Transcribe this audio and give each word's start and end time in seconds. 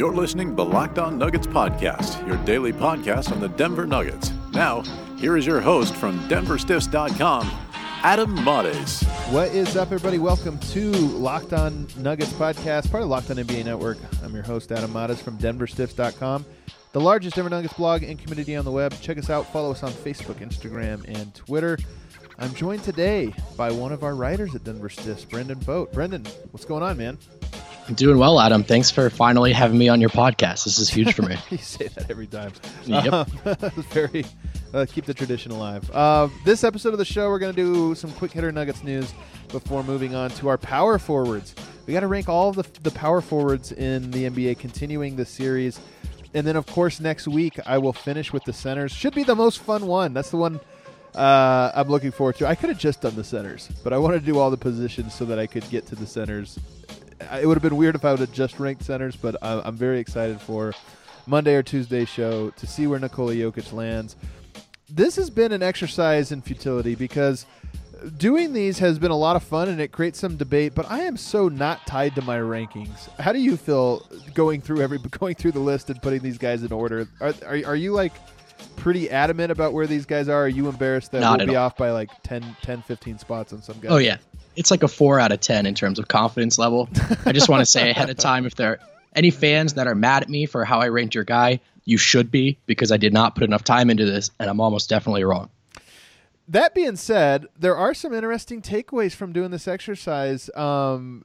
You're 0.00 0.14
listening 0.14 0.48
to 0.48 0.54
the 0.54 0.64
Locked 0.64 0.98
On 0.98 1.18
Nuggets 1.18 1.46
podcast, 1.46 2.26
your 2.26 2.38
daily 2.46 2.72
podcast 2.72 3.32
on 3.32 3.38
the 3.38 3.50
Denver 3.50 3.86
Nuggets. 3.86 4.32
Now, 4.54 4.80
here 5.18 5.36
is 5.36 5.44
your 5.44 5.60
host 5.60 5.94
from 5.94 6.18
DenverStiffs.com, 6.20 7.50
Adam 8.02 8.42
Mares. 8.42 9.02
What 9.28 9.48
is 9.50 9.76
up, 9.76 9.88
everybody? 9.88 10.18
Welcome 10.18 10.58
to 10.58 10.90
Locked 10.90 11.52
On 11.52 11.86
Nuggets 11.98 12.32
podcast, 12.32 12.90
part 12.90 13.02
of 13.02 13.10
Locked 13.10 13.30
On 13.30 13.36
NBA 13.36 13.66
Network. 13.66 13.98
I'm 14.24 14.32
your 14.32 14.42
host, 14.42 14.72
Adam 14.72 14.90
Mares 14.90 15.20
from 15.20 15.36
DenverStiffs.com, 15.36 16.46
the 16.92 17.00
largest 17.02 17.36
Denver 17.36 17.50
Nuggets 17.50 17.74
blog 17.74 18.02
and 18.02 18.18
community 18.18 18.56
on 18.56 18.64
the 18.64 18.72
web. 18.72 18.98
Check 19.02 19.18
us 19.18 19.28
out. 19.28 19.52
Follow 19.52 19.70
us 19.70 19.82
on 19.82 19.92
Facebook, 19.92 20.36
Instagram, 20.36 21.04
and 21.14 21.34
Twitter. 21.34 21.76
I'm 22.38 22.54
joined 22.54 22.84
today 22.84 23.34
by 23.54 23.70
one 23.70 23.92
of 23.92 24.02
our 24.02 24.14
writers 24.14 24.54
at 24.54 24.64
Denver 24.64 24.88
Stiffs, 24.88 25.26
Brendan 25.26 25.60
Vogt. 25.60 25.92
Brendan, 25.92 26.24
what's 26.52 26.64
going 26.64 26.82
on, 26.82 26.96
man? 26.96 27.18
I'm 27.88 27.94
doing 27.94 28.18
well, 28.18 28.38
Adam. 28.38 28.62
Thanks 28.62 28.90
for 28.90 29.10
finally 29.10 29.52
having 29.52 29.78
me 29.78 29.88
on 29.88 30.00
your 30.00 30.10
podcast. 30.10 30.64
This 30.64 30.78
is 30.78 30.88
huge 30.88 31.14
for 31.14 31.22
me. 31.22 31.36
you 31.50 31.58
say 31.58 31.88
that 31.88 32.10
every 32.10 32.26
time. 32.26 32.52
Yep. 32.86 33.12
Um, 33.12 33.26
very 33.90 34.24
uh, 34.72 34.86
keep 34.88 35.04
the 35.06 35.14
tradition 35.14 35.50
alive. 35.50 35.90
Uh, 35.90 36.28
this 36.44 36.62
episode 36.62 36.92
of 36.92 36.98
the 36.98 37.04
show, 37.04 37.28
we're 37.28 37.38
going 37.38 37.54
to 37.54 37.62
do 37.62 37.94
some 37.94 38.12
quick 38.12 38.32
hitter 38.32 38.52
Nuggets 38.52 38.84
news 38.84 39.12
before 39.48 39.82
moving 39.82 40.14
on 40.14 40.30
to 40.30 40.48
our 40.48 40.58
power 40.58 40.98
forwards. 40.98 41.54
We 41.86 41.92
got 41.92 42.00
to 42.00 42.06
rank 42.06 42.28
all 42.28 42.50
of 42.50 42.56
the, 42.56 42.80
the 42.82 42.92
power 42.92 43.20
forwards 43.20 43.72
in 43.72 44.10
the 44.12 44.30
NBA, 44.30 44.58
continuing 44.58 45.16
the 45.16 45.24
series. 45.24 45.80
And 46.32 46.46
then, 46.46 46.54
of 46.54 46.66
course, 46.66 47.00
next 47.00 47.26
week 47.26 47.58
I 47.66 47.78
will 47.78 47.92
finish 47.92 48.32
with 48.32 48.44
the 48.44 48.52
centers. 48.52 48.92
Should 48.92 49.14
be 49.14 49.24
the 49.24 49.34
most 49.34 49.58
fun 49.58 49.86
one. 49.86 50.14
That's 50.14 50.30
the 50.30 50.36
one 50.36 50.60
uh, 51.14 51.72
I'm 51.74 51.88
looking 51.88 52.12
forward 52.12 52.36
to. 52.36 52.46
I 52.46 52.54
could 52.54 52.68
have 52.68 52.78
just 52.78 53.00
done 53.00 53.16
the 53.16 53.24
centers, 53.24 53.68
but 53.82 53.92
I 53.92 53.98
wanted 53.98 54.20
to 54.20 54.26
do 54.26 54.38
all 54.38 54.50
the 54.50 54.56
positions 54.56 55.14
so 55.14 55.24
that 55.24 55.38
I 55.38 55.46
could 55.46 55.68
get 55.70 55.86
to 55.86 55.96
the 55.96 56.06
centers. 56.06 56.58
It 57.20 57.46
would 57.46 57.56
have 57.56 57.62
been 57.62 57.76
weird 57.76 57.94
if 57.94 58.04
I 58.04 58.10
would 58.12 58.20
have 58.20 58.32
just 58.32 58.58
ranked 58.58 58.84
centers, 58.84 59.16
but 59.16 59.36
I'm 59.42 59.76
very 59.76 59.98
excited 60.00 60.40
for 60.40 60.72
Monday 61.26 61.54
or 61.54 61.62
Tuesday 61.62 62.04
show 62.04 62.50
to 62.50 62.66
see 62.66 62.86
where 62.86 62.98
Nikola 62.98 63.34
Jokic 63.34 63.72
lands. 63.72 64.16
This 64.88 65.16
has 65.16 65.30
been 65.30 65.52
an 65.52 65.62
exercise 65.62 66.32
in 66.32 66.42
futility 66.42 66.94
because 66.94 67.46
doing 68.16 68.52
these 68.52 68.78
has 68.78 68.98
been 68.98 69.10
a 69.10 69.16
lot 69.16 69.36
of 69.36 69.42
fun 69.42 69.68
and 69.68 69.80
it 69.80 69.92
creates 69.92 70.18
some 70.18 70.36
debate. 70.36 70.74
But 70.74 70.90
I 70.90 71.00
am 71.00 71.16
so 71.16 71.48
not 71.48 71.86
tied 71.86 72.14
to 72.16 72.22
my 72.22 72.38
rankings. 72.38 73.08
How 73.20 73.32
do 73.32 73.38
you 73.38 73.56
feel 73.56 74.06
going 74.34 74.60
through 74.60 74.80
every 74.80 74.98
going 75.10 75.34
through 75.34 75.52
the 75.52 75.60
list 75.60 75.90
and 75.90 76.00
putting 76.02 76.20
these 76.20 76.38
guys 76.38 76.62
in 76.62 76.72
order? 76.72 77.08
Are 77.20 77.34
are, 77.46 77.60
are 77.66 77.76
you 77.76 77.92
like 77.92 78.12
pretty 78.76 79.10
adamant 79.10 79.52
about 79.52 79.72
where 79.72 79.86
these 79.86 80.06
guys 80.06 80.28
are? 80.28 80.44
Are 80.44 80.48
you 80.48 80.68
embarrassed 80.68 81.12
that 81.12 81.20
Not 81.20 81.38
we'll 81.38 81.48
be 81.48 81.56
all. 81.56 81.66
off 81.66 81.76
by 81.76 81.90
like 81.90 82.10
10, 82.22 82.56
10, 82.62 82.82
15 82.82 83.18
spots 83.18 83.52
on 83.52 83.62
some 83.62 83.78
guys? 83.78 83.90
Oh 83.92 83.98
yeah, 83.98 84.16
it's 84.56 84.70
like 84.70 84.82
a 84.82 84.88
four 84.88 85.20
out 85.20 85.32
of 85.32 85.40
ten 85.40 85.66
in 85.66 85.74
terms 85.74 85.98
of 85.98 86.08
confidence 86.08 86.58
level. 86.58 86.88
I 87.24 87.32
just 87.32 87.48
want 87.48 87.60
to 87.60 87.66
say 87.66 87.90
ahead 87.90 88.10
of 88.10 88.16
time 88.18 88.46
if 88.46 88.54
there 88.54 88.72
are 88.72 88.80
any 89.14 89.30
fans 89.30 89.74
that 89.74 89.86
are 89.86 89.94
mad 89.94 90.22
at 90.22 90.28
me 90.28 90.46
for 90.46 90.64
how 90.64 90.80
I 90.80 90.88
ranked 90.88 91.14
your 91.14 91.24
guy, 91.24 91.60
you 91.84 91.98
should 91.98 92.30
be 92.30 92.58
because 92.66 92.92
I 92.92 92.96
did 92.96 93.12
not 93.12 93.34
put 93.34 93.44
enough 93.44 93.64
time 93.64 93.90
into 93.90 94.04
this, 94.04 94.30
and 94.38 94.48
I'm 94.48 94.60
almost 94.60 94.88
definitely 94.88 95.24
wrong. 95.24 95.50
That 96.48 96.74
being 96.74 96.96
said, 96.96 97.46
there 97.58 97.76
are 97.76 97.94
some 97.94 98.12
interesting 98.12 98.60
takeaways 98.60 99.14
from 99.14 99.32
doing 99.32 99.52
this 99.52 99.68
exercise. 99.68 100.50
Um, 100.56 101.22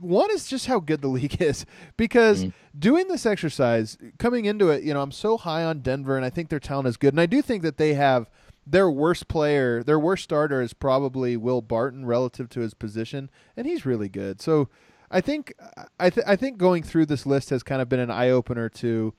one 0.00 0.30
is 0.32 0.46
just 0.46 0.66
how 0.66 0.80
good 0.80 1.02
the 1.02 1.08
league 1.08 1.40
is 1.42 1.66
because 1.96 2.46
doing 2.78 3.08
this 3.08 3.26
exercise, 3.26 3.98
coming 4.18 4.46
into 4.46 4.70
it, 4.70 4.82
you 4.82 4.94
know, 4.94 5.02
I'm 5.02 5.12
so 5.12 5.36
high 5.36 5.64
on 5.64 5.80
Denver 5.80 6.16
and 6.16 6.24
I 6.24 6.30
think 6.30 6.48
their 6.48 6.60
talent 6.60 6.88
is 6.88 6.96
good. 6.96 7.12
And 7.12 7.20
I 7.20 7.26
do 7.26 7.42
think 7.42 7.62
that 7.62 7.76
they 7.76 7.94
have 7.94 8.30
their 8.70 8.90
worst 8.90 9.28
player, 9.28 9.82
their 9.82 9.98
worst 9.98 10.24
starter 10.24 10.62
is 10.62 10.72
probably 10.72 11.36
Will 11.36 11.60
Barton 11.60 12.06
relative 12.06 12.48
to 12.50 12.60
his 12.60 12.72
position, 12.74 13.30
and 13.56 13.66
he's 13.66 13.84
really 13.84 14.08
good. 14.08 14.40
So 14.40 14.68
I 15.10 15.20
think 15.20 15.54
I, 15.98 16.10
th- 16.10 16.26
I 16.26 16.36
think 16.36 16.56
going 16.56 16.82
through 16.82 17.06
this 17.06 17.26
list 17.26 17.50
has 17.50 17.62
kind 17.62 17.82
of 17.82 17.88
been 17.88 18.00
an 18.00 18.10
eye 18.10 18.30
opener 18.30 18.68
to 18.68 19.12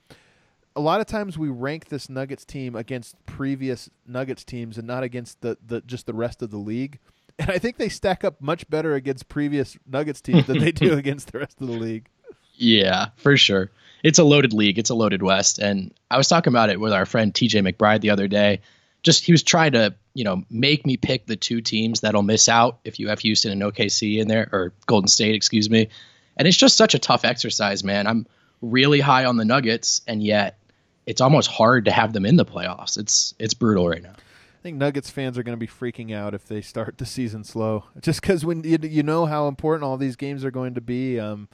a 0.76 0.80
lot 0.80 1.02
of 1.02 1.08
times 1.08 1.38
we 1.38 1.50
rank 1.50 1.90
this 1.90 2.10
Nuggets 2.10 2.46
team 2.46 2.76
against 2.76 3.16
previous 3.26 3.90
Nuggets 4.08 4.46
teams 4.46 4.78
and 4.78 4.88
not 4.88 5.04
against 5.04 5.42
the, 5.42 5.58
the 5.66 5.82
just 5.82 6.06
the 6.06 6.14
rest 6.14 6.42
of 6.42 6.50
the 6.50 6.58
league. 6.58 7.00
And 7.38 7.50
I 7.50 7.58
think 7.58 7.78
they 7.78 7.90
stack 7.90 8.24
up 8.24 8.40
much 8.42 8.70
better 8.70 8.96
against 8.96 9.28
previous 9.28 9.78
Nuggets 9.86 10.22
teams 10.22 10.48
than 10.48 10.60
they 10.60 10.72
do 10.72 10.94
against 10.98 11.32
the 11.32 11.40
rest 11.40 11.60
of 11.60 11.68
the 11.68 11.74
league. 11.74 12.08
Yeah, 12.54 13.08
for 13.18 13.36
sure. 13.36 13.72
It's 14.04 14.20
a 14.20 14.24
loaded 14.24 14.54
league. 14.54 14.80
It's 14.80 14.90
a 14.90 14.96
loaded 14.96 15.24
West, 15.24 15.60
and 15.60 15.94
I 16.10 16.18
was 16.18 16.28
talking 16.28 16.54
about 16.54 16.70
it 16.70 16.80
with 16.80 16.94
our 16.94 17.06
friend 17.06 17.34
TJ 17.34 17.68
McBride 17.68 18.02
the 18.02 18.12
other 18.12 18.28
day. 18.28 18.62
Just 19.04 19.26
he 19.26 19.32
was 19.32 19.44
trying 19.44 19.72
to, 19.72 19.96
you 20.14 20.24
know, 20.24 20.44
make 20.50 20.86
me 20.86 20.98
pick 20.98 21.26
the 21.26 21.36
two 21.36 21.62
teams 21.62 22.02
that'll 22.02 22.22
miss 22.22 22.48
out 22.48 22.80
if 22.84 23.00
you 23.00 23.10
have 23.10 23.20
Houston 23.20 23.52
and 23.52 23.62
OKC 23.62 24.20
in 24.20 24.28
there 24.28 24.48
or 24.52 24.74
Golden 24.86 25.08
State, 25.08 25.36
excuse 25.36 25.70
me. 25.70 25.90
And 26.38 26.48
it's 26.48 26.58
just 26.58 26.78
such 26.78 26.94
a 26.94 27.00
tough 27.00 27.26
exercise, 27.26 27.84
man. 27.84 28.08
I'm 28.08 28.28
really 28.62 29.00
high 29.00 29.26
on 29.26 29.38
the 29.38 29.46
Nuggets, 29.46 30.02
and 30.08 30.24
yet 30.24 30.58
it's 31.06 31.22
almost 31.22 31.50
hard 31.50 31.86
to 31.86 31.92
have 31.92 32.14
them 32.14 32.26
in 32.26 32.36
the 32.36 32.46
playoffs. 32.46 32.98
It's 32.98 33.34
it's 33.40 33.54
brutal 33.54 33.90
right 33.90 34.04
now. 34.04 34.14
I 34.14 34.62
think 34.62 34.78
Nuggets 34.78 35.10
fans 35.10 35.40
are 35.40 35.44
going 35.44 35.58
to 35.58 35.60
be 35.60 35.68
freaking 35.68 36.16
out 36.16 36.36
if 36.36 36.48
they 36.48 36.62
start 36.62 37.00
the 37.00 37.06
season 37.06 37.44
slow, 37.44 37.86
just 38.02 38.22
because 38.22 38.46
when 38.46 38.64
you, 38.64 38.78
you 38.82 39.04
know 39.04 39.26
how 39.26 39.48
important 39.48 39.84
all 39.84 39.98
these 39.98 40.16
games 40.16 40.46
are 40.46 40.52
going 40.52 40.76
to 40.76 40.82
be. 40.82 41.20
Um, 41.20 41.50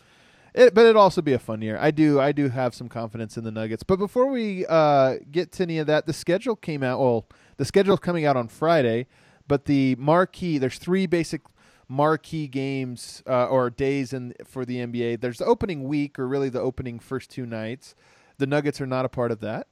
it, 0.58 0.74
but 0.74 0.86
it'll 0.86 1.02
also 1.02 1.22
be 1.22 1.34
a 1.34 1.40
fun 1.40 1.62
year. 1.62 1.78
I 1.80 1.92
do 1.92 2.20
I 2.20 2.32
do 2.32 2.50
have 2.50 2.74
some 2.74 2.90
confidence 2.90 3.38
in 3.38 3.44
the 3.44 3.52
Nuggets. 3.52 3.84
But 3.84 3.98
before 3.98 4.26
we 4.26 4.66
uh, 4.66 5.18
get 5.32 5.52
to 5.54 5.64
any 5.64 5.78
of 5.78 5.88
that, 5.88 6.06
the 6.08 6.14
schedule 6.14 6.56
came 6.56 6.84
out. 6.84 7.00
Well, 7.00 7.28
the 7.58 7.66
schedule's 7.66 8.00
coming 8.00 8.26
out 8.26 8.36
on 8.36 8.48
Friday, 8.48 9.08
but 9.48 9.66
the 9.66 9.96
marquee 9.98 10.58
there's 10.58 10.78
three 10.80 11.06
basic 11.06 11.42
marquee 11.88 12.48
games 12.48 13.24
uh, 13.28 13.46
or 13.46 13.70
days 13.70 14.14
in 14.14 14.34
for 14.46 14.66
the 14.66 14.78
NBA. 14.78 15.22
There's 15.22 15.38
the 15.38 15.46
opening 15.46 15.84
week, 15.84 16.18
or 16.18 16.28
really 16.28 16.50
the 16.50 16.62
opening 16.62 17.00
first 17.00 17.30
two 17.30 17.46
nights. 17.46 17.96
The 18.40 18.48
Nuggets 18.48 18.82
are 18.82 18.88
not 18.88 19.06
a 19.06 19.10
part 19.10 19.32
of 19.32 19.40
that. 19.42 19.68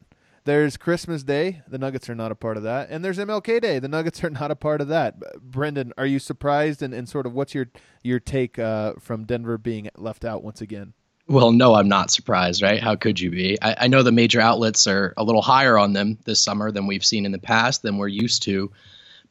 There's 0.45 0.77
Christmas 0.77 1.23
Day. 1.23 1.63
The 1.67 1.79
Nuggets 1.79 2.07
are 2.07 2.13
not 2.13 2.31
a 2.31 2.35
part 2.35 2.55
of 2.55 2.63
that. 2.63 2.89
And 2.91 3.03
there's 3.03 3.17
MLK 3.17 3.59
Day. 3.61 3.79
The 3.79 3.87
Nuggets 3.87 4.23
are 4.23 4.29
not 4.41 4.51
a 4.51 4.55
part 4.55 4.79
of 4.79 4.87
that. 4.89 5.15
Brendan, 5.41 5.91
are 5.97 6.05
you 6.05 6.19
surprised? 6.19 6.83
And, 6.83 6.93
and 6.93 7.09
sort 7.09 7.25
of 7.25 7.33
what's 7.33 7.55
your 7.55 7.67
your 8.03 8.19
take 8.19 8.59
uh, 8.59 8.93
from 8.99 9.25
Denver 9.25 9.57
being 9.57 9.89
left 9.97 10.23
out 10.23 10.43
once 10.43 10.61
again? 10.61 10.93
Well, 11.27 11.51
no, 11.51 11.73
I'm 11.73 11.87
not 11.87 12.11
surprised, 12.11 12.61
right? 12.61 12.79
How 12.79 12.95
could 12.95 13.19
you 13.19 13.31
be? 13.31 13.57
I, 13.59 13.75
I 13.81 13.87
know 13.87 14.03
the 14.03 14.11
major 14.11 14.39
outlets 14.39 14.85
are 14.85 15.15
a 15.17 15.23
little 15.23 15.41
higher 15.41 15.75
on 15.75 15.93
them 15.93 16.19
this 16.25 16.39
summer 16.39 16.71
than 16.71 16.85
we've 16.85 17.03
seen 17.03 17.25
in 17.25 17.31
the 17.31 17.39
past, 17.39 17.81
than 17.81 17.97
we're 17.97 18.07
used 18.07 18.43
to. 18.43 18.71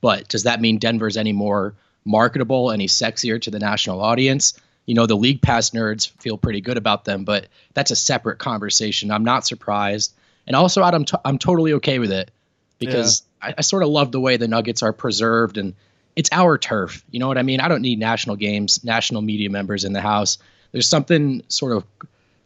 But 0.01 0.27
does 0.27 0.43
that 0.43 0.61
mean 0.61 0.79
Denver's 0.79 1.17
any 1.17 1.33
more 1.33 1.77
marketable, 2.05 2.73
any 2.73 2.89
sexier 2.89 3.41
to 3.41 3.51
the 3.53 3.61
national 3.61 4.01
audience? 4.01 4.55
You 4.87 4.95
know, 4.95 5.07
the 5.07 5.15
league 5.15 5.41
pass 5.41 5.71
nerds 5.71 6.11
feel 6.21 6.37
pretty 6.37 6.61
good 6.61 6.77
about 6.77 7.05
them, 7.05 7.25
but 7.25 7.47
that's 7.73 7.93
a 7.93 7.97
separate 7.97 8.41
conversation. 8.41 9.13
I'm 9.13 9.25
not 9.25 9.47
surprised. 9.47 10.13
And 10.47 10.57
also, 10.57 10.83
Adam, 10.83 11.05
t- 11.05 11.17
I'm 11.25 11.39
totally 11.39 11.75
okay 11.75 11.99
with 11.99 12.13
it 12.13 12.31
because 12.79 13.23
I, 13.41 13.55
I 13.59 13.61
sort 13.63 13.83
of 13.83 13.89
love 13.89 14.13
the 14.13 14.21
way 14.21 14.37
the 14.37 14.49
Nuggets 14.49 14.83
are 14.83 14.93
preserved 14.93 15.59
and 15.59 15.75
it's 16.17 16.31
our 16.33 16.59
turf. 16.59 17.05
You 17.11 17.21
know 17.21 17.29
what 17.29 17.39
I 17.39 17.43
mean? 17.43 17.61
I 17.61 17.69
don't 17.69 17.83
need 17.83 17.99
national 17.99 18.37
games, 18.37 18.85
national 18.85 19.23
media 19.23 19.51
members 19.51 19.85
in 19.85 19.93
the 19.93 20.01
house. 20.01 20.39
There's 20.73 20.89
something 20.89 21.43
sort 21.49 21.77
of 21.77 21.85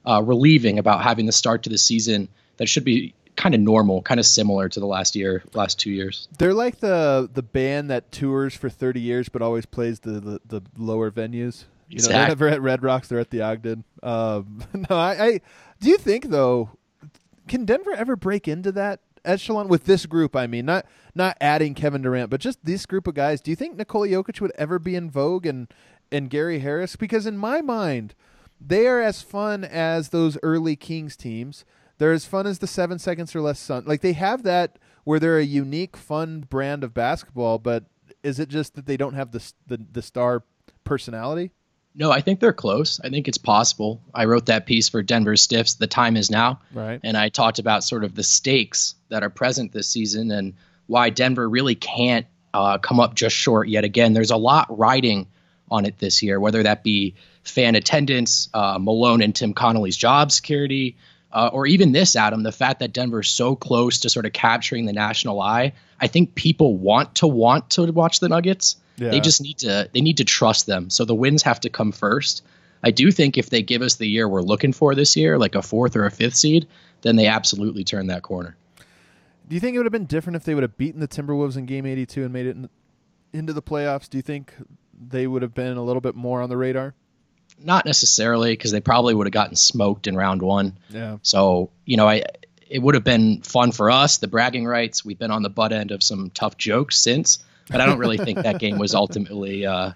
uh, 0.07 0.23
relieving 0.23 0.79
about 0.79 1.03
having 1.03 1.27
the 1.27 1.33
start 1.33 1.65
to 1.65 1.71
the 1.71 1.79
season 1.79 2.29
that 2.57 2.69
should 2.69 2.85
be 2.85 3.15
kind 3.37 3.55
of 3.55 3.61
normal, 3.61 4.03
kind 4.03 4.19
of 4.19 4.27
similar 4.27 4.69
to 4.69 4.81
the 4.81 4.87
last 4.87 5.15
year, 5.15 5.43
last 5.55 5.79
two 5.79 5.91
years. 5.91 6.29
They're 6.39 6.55
like 6.55 6.81
the 6.81 7.31
the 7.33 7.43
band 7.43 7.91
that 7.91 8.11
tours 8.11 8.55
for 8.55 8.69
30 8.69 9.01
years 9.01 9.29
but 9.29 9.43
always 9.43 9.67
plays 9.67 10.01
the 10.01 10.13
the, 10.21 10.41
the 10.47 10.63
lower 10.77 11.11
venues. 11.11 11.65
You 11.89 12.03
know, 12.03 12.09
they're 12.09 12.29
never 12.29 12.49
at 12.49 12.61
Red 12.61 12.83
Rocks. 12.83 13.09
They're 13.09 13.21
at 13.21 13.31
the 13.31 13.41
Ogden. 13.43 13.85
Um, 14.03 14.63
no, 14.75 14.97
I, 14.97 15.25
I 15.25 15.41
do 15.81 15.89
you 15.89 15.99
think 15.99 16.27
though? 16.27 16.71
Can 17.49 17.65
Denver 17.65 17.93
ever 17.93 18.17
break 18.17 18.47
into 18.47 18.73
that 18.73 19.01
echelon 19.25 19.69
with 19.69 19.85
this 19.85 20.07
group? 20.07 20.37
I 20.37 20.47
mean, 20.47 20.67
not 20.67 20.87
not 21.15 21.37
adding 21.41 21.75
Kevin 21.75 22.03
Durant, 22.03 22.31
but 22.31 22.41
just 22.41 22.65
this 22.65 22.87
group 22.87 23.07
of 23.07 23.15
guys. 23.15 23.41
Do 23.41 23.51
you 23.51 23.57
think 23.57 23.77
Nikola 23.77 24.09
Jokic 24.09 24.41
would 24.41 24.53
ever 24.57 24.79
be 24.79 24.95
in 24.95 25.11
vogue 25.11 25.47
and 25.47 25.73
and 26.13 26.31
Gary 26.31 26.61
Harris? 26.61 26.97
Because 26.97 27.27
in 27.27 27.37
my 27.37 27.61
mind, 27.61 28.15
they 28.61 28.87
are 28.87 29.01
as 29.01 29.23
fun 29.23 29.65
as 29.65 30.09
those 30.09 30.39
early 30.43 30.77
Kings 30.77 31.17
teams. 31.17 31.65
They're 31.99 32.13
as 32.13 32.27
fun 32.27 32.47
as 32.47 32.61
the 32.61 32.67
seven 32.67 32.99
seconds 32.99 33.35
or 33.35 33.41
less 33.41 33.59
Sun. 33.59 33.85
Like 33.87 34.01
they 34.01 34.13
have 34.13 34.45
that 34.45 34.79
where 35.05 35.19
they're 35.19 35.39
a 35.39 35.45
unique, 35.45 35.97
fun 35.97 36.41
brand 36.49 36.85
of 36.85 36.95
basketball. 36.95 37.59
But 37.59 37.85
is 38.23 38.39
it 38.39 38.49
just 38.49 38.75
that 38.75 38.87
they 38.87 38.97
don't 38.97 39.15
have 39.15 39.33
the 39.33 39.53
the, 39.67 39.85
the 39.93 40.03
star 40.03 40.45
personality? 40.85 41.53
No, 41.95 42.13
I 42.13 42.21
think 42.21 42.39
they're 42.39 42.53
close. 42.53 43.01
I 43.03 43.09
think 43.09 43.27
it's 43.27 43.39
possible. 43.39 44.01
I 44.15 44.27
wrote 44.27 44.47
that 44.47 44.67
piece 44.67 44.89
for 44.89 45.03
Denver 45.03 45.37
Stiffs. 45.37 45.75
The 45.75 45.87
time 45.87 46.17
is 46.17 46.31
now. 46.31 46.61
Right. 46.73 47.01
and 47.03 47.17
I 47.17 47.29
talked 47.29 47.59
about 47.59 47.83
sort 47.83 48.05
of 48.05 48.15
the 48.15 48.23
stakes 48.23 48.95
that 49.09 49.23
are 49.23 49.31
present 49.31 49.73
this 49.73 49.89
season 49.89 50.31
and 50.31 50.55
why 50.87 51.11
Denver 51.11 51.49
really 51.49 51.75
can't 51.75 52.27
uh, 52.55 52.79
come 52.79 53.01
up 53.01 53.15
just 53.15 53.35
short 53.35 53.69
yet 53.69 53.85
again. 53.85 54.13
There's 54.13 54.31
a 54.31 54.37
lot 54.37 54.79
riding 54.79 55.27
on 55.71 55.85
it 55.85 55.99
this 55.99 56.23
year, 56.23 56.41
whether 56.41 56.63
that 56.63 56.83
be 56.83 57.15
fan 57.43 57.75
attendance, 57.75 58.49
uh, 58.55 58.79
Malone 58.81 59.23
and 59.23 59.35
Tim 59.35 59.55
Connolly's 59.55 59.97
job 59.97 60.33
security, 60.33 60.97
uh, 61.33 61.51
or 61.53 61.67
even 61.67 61.93
this, 61.93 62.17
Adam, 62.17 62.43
the 62.43 62.53
fact 62.53 62.81
that 62.81 62.93
Denver's 62.93 63.31
so 63.31 63.55
close 63.55 64.01
to 64.01 64.11
sort 64.11 64.27
of 64.27 64.33
capturing 64.33 64.87
the 64.87 64.93
national 64.93 65.41
eye. 65.41 65.75
I 66.01 66.07
think 66.07 66.35
people 66.35 66.77
want 66.77 67.17
to 67.17 67.27
want 67.27 67.71
to 67.71 67.91
watch 67.93 68.21
the 68.21 68.29
Nuggets. 68.29 68.77
Yeah. 68.99 69.11
They 69.11 69.21
just 69.21 69.41
need 69.41 69.59
to 69.59 69.89
they 69.93 70.01
need 70.01 70.19
to 70.19 70.25
trust 70.25 70.67
them. 70.67 70.91
So 70.91 71.05
the 71.05 71.15
wins 71.15 71.43
have 71.43 71.61
to 71.61 71.71
come 71.71 71.93
first. 71.93 72.45
I 72.83 72.91
do 72.91 73.11
think 73.11 73.39
if 73.39 73.51
they 73.51 73.63
give 73.63 73.83
us 73.83 73.97
the 73.97 74.07
year 74.07 74.29
we're 74.29 74.43
looking 74.43 74.73
for 74.73 74.95
this 74.95 75.17
year, 75.17 75.39
like 75.39 75.55
a 75.55 75.63
fourth 75.63 75.97
or 75.97 76.05
a 76.05 76.11
fifth 76.11 76.37
seed, 76.37 76.69
then 77.03 77.17
they 77.17 77.27
absolutely 77.27 77.85
turn 77.85 78.09
that 78.09 78.23
corner. 78.23 78.57
Do 79.49 79.55
you 79.55 79.61
think 79.61 79.75
it 79.75 79.79
would 79.79 79.87
have 79.87 79.93
been 79.93 80.05
different 80.05 80.37
if 80.37 80.45
they 80.45 80.55
would 80.55 80.63
have 80.63 80.77
beaten 80.77 81.01
the 81.01 81.09
Timberwolves 81.09 81.57
in 81.57 81.67
Game 81.67 81.87
82 81.87 82.23
and 82.23 82.33
made 82.33 82.47
it 82.47 82.57
in, 82.57 82.69
into 83.33 83.53
the 83.53 83.63
playoffs? 83.63 84.09
Do 84.09 84.19
you 84.19 84.23
think 84.23 84.53
they 85.09 85.27
would 85.27 85.43
have 85.43 85.55
been 85.55 85.77
a 85.77 85.83
little 85.83 86.03
bit 86.03 86.15
more 86.15 86.43
on 86.43 86.51
the 86.51 86.57
radar? 86.57 86.95
Not 87.59 87.87
necessarily, 87.87 88.53
because 88.53 88.73
they 88.73 88.81
probably 88.81 89.15
would 89.15 89.27
have 89.27 89.33
gotten 89.33 89.57
smoked 89.57 90.07
in 90.07 90.17
round 90.17 90.43
one. 90.43 90.79
Yeah. 90.91 91.19
So 91.23 91.71
you 91.85 91.97
know, 91.97 92.07
I 92.07 92.25
it 92.69 92.81
would 92.81 92.95
have 92.95 93.05
been 93.05 93.41
fun 93.41 93.73
for 93.73 93.91
us, 93.91 94.19
the 94.19 94.29
bragging 94.29 94.67
rights. 94.67 95.05
We've 95.05 95.19
been 95.19 95.31
on 95.31 95.43
the 95.43 95.49
butt 95.49 95.73
end 95.73 95.91
of 95.91 96.03
some 96.03 96.31
tough 96.31 96.57
jokes 96.59 96.99
since, 96.99 97.39
but 97.71 97.81
I 97.81 97.87
don't 97.87 97.99
really 97.99 98.19
think 98.19 98.43
that 98.43 98.59
game 98.59 98.79
was 98.79 98.95
ultimately 98.95 99.67
uh, 99.67 99.93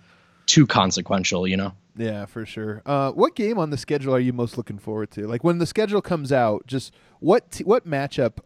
too 0.46 0.66
consequential. 0.66 1.46
You 1.46 1.56
know. 1.56 1.72
Yeah, 1.96 2.24
for 2.24 2.46
sure. 2.46 2.80
Uh, 2.86 3.10
what 3.12 3.34
game 3.34 3.58
on 3.58 3.70
the 3.70 3.76
schedule 3.76 4.14
are 4.14 4.20
you 4.20 4.32
most 4.32 4.56
looking 4.56 4.78
forward 4.78 5.10
to? 5.12 5.26
Like 5.26 5.44
when 5.44 5.58
the 5.58 5.66
schedule 5.66 6.00
comes 6.00 6.32
out, 6.32 6.66
just 6.66 6.92
what 7.20 7.50
t- 7.50 7.64
what 7.64 7.86
matchup 7.86 8.38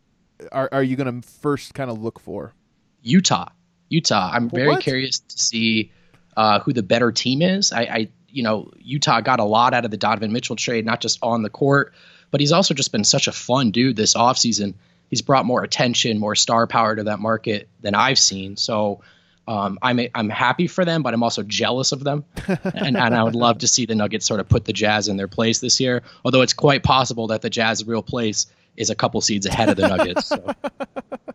are 0.51 0.69
are 0.73 0.83
you 0.83 0.97
going 0.97 1.21
to 1.23 1.29
first 1.29 1.75
kind 1.75 1.91
of 1.91 2.03
look 2.03 2.19
for? 2.19 2.55
Utah. 3.03 3.49
Utah. 3.89 4.31
I'm 4.33 4.51
very 4.51 4.67
What? 4.69 4.83
curious 4.83 5.21
to 5.21 5.39
see 5.39 5.93
uh, 6.37 6.59
who 6.61 6.73
the 6.73 6.83
better 6.83 7.13
team 7.13 7.41
is. 7.41 7.73
I, 7.73 7.83
I, 7.83 8.09
you 8.29 8.43
know, 8.43 8.73
Utah 8.79 9.21
got 9.21 9.39
a 9.39 9.45
lot 9.45 9.75
out 9.75 9.85
of 9.85 9.93
the 9.93 9.97
Donovan 9.97 10.33
Mitchell 10.33 10.57
trade, 10.57 10.85
not 10.85 11.01
just 11.01 11.21
on 11.23 11.43
the 11.43 11.51
court, 11.51 11.95
but 12.33 12.41
he's 12.41 12.51
also 12.51 12.75
just 12.75 12.91
been 12.91 13.05
such 13.05 13.29
a 13.29 13.33
fun 13.33 13.71
dude 13.71 13.95
this 13.97 14.15
offseason. 14.15 14.75
He's 15.09 15.23
brought 15.23 15.47
more 15.47 15.63
attention, 15.63 16.19
more 16.19 16.35
star 16.35 16.67
power 16.67 16.97
to 16.97 17.05
that 17.05 17.21
market 17.21 17.69
than 17.81 17.95
I've 17.95 18.19
seen. 18.19 18.57
So 18.57 19.03
um, 19.49 19.79
I'm 19.83 20.01
I'm 20.15 20.29
happy 20.29 20.67
for 20.67 20.85
them, 20.85 21.03
but 21.03 21.15
I'm 21.15 21.23
also 21.23 21.43
jealous 21.43 21.93
of 21.93 22.03
them, 22.03 22.25
and, 22.65 22.97
and 22.97 23.15
I 23.15 23.23
would 23.23 23.37
love 23.37 23.59
to 23.59 23.69
see 23.69 23.87
the 23.87 23.95
Nuggets 23.95 24.27
sort 24.27 24.41
of 24.41 24.49
put 24.49 24.65
the 24.65 24.73
Jazz 24.73 25.09
in 25.09 25.17
their 25.17 25.29
place 25.29 25.61
this 25.61 25.79
year. 25.79 26.03
Although 26.25 26.43
it's 26.43 26.53
quite 26.53 26.83
possible 26.83 27.29
that 27.29 27.43
the 27.43 27.51
Jazz 27.51 27.87
real 27.87 28.03
place 28.03 28.47
is 28.77 28.91
a 28.91 28.95
couple 28.95 29.21
seeds 29.21 29.47
ahead 29.47 29.69
of 29.69 29.77
the 29.77 29.89
Nuggets. 29.89 30.27
So. 30.27 30.55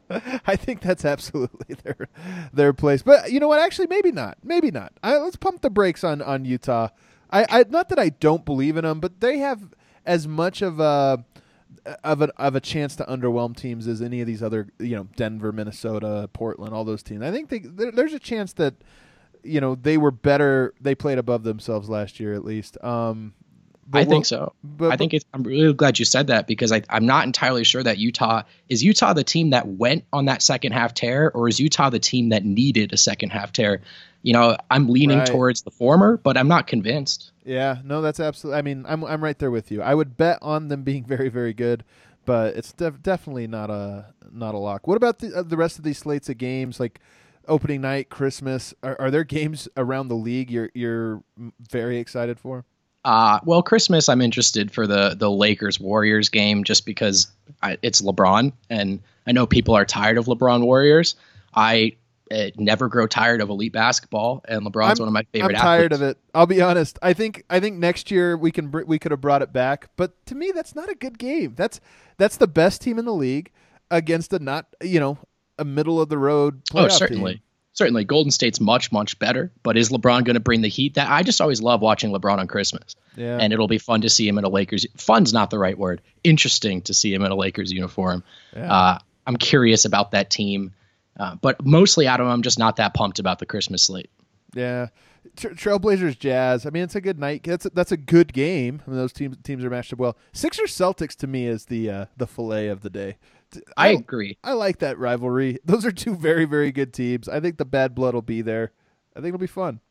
I 0.45 0.57
think 0.57 0.81
that's 0.81 1.05
absolutely 1.05 1.75
their 1.83 2.09
their 2.51 2.73
place. 2.73 3.01
But 3.01 3.31
you 3.31 3.39
know 3.39 3.47
what? 3.47 3.61
Actually, 3.61 3.87
maybe 3.87 4.11
not. 4.11 4.37
Maybe 4.43 4.71
not. 4.71 4.91
I, 5.01 5.17
let's 5.17 5.37
pump 5.37 5.61
the 5.61 5.69
brakes 5.69 6.03
on 6.03 6.21
on 6.21 6.43
Utah. 6.43 6.89
I, 7.31 7.45
I 7.49 7.65
not 7.69 7.89
that 7.89 7.99
I 7.99 8.09
don't 8.09 8.43
believe 8.43 8.75
in 8.75 8.83
them, 8.83 8.99
but 8.99 9.21
they 9.21 9.37
have 9.37 9.73
as 10.05 10.27
much 10.27 10.61
of 10.61 10.79
a 10.79 11.23
of 12.03 12.21
a 12.21 12.29
of 12.41 12.55
a 12.55 12.59
chance 12.61 12.95
to 12.97 13.03
underwhelm 13.05 13.55
teams 13.55 13.87
as 13.87 14.01
any 14.01 14.21
of 14.21 14.27
these 14.27 14.43
other 14.43 14.67
you 14.79 14.95
know 14.95 15.07
Denver, 15.15 15.51
Minnesota, 15.51 16.29
Portland, 16.33 16.73
all 16.73 16.83
those 16.85 17.03
teams. 17.03 17.23
I 17.23 17.31
think 17.31 17.49
they 17.49 17.59
there, 17.59 17.91
there's 17.91 18.13
a 18.13 18.19
chance 18.19 18.53
that 18.53 18.73
you 19.43 19.59
know 19.61 19.75
they 19.75 19.97
were 19.97 20.11
better. 20.11 20.73
They 20.81 20.95
played 20.95 21.17
above 21.17 21.43
themselves 21.43 21.89
last 21.89 22.19
year 22.19 22.33
at 22.33 22.45
least. 22.45 22.77
Um, 22.83 23.33
but 23.87 23.99
I 24.03 24.05
think 24.05 24.25
so. 24.25 24.53
but- 24.63 24.91
I 24.91 24.95
think 24.97 25.13
it's, 25.13 25.25
I'm 25.33 25.43
really 25.43 25.73
glad 25.73 25.99
you 25.99 26.05
said 26.05 26.27
that 26.27 26.47
because 26.47 26.71
I, 26.71 26.81
I'm 26.89 27.05
not 27.05 27.25
entirely 27.25 27.63
sure 27.65 27.83
that 27.83 27.97
Utah 27.97 28.43
is 28.69 28.83
Utah 28.83 29.11
the 29.13 29.23
team 29.23 29.49
that 29.49 29.67
went 29.67 30.05
on 30.13 30.25
that 30.25 30.41
second 30.41 30.71
half 30.73 30.93
tear, 30.93 31.29
or 31.33 31.49
is 31.49 31.59
Utah 31.59 31.89
the 31.89 31.99
team 31.99 32.29
that 32.29 32.45
needed 32.45 32.93
a 32.93 32.97
second 32.97 33.31
half 33.31 33.51
tear? 33.51 33.81
You 34.21 34.33
know, 34.33 34.55
I'm 34.69 34.87
leaning 34.87 35.17
Right. 35.17 35.27
towards 35.27 35.63
the 35.63 35.71
former, 35.71 36.15
but 36.17 36.37
I'm 36.37 36.47
not 36.47 36.67
convinced. 36.67 37.30
Yeah, 37.43 37.77
no, 37.83 38.01
that's 38.01 38.19
absolutely. 38.19 38.59
I 38.59 38.61
mean, 38.61 38.85
I'm 38.88 39.03
I'm 39.03 39.23
right 39.23 39.38
there 39.38 39.51
with 39.51 39.71
you. 39.71 39.81
I 39.81 39.95
would 39.95 40.17
bet 40.17 40.39
on 40.41 40.67
them 40.67 40.83
being 40.83 41.05
very 41.05 41.29
very 41.29 41.53
good, 41.53 41.83
but 42.25 42.55
it's 42.55 42.71
def- 42.73 43.01
definitely 43.01 43.47
not 43.47 43.69
a 43.69 44.13
not 44.31 44.55
a 44.55 44.57
lock. 44.57 44.88
What 44.88 44.97
about 44.97 45.19
the 45.19 45.35
uh, 45.39 45.43
the 45.43 45.57
rest 45.57 45.77
of 45.77 45.83
these 45.83 45.97
slates 45.97 46.29
of 46.29 46.38
games 46.38 46.79
like 46.79 46.99
opening 47.47 47.81
night, 47.81 48.09
Christmas? 48.09 48.73
Are, 48.83 48.95
are 48.99 49.11
there 49.11 49.23
games 49.23 49.67
around 49.77 50.07
the 50.07 50.15
league 50.15 50.51
you're 50.51 50.69
you're 50.73 51.23
very 51.59 51.97
excited 51.97 52.39
for? 52.39 52.65
Uh, 53.03 53.39
well, 53.45 53.63
Christmas, 53.63 54.07
I'm 54.09 54.21
interested 54.21 54.71
for 54.71 54.85
the 54.85 55.15
the 55.17 55.31
Lakers 55.31 55.79
Warriors 55.79 56.29
game 56.29 56.63
just 56.63 56.85
because 56.85 57.27
I, 57.63 57.77
it's 57.81 58.01
LeBron, 58.01 58.53
and 58.69 59.01
I 59.25 59.31
know 59.31 59.47
people 59.47 59.75
are 59.75 59.85
tired 59.85 60.17
of 60.19 60.25
LeBron 60.25 60.63
Warriors. 60.63 61.15
I 61.55 61.93
uh, 62.31 62.49
never 62.57 62.87
grow 62.87 63.07
tired 63.07 63.41
of 63.41 63.49
elite 63.49 63.73
basketball, 63.73 64.43
and 64.47 64.65
LeBron's 64.65 64.99
I'm- 64.99 65.05
one 65.05 65.07
of 65.09 65.13
my 65.13 65.23
favorite. 65.33 65.55
I'm 65.55 65.61
tired 65.61 65.93
athletes. 65.93 66.01
of 66.01 66.09
it. 66.09 66.17
I'll 66.33 66.45
be 66.47 66.61
honest. 66.61 66.97
I 67.01 67.13
think 67.13 67.43
I 67.49 67.59
think 67.59 67.77
next 67.77 68.09
year 68.11 68.37
we 68.37 68.51
can 68.51 68.67
br- 68.69 68.83
we 68.85 68.97
could 68.99 69.11
have 69.11 69.21
brought 69.21 69.41
it 69.41 69.51
back, 69.53 69.89
but 69.97 70.13
to 70.27 70.35
me 70.35 70.51
that's 70.53 70.75
not 70.75 70.89
a 70.89 70.95
good 70.95 71.17
game. 71.19 71.53
That's 71.55 71.79
that's 72.17 72.37
the 72.37 72.47
best 72.47 72.81
team 72.81 72.97
in 72.99 73.05
the 73.05 73.13
league 73.13 73.51
against 73.89 74.31
a 74.33 74.39
not 74.39 74.65
you 74.81 74.99
know 74.99 75.17
a 75.59 75.65
middle 75.65 75.99
of 76.01 76.09
the 76.09 76.17
road 76.17 76.61
Oh, 76.73 76.87
certainly. 76.87 77.33
team. 77.33 77.41
Certainly, 77.73 78.03
Golden 78.03 78.31
State's 78.31 78.59
much, 78.59 78.91
much 78.91 79.17
better. 79.17 79.49
But 79.63 79.77
is 79.77 79.89
LeBron 79.89 80.25
going 80.25 80.33
to 80.33 80.41
bring 80.41 80.61
the 80.61 80.67
heat? 80.67 80.95
That 80.95 81.09
I 81.09 81.23
just 81.23 81.39
always 81.39 81.61
love 81.61 81.81
watching 81.81 82.11
LeBron 82.11 82.37
on 82.37 82.47
Christmas, 82.47 82.95
Yeah. 83.15 83.37
and 83.39 83.53
it'll 83.53 83.69
be 83.69 83.77
fun 83.77 84.01
to 84.01 84.09
see 84.09 84.27
him 84.27 84.37
in 84.37 84.43
a 84.43 84.49
Lakers. 84.49 84.85
Fun's 84.97 85.31
not 85.31 85.51
the 85.51 85.57
right 85.57 85.77
word. 85.77 86.01
Interesting 86.21 86.81
to 86.83 86.93
see 86.93 87.13
him 87.13 87.23
in 87.23 87.31
a 87.31 87.35
Lakers 87.35 87.71
uniform. 87.71 88.25
Yeah. 88.53 88.71
Uh, 88.73 88.99
I'm 89.25 89.37
curious 89.37 89.85
about 89.85 90.11
that 90.11 90.29
team, 90.29 90.73
uh, 91.19 91.35
but 91.35 91.65
mostly, 91.65 92.07
Adam, 92.07 92.27
I'm 92.27 92.41
just 92.41 92.59
not 92.59 92.77
that 92.77 92.93
pumped 92.93 93.19
about 93.19 93.39
the 93.39 93.45
Christmas 93.45 93.83
slate. 93.83 94.09
Yeah, 94.53 94.87
Tra- 95.35 95.55
Trailblazers 95.55 96.17
Jazz. 96.19 96.65
I 96.65 96.69
mean, 96.71 96.83
it's 96.83 96.95
a 96.95 97.01
good 97.01 97.19
night. 97.19 97.43
That's 97.43 97.65
a, 97.65 97.69
that's 97.69 97.91
a 97.91 97.97
good 97.97 98.33
game. 98.33 98.81
I 98.85 98.89
mean, 98.89 98.97
those 98.99 99.13
teams 99.13 99.37
teams 99.43 99.63
are 99.63 99.69
matched 99.69 99.93
up 99.93 99.99
well. 99.99 100.17
Sixers 100.33 100.71
Celtics 100.75 101.15
to 101.17 101.27
me 101.27 101.47
is 101.47 101.65
the 101.65 101.89
uh, 101.89 102.05
the 102.17 102.27
fillet 102.27 102.67
of 102.67 102.81
the 102.81 102.89
day. 102.89 103.17
I 103.75 103.89
agree. 103.89 104.37
I 104.43 104.53
like 104.53 104.79
that 104.79 104.97
rivalry. 104.97 105.59
Those 105.65 105.85
are 105.85 105.91
two 105.91 106.15
very 106.15 106.45
very 106.45 106.71
good 106.71 106.93
teams. 106.93 107.27
I 107.27 107.41
think 107.41 107.57
the 107.57 107.65
bad 107.65 107.93
blood 107.93 108.13
will 108.13 108.21
be 108.21 108.41
there. 108.41 108.71
I 109.13 109.19
think 109.19 109.27
it'll 109.27 109.39
be 109.39 109.47
fun. 109.47 109.81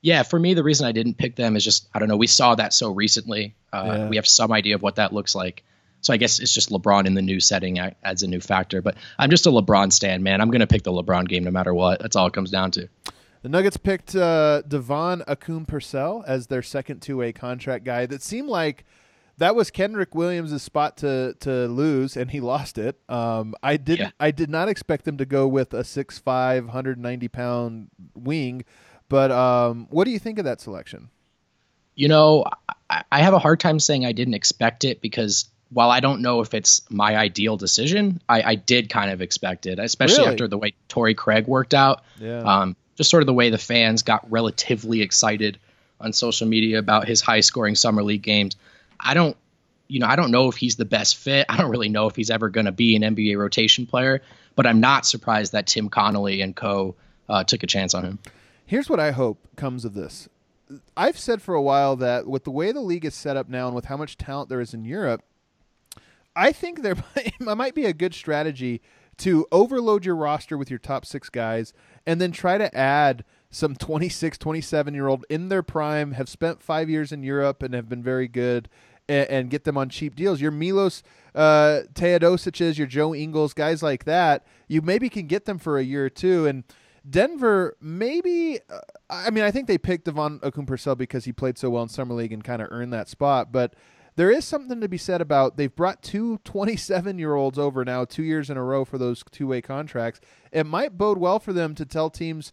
Yeah, 0.00 0.24
for 0.24 0.38
me, 0.38 0.54
the 0.54 0.64
reason 0.64 0.86
I 0.86 0.90
didn't 0.92 1.14
pick 1.18 1.36
them 1.36 1.54
is 1.56 1.64
just 1.64 1.88
I 1.94 2.00
don't 2.00 2.08
know. 2.08 2.16
We 2.16 2.26
saw 2.26 2.56
that 2.56 2.72
so 2.72 2.90
recently. 2.92 3.54
Uh, 3.72 3.84
Yeah. 3.86 4.08
We 4.08 4.16
have 4.16 4.26
some 4.26 4.50
idea 4.52 4.74
of 4.74 4.82
what 4.82 4.96
that 4.96 5.12
looks 5.12 5.34
like. 5.36 5.64
So 6.00 6.12
I 6.12 6.16
guess 6.16 6.38
it's 6.38 6.54
just 6.54 6.70
LeBron 6.70 7.06
in 7.06 7.14
the 7.14 7.22
new 7.22 7.40
setting 7.40 7.78
adds 7.78 8.22
a 8.22 8.28
new 8.28 8.40
factor. 8.40 8.80
But 8.82 8.96
I'm 9.18 9.30
just 9.30 9.46
a 9.46 9.50
LeBron 9.50 9.92
stan, 9.92 10.22
man. 10.22 10.40
I'm 10.40 10.50
going 10.50 10.60
to 10.60 10.66
pick 10.66 10.84
the 10.84 10.92
LeBron 10.92 11.26
game 11.28 11.44
no 11.44 11.50
matter 11.50 11.74
what. 11.74 12.00
That's 12.00 12.14
all 12.16 12.26
it 12.26 12.32
comes 12.32 12.50
down 12.50 12.70
to. 12.72 12.88
The 13.42 13.48
Nuggets 13.48 13.76
picked 13.76 14.14
uh, 14.16 14.62
DeVaughn 14.66 15.22
Akoon-Purcell 15.28 16.24
as 16.26 16.48
their 16.48 16.62
second 16.62 17.00
two 17.00 17.16
way 17.18 17.32
contract 17.32 17.84
guy. 17.84 18.06
That 18.06 18.22
seemed 18.22 18.48
like 18.48 18.84
that 19.38 19.54
was 19.54 19.70
Kenrich 19.70 20.14
Williams' 20.14 20.60
spot 20.62 20.96
to 20.98 21.34
to 21.40 21.66
lose, 21.68 22.16
and 22.16 22.30
he 22.32 22.40
lost 22.40 22.78
it. 22.78 22.98
Um, 23.08 23.54
I 23.62 23.76
did 23.76 23.98
Yeah. 23.98 24.04
not 24.06 24.14
I 24.18 24.30
did 24.32 24.50
not 24.50 24.68
expect 24.68 25.04
them 25.04 25.18
to 25.18 25.24
go 25.26 25.46
with 25.46 25.72
a 25.72 25.82
6'5", 25.84 26.64
190 26.66 27.28
pound 27.28 27.90
wing. 28.14 28.64
But 29.08 29.30
um, 29.30 29.86
what 29.90 30.04
do 30.04 30.10
you 30.10 30.18
think 30.18 30.38
of 30.38 30.44
that 30.44 30.60
selection? 30.60 31.08
You 31.94 32.08
know, 32.08 32.44
I, 32.90 33.04
I 33.10 33.20
have 33.20 33.34
a 33.34 33.38
hard 33.38 33.60
time 33.60 33.78
saying 33.80 34.04
I 34.04 34.12
didn't 34.12 34.34
expect 34.34 34.84
it 34.84 35.00
because 35.00 35.48
while 35.70 35.90
I 35.90 36.00
don't 36.00 36.22
know 36.22 36.40
if 36.40 36.54
it's 36.54 36.82
my 36.90 37.16
ideal 37.16 37.56
decision, 37.56 38.20
I, 38.28 38.42
I 38.42 38.54
did 38.54 38.88
kind 38.88 39.10
of 39.10 39.20
expect 39.20 39.66
it, 39.66 39.78
especially 39.78 40.18
Really? 40.20 40.30
after 40.30 40.48
the 40.48 40.58
way 40.58 40.74
Torrey 40.88 41.14
Craig 41.14 41.46
worked 41.46 41.74
out. 41.74 42.02
Yeah. 42.18 42.38
Um, 42.40 42.76
just 42.96 43.10
sort 43.10 43.22
of 43.22 43.26
the 43.26 43.34
way 43.34 43.50
the 43.50 43.58
fans 43.58 44.02
got 44.02 44.28
relatively 44.30 45.02
excited 45.02 45.58
on 46.00 46.12
social 46.12 46.46
media 46.46 46.78
about 46.78 47.06
his 47.06 47.20
high 47.20 47.40
scoring 47.40 47.74
summer 47.74 48.02
league 48.02 48.22
games. 48.22 48.56
I 48.98 49.14
don't, 49.14 49.36
you 49.88 50.00
know, 50.00 50.06
I 50.06 50.16
don't 50.16 50.30
know 50.30 50.48
if 50.48 50.56
he's 50.56 50.76
the 50.76 50.84
best 50.84 51.16
fit. 51.16 51.46
I 51.48 51.56
don't 51.56 51.70
really 51.70 51.88
know 51.88 52.06
if 52.06 52.16
he's 52.16 52.30
ever 52.30 52.48
going 52.48 52.66
to 52.66 52.72
be 52.72 52.96
an 52.96 53.02
NBA 53.02 53.36
rotation 53.38 53.86
player, 53.86 54.22
but 54.56 54.66
I'm 54.66 54.80
not 54.80 55.06
surprised 55.06 55.52
that 55.52 55.66
Tim 55.66 55.88
Connolly 55.88 56.40
and 56.40 56.56
co 56.56 56.94
uh, 57.28 57.44
took 57.44 57.62
a 57.62 57.66
chance 57.66 57.94
on 57.94 58.04
him. 58.04 58.18
Here's 58.66 58.88
what 58.90 59.00
I 59.00 59.12
hope 59.12 59.46
comes 59.56 59.84
of 59.84 59.94
this. 59.94 60.28
I've 60.96 61.18
said 61.18 61.40
for 61.40 61.54
a 61.54 61.62
while 61.62 61.96
that 61.96 62.26
with 62.26 62.44
the 62.44 62.50
way 62.50 62.72
the 62.72 62.80
league 62.80 63.04
is 63.04 63.14
set 63.14 63.36
up 63.36 63.48
now 63.48 63.66
and 63.66 63.74
with 63.74 63.86
how 63.86 63.96
much 63.96 64.18
talent 64.18 64.48
there 64.50 64.60
is 64.60 64.74
in 64.74 64.84
Europe, 64.84 65.22
I 66.38 66.52
think 66.52 66.82
there 66.82 66.96
might, 67.40 67.74
be 67.74 67.84
a 67.84 67.92
good 67.92 68.14
strategy 68.14 68.80
to 69.18 69.46
overload 69.50 70.04
your 70.04 70.14
roster 70.14 70.56
with 70.56 70.70
your 70.70 70.78
top 70.78 71.04
six 71.04 71.28
guys 71.28 71.74
and 72.06 72.20
then 72.20 72.30
try 72.30 72.56
to 72.56 72.74
add 72.76 73.24
some 73.50 73.74
26, 73.74 74.38
27 74.38 74.94
year 74.94 75.08
old 75.08 75.24
in 75.28 75.48
their 75.48 75.64
prime, 75.64 76.12
have 76.12 76.28
spent 76.28 76.62
five 76.62 76.88
years 76.88 77.10
in 77.10 77.22
Europe 77.24 77.62
and 77.62 77.74
have 77.74 77.88
been 77.88 78.02
very 78.02 78.28
good, 78.28 78.68
and, 79.08 79.28
and 79.28 79.50
get 79.50 79.64
them 79.64 79.76
on 79.76 79.88
cheap 79.88 80.14
deals. 80.14 80.40
Your 80.40 80.52
Milos 80.52 81.02
uh, 81.34 81.80
Teodosic's, 81.94 82.78
your 82.78 82.86
Joe 82.86 83.14
Ingles, 83.14 83.54
guys 83.54 83.82
like 83.82 84.04
that, 84.04 84.46
you 84.68 84.80
maybe 84.80 85.08
can 85.08 85.26
get 85.26 85.44
them 85.44 85.58
for 85.58 85.78
a 85.78 85.82
year 85.82 86.04
or 86.04 86.10
two. 86.10 86.46
And 86.46 86.62
Denver, 87.08 87.76
maybe. 87.80 88.60
Uh, 88.70 88.80
I 89.10 89.30
mean, 89.30 89.42
I 89.42 89.50
think 89.50 89.66
they 89.66 89.78
picked 89.78 90.04
DeVaughn 90.04 90.40
Akoon-Purcell 90.40 90.94
because 90.94 91.24
he 91.24 91.32
played 91.32 91.58
so 91.58 91.70
well 91.70 91.82
in 91.82 91.88
summer 91.88 92.14
league 92.14 92.32
and 92.32 92.44
kind 92.44 92.60
of 92.60 92.68
earned 92.70 92.92
that 92.92 93.08
spot. 93.08 93.50
But 93.50 93.74
there 94.18 94.32
is 94.32 94.44
something 94.44 94.80
to 94.80 94.88
be 94.88 94.98
said 94.98 95.20
about 95.20 95.56
they've 95.56 95.76
brought 95.76 96.02
two 96.02 96.38
27 96.38 97.20
year 97.20 97.36
olds 97.36 97.56
over 97.56 97.84
now, 97.84 98.04
two 98.04 98.24
years 98.24 98.50
in 98.50 98.56
a 98.56 98.64
row 98.64 98.84
for 98.84 98.98
those 98.98 99.22
two 99.30 99.46
way 99.46 99.62
contracts. 99.62 100.20
It 100.50 100.66
might 100.66 100.98
bode 100.98 101.18
well 101.18 101.38
for 101.38 101.52
them 101.52 101.76
to 101.76 101.86
tell 101.86 102.10
teams 102.10 102.52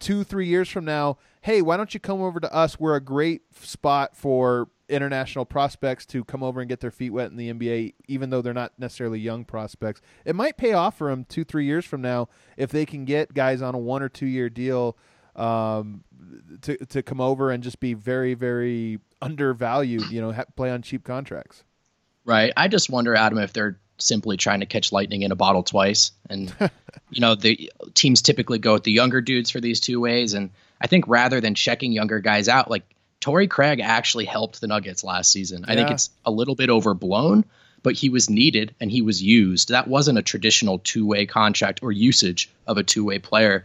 two, 0.00 0.24
three 0.24 0.46
years 0.46 0.70
from 0.70 0.86
now, 0.86 1.18
hey, 1.42 1.60
why 1.60 1.76
don't 1.76 1.92
you 1.92 2.00
come 2.00 2.22
over 2.22 2.40
to 2.40 2.50
us? 2.50 2.80
We're 2.80 2.96
a 2.96 3.00
great 3.02 3.42
spot 3.54 4.16
for 4.16 4.70
international 4.88 5.44
prospects 5.44 6.06
to 6.06 6.24
come 6.24 6.42
over 6.42 6.60
and 6.60 6.68
get 6.68 6.80
their 6.80 6.90
feet 6.90 7.10
wet 7.10 7.30
in 7.30 7.36
the 7.36 7.52
NBA, 7.52 7.92
even 8.08 8.30
though 8.30 8.40
they're 8.40 8.54
not 8.54 8.72
necessarily 8.78 9.20
young 9.20 9.44
prospects. 9.44 10.00
It 10.24 10.34
might 10.34 10.56
pay 10.56 10.72
off 10.72 10.96
for 10.96 11.10
them 11.10 11.26
two, 11.28 11.44
three 11.44 11.66
years 11.66 11.84
from 11.84 12.00
now 12.00 12.30
if 12.56 12.70
they 12.70 12.86
can 12.86 13.04
get 13.04 13.34
guys 13.34 13.60
on 13.60 13.74
a 13.74 13.78
one 13.78 14.02
or 14.02 14.08
two 14.08 14.26
year 14.26 14.48
deal 14.48 14.96
um, 15.36 16.02
to 16.62 16.76
to 16.86 17.02
come 17.02 17.20
over 17.20 17.50
and 17.50 17.62
just 17.62 17.80
be 17.80 17.94
very 17.94 18.34
very 18.34 18.98
undervalued. 19.22 20.10
You 20.10 20.20
know, 20.20 20.32
ha- 20.32 20.44
play 20.56 20.70
on 20.70 20.82
cheap 20.82 21.04
contracts. 21.04 21.62
Right. 22.24 22.52
I 22.56 22.66
just 22.66 22.90
wonder, 22.90 23.14
Adam, 23.14 23.38
if 23.38 23.52
they're 23.52 23.78
simply 23.98 24.36
trying 24.36 24.60
to 24.60 24.66
catch 24.66 24.92
lightning 24.92 25.22
in 25.22 25.32
a 25.32 25.36
bottle 25.36 25.62
twice. 25.62 26.12
And 26.28 26.52
you 27.10 27.20
know, 27.20 27.34
the 27.34 27.70
teams 27.94 28.22
typically 28.22 28.58
go 28.58 28.74
with 28.74 28.84
the 28.84 28.92
younger 28.92 29.20
dudes 29.20 29.50
for 29.50 29.60
these 29.60 29.80
two 29.80 30.00
ways. 30.00 30.34
And 30.34 30.50
I 30.80 30.86
think 30.86 31.06
rather 31.08 31.40
than 31.40 31.54
checking 31.54 31.92
younger 31.92 32.20
guys 32.20 32.48
out, 32.48 32.70
like 32.70 32.84
Torrey 33.20 33.48
Craig 33.48 33.80
actually 33.80 34.26
helped 34.26 34.60
the 34.60 34.66
Nuggets 34.66 35.02
last 35.02 35.32
season. 35.32 35.64
I 35.66 35.74
think 35.74 35.90
it's 35.90 36.10
a 36.24 36.30
little 36.30 36.54
bit 36.54 36.70
overblown, 36.70 37.44
but 37.82 37.94
he 37.94 38.08
was 38.08 38.28
needed 38.28 38.74
and 38.80 38.90
he 38.90 39.02
was 39.02 39.22
used. 39.22 39.70
That 39.70 39.88
wasn't 39.88 40.18
a 40.18 40.22
traditional 40.22 40.78
two-way 40.78 41.26
contract 41.26 41.80
or 41.82 41.92
usage 41.92 42.50
of 42.66 42.76
a 42.76 42.82
two-way 42.82 43.18
player. 43.18 43.64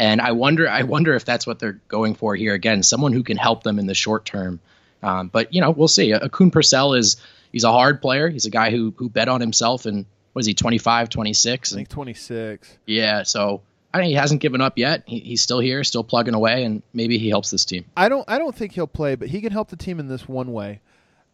And 0.00 0.22
I 0.22 0.32
wonder, 0.32 0.66
I 0.66 0.84
wonder 0.84 1.14
if 1.14 1.26
that's 1.26 1.46
what 1.46 1.58
they're 1.58 1.78
going 1.88 2.14
for 2.14 2.34
here 2.34 2.54
again, 2.54 2.82
someone 2.82 3.12
who 3.12 3.22
can 3.22 3.36
help 3.36 3.64
them 3.64 3.78
in 3.78 3.84
the 3.86 3.94
short 3.94 4.24
term. 4.24 4.58
Um, 5.02 5.28
but 5.28 5.52
you 5.52 5.60
know, 5.60 5.70
we'll 5.72 5.88
see. 5.88 6.12
Akoon-Purcell 6.12 6.94
is 6.94 7.18
he's 7.52 7.64
a 7.64 7.70
hard 7.70 8.00
player. 8.00 8.30
He's 8.30 8.46
a 8.46 8.50
guy 8.50 8.70
who 8.70 8.94
who 8.96 9.10
bet 9.10 9.28
on 9.28 9.42
himself 9.42 9.84
and 9.84 10.06
was 10.32 10.46
he 10.46 10.54
25, 10.54 11.10
26? 11.10 11.72
I 11.72 11.76
think 11.76 11.88
twenty 11.90 12.14
six. 12.14 12.78
Yeah, 12.86 13.24
so 13.24 13.60
I 13.92 13.98
think 13.98 14.08
he 14.08 14.14
hasn't 14.14 14.40
given 14.40 14.62
up 14.62 14.78
yet. 14.78 15.02
He, 15.06 15.20
he's 15.20 15.42
still 15.42 15.60
here, 15.60 15.84
still 15.84 16.04
plugging 16.04 16.34
away, 16.34 16.64
and 16.64 16.82
maybe 16.94 17.18
he 17.18 17.28
helps 17.28 17.50
this 17.50 17.66
team. 17.66 17.84
I 17.94 18.08
don't 18.08 18.24
I 18.26 18.38
don't 18.38 18.54
think 18.54 18.72
he'll 18.72 18.86
play, 18.86 19.16
but 19.16 19.28
he 19.28 19.42
can 19.42 19.52
help 19.52 19.68
the 19.68 19.76
team 19.76 20.00
in 20.00 20.08
this 20.08 20.26
one 20.26 20.54
way. 20.54 20.80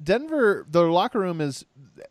Denver, 0.02 0.66
the 0.68 0.82
locker 0.82 1.20
room 1.20 1.40
is 1.40 1.64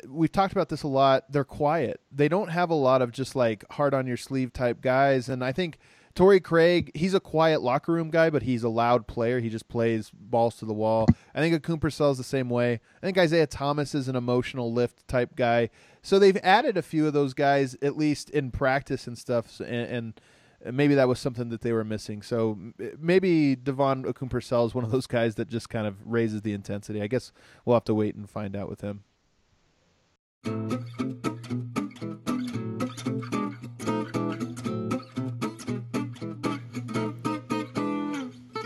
we've 0.07 0.31
talked 0.31 0.53
about 0.53 0.69
this 0.69 0.83
a 0.83 0.87
lot. 0.87 1.25
They're 1.29 1.43
quiet. 1.43 1.99
They 2.13 2.29
don't 2.29 2.49
have 2.49 2.69
a 2.69 2.75
lot 2.75 3.01
of 3.01 3.11
just 3.11 3.35
like 3.35 3.65
hard 3.71 3.93
on 3.93 4.07
your 4.07 4.17
sleeve 4.17 4.53
type 4.53 4.79
guys, 4.79 5.27
and 5.27 5.43
I 5.43 5.51
think 5.51 5.79
Torrey 6.15 6.39
Craig, 6.39 6.91
he's 6.95 7.13
a 7.13 7.19
quiet 7.19 7.61
locker 7.61 7.91
room 7.91 8.09
guy, 8.09 8.29
but 8.29 8.43
he's 8.43 8.63
a 8.63 8.69
loud 8.69 9.05
player. 9.05 9.41
He 9.41 9.49
just 9.49 9.67
plays 9.67 10.09
balls 10.13 10.55
to 10.57 10.65
the 10.65 10.73
wall. 10.73 11.07
I 11.33 11.39
think 11.39 11.61
Akoon-Purcell's 11.61 12.17
the 12.17 12.23
same 12.23 12.49
way. 12.49 12.79
I 13.01 13.05
think 13.05 13.17
Isaiah 13.17 13.47
Thomas 13.47 13.93
is 13.93 14.07
an 14.07 14.15
emotional 14.15 14.71
lift 14.71 15.05
type 15.09 15.35
guy. 15.35 15.69
So 16.01 16.17
they've 16.17 16.37
added 16.41 16.77
a 16.77 16.81
few 16.81 17.05
of 17.05 17.11
those 17.11 17.33
guys 17.33 17.75
at 17.81 17.97
least 17.97 18.29
in 18.29 18.51
practice 18.51 19.07
and 19.07 19.17
stuff, 19.17 19.59
and, 19.59 20.13
and 20.63 20.77
maybe 20.77 20.95
that 20.95 21.09
was 21.09 21.19
something 21.19 21.49
that 21.49 21.61
they 21.61 21.73
were 21.73 21.83
missing. 21.83 22.21
So 22.21 22.57
maybe 22.97 23.57
DeVaughn 23.57 24.05
Akoon-Purcell 24.05 24.65
is 24.65 24.73
one 24.73 24.85
of 24.85 24.91
those 24.91 25.07
guys 25.07 25.35
that 25.35 25.49
just 25.49 25.69
kind 25.69 25.85
of 25.85 25.97
raises 26.05 26.43
the 26.43 26.53
intensity. 26.53 27.01
I 27.01 27.07
guess 27.07 27.33
we'll 27.65 27.75
have 27.75 27.83
to 27.85 27.93
wait 27.93 28.15
and 28.15 28.29
find 28.29 28.55
out 28.55 28.69
with 28.69 28.79
him. 28.79 29.03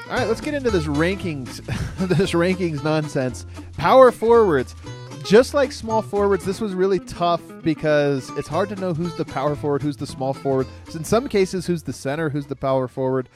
All 0.10 0.16
right, 0.16 0.28
let's 0.28 0.42
get 0.42 0.56
into 0.56 0.72
this 0.72 0.86
rankings, 0.86 1.64
this 2.18 2.32
rankings 2.32 2.84
nonsense. 2.84 3.46
Power 3.78 4.12
forwards, 4.12 4.76
just 5.24 5.54
like 5.54 5.72
small 5.72 6.02
forwards, 6.02 6.44
this 6.44 6.60
was 6.60 6.74
really 6.74 6.98
tough 6.98 7.44
because 7.62 8.28
it's 8.32 8.48
hard 8.48 8.70
to 8.70 8.76
know 8.78 8.92
who's 8.92 9.16
the 9.18 9.26
power 9.26 9.56
forward, 9.56 9.84
who's 9.84 9.98
the 9.98 10.08
small 10.08 10.34
forward. 10.34 10.66
So 10.90 10.98
In 10.98 11.06
some 11.06 11.28
cases, 11.28 11.68
who's 11.68 11.84
the 11.84 11.94
center, 11.94 12.32
who's 12.32 12.48
the 12.48 12.56
power 12.56 12.88
forward. 12.88 13.30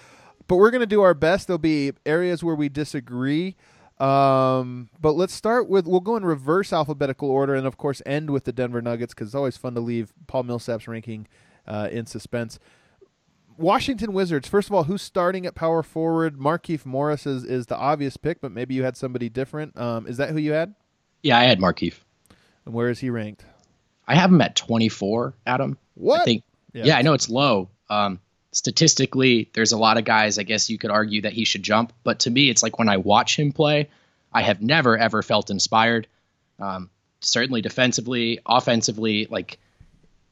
But 0.47 0.55
we're 0.55 0.71
going 0.71 0.81
to 0.81 0.87
do 0.87 1.03
our 1.03 1.13
best. 1.13 1.45
There'll 1.45 1.59
be 1.59 1.91
areas 2.07 2.43
where 2.43 2.55
we 2.55 2.69
disagree. 2.69 3.55
Um, 3.99 4.89
but 4.99 5.11
let's 5.11 5.35
start 5.35 5.69
with 5.69 5.85
we'll 5.85 5.99
go 5.99 6.15
in 6.15 6.25
reverse 6.25 6.73
alphabetical 6.73 7.29
order, 7.29 7.53
and 7.53 7.67
of 7.67 7.77
course 7.77 8.01
end 8.03 8.31
with 8.31 8.45
the 8.45 8.51
Denver 8.51 8.81
Nuggets 8.81 9.13
because 9.13 9.27
it's 9.27 9.35
always 9.35 9.57
fun 9.57 9.75
to 9.75 9.79
leave 9.79 10.11
Paul 10.25 10.41
Millsap's 10.41 10.87
ranking 10.87 11.27
uh, 11.67 11.89
in 11.91 12.07
suspense. 12.07 12.57
Washington 13.57 14.13
Wizards. 14.13 14.47
First 14.47 14.69
of 14.69 14.75
all, 14.75 14.83
who's 14.83 15.01
starting 15.01 15.45
at 15.45 15.55
power 15.55 15.83
forward? 15.83 16.37
Markieff 16.37 16.85
Morris 16.85 17.25
is, 17.25 17.43
is 17.43 17.67
the 17.67 17.77
obvious 17.77 18.17
pick, 18.17 18.41
but 18.41 18.51
maybe 18.51 18.73
you 18.73 18.83
had 18.83 18.97
somebody 18.97 19.29
different. 19.29 19.77
Um, 19.77 20.07
is 20.07 20.17
that 20.17 20.29
who 20.29 20.37
you 20.37 20.53
had? 20.53 20.73
Yeah, 21.21 21.37
I 21.37 21.43
had 21.43 21.59
Markeith. 21.59 21.95
And 22.65 22.73
where 22.73 22.89
is 22.89 22.99
he 22.99 23.09
ranked? 23.09 23.45
I 24.07 24.15
have 24.15 24.31
him 24.31 24.41
at 24.41 24.55
24, 24.55 25.33
Adam. 25.45 25.77
What? 25.95 26.21
I 26.21 26.25
think. 26.25 26.43
Yeah. 26.73 26.85
Yeah, 26.85 26.97
I 26.97 27.01
know 27.01 27.13
it's 27.13 27.29
low. 27.29 27.69
Um, 27.89 28.19
statistically, 28.51 29.49
there's 29.53 29.71
a 29.71 29.77
lot 29.77 29.97
of 29.97 30.05
guys. 30.05 30.39
I 30.39 30.43
guess 30.43 30.69
you 30.69 30.77
could 30.77 30.91
argue 30.91 31.21
that 31.21 31.33
he 31.33 31.45
should 31.45 31.63
jump, 31.63 31.93
but 32.03 32.19
to 32.21 32.31
me, 32.31 32.49
it's 32.49 32.63
like 32.63 32.79
when 32.79 32.89
I 32.89 32.97
watch 32.97 33.37
him 33.37 33.51
play, 33.51 33.89
I 34.33 34.41
have 34.41 34.61
never 34.61 34.97
ever 34.97 35.21
felt 35.21 35.49
inspired. 35.49 36.07
Um, 36.59 36.89
certainly 37.19 37.61
defensively, 37.61 38.39
offensively, 38.45 39.27
like 39.29 39.59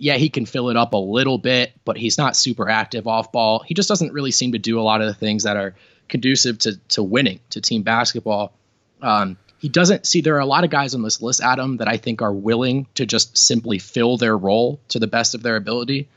yeah, 0.02 0.16
he 0.16 0.30
can 0.30 0.48
fill 0.48 0.70
it 0.70 0.78
up 0.78 0.94
a 0.94 0.98
little 0.98 1.38
bit, 1.38 1.74
but 1.86 1.96
he's 1.96 2.18
not 2.18 2.36
super 2.36 2.68
active 2.68 3.06
off 3.06 3.32
ball. 3.32 3.60
He 3.60 3.76
just 3.76 3.88
doesn't 3.88 4.12
really 4.14 4.32
seem 4.32 4.54
to 4.54 4.58
do 4.58 4.80
a 4.80 4.82
lot 4.82 5.00
of 5.00 5.06
the 5.06 5.14
things 5.14 5.44
that 5.44 5.58
are 5.58 5.76
conducive 6.10 6.58
to 6.60 6.78
to 6.90 7.04
winning 7.04 7.40
to 7.52 7.62
team 7.62 7.84
basketball. 7.84 8.52
Um, 9.04 9.38
he 9.60 9.70
doesn't 9.70 10.08
see 10.08 10.22
there 10.22 10.38
are 10.38 10.40
a 10.40 10.46
lot 10.48 10.64
of 10.64 10.72
guys 10.72 10.96
on 10.96 11.04
this 11.04 11.22
list, 11.22 11.40
Adam, 11.40 11.78
that 11.78 11.88
I 11.88 11.98
think 11.98 12.24
are 12.24 12.34
willing 12.34 12.88
to 12.96 13.06
just 13.06 13.38
simply 13.38 13.78
fill 13.78 14.18
their 14.18 14.36
role 14.36 14.80
to 14.88 14.98
the 14.98 15.06
best 15.06 15.36
of 15.36 15.44
their 15.44 15.56
ability. 15.56 16.10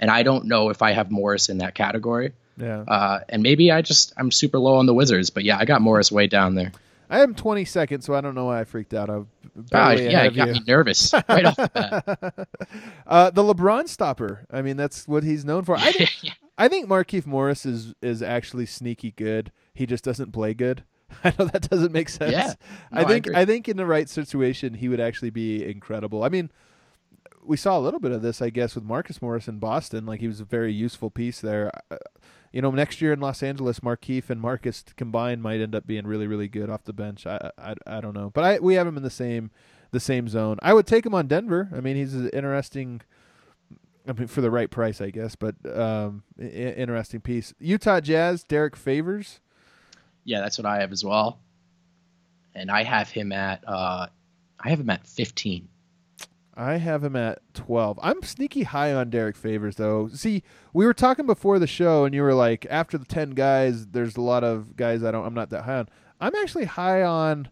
And 0.00 0.10
I 0.10 0.24
don't 0.24 0.46
know 0.46 0.70
if 0.70 0.82
I 0.82 0.90
have 0.90 1.12
Morris 1.12 1.48
in 1.48 1.58
that 1.58 1.76
category. 1.76 2.32
Yeah. 2.56 2.80
Uh, 2.80 3.20
and 3.28 3.44
maybe 3.44 3.70
I 3.70 3.82
just 3.82 4.12
I'm 4.16 4.32
super 4.32 4.58
low 4.58 4.78
on 4.78 4.86
the 4.86 4.94
Wizards, 4.94 5.30
but 5.30 5.44
yeah, 5.44 5.58
I 5.58 5.64
got 5.64 5.80
Morris 5.80 6.10
way 6.10 6.26
down 6.26 6.56
there. 6.56 6.72
I 7.10 7.20
am 7.20 7.34
22nd, 7.34 8.02
so 8.02 8.14
I 8.14 8.20
don't 8.20 8.34
know 8.34 8.46
why 8.46 8.60
I 8.60 8.64
freaked 8.64 8.94
out. 8.94 9.08
I'm 9.10 9.28
Ah, 9.72 9.90
yeah, 9.92 10.24
it 10.24 10.36
got 10.36 10.48
you. 10.48 10.54
me 10.54 10.60
nervous 10.66 11.12
right 11.28 11.44
off 11.44 11.56
the 11.56 11.70
bat. 11.74 12.48
Uh, 13.06 13.30
the 13.30 13.42
LeBron 13.42 13.88
stopper. 13.88 14.46
I 14.50 14.60
mean, 14.62 14.76
that's 14.76 15.08
what 15.08 15.24
he's 15.24 15.44
known 15.44 15.64
for. 15.64 15.76
I 15.76 15.90
think, 15.92 16.10
I 16.58 16.68
think 16.68 16.88
Markieff 16.88 17.26
Morris 17.26 17.64
is 17.66 17.94
is 18.02 18.22
actually 18.22 18.66
sneaky 18.66 19.12
good. 19.12 19.50
He 19.74 19.86
just 19.86 20.04
doesn't 20.04 20.32
play 20.32 20.52
good. 20.54 20.84
I 21.24 21.32
know 21.38 21.46
that 21.46 21.68
doesn't 21.70 21.92
make 21.92 22.10
sense. 22.10 22.32
Yeah. 22.32 22.52
I 22.92 23.00
No, 23.00 23.06
I 23.06 23.08
think 23.08 23.26
agree. 23.26 23.40
I, 23.40 23.44
think 23.46 23.68
in 23.68 23.78
the 23.78 23.86
right 23.86 24.08
situation 24.08 24.74
he 24.74 24.88
would 24.90 25.00
actually 25.00 25.30
be 25.30 25.64
incredible. 25.64 26.22
I 26.22 26.28
mean, 26.28 26.50
we 27.48 27.56
saw 27.56 27.78
a 27.78 27.80
little 27.80 27.98
bit 27.98 28.12
of 28.12 28.20
this, 28.20 28.42
I 28.42 28.50
guess, 28.50 28.74
with 28.74 28.84
Marcus 28.84 29.22
Morris 29.22 29.48
in 29.48 29.58
Boston. 29.58 30.04
Like 30.04 30.20
he 30.20 30.28
was 30.28 30.40
a 30.40 30.44
very 30.44 30.72
useful 30.72 31.10
piece 31.10 31.40
there. 31.40 31.72
Uh, 31.90 31.96
you 32.52 32.60
know, 32.62 32.70
next 32.70 33.00
year 33.00 33.12
in 33.12 33.20
Los 33.20 33.42
Angeles, 33.42 33.80
Markieff 33.80 34.30
and 34.30 34.40
Marcus 34.40 34.84
combined 34.96 35.42
might 35.42 35.60
end 35.60 35.74
up 35.74 35.86
being 35.86 36.06
really, 36.06 36.26
really 36.26 36.48
good 36.48 36.68
off 36.70 36.84
the 36.84 36.92
bench. 36.92 37.26
I, 37.26 37.50
I, 37.58 37.74
I 37.86 38.00
don't 38.00 38.14
know, 38.14 38.30
but 38.30 38.44
I 38.44 38.58
we 38.58 38.74
have 38.74 38.86
him 38.86 38.96
in 38.96 39.02
the 39.02 39.10
same 39.10 39.50
the 39.90 40.00
same 40.00 40.28
zone. 40.28 40.58
I 40.62 40.74
would 40.74 40.86
take 40.86 41.04
him 41.06 41.14
on 41.14 41.26
Denver. 41.26 41.70
I 41.74 41.80
mean, 41.80 41.96
he's 41.96 42.14
an 42.14 42.28
interesting. 42.30 43.00
I 44.06 44.12
mean, 44.12 44.26
for 44.26 44.40
the 44.40 44.50
right 44.50 44.70
price, 44.70 45.00
I 45.00 45.10
guess, 45.10 45.34
but 45.34 45.54
um, 45.74 46.22
I- 46.38 46.44
interesting 46.44 47.20
piece. 47.20 47.52
Utah 47.58 48.00
Jazz, 48.00 48.42
Derrick 48.42 48.76
Favors. 48.76 49.40
Yeah, 50.24 50.40
that's 50.40 50.58
what 50.58 50.66
I 50.66 50.80
have 50.80 50.92
as 50.92 51.04
well. 51.04 51.40
And 52.54 52.70
I 52.70 52.84
have 52.84 53.10
him 53.10 53.32
at 53.32 53.62
uh, 53.66 54.06
I 54.60 54.68
have 54.70 54.80
him 54.80 54.90
at 54.90 55.06
15. 55.06 55.68
I 56.58 56.78
have 56.78 57.04
him 57.04 57.14
at 57.14 57.38
12. 57.54 58.00
I'm 58.02 58.20
sneaky 58.24 58.64
high 58.64 58.92
on 58.92 59.10
Derrick 59.10 59.36
Favors, 59.36 59.76
though. 59.76 60.08
See, 60.08 60.42
we 60.72 60.84
were 60.84 60.92
talking 60.92 61.24
before 61.24 61.60
the 61.60 61.68
show, 61.68 62.04
and 62.04 62.12
you 62.12 62.22
were 62.22 62.34
like, 62.34 62.66
after 62.68 62.98
the 62.98 63.04
10 63.04 63.30
guys, 63.30 63.86
there's 63.86 64.16
a 64.16 64.20
lot 64.20 64.42
of 64.42 64.74
guys 64.74 65.04
I 65.04 65.12
don't, 65.12 65.24
I'm 65.24 65.34
not 65.34 65.50
that 65.50 65.62
high 65.62 65.78
on. 65.78 65.88
I'm 66.20 66.34
actually 66.34 66.64
high 66.64 67.04
on, 67.04 67.48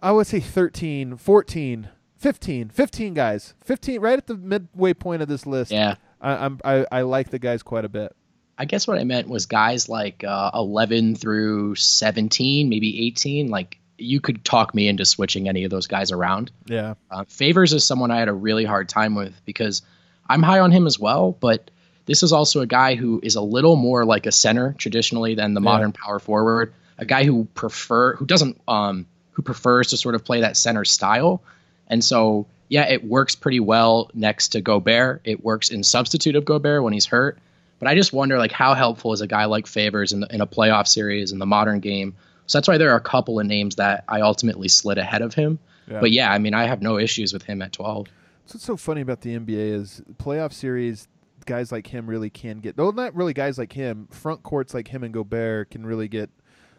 I 0.00 0.12
would 0.12 0.28
say 0.28 0.38
13, 0.38 1.16
14, 1.16 1.88
15, 2.16 2.68
15 2.68 3.14
guys. 3.14 3.54
15, 3.64 4.00
right 4.00 4.18
at 4.18 4.28
the 4.28 4.36
midway 4.36 4.94
point 4.94 5.22
of 5.22 5.28
this 5.28 5.44
list. 5.44 5.72
Yeah. 5.72 5.96
I, 6.20 6.44
I'm, 6.44 6.60
I, 6.64 6.86
I 6.92 7.02
like 7.02 7.30
the 7.30 7.40
guys 7.40 7.64
quite 7.64 7.84
a 7.84 7.88
bit. 7.88 8.14
I 8.56 8.66
guess 8.66 8.86
what 8.86 8.98
I 8.98 9.04
meant 9.04 9.28
was 9.28 9.46
guys 9.46 9.88
like 9.88 10.22
uh, 10.22 10.52
11 10.54 11.16
through 11.16 11.74
17, 11.74 12.68
maybe 12.68 13.04
18. 13.08 13.48
Like 13.48 13.80
you 14.02 14.20
could 14.20 14.44
talk 14.44 14.74
me 14.74 14.88
into 14.88 15.04
switching 15.04 15.48
any 15.48 15.64
of 15.64 15.70
those 15.70 15.86
guys 15.86 16.12
around. 16.12 16.50
Yeah. 16.66 16.94
Uh, 17.10 17.24
Favors 17.28 17.72
is 17.72 17.84
someone 17.86 18.10
I 18.10 18.18
had 18.18 18.28
a 18.28 18.32
really 18.34 18.64
hard 18.64 18.88
time 18.88 19.14
with 19.14 19.34
because 19.44 19.82
I'm 20.28 20.42
high 20.42 20.60
on 20.60 20.70
him 20.72 20.86
as 20.86 20.98
well, 20.98 21.32
but 21.32 21.70
this 22.06 22.22
is 22.22 22.32
also 22.32 22.60
a 22.60 22.66
guy 22.66 22.94
who 22.96 23.20
is 23.22 23.36
a 23.36 23.40
little 23.40 23.76
more 23.76 24.04
like 24.04 24.26
a 24.26 24.32
center 24.32 24.74
traditionally 24.78 25.34
than 25.34 25.54
the 25.54 25.60
Yeah. 25.60 25.64
modern 25.64 25.92
power 25.92 26.18
forward. 26.18 26.74
A 26.98 27.04
guy 27.04 27.24
who 27.24 27.44
prefer 27.54 28.16
who 28.16 28.26
doesn't 28.26 28.60
um 28.68 29.06
who 29.32 29.42
prefers 29.42 29.88
to 29.88 29.96
sort 29.96 30.14
of 30.14 30.24
play 30.24 30.40
that 30.42 30.56
center 30.56 30.84
style. 30.84 31.42
And 31.88 32.04
so 32.04 32.46
yeah, 32.68 32.88
it 32.88 33.04
works 33.04 33.34
pretty 33.34 33.60
well 33.60 34.10
next 34.14 34.48
to 34.48 34.60
Gobert. 34.60 35.20
It 35.24 35.44
works 35.44 35.70
in 35.70 35.82
substitute 35.84 36.36
of 36.36 36.44
Gobert 36.44 36.82
when 36.82 36.92
he's 36.92 37.06
hurt. 37.06 37.38
But 37.78 37.88
I 37.88 37.94
just 37.94 38.12
wonder 38.12 38.38
like 38.38 38.52
how 38.52 38.74
helpful 38.74 39.12
is 39.12 39.20
a 39.22 39.26
guy 39.26 39.46
like 39.46 39.66
Favors 39.66 40.12
in, 40.12 40.20
the, 40.20 40.34
in 40.34 40.40
a 40.40 40.46
playoff 40.46 40.86
series 40.86 41.32
in 41.32 41.38
the 41.38 41.46
modern 41.46 41.80
game. 41.80 42.14
So 42.46 42.58
that's 42.58 42.68
why 42.68 42.78
there 42.78 42.90
are 42.92 42.96
a 42.96 43.00
couple 43.00 43.38
of 43.40 43.46
names 43.46 43.76
that 43.76 44.04
I 44.08 44.20
ultimately 44.20 44.68
slid 44.68 44.98
ahead 44.98 45.22
of 45.22 45.34
him. 45.34 45.58
Yeah. 45.88 46.00
But 46.00 46.10
yeah, 46.12 46.32
I 46.32 46.38
mean, 46.38 46.54
I 46.54 46.64
have 46.64 46.82
no 46.82 46.98
issues 46.98 47.32
with 47.32 47.42
him 47.42 47.62
at 47.62 47.72
12. 47.72 48.06
That's 48.44 48.54
what's 48.54 48.64
so 48.64 48.76
funny 48.76 49.00
about 49.00 49.20
the 49.20 49.36
NBA 49.38 49.72
is 49.74 50.02
playoff 50.16 50.52
series. 50.52 51.08
Guys 51.46 51.72
like 51.72 51.86
him 51.88 52.06
really 52.08 52.30
can 52.30 52.58
get. 52.58 52.76
Well, 52.76 52.92
not 52.92 53.14
really 53.14 53.32
guys 53.32 53.58
like 53.58 53.72
him. 53.72 54.06
Front 54.10 54.42
courts 54.42 54.74
like 54.74 54.88
him 54.88 55.02
and 55.02 55.12
Gobert 55.12 55.70
can 55.70 55.84
really 55.84 56.06
get 56.08 56.30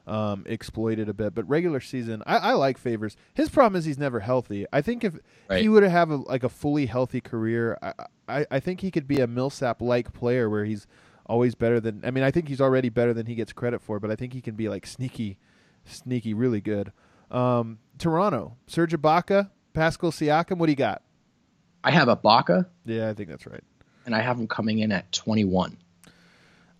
um, 0.08 0.43
exploited 0.46 1.10
a 1.10 1.13
bit. 1.13 1.34
But 1.36 1.48
regular 1.50 1.79
season, 1.79 2.24
I, 2.25 2.38
I 2.38 2.53
like 2.53 2.77
favors. 2.77 3.15
His 3.34 3.50
problem 3.50 3.77
is 3.77 3.86
he's 3.86 3.98
never 3.98 4.20
healthy. 4.22 4.65
I 4.72 4.82
think 4.82 5.03
if 5.03 5.15
Right. 5.50 5.62
he 5.62 5.70
would 5.70 5.84
have 5.84 6.10
a, 6.12 6.15
like 6.17 6.43
a 6.43 6.50
fully 6.50 6.86
healthy 6.86 7.20
career, 7.22 7.77
I, 7.82 7.93
I 8.27 8.46
I 8.51 8.60
think 8.60 8.82
he 8.82 8.91
could 8.91 9.08
be 9.08 9.20
a 9.20 9.27
Millsap 9.27 9.82
like 9.82 10.13
player 10.13 10.50
where 10.50 10.63
he's 10.65 10.88
always 11.25 11.55
better 11.55 11.79
than. 11.82 12.01
I 12.05 12.12
mean, 12.12 12.24
I 12.24 12.32
think 12.32 12.48
he's 12.48 12.62
already 12.62 12.89
better 12.89 13.13
than 13.13 13.25
he 13.25 13.36
gets 13.36 13.51
credit 13.53 13.82
for, 13.82 14.00
but 14.00 14.12
I 14.12 14.15
think 14.15 14.34
he 14.34 14.41
can 14.41 14.55
be 14.55 14.70
like 14.70 14.86
sneaky, 14.86 15.38
sneaky, 15.85 16.33
really 16.33 16.61
good. 16.61 16.91
Um, 17.31 17.79
Toronto, 17.97 18.57
Serge 18.67 18.93
Ibaka, 18.93 19.49
Pascal 19.73 20.11
Siakam. 20.11 20.57
What 20.57 20.67
do 20.67 20.71
you 20.71 20.75
got? 20.77 21.01
I 21.83 21.91
have 21.91 22.07
a 22.07 22.15
Ibaka, 22.17 22.67
Yeah, 22.85 23.09
I 23.09 23.13
think 23.13 23.29
that's 23.29 23.45
right. 23.45 23.63
and 24.05 24.15
I 24.15 24.21
have 24.21 24.39
him 24.39 24.47
coming 24.47 24.79
in 24.79 24.91
at 24.91 25.11
21. 25.11 25.77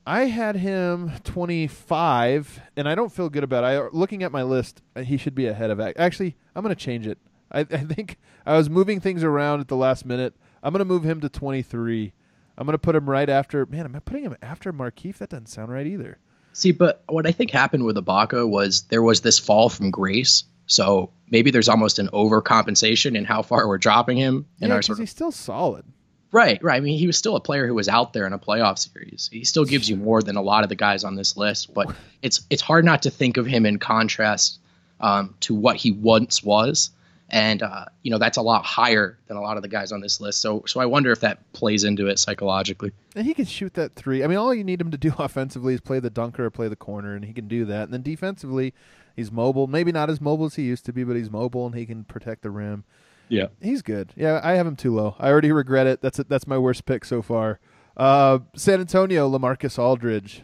I 0.05 0.25
had 0.25 0.57
him 0.57 1.12
25, 1.24 2.62
and 2.75 2.89
I 2.89 2.95
don't 2.95 3.12
feel 3.12 3.29
good 3.29 3.43
about 3.43 3.63
it. 3.63 3.67
I, 3.67 3.88
looking 3.98 4.24
at 4.24 4.31
my 4.31 4.43
list, 4.43 4.81
uh, 4.95 5.01
he 5.01 5.17
should 5.17 5.33
be 5.36 5.48
ahead 5.48 5.69
of. 5.69 5.79
Actually, 5.79 6.36
I'm 6.55 6.62
going 6.63 6.75
to 6.75 6.81
change 6.81 7.07
it. 7.07 7.17
I, 7.51 7.60
I 7.62 7.63
think 7.65 8.17
I 8.45 8.57
was 8.57 8.69
moving 8.69 9.00
things 9.00 9.24
around 9.24 9.62
at 9.62 9.67
the 9.69 9.77
last 9.77 10.05
minute. 10.05 10.36
I'm 10.62 10.74
going 10.74 10.79
to 10.79 10.86
move 10.86 11.03
him 11.03 11.22
to 11.22 11.29
23. 11.29 12.13
I'm 12.57 12.65
going 12.65 12.74
to 12.74 12.77
put 12.79 12.95
him 12.95 13.10
right 13.10 13.29
after. 13.29 13.65
Man, 13.65 13.86
am 13.86 13.95
I 13.95 14.00
putting 14.00 14.24
him 14.24 14.36
after 14.41 14.72
Markieff? 14.74 15.17
That 15.17 15.29
doesn't 15.29 15.48
sound 15.48 15.72
right 15.72 15.88
either. 15.88 16.19
See, 16.53 16.72
but 16.72 17.03
what 17.07 17.25
I 17.25 17.31
think 17.31 17.51
happened 17.51 17.83
with 17.83 17.98
Ibaka 17.98 18.48
was 18.48 18.83
there 18.83 19.01
was 19.01 19.22
this 19.22 19.39
fall 19.39 19.69
from 19.69 19.91
grace. 19.91 20.43
So 20.67 21.12
maybe 21.29 21.51
there's 21.51 21.67
almost 21.67 22.00
an 22.00 22.10
overcompensation 22.10 23.17
in 23.17 23.25
how 23.25 23.41
far 23.41 23.67
we're 23.67 23.79
dropping 23.79 24.17
him 24.17 24.45
in 24.62 24.67
yeah, 24.67 24.75
our 24.75 24.79
because 24.79 24.86
sort 24.86 24.95
of 24.98 25.01
he's 25.01 25.10
still 25.10 25.31
solid. 25.31 25.83
Right, 26.31 26.63
right. 26.63 26.77
I 26.77 26.79
mean, 26.79 26.98
he 26.98 27.05
was 27.05 27.17
still 27.17 27.36
a 27.36 27.39
player 27.39 27.67
who 27.67 27.75
was 27.75 27.88
out 27.88 28.13
there 28.13 28.25
in 28.25 28.33
a 28.33 28.39
playoff 28.39 28.79
series. 28.79 29.29
He 29.31 29.43
still 29.43 29.65
gives 29.65 29.88
you 29.88 29.95
more 29.95 30.22
than 30.22 30.36
a 30.36 30.41
lot 30.41 30.63
of 30.63 30.69
the 30.69 30.75
guys 30.75 31.03
on 31.03 31.15
this 31.15 31.38
list, 31.38 31.74
but 31.74 31.93
it's 32.22 32.41
it's 32.50 32.62
hard 32.62 32.86
not 32.86 33.03
to 33.03 33.12
think 33.12 33.38
of 33.38 33.45
him 33.45 33.65
in 33.65 33.77
contrast 33.77 34.60
um, 35.00 35.36
to 35.41 35.53
what 35.53 35.75
he 35.75 35.91
once 35.91 36.43
was, 36.43 36.91
and 37.30 37.63
uh, 37.63 37.86
you 38.01 38.12
know 38.12 38.18
that's 38.18 38.38
a 38.38 38.42
lot 38.42 38.65
higher 38.65 39.18
than 39.27 39.38
a 39.38 39.42
lot 39.42 39.58
of 39.58 39.63
the 39.63 39.70
guys 39.70 39.92
on 39.92 40.01
this 40.01 40.22
list. 40.22 40.42
So, 40.42 40.63
so 40.68 40.80
I 40.80 40.86
wonder 40.86 41.12
if 41.12 41.22
that 41.22 41.51
plays 41.53 41.84
into 41.84 42.08
it 42.08 42.20
psychologically. 42.20 42.92
And 43.15 43.25
he 43.25 43.34
can 43.34 43.46
shoot 43.46 43.74
that 43.75 43.94
three. 43.94 44.24
I 44.24 44.27
mean, 44.27 44.38
all 44.38 44.53
you 44.53 44.63
need 44.63 44.82
him 44.82 44.92
to 44.92 44.98
do 44.98 45.13
offensively 45.20 45.74
is 45.74 45.82
play 45.82 46.00
the 46.00 46.10
dunker 46.10 46.46
or 46.46 46.50
play 46.50 46.68
the 46.68 46.75
corner, 46.75 47.15
and 47.15 47.25
he 47.25 47.34
can 47.34 47.48
do 47.48 47.65
that. 47.65 47.84
And 47.84 47.94
then 47.94 48.01
defensively, 48.01 48.74
he's 49.15 49.32
mobile. 49.32 49.68
Maybe 49.68 49.92
not 49.92 50.10
as 50.10 50.22
mobile 50.22 50.46
as 50.46 50.56
he 50.56 50.63
used 50.63 50.86
to 50.86 50.94
be, 50.94 51.03
but 51.03 51.15
he's 51.15 51.32
mobile 51.32 51.65
and 51.65 51.75
he 51.75 51.86
can 51.86 52.03
protect 52.03 52.44
the 52.44 52.51
rim. 52.51 52.84
Yeah. 53.30 53.48
He's 53.62 53.82
good. 53.82 54.12
Yeah, 54.15 54.42
I 54.44 54.53
have 54.53 54.68
him 54.68 54.75
too 54.75 54.94
low. 54.94 55.15
I 55.18 55.30
already 55.30 55.51
regret 55.51 55.88
it. 55.88 56.01
That's 56.01 56.18
that's 56.18 56.46
my 56.46 56.58
worst 56.58 56.86
pick 56.86 57.06
so 57.06 57.22
far. 57.22 57.60
Uh, 57.96 58.39
San 58.56 58.80
Antonio, 58.80 59.30
Lamarcus 59.30 59.80
Aldridge. 59.80 60.44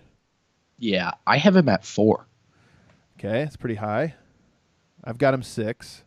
Yeah, 0.77 1.11
I 1.27 1.37
have 1.37 1.55
him 1.55 1.67
at 1.67 1.83
four. 1.83 2.27
Okay, 3.17 3.41
it's 3.41 3.57
pretty 3.57 3.75
high. 3.75 4.15
I've 5.03 5.17
got 5.17 5.33
him 5.33 5.43
six. 5.43 6.03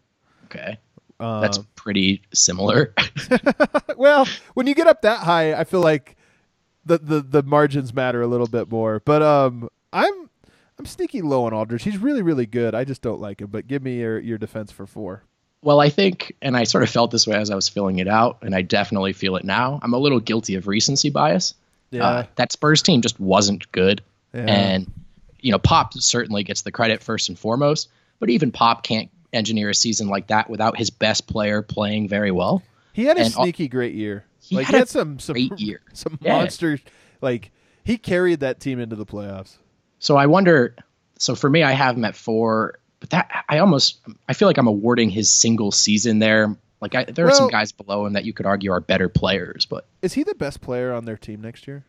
Okay, 0.54 0.78
Um, 1.20 1.40
that's 1.40 1.58
pretty 1.76 2.22
similar. 2.34 2.94
well, 3.96 4.26
when 4.54 4.66
you 4.66 4.74
get 4.74 4.86
up 4.86 5.02
that 5.02 5.20
high, 5.20 5.54
I 5.54 5.64
feel 5.64 5.80
like 5.80 6.16
the, 6.84 6.98
the 6.98 7.20
the 7.20 7.42
margins 7.42 7.94
matter 7.94 8.22
a 8.22 8.26
little 8.26 8.46
bit 8.46 8.70
more. 8.70 9.00
But 9.00 9.22
um, 9.22 9.68
I'm 9.92 10.28
I'm 10.78 10.86
sneaky 10.86 11.22
low 11.22 11.44
on 11.44 11.52
Aldridge. 11.52 11.82
He's 11.84 11.98
really 11.98 12.22
really 12.22 12.46
good. 12.46 12.74
I 12.74 12.84
just 12.84 13.02
don't 13.02 13.20
like 13.20 13.40
him. 13.40 13.48
But 13.48 13.66
give 13.66 13.82
me 13.82 13.98
your 14.00 14.18
your 14.18 14.38
defense 14.38 14.70
for 14.72 14.86
four. 14.86 15.22
Well, 15.64 15.78
I 15.78 15.90
think, 15.90 16.34
and 16.42 16.56
I 16.56 16.64
sort 16.64 16.82
of 16.82 16.90
felt 16.90 17.12
this 17.12 17.24
way 17.24 17.36
as 17.36 17.48
I 17.48 17.54
was 17.54 17.68
filling 17.68 18.00
it 18.00 18.08
out, 18.08 18.38
and 18.42 18.52
I 18.52 18.62
definitely 18.62 19.12
feel 19.12 19.36
it 19.36 19.44
now. 19.44 19.78
I'm 19.80 19.94
a 19.94 19.98
little 19.98 20.18
guilty 20.18 20.56
of 20.56 20.66
recency 20.66 21.08
bias. 21.08 21.54
Yeah. 21.92 22.04
Uh, 22.04 22.26
that 22.34 22.50
Spurs 22.50 22.82
team 22.82 23.00
just 23.00 23.20
wasn't 23.20 23.70
good. 23.70 24.02
Yeah. 24.34 24.40
And, 24.40 24.90
you 25.40 25.52
know, 25.52 25.60
Pop 25.60 25.94
certainly 25.94 26.42
gets 26.42 26.62
the 26.62 26.72
credit 26.72 27.00
first 27.00 27.28
and 27.28 27.38
foremost, 27.38 27.90
but 28.18 28.28
even 28.28 28.50
Pop 28.50 28.82
can't 28.82 29.08
engineer 29.32 29.70
a 29.70 29.74
season 29.74 30.08
like 30.08 30.26
that 30.28 30.48
without 30.50 30.76
his 30.76 30.90
best 30.90 31.26
player 31.26 31.62
playing 31.62 32.08
very 32.08 32.30
well. 32.30 32.62
He 32.92 33.04
had 33.04 33.16
a 33.16 33.22
and 33.22 33.32
sneaky 33.32 33.68
great 33.68 33.94
year. 33.94 34.24
He 34.40 34.56
like 34.56 34.66
had 34.66 34.72
he 34.74 34.78
had 34.80 34.88
some 34.88 35.18
some 35.18 35.36
year. 35.56 35.80
some 35.92 36.18
Yeah. 36.20 36.38
monster. 36.38 36.78
Like 37.20 37.50
he 37.84 37.96
carried 37.98 38.40
that 38.40 38.60
team 38.60 38.78
into 38.80 38.96
the 38.96 39.06
playoffs. 39.06 39.56
So 39.98 40.16
I 40.16 40.26
wonder. 40.26 40.74
So 41.18 41.34
for 41.34 41.48
me, 41.48 41.62
I 41.62 41.72
have 41.72 41.96
him 41.96 42.04
at 42.04 42.16
four, 42.16 42.78
but 43.00 43.10
that 43.10 43.44
I 43.48 43.58
almost 43.58 44.00
I 44.28 44.32
feel 44.34 44.48
like 44.48 44.58
I'm 44.58 44.66
awarding 44.66 45.08
his 45.08 45.30
single 45.30 45.70
season 45.72 46.18
there. 46.18 46.56
Like 46.80 46.94
I, 46.96 47.04
there 47.04 47.26
are 47.28 47.32
some 47.32 47.48
guys 47.48 47.70
below 47.70 48.06
him 48.06 48.14
that 48.14 48.24
you 48.24 48.32
could 48.32 48.44
argue 48.44 48.72
are 48.72 48.80
better 48.80 49.08
players, 49.08 49.64
but 49.66 49.86
Is 50.02 50.14
he 50.14 50.24
the 50.24 50.34
best 50.34 50.60
player 50.60 50.92
on 50.92 51.04
their 51.04 51.16
team 51.16 51.40
next 51.40 51.66
year? 51.68 51.84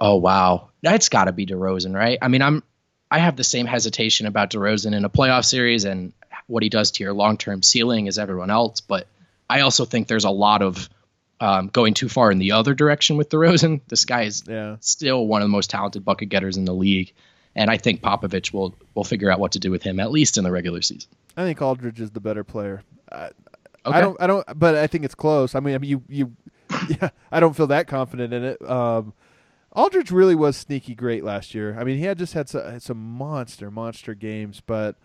oh 0.00 0.16
wow, 0.16 0.70
that's 0.82 1.08
got 1.08 1.24
to 1.24 1.32
be 1.32 1.46
DeRozan, 1.46 1.94
right? 1.94 2.18
I 2.20 2.28
mean, 2.28 2.42
I'm 2.42 2.62
I 3.14 3.18
have 3.18 3.36
the 3.36 3.44
same 3.44 3.66
hesitation 3.66 4.26
about 4.26 4.50
DeRozan 4.50 4.94
in 4.94 5.04
a 5.04 5.10
playoff 5.10 5.44
series 5.44 5.84
and 5.84 6.12
what 6.46 6.62
he 6.62 6.68
does 6.68 6.90
to 6.92 7.04
your 7.04 7.12
long 7.12 7.36
term 7.36 7.62
ceiling 7.62 8.08
as 8.08 8.18
everyone 8.18 8.50
else, 8.50 8.80
but 8.80 9.06
I 9.48 9.60
also 9.60 9.84
think 9.84 10.08
there's 10.08 10.24
a 10.24 10.30
lot 10.30 10.62
of 10.62 10.88
um, 11.40 11.68
going 11.68 11.94
too 11.94 12.08
far 12.08 12.30
in 12.32 12.38
the 12.38 12.52
other 12.52 12.74
direction 12.74 13.16
with 13.16 13.28
DeRozan. 13.30 13.80
This 13.88 14.04
guy 14.04 14.22
is 14.22 14.42
Yeah. 14.48 14.76
still 14.80 15.26
one 15.26 15.42
of 15.42 15.46
the 15.48 15.52
most 15.52 15.70
talented 15.70 16.04
bucket 16.04 16.28
getters 16.28 16.56
in 16.56 16.64
the 16.64 16.74
league. 16.74 17.12
And 17.56 17.70
I 17.70 17.76
think 17.76 18.00
Popovich 18.02 18.52
will 18.52 18.74
will 18.94 19.04
figure 19.04 19.30
out 19.30 19.38
what 19.38 19.52
to 19.52 19.58
do 19.60 19.70
with 19.70 19.82
him 19.82 20.00
at 20.00 20.10
least 20.10 20.36
in 20.38 20.44
the 20.44 20.50
regular 20.50 20.82
season. 20.82 21.08
I 21.36 21.44
think 21.44 21.60
Aldridge 21.62 22.00
is 22.00 22.10
the 22.10 22.20
better 22.20 22.42
player. 22.44 22.82
I, 23.12 23.30
Okay. 23.86 23.98
I 23.98 24.00
don't. 24.00 24.16
I 24.22 24.26
don't. 24.26 24.58
But 24.58 24.74
I 24.76 24.86
think 24.86 25.04
it's 25.04 25.14
close. 25.14 25.54
I 25.54 25.60
mean, 25.60 25.74
I 25.74 25.78
mean, 25.78 25.90
you, 25.90 26.02
you, 26.08 26.32
yeah. 26.88 27.10
I 27.30 27.38
don't 27.38 27.54
feel 27.54 27.66
that 27.66 27.86
confident 27.86 28.32
in 28.32 28.42
it. 28.42 28.58
Um, 28.68 29.12
Aldridge 29.74 30.10
really 30.10 30.34
was 30.34 30.56
sneaky 30.56 30.94
great 30.94 31.24
last 31.24 31.54
year. 31.54 31.76
I 31.78 31.84
mean, 31.84 31.98
he 31.98 32.04
had 32.04 32.16
just 32.18 32.32
had 32.34 32.48
some, 32.48 32.78
some 32.80 32.98
monster, 32.98 33.70
monster 33.70 34.14
games, 34.14 34.62
but 34.64 34.96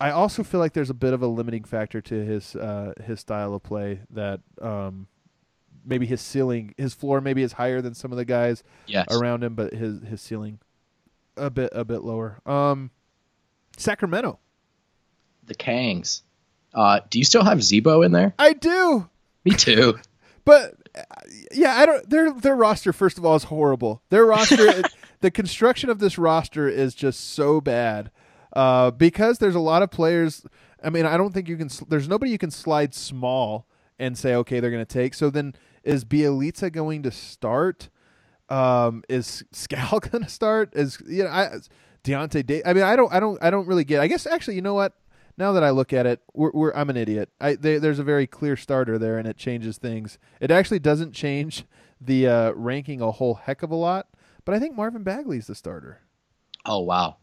I 0.00 0.10
also 0.10 0.42
feel 0.42 0.58
like 0.60 0.72
there's 0.72 0.90
a 0.90 0.94
bit 0.94 1.12
of 1.12 1.22
a 1.22 1.26
limiting 1.26 1.64
factor 1.64 2.00
to 2.00 2.14
his 2.24 2.56
uh, 2.56 2.94
his 3.04 3.20
style 3.20 3.54
of 3.54 3.62
play 3.62 4.00
that 4.10 4.40
um, 4.60 5.06
maybe 5.84 6.06
his 6.06 6.20
ceiling, 6.20 6.74
his 6.76 6.94
floor, 6.94 7.20
maybe 7.20 7.42
is 7.42 7.52
higher 7.52 7.80
than 7.80 7.94
some 7.94 8.10
of 8.10 8.18
the 8.18 8.24
guys 8.24 8.64
Yes. 8.86 9.06
around 9.10 9.44
him, 9.44 9.54
but 9.54 9.72
his 9.72 10.00
his 10.02 10.20
ceiling 10.20 10.58
a 11.36 11.50
bit 11.50 11.70
a 11.72 11.84
bit 11.84 12.02
lower. 12.02 12.40
Um, 12.46 12.90
Sacramento, 13.76 14.38
The 15.44 15.54
Kangs. 15.54 16.22
Uh, 16.74 17.00
do 17.08 17.18
you 17.18 17.24
still 17.24 17.44
have 17.44 17.62
Z-Bo 17.62 18.02
in 18.02 18.12
there? 18.12 18.34
I 18.38 18.52
do. 18.52 19.08
Me 19.44 19.52
too. 19.52 19.98
But 20.46 20.74
yeah, 21.52 21.76
I 21.76 21.86
don't. 21.86 22.08
Their 22.08 22.32
their 22.32 22.56
roster, 22.56 22.92
first 22.92 23.18
of 23.18 23.24
all, 23.24 23.36
is 23.36 23.44
horrible. 23.44 24.02
Their 24.10 24.24
roster, 24.24 24.82
the 25.20 25.30
construction 25.30 25.90
of 25.90 25.98
this 25.98 26.18
roster 26.18 26.68
is 26.68 26.94
just 26.94 27.30
so 27.32 27.60
bad 27.60 28.10
uh, 28.54 28.90
because 28.90 29.38
there's 29.38 29.54
a 29.54 29.60
lot 29.60 29.82
of 29.82 29.90
players. 29.90 30.44
I 30.82 30.90
mean, 30.90 31.06
I 31.06 31.16
don't 31.16 31.32
think 31.32 31.48
you 31.48 31.56
can. 31.56 31.70
There's 31.88 32.08
nobody 32.08 32.30
you 32.30 32.38
can 32.38 32.50
slide 32.50 32.94
small 32.94 33.66
and 33.98 34.16
say, 34.16 34.34
okay, 34.34 34.60
they're 34.60 34.70
going 34.70 34.84
to 34.84 34.92
take. 34.92 35.14
So 35.14 35.30
then, 35.30 35.54
is 35.84 36.04
Bjelica 36.04 36.72
going 36.72 37.02
to 37.02 37.10
start? 37.10 37.88
Um, 38.48 39.04
is 39.08 39.44
Skal 39.52 40.00
going 40.00 40.24
to 40.24 40.30
start? 40.30 40.74
Is 40.74 40.98
you 41.06 41.24
know, 41.24 41.30
I, 41.30 41.50
Deyonta. 42.02 42.44
Da- 42.44 42.62
I 42.64 42.72
mean, 42.72 42.82
I 42.84 42.96
don't. 42.96 43.12
I 43.12 43.20
don't. 43.20 43.42
I 43.42 43.50
don't 43.50 43.66
really 43.66 43.84
get. 43.84 44.00
I 44.00 44.06
guess 44.08 44.26
actually, 44.26 44.56
you 44.56 44.62
know 44.62 44.74
what? 44.74 44.94
Now 45.40 45.52
that 45.52 45.64
I 45.64 45.70
look 45.70 45.92
at 45.92 46.06
it, 46.06 46.20
we're, 46.34 46.50
we're 46.52 46.72
I'm 46.72 46.90
an 46.90 46.96
idiot. 46.96 47.30
I 47.40 47.54
they, 47.56 47.78
there's 47.78 47.98
a 47.98 48.04
very 48.04 48.26
clear 48.28 48.56
starter 48.56 48.98
there, 48.98 49.18
and 49.18 49.26
it 49.26 49.36
changes 49.36 49.78
things. 49.78 50.18
It 50.40 50.50
actually 50.50 50.78
doesn't 50.78 51.12
change 51.12 51.64
the 52.00 52.28
uh, 52.28 52.50
ranking 52.52 53.00
a 53.00 53.10
whole 53.10 53.34
heck 53.34 53.62
of 53.62 53.70
a 53.70 53.74
lot, 53.74 54.06
but 54.44 54.54
I 54.54 54.58
think 54.58 54.76
Marvin 54.76 55.02
Bagley's 55.02 55.46
the 55.48 55.54
starter, 55.54 56.00
Oh 56.64 56.80
wow. 56.80 57.16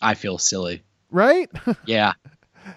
I 0.00 0.14
feel 0.14 0.38
silly. 0.38 0.82
right? 1.10 1.50
Yeah. 1.86 2.12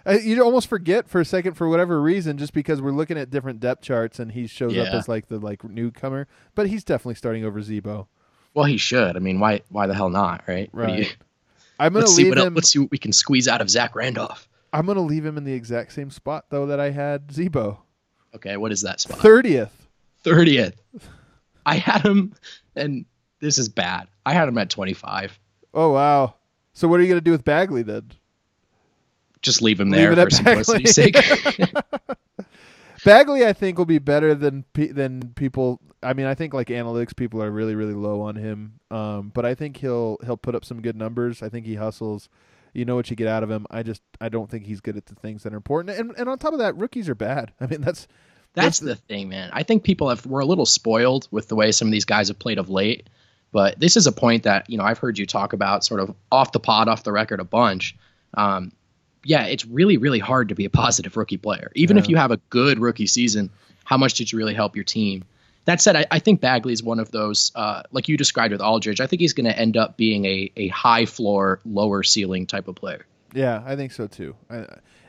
You 0.10 0.42
almost 0.42 0.68
forget 0.70 1.10
for 1.10 1.20
a 1.20 1.26
second 1.26 1.56
for 1.56 1.68
whatever 1.68 2.02
reason, 2.02 2.38
just 2.38 2.54
because 2.54 2.82
we're 2.82 2.92
looking 2.94 3.18
at 3.18 3.30
different 3.30 3.60
depth 3.60 3.82
charts, 3.84 4.20
and 4.20 4.32
he 4.32 4.48
shows 4.48 4.72
up 4.78 4.94
as 4.94 5.10
like 5.10 5.28
the 5.28 5.38
like 5.38 5.64
newcomer, 5.66 6.28
but 6.56 6.68
he's 6.68 6.86
definitely 6.86 7.16
starting 7.16 7.44
over 7.44 7.62
Z-Bo. 7.62 8.08
Well, 8.54 8.66
he 8.66 8.78
should. 8.78 9.18
I 9.18 9.20
mean, 9.20 9.40
why? 9.42 9.62
Why 9.70 9.88
the 9.88 9.94
hell 9.94 10.10
not? 10.10 10.44
Right. 10.48 10.70
You- 10.74 10.80
Right. 10.80 11.18
I'm 11.80 11.94
gonna 11.94 12.06
let's 12.06 12.16
see 12.16 12.24
leave 12.26 12.32
what 12.32 12.38
else, 12.38 12.52
let's 12.54 12.70
see 12.72 12.80
what 12.80 12.92
we 12.92 13.00
can 13.00 13.12
squeeze 13.12 13.48
out 13.48 13.60
of 13.60 13.70
Zach 13.70 13.96
Randolph. 13.96 14.48
I'm 14.74 14.86
gonna 14.86 15.02
leave 15.02 15.26
him 15.26 15.38
in 15.38 15.44
the 15.44 15.54
exact 15.54 15.94
same 15.94 16.10
spot 16.10 16.46
though 16.50 16.66
that 16.68 16.80
I 16.80 16.92
had 16.92 17.32
Z-Bo, 17.32 17.80
Okay, 18.36 18.58
what 18.58 18.72
is 18.72 18.82
that 18.82 19.00
spot? 19.02 19.20
thirtieth. 19.20 19.88
Thirtieth. 20.24 20.76
I 21.66 21.76
had 21.76 22.06
him, 22.06 22.34
and 22.76 23.06
this 23.40 23.58
is 23.58 23.68
bad. 23.70 24.08
I 24.26 24.34
had 24.34 24.48
him 24.48 24.58
at 24.58 24.70
twenty-five. 24.70 25.38
Oh 25.74 25.92
wow! 25.92 26.36
So 26.74 26.88
what 26.88 27.00
are 27.00 27.04
you 27.04 27.10
gonna 27.10 27.22
do 27.22 27.32
with 27.32 27.44
Bagley 27.44 27.82
then? 27.84 28.12
Just 29.42 29.62
leave 29.62 29.80
him 29.80 29.90
there 29.90 30.14
for 30.14 30.22
at 30.22 30.32
simplicity's 30.32 30.94
sake. 30.96 31.16
Bagley, 33.04 33.46
I 33.48 33.54
think, 33.54 33.78
will 33.80 33.86
be 33.86 33.98
better 34.00 34.36
than 34.36 34.64
than 34.74 35.34
people. 35.36 35.82
I 36.04 36.14
mean, 36.14 36.28
I 36.28 36.36
think 36.36 36.54
like 36.54 36.68
analytics 36.68 37.16
people 37.16 37.42
are 37.42 37.50
really 37.50 37.74
really 37.76 37.94
low 37.96 38.22
on 38.22 38.36
him. 38.36 38.80
Um, 38.92 39.32
but 39.34 39.46
I 39.46 39.56
think 39.56 39.78
he'll 39.78 40.18
he'll 40.24 40.38
put 40.38 40.54
up 40.56 40.64
some 40.64 40.82
good 40.82 40.96
numbers. 40.96 41.42
I 41.42 41.50
think 41.50 41.66
he 41.66 41.76
hustles. 41.76 42.30
You 42.74 42.86
know 42.86 42.96
what 42.96 43.10
you 43.10 43.16
get 43.16 43.28
out 43.28 43.44
of 43.44 43.52
him. 43.52 43.68
I 43.70 43.84
just 43.84 44.02
I 44.20 44.30
don't 44.30 44.50
think 44.50 44.66
he's 44.66 44.82
good 44.82 44.98
at 44.98 45.06
the 45.06 45.16
things 45.16 45.44
that 45.44 45.54
are 45.54 45.58
important. 45.58 45.98
And 45.98 46.14
and 46.18 46.30
on 46.30 46.38
top 46.38 46.54
of 46.54 46.60
that, 46.60 46.78
rookies 46.78 47.10
are 47.10 47.16
bad. 47.16 47.52
I 47.62 47.68
mean, 47.68 47.82
that's 47.82 48.08
That's 48.54 48.80
the 48.80 48.96
thing, 48.96 49.30
man. 49.30 49.50
I 49.54 49.64
think 49.64 49.84
people 49.84 50.10
have 50.10 50.26
we're 50.26 50.42
a 50.42 50.46
little 50.46 50.66
spoiled 50.66 51.28
with 51.32 51.48
the 51.48 51.56
way 51.56 51.72
some 51.72 51.88
of 51.88 51.92
these 51.92 52.06
guys 52.06 52.28
have 52.28 52.40
played 52.40 52.60
of 52.60 52.70
late. 52.70 53.10
But 53.54 53.80
this 53.80 53.98
is 53.98 54.08
a 54.08 54.12
point 54.12 54.44
that 54.44 54.70
you 54.70 54.78
know 54.78 54.84
I've 54.84 54.98
heard 54.98 55.18
you 55.18 55.26
talk 55.26 55.54
about 55.54 55.84
sort 55.84 56.00
of 56.00 56.16
off 56.32 56.52
the 56.52 56.60
pod, 56.60 56.88
off 56.88 57.04
the 57.04 57.12
record 57.12 57.40
a 57.40 57.46
bunch. 57.46 57.96
Um, 58.34 58.72
yeah, 59.24 59.46
it's 59.46 59.66
really 59.66 59.98
really 59.98 60.20
hard 60.20 60.50
to 60.50 60.56
be 60.56 60.66
a 60.66 60.70
positive 60.84 61.18
rookie 61.18 61.38
player, 61.38 61.72
even 61.76 61.98
if 61.98 62.10
you 62.10 62.16
have 62.18 62.32
a 62.32 62.38
good 62.50 62.80
rookie 62.80 63.08
season. 63.08 63.50
How 63.84 63.98
much 63.98 64.14
did 64.14 64.32
you 64.32 64.38
really 64.38 64.54
help 64.54 64.76
your 64.76 64.86
team? 64.86 65.26
That 65.66 65.82
said, 65.82 65.96
I, 65.96 66.06
I 66.10 66.20
think 66.20 66.42
Bagley 66.42 66.74
is 66.74 66.82
one 66.82 67.00
of 67.00 67.12
those, 67.12 67.52
uh, 67.56 67.84
like 67.92 68.08
you 68.08 68.18
described 68.18 68.52
with 68.52 68.62
Aldridge. 68.62 69.00
I 69.00 69.08
think 69.08 69.22
he's 69.22 69.34
going 69.34 69.46
to 69.46 69.58
end 69.58 69.78
up 69.78 69.96
being 69.96 70.26
a, 70.26 70.52
a 70.58 70.68
high 70.70 71.06
floor, 71.06 71.60
lower 71.66 72.04
ceiling 72.04 72.48
type 72.48 72.68
of 72.68 72.76
player. 72.76 73.06
Yeah, 73.34 73.62
I 73.66 73.76
think 73.76 73.92
so 73.92 74.08
too. 74.08 74.36
I, 74.50 74.66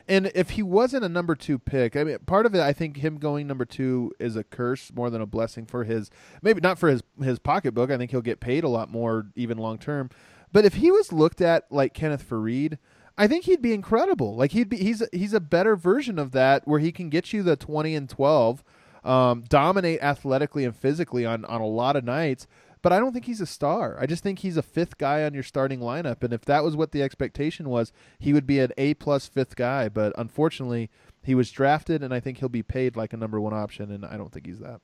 and 0.07 0.31
if 0.35 0.51
he 0.51 0.63
wasn't 0.63 1.05
a 1.05 1.09
number 1.09 1.35
two 1.35 1.57
pick, 1.57 1.95
I 1.95 2.03
mean, 2.03 2.17
part 2.25 2.45
of 2.45 2.53
it, 2.53 2.61
I 2.61 2.73
think 2.73 2.97
him 2.97 3.17
going 3.17 3.47
number 3.47 3.65
two 3.65 4.11
is 4.19 4.35
a 4.35 4.43
curse 4.43 4.91
more 4.93 5.09
than 5.09 5.21
a 5.21 5.25
blessing 5.25 5.65
for 5.65 5.85
his. 5.85 6.11
Maybe 6.41 6.59
not 6.61 6.77
for 6.77 6.89
his 6.89 7.03
his 7.21 7.39
pocketbook. 7.39 7.89
I 7.89 7.97
think 7.97 8.11
he'll 8.11 8.21
get 8.21 8.39
paid 8.39 8.63
a 8.63 8.69
lot 8.69 8.91
more 8.91 9.27
even 9.35 9.57
long 9.57 9.77
term. 9.77 10.09
But 10.51 10.65
if 10.65 10.75
he 10.75 10.91
was 10.91 11.13
looked 11.13 11.41
at 11.41 11.71
like 11.71 11.93
Kenneth 11.93 12.29
Faried, 12.29 12.77
I 13.17 13.27
think 13.27 13.45
he'd 13.45 13.61
be 13.61 13.73
incredible. 13.73 14.35
Like 14.35 14.51
he'd 14.51 14.69
be 14.69 14.77
he's 14.77 15.01
he's 15.13 15.33
a 15.33 15.39
better 15.39 15.75
version 15.75 16.19
of 16.19 16.31
that 16.31 16.67
where 16.67 16.79
he 16.79 16.91
can 16.91 17.09
get 17.09 17.31
you 17.31 17.41
the 17.41 17.55
twenty 17.55 17.95
and 17.95 18.09
twelve, 18.09 18.63
um, 19.03 19.43
dominate 19.47 20.01
athletically 20.01 20.65
and 20.65 20.75
physically 20.75 21.25
on 21.25 21.45
on 21.45 21.61
a 21.61 21.67
lot 21.67 21.95
of 21.95 22.03
nights. 22.03 22.47
But 22.81 22.91
I 22.91 22.99
don't 22.99 23.13
think 23.13 23.25
he's 23.25 23.39
a 23.39 23.45
star. 23.45 23.97
I 23.97 24.05
just 24.05 24.23
think 24.23 24.39
he's 24.39 24.57
a 24.57 24.61
fifth 24.61 24.97
guy 24.97 25.23
on 25.23 25.33
your 25.33 25.41
starting 25.41 25.79
lineup. 25.79 26.21
And 26.21 26.33
if 26.33 26.41
that 26.45 26.65
was 26.65 26.75
what 26.75 26.91
the 26.91 27.01
expectation 27.01 27.69
was, 27.69 27.93
he 28.19 28.33
would 28.33 28.45
be 28.45 28.59
an 28.59 28.73
A 28.77 28.93
plus 28.95 29.25
fifth 29.25 29.55
guy. 29.55 29.87
But 29.87 30.11
unfortunately, 30.17 30.89
he 31.23 31.33
was 31.33 31.49
drafted, 31.49 32.03
and 32.03 32.13
I 32.13 32.19
think 32.19 32.39
he'll 32.39 32.49
be 32.49 32.61
paid 32.61 32.97
like 32.97 33.13
a 33.13 33.17
number 33.17 33.39
one 33.39 33.53
option. 33.53 33.89
And 33.89 34.05
I 34.05 34.17
don't 34.17 34.33
think 34.33 34.45
he's 34.45 34.59
that. 34.59 34.81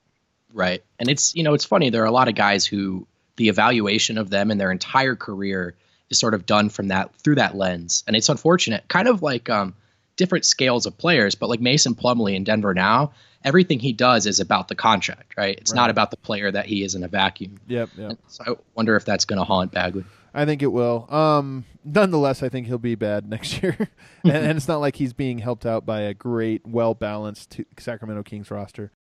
Right. 0.54 0.82
And 0.98 1.10
it's 1.10 1.36
you 1.36 1.44
know 1.44 1.54
it's 1.54 1.66
funny. 1.66 1.90
There 1.90 2.02
are 2.02 2.08
a 2.08 2.12
lot 2.12 2.30
of 2.30 2.36
guys 2.36 2.66
who 2.66 3.06
the 3.36 3.50
evaluation 3.50 4.18
of 4.18 4.30
them 4.30 4.50
in 4.50 4.58
their 4.58 4.72
entire 4.72 5.16
career 5.16 5.76
is 6.10 6.18
sort 6.18 6.34
of 6.34 6.46
done 6.46 6.70
from 6.70 6.88
that 6.88 7.14
through 7.18 7.36
that 7.36 7.56
lens, 7.56 8.04
and 8.08 8.16
it's 8.16 8.30
unfortunate. 8.30 8.88
Kind 8.88 9.08
of 9.08 9.22
like 9.22 9.50
um, 9.50 9.76
different 10.16 10.46
scales 10.46 10.86
of 10.86 10.98
players, 10.98 11.36
but 11.36 11.50
like 11.50 11.62
Mason 11.62 11.96
Plumlee 11.96 12.36
in 12.36 12.44
Denver 12.44 12.74
now, 12.74 13.12
everything 13.44 13.80
he 13.80 13.94
does 13.94 14.26
is 14.26 14.40
about 14.40 14.68
the 14.68 14.76
contract, 14.76 15.34
right? 15.38 15.58
It's 15.58 15.72
Right. 15.72 15.78
not 15.78 15.90
about 15.90 16.12
the 16.12 16.18
player 16.18 16.52
that 16.52 16.66
he 16.66 16.84
is 16.84 16.96
in 16.96 17.04
a 17.04 17.08
vacuum. 17.08 17.60
Yep. 17.68 17.90
Yep. 17.98 18.18
So 18.28 18.44
I 18.46 18.56
wonder 18.76 18.96
if 18.96 19.06
that's 19.06 19.26
going 19.26 19.40
to 19.40 19.46
haunt 19.46 19.72
Bagley. 19.72 20.04
I 20.34 20.46
think 20.46 20.62
it 20.62 20.68
will. 20.68 21.12
Um, 21.14 21.66
nonetheless, 21.84 22.44
I 22.44 22.50
think 22.50 22.68
he'll 22.68 22.78
be 22.78 22.96
bad 22.96 23.28
next 23.30 23.62
year, 23.64 23.76
and, 24.24 24.34
and 24.34 24.58
it's 24.58 24.68
not 24.68 24.78
like 24.80 24.96
he's 24.98 25.14
being 25.14 25.40
helped 25.40 25.66
out 25.66 25.86
by 25.86 26.02
a 26.02 26.14
great, 26.14 26.68
well 26.68 26.94
balanced 26.94 27.60
Sacramento 27.80 28.24
Kings 28.24 28.52
roster. 28.52 28.92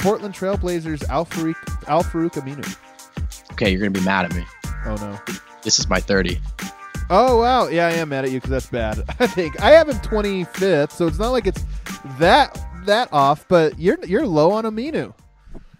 Portland 0.00 0.34
Trailblazers 0.34 1.08
Al-Farouq, 1.08 1.54
Aminu. 2.32 3.52
Okay, 3.52 3.70
you're 3.70 3.80
going 3.80 3.92
to 3.92 3.98
be 4.00 4.04
mad 4.04 4.26
at 4.26 4.34
me. 4.34 4.44
Oh 4.86 4.94
no. 4.96 5.34
This 5.62 5.78
is 5.78 5.88
my 5.88 5.98
30. 6.00 6.38
Oh 7.10 7.38
wow, 7.38 7.68
yeah, 7.68 7.86
I 7.86 7.92
am 7.92 8.10
mad 8.10 8.24
at 8.24 8.30
you 8.30 8.36
because 8.36 8.50
that's 8.50 8.66
bad. 8.66 9.02
I 9.18 9.26
think 9.26 9.60
I 9.60 9.70
have 9.70 9.88
him 9.88 9.96
25th, 9.96 10.92
so 10.92 11.06
it's 11.06 11.18
not 11.18 11.30
like 11.30 11.46
it's 11.46 11.64
that 12.18 12.60
that 12.84 13.12
off. 13.12 13.46
But 13.48 13.78
you're 13.78 13.98
you're 14.04 14.26
low 14.26 14.52
on 14.52 14.64
Aminu. 14.64 15.14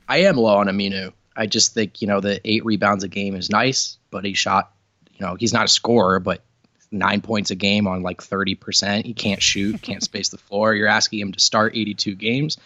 I 0.08 0.18
am 0.22 0.36
low 0.36 0.56
on 0.56 0.68
Aminu. 0.68 1.12
I 1.38 1.46
just 1.46 1.72
think, 1.72 2.02
you 2.02 2.08
know, 2.08 2.20
the 2.20 2.40
eight 2.44 2.64
rebounds 2.64 3.04
a 3.04 3.08
game 3.08 3.36
is 3.36 3.48
nice, 3.48 3.98
but 4.10 4.24
he 4.24 4.34
shot, 4.34 4.72
you 5.12 5.24
know, 5.24 5.36
he's 5.36 5.52
not 5.52 5.66
a 5.66 5.68
scorer, 5.68 6.18
but 6.18 6.42
nine 6.90 7.20
points 7.20 7.52
a 7.52 7.54
game 7.54 7.86
on 7.86 8.02
like 8.02 8.20
30%. 8.20 9.04
He 9.04 9.14
can't 9.14 9.40
shoot, 9.40 9.80
can't 9.80 10.02
space 10.02 10.30
the 10.30 10.38
floor. 10.38 10.74
You're 10.74 10.88
asking 10.88 11.20
him 11.20 11.32
to 11.32 11.38
start 11.38 11.76
82 11.76 12.16
games. 12.16 12.56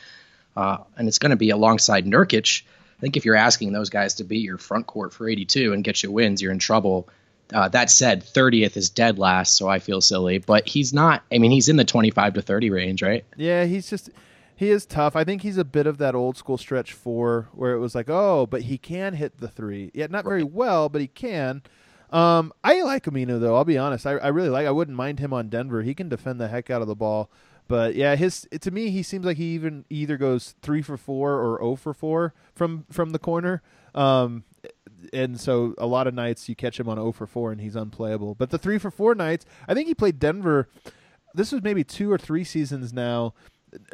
Uh, 0.57 0.79
and 0.97 1.07
it's 1.07 1.19
going 1.19 1.31
to 1.31 1.37
be 1.37 1.51
alongside 1.51 2.07
Nurkic. 2.07 2.63
I 2.63 3.01
think 3.01 3.17
if 3.19 3.27
you're 3.27 3.37
asking 3.37 3.73
those 3.73 3.91
guys 3.91 4.15
to 4.15 4.25
be 4.25 4.39
your 4.39 4.59
front 4.59 4.87
court 4.87 5.13
for 5.13 5.29
82 5.29 5.75
and 5.75 5.85
get 5.85 6.03
you 6.03 6.11
wins, 6.11 6.41
you're 6.41 6.53
in 6.53 6.59
trouble. 6.59 7.09
Uh, 7.53 7.69
that 7.69 7.91
said, 7.91 8.25
30th 8.25 8.77
is 8.77 8.91
dead 8.91 9.19
last, 9.19 9.57
so 9.57 9.69
I 9.69 9.79
feel 9.79 10.01
silly. 10.01 10.39
But 10.39 10.69
he's 10.69 10.93
not, 10.93 11.23
I 11.33 11.39
mean, 11.39 11.51
he's 11.51 11.69
in 11.69 11.77
the 11.77 11.85
25 11.85 12.35
to 12.35 12.43
30 12.43 12.71
range, 12.71 13.03
right? 13.03 13.25
Yeah, 13.37 13.65
he's 13.65 13.89
just 13.89 14.11
he 14.63 14.71
is 14.71 14.87
tough. 14.87 15.17
I 15.17 15.25
think 15.25 15.43
he's 15.43 15.57
a 15.59 15.65
bit 15.65 15.87
of 15.87 15.99
that 15.99 16.15
old 16.15 16.37
school 16.37 16.57
stretch 16.57 16.93
four 16.93 17.49
where 17.53 17.73
it 17.73 17.81
was 17.81 17.95
like, 17.95 18.09
oh, 18.09 18.47
but 18.47 18.63
he 18.63 18.79
can 18.79 19.15
hit 19.15 19.39
the 19.39 19.49
three. 19.49 19.91
Yeah, 19.93 20.07
not 20.09 20.25
very 20.25 20.45
well, 20.45 20.89
but 20.89 21.01
he 21.01 21.09
can. 21.09 21.63
Um, 22.11 22.53
I 22.63 22.83
like 22.83 23.05
Aminu 23.05 23.41
though. 23.41 23.57
I'll 23.57 23.65
be 23.65 23.79
honest. 23.79 24.07
I, 24.07 24.13
I 24.13 24.29
really 24.29 24.51
like. 24.51 24.67
I 24.67 24.71
wouldn't 24.71 24.97
mind 24.97 25.19
him 25.19 25.33
on 25.33 25.49
Denver. 25.49 25.83
He 25.83 25.95
can 25.95 26.09
defend 26.09 26.41
the 26.41 26.49
heck 26.49 26.71
out 26.71 26.83
of 26.83 26.89
the 26.89 26.95
ball. 26.95 27.31
But 27.67 27.95
yeah, 27.95 28.17
his 28.17 28.47
to 28.61 28.71
me, 28.71 28.91
he 28.91 29.03
seems 29.03 29.25
like 29.25 29.39
he 29.39 29.55
even 29.55 29.85
either 29.89 30.17
goes 30.17 30.55
three 30.63 30.83
for 30.83 30.97
four 30.97 31.41
or 31.41 31.59
zero 31.59 31.77
for 31.77 31.95
four 31.95 32.35
from 32.55 32.85
from 32.91 33.11
the 33.11 33.19
corner. 33.19 33.63
Um, 33.95 34.45
and 35.13 35.41
so 35.41 35.75
a 35.79 35.87
lot 35.87 36.07
of 36.07 36.15
nights 36.15 36.49
you 36.49 36.57
catch 36.57 36.79
him 36.79 36.89
on 36.89 36.97
0 36.97 37.13
for 37.13 37.27
4 37.27 37.53
and 37.53 37.61
he's 37.61 37.77
unplayable. 37.77 38.35
But 38.35 38.51
the 38.51 38.59
3 38.59 38.79
for 38.79 38.91
4 38.91 39.15
nights, 39.15 39.47
I 39.69 39.75
think 39.75 39.89
he 39.89 39.95
played 39.95 40.19
Denver. 40.19 40.69
This 41.35 41.53
was 41.53 41.63
maybe 41.63 41.85
two 41.85 42.11
or 42.13 42.19
three 42.19 42.45
seasons 42.45 42.93
now. 42.93 43.35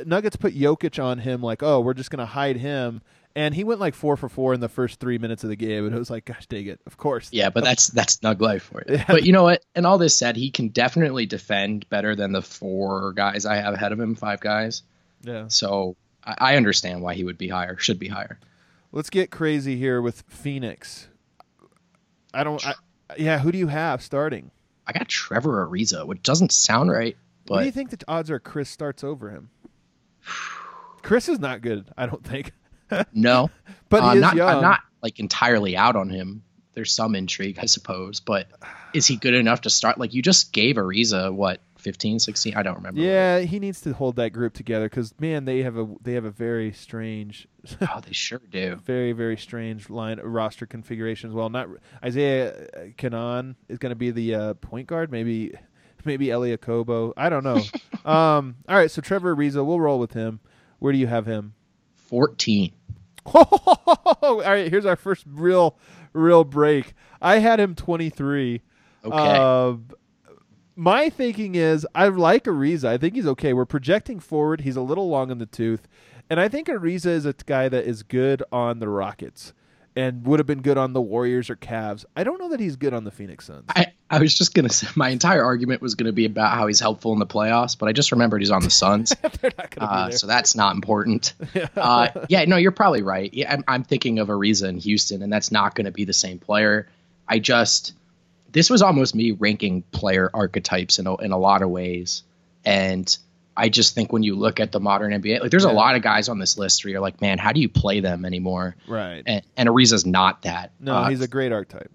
Nuggets 0.05 0.37
put 0.37 0.55
Jokic 0.55 1.03
on 1.03 1.19
him 1.19 1.41
like, 1.41 1.63
oh, 1.63 1.81
we're 1.81 1.95
just 1.95 2.11
going 2.11 2.19
to 2.19 2.27
hide 2.27 2.57
him. 2.57 3.01
And 3.37 3.55
he 3.55 3.63
went 3.63 3.79
like 3.79 3.95
4 3.95 4.17
for 4.17 4.29
4 4.29 4.55
in 4.55 4.61
the 4.61 4.69
first 4.69 4.99
three 4.99 5.19
minutes 5.19 5.45
of 5.45 5.51
the 5.51 5.57
game. 5.57 5.87
And 5.87 5.95
it 5.95 5.99
was 5.99 6.11
like, 6.11 6.25
gosh, 6.25 6.47
dang 6.47 6.67
it. 6.67 6.81
Of 6.87 6.97
course. 6.97 7.29
Yeah, 7.33 7.51
but 7.51 7.63
that's 7.63 7.87
that's 7.87 8.17
Nug 8.17 8.41
life 8.41 8.65
for 8.65 8.83
you. 8.89 8.97
Yeah. 8.97 9.05
But 9.07 9.23
you 9.23 9.33
know 9.33 9.45
what? 9.45 9.65
And 9.77 9.87
all 9.87 9.99
this 9.99 10.17
said, 10.17 10.35
he 10.35 10.51
can 10.51 10.69
definitely 10.69 11.27
defend 11.27 11.89
better 11.89 12.17
than 12.17 12.33
the 12.33 12.43
four 12.43 13.13
guys 13.13 13.47
I 13.47 13.57
have 13.57 13.75
ahead 13.75 13.93
of 13.93 14.01
him, 14.01 14.17
five 14.17 14.41
guys. 14.41 14.83
Yeah. 15.23 15.45
So 15.49 15.95
I, 16.25 16.35
I 16.39 16.57
understand 16.57 17.01
why 17.03 17.15
he 17.15 17.23
would 17.23 17.39
be 17.39 17.49
higher, 17.49 17.77
should 17.79 18.01
be 18.01 18.09
higher. 18.09 18.41
Let's 18.93 19.11
get 19.11 19.31
crazy 19.31 19.77
here 19.77 20.01
with 20.01 20.25
Phoenix. 20.29 21.09
I 22.33 22.45
don't. 22.45 22.65
I, 22.67 22.75
yeah, 23.17 23.39
who 23.39 23.53
do 23.53 23.59
you 23.59 23.69
have 23.69 24.03
starting? 24.03 24.51
I 24.87 24.93
got 24.93 25.09
Trevor 25.09 25.67
Ariza, 25.67 26.07
which 26.07 26.23
doesn't 26.23 26.53
sound 26.53 26.91
right, 26.91 27.17
what 27.49 27.61
do 27.61 27.67
you 27.67 27.73
think 27.73 27.91
the 27.91 27.99
odds 28.07 28.31
are 28.31 28.39
Chriss 28.39 28.69
starts 28.69 29.03
over 29.03 29.31
him? 29.31 29.51
Chriss 31.03 31.29
is 31.29 31.39
not 31.39 31.63
good, 31.63 31.91
I 31.97 32.07
don't 32.07 32.25
think. 32.25 32.53
no. 33.13 33.51
But 33.89 34.03
I'm 34.03 34.21
not. 34.21 34.39
I'm 34.39 34.63
not 34.63 34.81
like 35.03 35.19
entirely 35.19 35.77
out 35.77 35.97
on 35.97 36.11
him. 36.11 36.43
There's 36.75 36.93
some 36.93 37.15
intrigue, 37.15 37.59
I 37.61 37.67
suppose, 37.67 38.21
but 38.21 38.47
is 38.95 39.07
he 39.07 39.17
good 39.17 39.35
enough 39.35 39.63
to 39.63 39.71
start? 39.71 39.99
Like 39.99 40.15
you 40.15 40.23
just 40.23 40.53
gave 40.53 40.77
Ariza 40.77 41.33
what 41.33 41.61
15, 41.89 42.19
16? 42.19 42.55
I 42.55 42.63
don't 42.63 42.75
remember. 42.75 43.01
Yeah, 43.01 43.39
he 43.39 43.59
needs 43.59 43.81
to 43.81 43.95
hold 43.95 44.17
that 44.17 44.29
group 44.35 44.53
together 44.53 44.91
because 44.91 45.19
man, 45.19 45.47
they 45.47 45.63
have 45.63 45.79
a 45.79 45.89
they 46.03 46.13
have 46.13 46.27
a 46.27 46.31
very 46.31 46.71
strange, 46.71 47.49
Oh, 47.81 48.03
they 48.05 48.13
sure 48.13 48.43
do. 48.51 48.77
very 48.77 49.13
very 49.13 49.39
strange 49.39 49.89
line 49.89 50.21
roster 50.23 50.67
configuration 50.67 51.31
as 51.31 51.35
well. 51.35 51.49
Not 51.49 51.69
Isaiah 52.05 52.53
uh, 52.53 52.81
Canaan 52.99 53.57
is 53.71 53.79
going 53.79 53.89
to 53.89 53.97
be 53.97 54.11
the 54.11 54.35
uh, 54.35 54.55
point 54.55 54.87
guard. 54.87 55.11
Maybe 55.11 55.55
maybe 56.05 56.31
Elie 56.31 56.55
Okobo. 56.55 57.15
I 57.17 57.31
don't 57.31 57.43
know. 57.43 57.57
um, 58.05 58.57
all 58.69 58.77
right, 58.77 58.91
so 58.91 59.01
Trevor 59.01 59.35
Ariza, 59.35 59.65
we'll 59.65 59.81
roll 59.81 59.99
with 59.99 60.13
him. 60.13 60.41
Where 60.79 60.93
do 60.93 60.99
you 60.99 61.07
have 61.07 61.25
him? 61.25 61.55
14. 61.95 62.71
all 63.35 64.43
right, 64.43 64.71
here's 64.71 64.85
our 64.85 64.97
first 64.97 65.25
real 65.27 65.79
real 66.13 66.45
break. 66.45 66.93
I 67.23 67.39
had 67.39 67.59
him 67.61 67.75
23. 67.75 68.61
Okay. 69.07 69.17
Uh, 69.17 69.77
my 70.79 71.11
thinking 71.11 71.57
is 71.57 71.85
I 71.93 72.07
like 72.09 72.45
Ariza. 72.45 72.85
I 72.85 72.99
think 72.99 73.17
he's 73.17 73.27
okay. 73.27 73.53
We're 73.53 73.67
projecting 73.67 74.21
forward. 74.21 74.61
He's 74.61 74.77
a 74.77 74.81
little 74.81 75.09
long 75.09 75.33
in 75.33 75.39
the 75.39 75.47
tooth. 75.47 75.89
And 76.31 76.39
I 76.39 76.49
think 76.49 76.69
Ariza 76.69 77.07
is 77.07 77.27
a 77.27 77.35
guy 77.47 77.69
that 77.69 77.85
is 77.85 78.05
good 78.05 78.45
on 78.53 78.79
the 78.79 78.89
Rockets 78.89 79.53
and 79.97 80.25
would 80.25 80.39
have 80.39 80.47
been 80.47 80.63
good 80.63 80.79
on 80.79 80.93
the 80.93 81.01
Warriors 81.01 81.51
or 81.51 81.57
Cavs. 81.57 82.05
I 82.15 82.23
don't 82.23 82.39
know 82.39 82.51
that 82.51 82.61
he's 82.61 82.77
good 82.77 82.95
on 82.95 83.03
the 83.03 83.11
Phoenix 83.11 83.47
Suns. 83.47 83.65
I, 83.75 83.87
I 84.09 84.21
was 84.21 84.39
just 84.39 84.55
gonna 84.55 84.69
say 84.69 84.87
my 84.95 85.09
entire 85.09 85.43
argument 85.43 85.83
was 85.83 85.97
gonna 85.97 86.13
be 86.13 86.27
about 86.27 86.55
how 86.55 86.69
he's 86.69 86.79
helpful 86.79 87.13
in 87.13 87.19
the 87.19 87.27
playoffs, 87.27 87.77
but 87.77 87.89
I 87.89 87.93
just 87.93 88.13
remembered 88.13 88.41
he's 88.41 88.53
on 88.53 88.63
the 88.63 88.71
Suns, 88.71 89.13
uh, 89.79 90.11
so 90.13 90.29
that's 90.29 90.55
not 90.55 90.77
important. 90.77 91.35
Uh, 91.77 92.09
yeah, 92.29 92.45
no, 92.45 92.57
you're 92.57 92.71
probably 92.71 93.03
right. 93.03 93.33
Yeah, 93.33 93.53
I'm, 93.53 93.65
I'm 93.67 93.83
thinking 93.83 94.19
of 94.19 94.29
Ariza 94.29 94.69
in 94.69 94.79
Houston, 94.79 95.23
and 95.23 95.33
that's 95.33 95.51
not 95.51 95.75
going 95.75 95.87
to 95.87 95.91
be 95.91 96.05
the 96.05 96.13
same 96.13 96.39
player. 96.39 96.89
I 97.27 97.39
just 97.39 97.95
this 98.53 98.71
was 98.71 98.83
almost 98.83 99.15
me 99.15 99.33
ranking 99.33 99.83
player 99.83 100.31
archetypes 100.33 100.99
in 100.99 101.07
a, 101.07 101.17
in 101.17 101.33
a 101.33 101.39
lot 101.39 101.63
of 101.63 101.71
ways, 101.71 102.23
and 102.65 103.17
I 103.57 103.69
just 103.69 103.95
think 103.95 104.13
when 104.13 104.23
you 104.23 104.37
look 104.37 104.61
at 104.61 104.71
the 104.73 104.79
modern 104.81 105.13
NBA, 105.13 105.41
like 105.41 105.51
there's 105.51 105.65
Yeah. 105.65 105.71
a 105.71 105.73
lot 105.73 105.97
of 105.97 106.03
guys 106.03 106.29
on 106.29 106.39
this 106.39 106.57
list 106.59 106.85
where 106.85 106.93
you're 106.93 107.01
like, 107.01 107.21
man, 107.21 107.39
how 107.39 107.53
do 107.53 107.61
you 107.61 107.69
play 107.69 108.01
them 108.01 108.25
anymore? 108.25 108.77
right. 108.87 109.23
And, 109.27 109.43
and 109.57 109.69
Ariza's 109.69 110.07
not 110.07 110.43
that. 110.43 110.71
no, 110.79 110.95
Uh, 110.95 111.09
he's 111.09 111.21
a 111.21 111.27
great 111.29 111.51
archetype. 111.53 111.91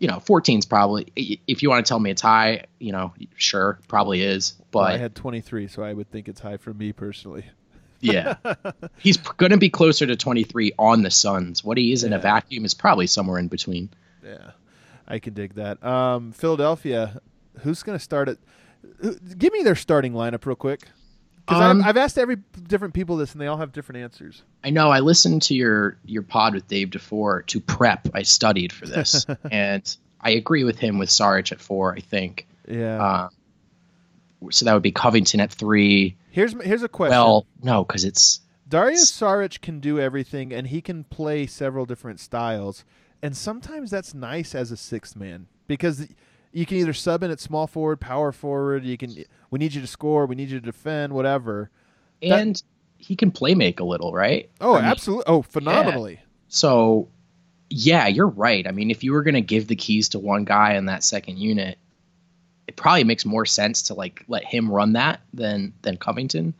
you 0.00 0.08
know, 0.08 0.16
14's 0.16 0.66
probably. 0.66 1.06
If 1.14 1.62
you 1.62 1.70
want 1.70 1.86
to 1.86 1.88
tell 1.88 2.00
me 2.00 2.10
it's 2.10 2.20
high, 2.22 2.64
you 2.80 2.90
know, 2.92 3.14
sure, 3.36 3.78
probably 3.88 4.20
is. 4.22 4.54
Well, 4.72 4.84
But 4.84 4.94
I 4.94 4.96
had 4.98 5.14
23, 5.14 5.68
so 5.68 5.82
I 5.84 5.92
would 5.92 6.10
think 6.10 6.26
it's 6.28 6.40
high 6.40 6.56
for 6.56 6.74
me 6.74 6.92
personally. 6.92 7.44
yeah, 8.00 8.34
he's 8.98 9.16
going 9.16 9.52
to 9.52 9.58
be 9.58 9.70
closer 9.70 10.06
to 10.06 10.16
23 10.16 10.72
on 10.78 11.02
the 11.02 11.10
Suns. 11.12 11.62
What 11.64 11.78
he 11.78 11.92
is 11.92 12.02
in 12.04 12.12
a 12.12 12.18
vacuum 12.18 12.64
is 12.64 12.74
probably 12.74 13.06
somewhere 13.06 13.38
in 13.38 13.46
between. 13.48 13.90
Yeah, 14.24 14.50
I 15.08 15.18
can 15.18 15.34
dig 15.34 15.54
that. 15.54 15.84
Um, 15.84 16.32
Philadelphia, 16.32 17.20
who's 17.60 17.82
going 17.82 17.98
to 17.98 18.02
start 18.02 18.28
it? 18.28 18.38
who- 19.00 19.14
Give 19.18 19.52
me 19.52 19.62
their 19.62 19.74
starting 19.74 20.12
lineup 20.12 20.44
real 20.46 20.56
quick. 20.56 20.88
Because 21.46 21.62
Um, 21.62 21.80
I've, 21.82 21.88
I've 21.90 21.96
asked 21.96 22.18
every 22.18 22.36
different 22.66 22.92
people 22.94 23.16
this, 23.16 23.32
and 23.32 23.40
they 23.40 23.46
all 23.46 23.58
have 23.58 23.70
different 23.72 24.02
answers. 24.02 24.42
I 24.64 24.70
know. 24.70 24.90
I 24.90 24.98
listened 25.00 25.42
to 25.42 25.54
your 25.54 25.96
your 26.04 26.22
pod 26.22 26.54
with 26.54 26.66
Dave 26.66 26.88
DeFore 26.90 27.46
to 27.46 27.60
prep. 27.60 28.08
I 28.14 28.22
studied 28.22 28.72
for 28.72 28.86
this, 28.86 29.24
and 29.52 29.96
I 30.20 30.30
agree 30.30 30.64
with 30.64 30.78
him 30.80 30.98
with 30.98 31.08
Saric 31.08 31.52
at 31.52 31.60
four. 31.60 31.94
I 31.94 32.00
think. 32.00 32.48
Yeah, 32.68 33.00
Uh, 33.00 33.28
so 34.50 34.64
that 34.64 34.74
would 34.74 34.82
be 34.82 34.90
Covington 34.90 35.38
at 35.40 35.52
three. 35.52 36.16
Here's 36.30 36.52
here's 36.62 36.82
a 36.82 36.88
question. 36.88 37.12
Well, 37.16 37.46
no, 37.62 37.84
because 37.84 38.04
it's 38.04 38.40
Darius 38.68 39.10
Saric 39.12 39.60
can 39.60 39.78
do 39.78 40.00
everything, 40.00 40.52
and 40.52 40.66
he 40.66 40.80
can 40.80 41.04
play 41.04 41.46
several 41.46 41.86
different 41.86 42.18
styles. 42.18 42.84
And 43.22 43.36
sometimes 43.36 43.90
that's 43.90 44.14
nice 44.14 44.54
as 44.54 44.70
a 44.70 44.76
sixth 44.76 45.16
man 45.16 45.46
because 45.66 46.06
you 46.52 46.66
can 46.66 46.76
either 46.78 46.92
sub 46.92 47.22
in 47.22 47.30
at 47.30 47.40
small 47.40 47.66
forward, 47.66 48.00
power 48.00 48.32
forward. 48.32 48.84
You 48.84 48.96
can. 48.96 49.24
We 49.50 49.58
need 49.58 49.74
you 49.74 49.80
to 49.80 49.86
score. 49.86 50.26
We 50.26 50.34
need 50.36 50.50
you 50.50 50.60
to 50.60 50.64
defend. 50.64 51.12
Whatever. 51.12 51.70
and 52.22 52.62
he 52.98 53.14
can 53.14 53.30
play 53.30 53.54
make 53.54 53.78
a 53.80 53.84
little, 53.84 54.12
right? 54.12 54.48
Oh, 54.60 54.74
I 54.74 54.80
mean, 54.80 54.90
absolutely. 54.90 55.24
Oh, 55.26 55.42
phenomenally. 55.42 56.20
So, 56.48 57.08
yeah, 57.68 58.06
you're 58.06 58.28
right. 58.28 58.66
I 58.66 58.70
mean, 58.70 58.90
if 58.90 59.04
you 59.04 59.12
were 59.12 59.22
going 59.22 59.34
to 59.34 59.42
give 59.42 59.66
the 59.66 59.76
keys 59.76 60.08
to 60.10 60.18
one 60.18 60.44
guy 60.44 60.74
in 60.74 60.86
that 60.86 61.04
second 61.04 61.38
unit, 61.38 61.78
it 62.66 62.74
probably 62.74 63.04
makes 63.04 63.26
more 63.26 63.44
sense 63.44 63.82
to 63.82 63.94
like 63.94 64.24
let 64.28 64.44
him 64.44 64.70
run 64.70 64.94
that 64.94 65.20
than 65.34 65.74
than 65.82 65.98
Covington 65.98 66.54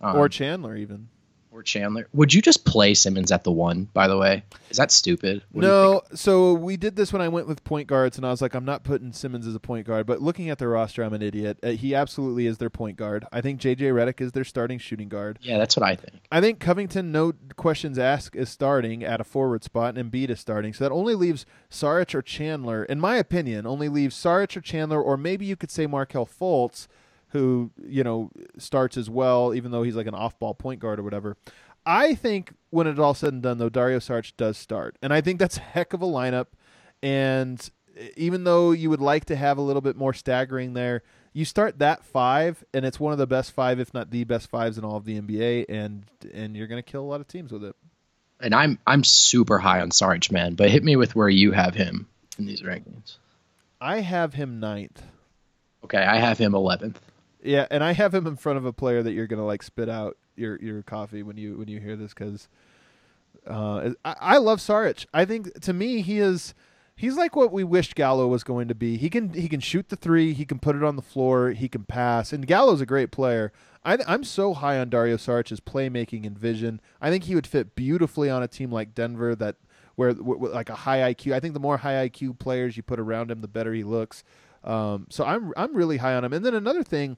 um, 0.00 0.16
or 0.16 0.28
Chandler 0.28 0.76
even. 0.76 1.08
Or 1.56 1.62
Chandler. 1.62 2.06
Would 2.12 2.34
you 2.34 2.42
just 2.42 2.66
play 2.66 2.92
Simmons 2.92 3.32
at 3.32 3.42
the 3.42 3.50
one? 3.50 3.84
By 3.94 4.08
the 4.08 4.18
way, 4.18 4.44
is 4.68 4.76
that 4.76 4.90
stupid? 4.90 5.42
What 5.52 5.62
no, 5.62 6.02
so 6.14 6.52
we 6.52 6.76
did 6.76 6.96
this 6.96 7.14
when 7.14 7.22
I 7.22 7.28
went 7.28 7.48
with 7.48 7.64
point 7.64 7.88
guards, 7.88 8.18
and 8.18 8.26
I 8.26 8.30
was 8.30 8.42
like, 8.42 8.52
I'm 8.52 8.66
not 8.66 8.84
putting 8.84 9.10
Simmons 9.14 9.46
as 9.46 9.54
a 9.54 9.58
point 9.58 9.86
guard. 9.86 10.06
But 10.06 10.20
looking 10.20 10.50
at 10.50 10.58
their 10.58 10.68
roster, 10.68 11.02
I'm 11.02 11.14
an 11.14 11.22
idiot. 11.22 11.58
Uh, 11.62 11.70
he 11.70 11.94
absolutely 11.94 12.46
is 12.46 12.58
their 12.58 12.68
point 12.68 12.98
guard. 12.98 13.24
I 13.32 13.40
think 13.40 13.58
JJ 13.58 13.78
Redick 13.78 14.20
is 14.20 14.32
their 14.32 14.44
starting 14.44 14.78
shooting 14.78 15.08
guard. 15.08 15.38
Yeah, 15.40 15.56
that's 15.56 15.78
what 15.78 15.88
I 15.88 15.96
think. 15.96 16.20
I 16.30 16.42
think 16.42 16.60
Covington, 16.60 17.10
no 17.10 17.32
questions 17.56 17.98
asked, 17.98 18.36
is 18.36 18.50
starting 18.50 19.02
at 19.02 19.22
a 19.22 19.24
forward 19.24 19.64
spot, 19.64 19.96
and 19.96 20.12
Embiid 20.12 20.28
is 20.28 20.38
starting. 20.38 20.74
So 20.74 20.84
that 20.84 20.92
only 20.92 21.14
leaves 21.14 21.46
Saric 21.70 22.14
or 22.14 22.20
Chandler, 22.20 22.84
in 22.84 23.00
my 23.00 23.16
opinion, 23.16 23.66
only 23.66 23.88
leaves 23.88 24.14
Saric 24.14 24.58
or 24.58 24.60
Chandler, 24.60 25.00
or 25.00 25.16
maybe 25.16 25.46
you 25.46 25.56
could 25.56 25.70
say 25.70 25.86
Markelle 25.86 26.26
Fultz, 26.26 26.86
who 27.30 27.70
you 27.86 28.04
know 28.04 28.30
starts 28.58 28.96
as 28.96 29.10
well, 29.10 29.54
even 29.54 29.70
though 29.70 29.82
he's 29.82 29.96
like 29.96 30.06
an 30.06 30.14
off-ball 30.14 30.54
point 30.54 30.80
guard 30.80 30.98
or 30.98 31.02
whatever. 31.02 31.36
I 31.84 32.14
think 32.14 32.52
when 32.70 32.86
it's 32.86 32.98
all 32.98 33.14
said 33.14 33.32
and 33.32 33.42
done, 33.42 33.58
though, 33.58 33.68
Dario 33.68 33.98
Saric 33.98 34.32
does 34.36 34.58
start, 34.58 34.96
and 35.02 35.12
I 35.12 35.20
think 35.20 35.38
that's 35.38 35.56
a 35.56 35.60
heck 35.60 35.92
of 35.92 36.02
a 36.02 36.06
lineup. 36.06 36.46
And 37.02 37.68
even 38.16 38.44
though 38.44 38.72
you 38.72 38.90
would 38.90 39.00
like 39.00 39.26
to 39.26 39.36
have 39.36 39.58
a 39.58 39.62
little 39.62 39.82
bit 39.82 39.96
more 39.96 40.12
staggering 40.12 40.74
there, 40.74 41.02
you 41.32 41.44
start 41.44 41.78
that 41.80 42.04
five, 42.04 42.64
and 42.72 42.84
it's 42.84 42.98
one 42.98 43.12
of 43.12 43.18
the 43.18 43.26
best 43.26 43.52
five, 43.52 43.78
if 43.78 43.92
not 43.92 44.10
the 44.10 44.24
best 44.24 44.48
fives 44.48 44.78
in 44.78 44.84
all 44.84 44.96
of 44.96 45.04
the 45.04 45.20
NBA, 45.20 45.66
and 45.68 46.04
and 46.32 46.56
you're 46.56 46.66
going 46.66 46.82
to 46.82 46.90
kill 46.90 47.02
a 47.02 47.06
lot 47.06 47.20
of 47.20 47.28
teams 47.28 47.52
with 47.52 47.62
it. 47.62 47.76
And 48.40 48.54
I'm 48.54 48.78
I'm 48.86 49.04
super 49.04 49.58
high 49.58 49.80
on 49.80 49.90
Sarge, 49.90 50.30
man. 50.30 50.54
But 50.54 50.70
hit 50.70 50.82
me 50.82 50.96
with 50.96 51.14
where 51.14 51.28
you 51.28 51.52
have 51.52 51.74
him 51.74 52.08
in 52.38 52.46
these 52.46 52.62
rankings. 52.62 53.18
I 53.80 54.00
have 54.00 54.34
him 54.34 54.60
ninth. 54.60 55.02
Okay, 55.84 56.02
I 56.02 56.16
have 56.16 56.38
him 56.38 56.52
11th. 56.52 56.96
Yeah, 57.46 57.66
and 57.70 57.84
I 57.84 57.92
have 57.92 58.14
him 58.14 58.26
in 58.26 58.36
front 58.36 58.58
of 58.58 58.64
a 58.64 58.72
player 58.72 59.02
that 59.02 59.12
you're 59.12 59.26
gonna 59.26 59.46
like 59.46 59.62
spit 59.62 59.88
out 59.88 60.16
your 60.36 60.58
your 60.60 60.82
coffee 60.82 61.22
when 61.22 61.36
you 61.36 61.56
when 61.56 61.68
you 61.68 61.80
hear 61.80 61.96
this 61.96 62.12
because 62.12 62.48
uh, 63.46 63.90
I, 64.04 64.16
I 64.20 64.38
love 64.38 64.58
Saric. 64.58 65.06
I 65.14 65.24
think 65.24 65.60
to 65.60 65.72
me 65.72 66.02
he 66.02 66.18
is 66.18 66.54
he's 66.96 67.16
like 67.16 67.36
what 67.36 67.52
we 67.52 67.62
wished 67.62 67.94
Gallo 67.94 68.26
was 68.26 68.42
going 68.42 68.68
to 68.68 68.74
be. 68.74 68.96
He 68.96 69.08
can 69.08 69.32
he 69.32 69.48
can 69.48 69.60
shoot 69.60 69.88
the 69.88 69.96
three, 69.96 70.32
he 70.32 70.44
can 70.44 70.58
put 70.58 70.76
it 70.76 70.82
on 70.82 70.96
the 70.96 71.02
floor, 71.02 71.50
he 71.50 71.68
can 71.68 71.84
pass, 71.84 72.32
and 72.32 72.46
Gallo's 72.46 72.80
a 72.80 72.86
great 72.86 73.10
player. 73.10 73.52
I, 73.84 73.98
I'm 74.08 74.24
so 74.24 74.52
high 74.52 74.80
on 74.80 74.90
Dario 74.90 75.16
Saric's 75.16 75.60
playmaking 75.60 76.26
and 76.26 76.36
vision. 76.36 76.80
I 77.00 77.10
think 77.10 77.24
he 77.24 77.36
would 77.36 77.46
fit 77.46 77.76
beautifully 77.76 78.28
on 78.28 78.42
a 78.42 78.48
team 78.48 78.72
like 78.72 78.94
Denver 78.94 79.36
that 79.36 79.56
where, 79.94 80.12
where 80.12 80.50
like 80.50 80.70
a 80.70 80.74
high 80.74 81.14
IQ. 81.14 81.32
I 81.32 81.40
think 81.40 81.54
the 81.54 81.60
more 81.60 81.76
high 81.76 82.08
IQ 82.08 82.40
players 82.40 82.76
you 82.76 82.82
put 82.82 82.98
around 82.98 83.30
him, 83.30 83.42
the 83.42 83.48
better 83.48 83.72
he 83.72 83.84
looks. 83.84 84.24
Um, 84.64 85.06
so 85.10 85.24
I'm 85.24 85.52
I'm 85.56 85.74
really 85.76 85.98
high 85.98 86.14
on 86.14 86.24
him. 86.24 86.32
And 86.32 86.44
then 86.44 86.54
another 86.54 86.82
thing, 86.82 87.16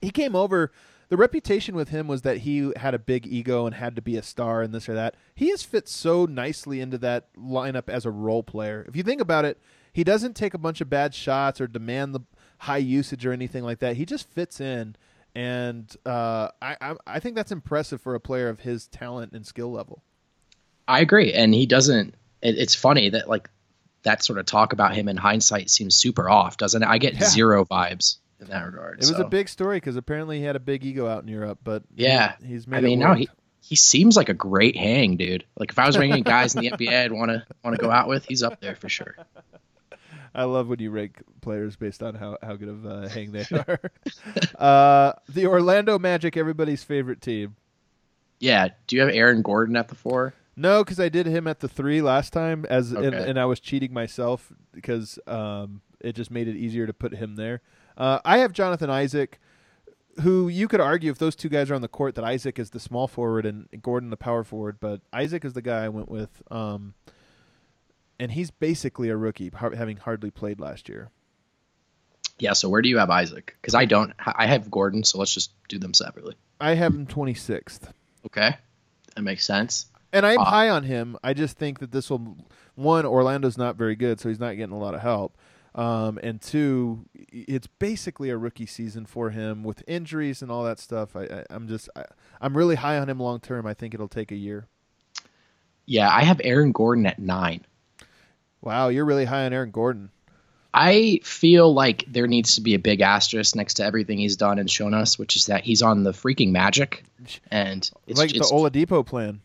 he 0.00 0.10
came 0.10 0.34
over. 0.34 0.72
The 1.08 1.16
reputation 1.16 1.76
with 1.76 1.90
him 1.90 2.08
was 2.08 2.22
that 2.22 2.38
he 2.38 2.72
had 2.76 2.92
a 2.92 2.98
big 2.98 3.26
ego 3.28 3.64
and 3.64 3.74
had 3.76 3.94
to 3.94 4.02
be 4.02 4.16
a 4.16 4.22
star 4.22 4.60
and 4.62 4.74
this 4.74 4.88
or 4.88 4.94
that. 4.94 5.14
He 5.36 5.50
has 5.50 5.62
fit 5.62 5.88
so 5.88 6.24
nicely 6.26 6.80
into 6.80 6.98
that 6.98 7.32
lineup 7.36 7.88
as 7.88 8.04
a 8.04 8.10
role 8.10 8.42
player. 8.42 8.84
If 8.88 8.96
you 8.96 9.04
think 9.04 9.20
about 9.20 9.44
it, 9.44 9.60
he 9.92 10.02
doesn't 10.02 10.34
take 10.34 10.52
a 10.52 10.58
bunch 10.58 10.80
of 10.80 10.90
bad 10.90 11.14
shots 11.14 11.60
or 11.60 11.68
demand 11.68 12.12
the 12.14 12.20
high 12.58 12.78
usage 12.78 13.24
or 13.24 13.32
anything 13.32 13.62
like 13.62 13.78
that. 13.78 13.96
He 13.96 14.04
just 14.04 14.28
fits 14.28 14.60
in, 14.60 14.96
and 15.34 15.94
uh, 16.04 16.48
I, 16.60 16.76
I 16.80 16.94
I 17.06 17.20
think 17.20 17.36
that's 17.36 17.52
impressive 17.52 18.00
for 18.00 18.14
a 18.16 18.20
player 18.20 18.48
of 18.48 18.60
his 18.60 18.88
talent 18.88 19.32
and 19.32 19.46
skill 19.46 19.70
level. 19.70 20.02
I 20.88 21.00
agree, 21.00 21.32
and 21.32 21.54
he 21.54 21.66
doesn't. 21.66 22.14
It, 22.42 22.58
it's 22.58 22.74
funny 22.74 23.10
that 23.10 23.28
like 23.28 23.48
that 24.02 24.24
sort 24.24 24.38
of 24.40 24.46
talk 24.46 24.72
about 24.72 24.94
him 24.94 25.08
in 25.08 25.16
hindsight 25.16 25.70
seems 25.70 25.94
super 25.94 26.28
off, 26.28 26.56
doesn't 26.56 26.82
it? 26.82 26.88
I 26.88 26.98
get 26.98 27.14
Yeah. 27.14 27.28
zero 27.28 27.64
vibes 27.64 28.16
in 28.40 28.48
that 28.48 28.64
regard. 28.66 28.94
It 29.02 29.08
was 29.08 29.18
a 29.18 29.24
big 29.24 29.48
story 29.48 29.78
because 29.78 29.96
apparently 29.96 30.38
he 30.38 30.44
had 30.44 30.56
a 30.56 30.60
big 30.60 30.84
ego 30.84 31.06
out 31.08 31.22
in 31.22 31.28
Europe, 31.28 31.58
but 31.64 31.82
Yeah. 31.94 32.34
he- 32.40 32.48
he's 32.48 32.66
made. 32.66 32.78
I 32.78 32.80
mean, 32.82 32.98
now 32.98 33.14
he 33.14 33.28
he 33.60 33.74
seems 33.74 34.16
like 34.16 34.28
a 34.28 34.34
great 34.34 34.76
hang, 34.76 35.16
dude. 35.16 35.44
Like 35.58 35.70
if 35.72 35.78
I 35.78 35.86
was 35.86 35.98
ranking 35.98 36.22
guys 36.22 36.54
in 36.54 36.62
the 36.62 36.70
NBA, 36.70 37.04
I'd 37.04 37.10
want 37.12 37.30
to 37.32 37.44
want 37.64 37.76
to 37.76 37.82
go 37.82 37.90
out 37.90 38.08
with. 38.08 38.24
He's 38.26 38.42
up 38.44 38.60
there 38.60 38.76
for 38.76 38.88
sure. 38.88 39.16
I 40.34 40.44
love 40.44 40.68
when 40.68 40.78
you 40.80 40.90
rank 40.90 41.22
players 41.40 41.76
based 41.76 42.02
on 42.02 42.14
how, 42.14 42.36
how 42.42 42.56
good 42.56 42.68
of 42.68 42.84
a 42.84 43.08
hang 43.08 43.32
they 43.32 43.44
are. 43.52 43.80
uh, 44.58 45.12
the 45.28 45.46
Orlando 45.46 45.98
Magic, 45.98 46.36
everybody's 46.36 46.84
favorite 46.84 47.20
team. 47.22 47.56
Yeah. 48.38 48.68
Do 48.86 48.96
you 48.96 49.02
have 49.02 49.10
Aaron 49.14 49.40
Gordon 49.42 49.76
at 49.76 49.88
the 49.88 49.94
four? 49.94 50.34
No, 50.54 50.84
because 50.84 51.00
I 51.00 51.08
did 51.08 51.26
him 51.26 51.46
at 51.46 51.60
the 51.60 51.68
three 51.68 52.02
last 52.02 52.32
time, 52.32 52.64
as 52.68 52.92
and, 52.92 53.14
and 53.14 53.38
I 53.38 53.44
was 53.46 53.60
cheating 53.60 53.92
myself 53.92 54.52
because 54.72 55.18
um, 55.26 55.80
it 56.00 56.14
just 56.14 56.30
made 56.30 56.48
it 56.48 56.56
easier 56.56 56.86
to 56.86 56.92
put 56.92 57.14
him 57.14 57.36
there. 57.36 57.62
Uh, 57.96 58.18
I 58.24 58.38
have 58.38 58.52
Jonathan 58.52 58.90
Isaac, 58.90 59.38
who 60.22 60.48
you 60.48 60.68
could 60.68 60.80
argue 60.80 61.10
if 61.10 61.18
those 61.18 61.36
two 61.36 61.48
guys 61.48 61.70
are 61.70 61.74
on 61.74 61.82
the 61.82 61.88
court 61.88 62.14
that 62.16 62.24
Isaac 62.24 62.58
is 62.58 62.70
the 62.70 62.80
small 62.80 63.08
forward 63.08 63.46
and 63.46 63.68
Gordon 63.82 64.10
the 64.10 64.16
power 64.16 64.44
forward, 64.44 64.78
but 64.80 65.00
Isaac 65.12 65.44
is 65.44 65.52
the 65.54 65.62
guy 65.62 65.84
I 65.84 65.88
went 65.88 66.08
with, 66.10 66.42
um, 66.50 66.94
and 68.18 68.32
he's 68.32 68.50
basically 68.50 69.08
a 69.08 69.16
rookie, 69.16 69.50
having 69.54 69.98
hardly 69.98 70.30
played 70.30 70.60
last 70.60 70.88
year. 70.88 71.10
Yeah. 72.38 72.52
So 72.52 72.68
where 72.68 72.82
do 72.82 72.88
you 72.88 72.98
have 72.98 73.08
Isaac? 73.10 73.56
Because 73.60 73.74
I 73.74 73.84
don't. 73.86 74.12
I 74.26 74.46
have 74.46 74.70
Gordon. 74.70 75.04
So 75.04 75.18
let's 75.18 75.32
just 75.32 75.52
do 75.68 75.78
them 75.78 75.94
separately. 75.94 76.34
I 76.60 76.74
have 76.74 76.92
him 76.94 77.06
twenty 77.06 77.32
sixth. 77.34 77.90
Okay. 78.26 78.56
That 79.14 79.22
makes 79.22 79.44
sense. 79.46 79.86
And 80.12 80.26
I'm 80.26 80.38
Ah. 80.38 80.44
high 80.44 80.68
on 80.68 80.82
him. 80.84 81.16
I 81.24 81.32
just 81.32 81.56
think 81.56 81.78
that 81.78 81.92
this 81.92 82.10
will 82.10 82.36
one 82.74 83.06
Orlando's 83.06 83.56
not 83.56 83.76
very 83.76 83.96
good, 83.96 84.20
so 84.20 84.28
he's 84.28 84.38
not 84.40 84.54
getting 84.56 84.74
a 84.74 84.78
lot 84.78 84.94
of 84.94 85.00
help. 85.00 85.36
Um, 85.76 86.18
and 86.22 86.40
two, 86.40 87.04
it's 87.14 87.66
basically 87.66 88.30
a 88.30 88.38
rookie 88.38 88.64
season 88.64 89.04
for 89.04 89.28
him 89.28 89.62
with 89.62 89.84
injuries 89.86 90.40
and 90.40 90.50
all 90.50 90.64
that 90.64 90.80
stuff. 90.80 91.14
I, 91.14 91.24
I, 91.24 91.44
I'm 91.50 91.68
just, 91.68 91.90
I, 91.94 92.04
I'm 92.40 92.56
really 92.56 92.76
high 92.76 92.98
on 92.98 93.10
him 93.10 93.20
long 93.20 93.40
term. 93.40 93.66
I 93.66 93.74
think 93.74 93.92
it'll 93.92 94.08
take 94.08 94.32
a 94.32 94.36
year. 94.36 94.66
Yeah, 95.84 96.08
I 96.10 96.24
have 96.24 96.40
Aaron 96.42 96.72
Gordon 96.72 97.04
at 97.04 97.18
nine. 97.18 97.64
Wow, 98.62 98.88
you're 98.88 99.04
really 99.04 99.26
high 99.26 99.44
on 99.44 99.52
Aaron 99.52 99.70
Gordon. 99.70 100.10
I 100.72 101.20
feel 101.22 101.72
like 101.72 102.04
there 102.08 102.26
needs 102.26 102.56
to 102.56 102.62
be 102.62 102.74
a 102.74 102.78
big 102.78 103.02
asterisk 103.02 103.54
next 103.54 103.74
to 103.74 103.84
everything 103.84 104.18
he's 104.18 104.36
done 104.36 104.58
and 104.58 104.70
shown 104.70 104.94
us, 104.94 105.18
which 105.18 105.36
is 105.36 105.46
that 105.46 105.64
he's 105.64 105.82
on 105.82 106.02
the 106.02 106.12
freaking 106.12 106.52
Magic, 106.52 107.04
and 107.50 107.88
it's 108.06 108.18
like 108.18 108.34
it's, 108.34 108.50
the 108.50 108.54
Oladipo 108.54 109.04
plan. 109.04 109.40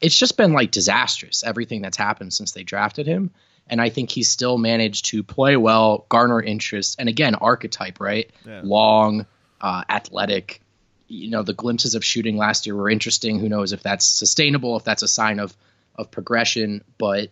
it's 0.00 0.18
just 0.18 0.36
been 0.36 0.52
like 0.52 0.70
disastrous 0.70 1.44
everything 1.44 1.82
that's 1.82 1.96
happened 1.96 2.32
since 2.34 2.52
they 2.52 2.62
drafted 2.62 3.06
him. 3.06 3.30
And 3.70 3.80
I 3.80 3.88
think 3.88 4.10
he's 4.10 4.28
still 4.28 4.58
managed 4.58 5.06
to 5.06 5.22
play 5.22 5.56
well, 5.56 6.04
garner 6.10 6.42
interest, 6.42 6.96
and 6.98 7.08
again, 7.08 7.34
archetype, 7.36 8.00
right? 8.00 8.28
Yeah. 8.46 8.60
Long, 8.64 9.24
uh, 9.60 9.84
athletic. 9.88 10.60
You 11.08 11.30
know, 11.30 11.42
the 11.42 11.54
glimpses 11.54 11.94
of 11.94 12.04
shooting 12.04 12.36
last 12.36 12.66
year 12.66 12.74
were 12.76 12.90
interesting. 12.90 13.38
Who 13.38 13.48
knows 13.48 13.72
if 13.72 13.82
that's 13.82 14.04
sustainable, 14.04 14.76
if 14.76 14.84
that's 14.84 15.02
a 15.02 15.08
sign 15.08 15.38
of 15.40 15.56
of 15.96 16.10
progression. 16.10 16.82
But 16.98 17.30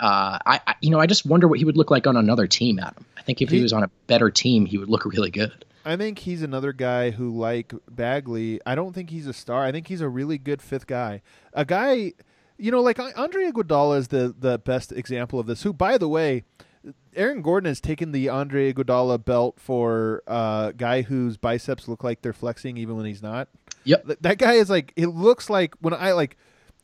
uh, 0.00 0.38
I, 0.46 0.60
I, 0.66 0.74
you 0.80 0.90
know, 0.90 0.98
I 1.00 1.06
just 1.06 1.26
wonder 1.26 1.46
what 1.48 1.58
he 1.58 1.64
would 1.64 1.76
look 1.76 1.90
like 1.90 2.06
on 2.06 2.16
another 2.16 2.46
team, 2.46 2.78
Adam. 2.78 3.04
I 3.18 3.22
think 3.22 3.42
if 3.42 3.50
he, 3.50 3.56
He- 3.58 3.62
was 3.62 3.72
on 3.72 3.82
a 3.84 3.90
better 4.06 4.30
team, 4.30 4.66
he 4.66 4.78
would 4.78 4.88
look 4.88 5.04
really 5.04 5.30
good. 5.30 5.64
I 5.84 5.96
think 5.96 6.20
he's 6.20 6.42
another 6.42 6.72
guy 6.72 7.10
who, 7.10 7.36
like 7.36 7.72
Bagley, 7.90 8.60
I 8.64 8.76
don't 8.76 8.92
think 8.92 9.10
he's 9.10 9.26
a 9.26 9.32
star. 9.32 9.64
I 9.64 9.72
think 9.72 9.88
he's 9.88 10.00
a 10.00 10.08
really 10.08 10.38
good 10.38 10.62
fifth 10.62 10.86
guy. 10.86 11.22
A 11.54 11.64
guy, 11.64 12.12
you 12.62 12.70
know, 12.70 12.80
like 12.80 12.98
Andre 12.98 13.50
Iguodala 13.50 13.98
is 13.98 14.08
the 14.08 14.34
the 14.38 14.58
best 14.58 14.92
example 14.92 15.38
of 15.40 15.46
this. 15.46 15.62
Who, 15.62 15.72
by 15.72 15.98
the 15.98 16.08
way, 16.08 16.44
Aaron 17.14 17.42
Gordon 17.42 17.66
has 17.68 17.80
taken 17.80 18.12
the 18.12 18.28
Andre 18.28 18.72
Iguodala 18.72 19.24
belt 19.24 19.56
for 19.58 20.22
a 20.26 20.72
guy 20.76 21.02
whose 21.02 21.36
biceps 21.36 21.88
look 21.88 22.02
like 22.04 22.22
they're 22.22 22.32
flexing 22.32 22.76
even 22.76 22.96
when 22.96 23.06
he's 23.06 23.22
not. 23.22 23.48
Yep. 23.84 24.06
Th- 24.06 24.18
That 24.20 24.38
guy 24.38 24.54
is 24.54 24.70
like 24.70 24.92
it 24.96 25.08
looks 25.08 25.50
like 25.50 25.74
when 25.80 25.92
I 25.94 26.12
like 26.12 26.36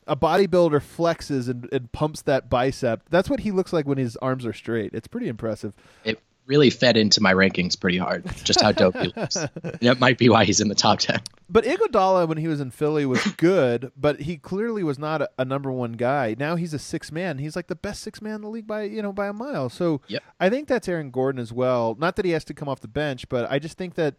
a 0.05 0.15
bodybuilder 0.15 0.81
flexes 0.81 1.47
and, 1.49 1.69
and 1.71 1.91
pumps 1.91 2.23
that 2.23 2.49
bicep. 2.49 3.03
That's 3.09 3.29
what 3.29 3.41
he 3.41 3.51
looks 3.51 3.71
like 3.71 3.85
when 3.87 3.97
his 3.97 4.17
arms 4.17 4.45
are 4.45 4.53
straight. 4.53 4.91
It's 4.93 5.07
pretty 5.07 5.27
impressive. 5.27 5.73
It 6.03 6.19
really 6.49 6.69
fed 6.69 6.97
into 6.97 7.21
my 7.21 7.33
rankings 7.33 7.79
pretty 7.79 7.97
hard. 7.97 8.25
Just 8.43 8.59
how 8.59 8.73
dope 8.73 8.97
he 8.97 9.07
looks. 9.15 9.35
That 9.35 9.97
might 9.99 10.17
be 10.17 10.27
why 10.27 10.43
he's 10.43 10.59
in 10.59 10.67
the 10.67 10.75
top 10.75 10.99
ten. 10.99 11.21
But 11.47 11.63
Iguodala, 11.63 12.27
when 12.27 12.37
he 12.37 12.47
was 12.47 12.59
in 12.59 12.71
Philly, 12.71 13.05
was 13.05 13.23
good, 13.37 13.91
but 13.95 14.21
he 14.21 14.35
clearly 14.37 14.83
was 14.83 14.99
not 14.99 15.21
a, 15.21 15.29
a 15.37 15.45
number 15.45 15.71
one 15.71 15.93
guy. 15.93 16.35
Now 16.37 16.55
he's 16.57 16.73
a 16.73 16.79
six 16.79 17.11
man. 17.11 17.37
He's 17.37 17.55
like 17.55 17.67
the 17.67 17.75
best 17.75 18.01
six 18.01 18.21
man 18.21 18.35
in 18.35 18.41
the 18.41 18.49
league 18.49 18.67
by 18.67 18.83
you 18.83 19.01
know 19.01 19.13
by 19.13 19.27
a 19.27 19.33
mile. 19.33 19.69
So 19.69 20.01
Yep. 20.07 20.23
I 20.39 20.49
think 20.49 20.67
that's 20.67 20.89
Aaron 20.89 21.11
Gordon 21.11 21.39
as 21.39 21.53
well. 21.53 21.95
Not 21.97 22.15
that 22.17 22.25
he 22.25 22.31
has 22.31 22.43
to 22.45 22.53
come 22.53 22.67
off 22.67 22.81
the 22.81 22.87
bench, 22.87 23.29
but 23.29 23.49
I 23.49 23.59
just 23.59 23.77
think 23.77 23.95
that 23.95 24.15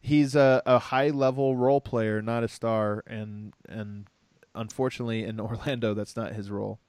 he's 0.00 0.34
a, 0.34 0.62
a 0.66 0.78
high 0.78 1.08
level 1.08 1.56
role 1.56 1.80
player, 1.80 2.20
not 2.20 2.44
a 2.44 2.48
star. 2.48 3.02
And 3.06 3.54
and 3.68 4.06
unfortunately, 4.54 5.24
in 5.24 5.40
Orlando, 5.40 5.94
that's 5.94 6.16
not 6.16 6.32
his 6.32 6.50
role. 6.50 6.80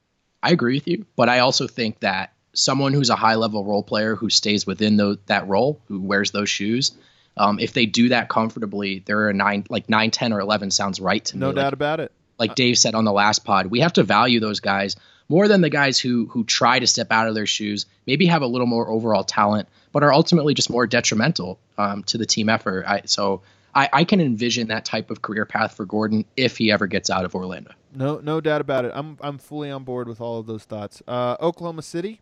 I 0.41 0.51
agree 0.51 0.75
with 0.75 0.87
you, 0.87 1.05
but 1.15 1.29
I 1.29 1.39
also 1.39 1.67
think 1.67 1.99
that 1.99 2.33
someone 2.53 2.93
who's 2.93 3.09
a 3.09 3.15
high 3.15 3.35
level 3.35 3.63
role 3.65 3.83
player 3.83 4.15
who 4.15 4.29
stays 4.29 4.65
within 4.65 4.97
those, 4.97 5.17
that 5.27 5.47
role, 5.47 5.79
who 5.87 5.99
wears 6.01 6.31
those 6.31 6.49
shoes, 6.49 6.91
um, 7.37 7.59
if 7.59 7.73
they 7.73 7.85
do 7.85 8.09
that 8.09 8.27
comfortably, 8.29 9.03
they're 9.05 9.29
a 9.29 9.33
nine, 9.33 9.65
like 9.69 9.89
nine, 9.89 10.11
ten, 10.11 10.33
or 10.33 10.39
eleven 10.39 10.71
sounds 10.71 10.99
right 10.99 11.23
to 11.25 11.35
me. 11.37 11.41
No 11.41 11.47
Like- 11.47 11.55
doubt 11.55 11.73
about 11.73 11.99
it. 11.99 12.11
like 12.37 12.55
Dave 12.55 12.77
said 12.77 12.95
on 12.95 13.03
the 13.05 13.11
last 13.13 13.43
pod, 13.45 13.67
we 13.67 13.81
have 13.81 13.93
to 13.93 14.03
value 14.03 14.39
those 14.39 14.59
guys 14.61 14.95
more 15.27 15.47
than 15.47 15.61
the 15.61 15.69
guys 15.69 15.99
who 15.99 16.25
who 16.27 16.43
try 16.43 16.79
to 16.79 16.87
step 16.87 17.11
out 17.11 17.27
of 17.27 17.35
their 17.35 17.45
shoes, 17.45 17.85
maybe 18.07 18.25
have 18.25 18.41
a 18.41 18.47
little 18.47 18.65
more 18.67 18.89
overall 18.89 19.23
talent, 19.23 19.67
but 19.91 20.03
are 20.03 20.11
ultimately 20.13 20.53
just 20.53 20.69
more 20.69 20.87
detrimental 20.87 21.59
um, 21.77 22.03
to 22.03 22.17
the 22.17 22.25
team 22.25 22.49
effort. 22.49 22.83
I, 22.87 23.01
so 23.05 23.41
I, 23.75 23.89
I 23.93 24.03
can 24.05 24.19
envision 24.21 24.69
that 24.69 24.83
type 24.85 25.11
of 25.11 25.21
career 25.21 25.45
path 25.45 25.75
for 25.75 25.85
Gordon 25.85 26.25
if 26.35 26.57
he 26.57 26.71
ever 26.71 26.87
gets 26.87 27.09
out 27.11 27.25
of 27.25 27.35
Orlando. 27.35 27.71
No 27.93 28.19
no 28.23 28.41
doubt 28.41 28.61
about 28.61 28.85
it. 28.85 28.91
I'm 28.95 29.17
I'm 29.21 29.37
fully 29.37 29.69
on 29.69 29.83
board 29.83 30.07
with 30.07 30.19
all 30.19 30.39
of 30.39 30.47
those 30.47 30.63
thoughts. 30.63 31.03
Uh, 31.07 31.35
Oklahoma 31.39 31.83
City. 31.83 32.21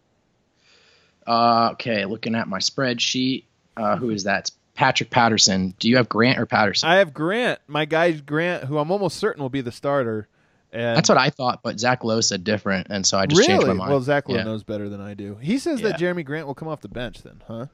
Uh, 1.27 1.69
okay, 1.73 2.05
looking 2.05 2.35
at 2.35 2.47
my 2.47 2.59
spreadsheet, 2.59 3.43
uh, 3.75 3.97
who 3.97 4.09
is 4.11 4.23
that? 4.23 4.39
It's 4.41 4.51
Patrick 4.75 5.09
Patterson. 5.09 5.73
Do 5.79 5.89
you 5.89 5.97
have 5.97 6.07
Grant 6.07 6.39
or 6.39 6.45
Patterson? 6.45 6.87
I 6.89 6.95
have 6.97 7.13
Grant, 7.13 7.59
my 7.67 7.85
guy 7.85 8.11
Grant, 8.13 8.63
who 8.63 8.77
I'm 8.77 8.91
almost 8.91 9.17
certain 9.17 9.41
will 9.41 9.49
be 9.49 9.61
the 9.61 9.71
starter. 9.71 10.27
And 10.71 10.95
That's 10.97 11.09
what 11.09 11.17
I 11.17 11.29
thought, 11.29 11.61
but 11.63 11.79
Zach 11.79 12.03
Lowe 12.03 12.21
said 12.21 12.43
different, 12.43 12.87
and 12.89 13.05
so 13.05 13.17
I 13.17 13.25
just 13.25 13.39
really? 13.39 13.53
changed 13.53 13.67
my 13.67 13.73
mind. 13.73 13.89
Well, 13.91 14.01
Zach 14.01 14.27
Lowe 14.29 14.35
Yeah. 14.35 14.43
knows 14.43 14.63
better 14.63 14.89
than 14.89 15.01
I 15.01 15.13
do. 15.13 15.35
He 15.41 15.59
says 15.59 15.81
Yeah. 15.81 15.89
that 15.89 15.99
Jerami 15.99 16.25
Grant 16.25 16.45
will 16.47 16.55
come 16.55 16.67
off 16.67 16.81
the 16.81 16.87
bench 16.89 17.23
then, 17.23 17.41
huh? 17.47 17.65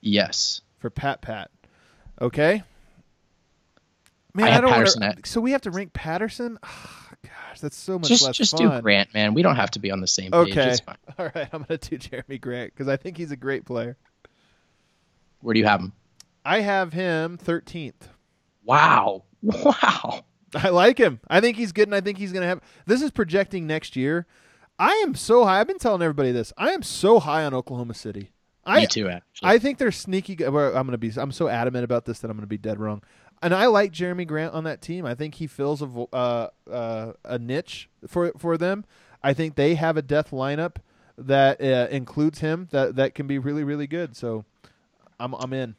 Yes. 0.00 0.60
For 0.78 0.90
Pat 0.90 1.20
Pat. 1.20 1.50
Okay. 2.20 2.62
Man, 4.34 4.46
I 4.52 4.58
I, 4.58 4.60
don't 4.60 4.70
want 4.70 4.86
to. 5.22 5.28
So 5.28 5.40
we 5.40 5.50
have 5.52 5.62
to 5.62 5.70
rank 5.70 5.92
Patterson. 5.92 6.58
Gosh, 7.48 7.60
that's 7.60 7.76
so 7.76 7.98
much 7.98 8.08
Just 8.08 8.24
less 8.24 8.36
just 8.36 8.56
fun. 8.56 8.76
do 8.76 8.82
Grant, 8.82 9.14
man. 9.14 9.34
We 9.34 9.42
don't 9.42 9.56
have 9.56 9.70
to 9.72 9.78
be 9.78 9.90
on 9.90 10.00
the 10.00 10.06
same 10.06 10.32
page. 10.32 10.56
Okay. 10.56 10.76
All 11.18 11.30
right, 11.34 11.48
I'm 11.52 11.62
going 11.62 11.78
to 11.78 11.98
do 11.98 11.98
Jerami 11.98 12.40
Grant 12.40 12.72
because 12.74 12.88
I 12.88 12.96
think 12.96 13.16
he's 13.16 13.30
a 13.30 13.36
great 13.36 13.64
player. 13.64 13.96
Where 15.40 15.54
do 15.54 15.60
you 15.60 15.66
have 15.66 15.80
him? 15.80 15.92
I 16.44 16.60
have 16.60 16.92
him 16.92 17.38
13th. 17.38 18.08
Wow. 18.64 19.24
Wow. 19.42 20.24
I 20.54 20.70
like 20.70 20.98
him. 20.98 21.20
I 21.28 21.40
think 21.40 21.56
he's 21.56 21.72
good, 21.72 21.88
and 21.88 21.94
I 21.94 22.00
think 22.00 22.18
he's 22.18 22.32
going 22.32 22.40
to 22.40 22.48
have. 22.48 22.60
This 22.86 23.02
is 23.02 23.10
projecting 23.10 23.66
next 23.66 23.96
year. 23.96 24.26
I 24.78 24.92
am 25.04 25.14
so 25.14 25.44
high. 25.44 25.60
I've 25.60 25.66
been 25.66 25.78
telling 25.78 26.02
everybody 26.02 26.32
this. 26.32 26.52
I 26.56 26.70
am 26.70 26.82
so 26.82 27.20
high 27.20 27.44
on 27.44 27.52
Oklahoma 27.54 27.94
City. 27.94 28.32
I, 28.64 28.80
Me 28.80 28.86
too, 28.86 29.08
actually. 29.08 29.48
I 29.48 29.58
think 29.58 29.78
they're 29.78 29.92
sneaky. 29.92 30.32
I'm 30.44 30.52
going 30.52 30.90
to 30.90 30.98
be. 30.98 31.12
I'm 31.16 31.32
so 31.32 31.48
adamant 31.48 31.84
about 31.84 32.04
this 32.04 32.18
that 32.20 32.30
I'm 32.30 32.36
going 32.36 32.42
to 32.42 32.48
be 32.48 32.58
dead 32.58 32.80
wrong. 32.80 33.02
And 33.40 33.54
I 33.54 33.66
like 33.66 33.92
Jerami 33.92 34.26
Grant 34.26 34.52
on 34.54 34.64
that 34.64 34.82
team. 34.82 35.06
I 35.06 35.14
think 35.14 35.36
he 35.36 35.46
fills 35.46 35.80
a 35.82 35.86
uh, 36.12 36.48
uh, 36.70 37.12
a 37.24 37.38
niche 37.38 37.88
for 38.06 38.32
for 38.36 38.58
them. 38.58 38.84
I 39.22 39.32
think 39.32 39.54
they 39.54 39.74
have 39.76 39.96
a 39.96 40.02
death 40.02 40.30
lineup 40.30 40.76
that 41.16 41.60
uh, 41.60 41.88
includes 41.90 42.40
him 42.40 42.68
that 42.72 42.96
that 42.96 43.14
can 43.14 43.26
be 43.26 43.38
really 43.38 43.64
really 43.64 43.86
good. 43.86 44.16
So 44.16 44.44
I'm 45.20 45.34
I'm 45.34 45.52
in. 45.52 45.76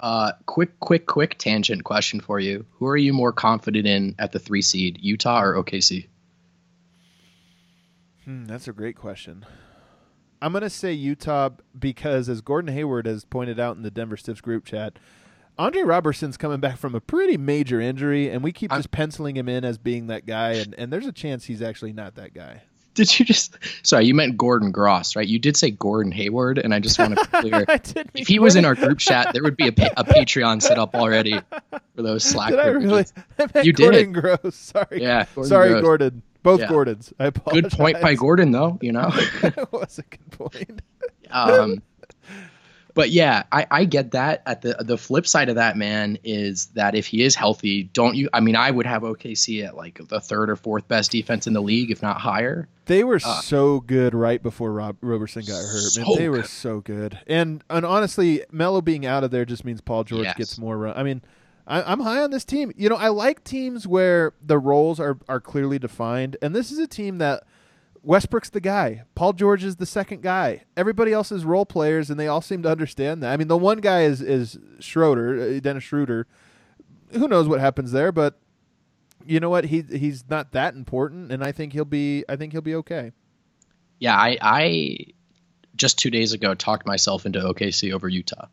uh, 0.00 0.32
quick, 0.46 0.78
quick, 0.80 1.06
quick 1.06 1.38
tangent 1.38 1.84
question 1.84 2.20
for 2.20 2.38
you. 2.38 2.66
Who 2.72 2.86
are 2.86 2.96
you 2.96 3.12
more 3.12 3.32
confident 3.32 3.86
in 3.86 4.14
at 4.18 4.32
the 4.32 4.38
three 4.38 4.62
seed, 4.62 4.98
Utah 5.00 5.42
or 5.42 5.54
OKC? 5.54 6.06
Hmm, 8.24 8.44
that's 8.46 8.68
a 8.68 8.72
great 8.72 8.96
question. 8.96 9.44
I'm 10.42 10.52
going 10.52 10.62
to 10.62 10.70
say 10.70 10.92
Utah 10.92 11.50
because, 11.78 12.28
as 12.28 12.40
Gordon 12.40 12.72
Hayward 12.74 13.06
has 13.06 13.24
pointed 13.24 13.58
out 13.58 13.76
in 13.76 13.82
the 13.82 13.90
Denver 13.90 14.16
Stiffs 14.16 14.40
group 14.40 14.64
chat, 14.64 14.98
Andre 15.58 15.82
Roberson's 15.82 16.36
coming 16.36 16.60
back 16.60 16.76
from 16.76 16.94
a 16.94 17.00
pretty 17.00 17.36
major 17.36 17.80
injury, 17.80 18.28
and 18.30 18.42
we 18.42 18.52
keep 18.52 18.70
I'm- 18.72 18.80
just 18.80 18.90
penciling 18.90 19.36
him 19.36 19.48
in 19.48 19.64
as 19.64 19.78
being 19.78 20.08
that 20.08 20.26
guy, 20.26 20.52
and, 20.54 20.74
and 20.76 20.92
there's 20.92 21.06
a 21.06 21.12
chance 21.12 21.44
he's 21.44 21.62
actually 21.62 21.92
not 21.92 22.16
that 22.16 22.34
guy. 22.34 22.62
Did 22.94 23.18
you 23.18 23.26
just? 23.26 23.58
Sorry, 23.82 24.06
you 24.06 24.14
meant 24.14 24.38
Gordon 24.38 24.70
Gross, 24.72 25.16
right? 25.16 25.26
You 25.28 25.38
did 25.38 25.54
say 25.54 25.70
Gordon 25.70 26.12
Hayward, 26.12 26.56
and 26.58 26.72
I 26.72 26.78
just 26.80 26.98
want 26.98 27.18
to 27.18 27.24
be 27.42 27.50
clear. 27.50 27.64
Did. 27.66 28.10
if 28.14 28.26
he 28.26 28.38
was 28.38 28.56
in 28.56 28.64
our 28.64 28.74
group 28.74 28.98
chat, 28.98 29.34
there 29.34 29.42
would 29.42 29.56
be 29.58 29.68
a, 29.68 29.72
pa- 29.72 29.90
a 29.98 30.04
Patreon 30.04 30.62
set 30.62 30.78
up 30.78 30.94
already 30.94 31.38
for 31.94 32.00
those 32.02 32.24
Slack. 32.24 32.50
did 32.52 32.58
I 32.58 32.68
really? 32.68 33.04
I 33.38 33.60
You 33.60 33.74
did. 33.74 33.82
Gordon 33.82 34.12
Gross. 34.12 34.56
Sorry. 34.56 35.02
Yeah, 35.02 35.26
Gordon 35.34 35.48
Sorry, 35.48 35.68
Gross. 35.72 35.82
Gordon. 35.82 36.22
Both 36.42 36.60
Yeah. 36.60 36.68
Gordons. 36.68 37.12
I 37.18 37.26
apologize. 37.26 37.62
Good 37.70 37.72
point 37.78 38.00
by 38.00 38.14
Gordon, 38.14 38.52
though. 38.52 38.78
You 38.80 38.92
know. 38.92 39.10
that 39.42 39.68
was 39.72 39.98
a 39.98 40.02
good 40.02 40.30
point. 40.30 40.80
um, 41.30 41.82
but 42.96 43.10
yeah, 43.10 43.44
I, 43.52 43.66
I 43.70 43.84
get 43.84 44.10
that. 44.10 44.42
At 44.46 44.62
the 44.62 44.74
the 44.80 44.98
flip 44.98 45.28
side 45.28 45.48
of 45.48 45.54
that, 45.54 45.76
man, 45.76 46.18
is 46.24 46.66
that 46.74 46.96
if 46.96 47.06
he 47.06 47.22
is 47.22 47.36
healthy, 47.36 47.84
don't 47.84 48.16
you? 48.16 48.28
I 48.32 48.40
mean, 48.40 48.56
I 48.56 48.72
would 48.72 48.86
have 48.86 49.02
OKC 49.02 49.64
at 49.64 49.76
like 49.76 50.00
the 50.08 50.20
third 50.20 50.50
or 50.50 50.56
fourth 50.56 50.88
best 50.88 51.12
defense 51.12 51.46
in 51.46 51.52
the 51.52 51.62
league, 51.62 51.92
if 51.92 52.02
not 52.02 52.20
higher. 52.20 52.66
They 52.86 53.04
were 53.04 53.20
Uh, 53.22 53.40
so 53.42 53.80
good 53.80 54.14
right 54.14 54.42
before 54.42 54.72
Rob 54.72 54.96
Roberson 55.00 55.42
got 55.42 55.52
hurt. 55.58 55.96
Man, 55.96 56.06
So 56.06 56.16
they 56.16 56.28
were 56.28 56.36
good. 56.38 56.46
so 56.46 56.80
good. 56.80 57.18
And 57.28 57.62
and 57.70 57.84
honestly, 57.86 58.42
Melo 58.50 58.80
being 58.80 59.06
out 59.06 59.22
of 59.22 59.30
there 59.30 59.44
just 59.44 59.64
means 59.64 59.80
Paul 59.80 60.02
George 60.04 60.24
Yes. 60.24 60.36
gets 60.36 60.58
more 60.58 60.76
run. 60.78 60.96
I 60.96 61.02
mean, 61.02 61.20
I, 61.66 61.82
I'm 61.82 62.00
high 62.00 62.20
on 62.22 62.30
this 62.30 62.44
team. 62.44 62.72
You 62.76 62.88
know, 62.88 62.96
I 62.96 63.08
like 63.08 63.44
teams 63.44 63.86
where 63.86 64.32
the 64.44 64.58
roles 64.58 64.98
are 64.98 65.18
are 65.28 65.40
clearly 65.40 65.78
defined, 65.78 66.36
and 66.40 66.54
this 66.56 66.70
is 66.72 66.78
a 66.78 66.86
team 66.86 67.18
that 67.18 67.42
Westbrook's 68.06 68.50
the 68.50 68.60
guy. 68.60 69.02
Paul 69.16 69.32
George 69.32 69.64
is 69.64 69.76
the 69.76 69.84
second 69.84 70.22
guy. 70.22 70.62
Everybody 70.76 71.12
else 71.12 71.32
is 71.32 71.44
role 71.44 71.66
players, 71.66 72.08
and 72.08 72.20
they 72.20 72.28
all 72.28 72.40
seem 72.40 72.62
to 72.62 72.70
understand 72.70 73.20
that. 73.24 73.32
I 73.32 73.36
mean, 73.36 73.48
the 73.48 73.58
one 73.58 73.78
guy 73.78 74.02
is 74.02 74.22
is 74.22 74.56
Schroeder, 74.78 75.56
uh, 75.56 75.60
Dennis 75.60 75.82
Schroeder. 75.82 76.28
Who 77.10 77.26
knows 77.26 77.48
what 77.48 77.58
happens 77.58 77.90
there, 77.90 78.12
but 78.12 78.38
you 79.26 79.40
know 79.40 79.50
what? 79.50 79.64
He 79.64 79.82
he's 79.82 80.24
not 80.30 80.52
that 80.52 80.74
important, 80.74 81.32
and 81.32 81.42
I 81.42 81.50
think 81.50 81.72
he'll 81.72 81.84
be. 81.84 82.24
I 82.28 82.36
think 82.36 82.52
he'll 82.52 82.60
be 82.60 82.76
okay. 82.76 83.10
Yeah, 83.98 84.14
I, 84.16 84.38
I 84.40 84.96
just 85.74 85.98
two 85.98 86.10
days 86.10 86.32
ago 86.32 86.54
talked 86.54 86.86
myself 86.86 87.26
into 87.26 87.40
OKC 87.40 87.92
over 87.92 88.08
Utah. 88.08 88.46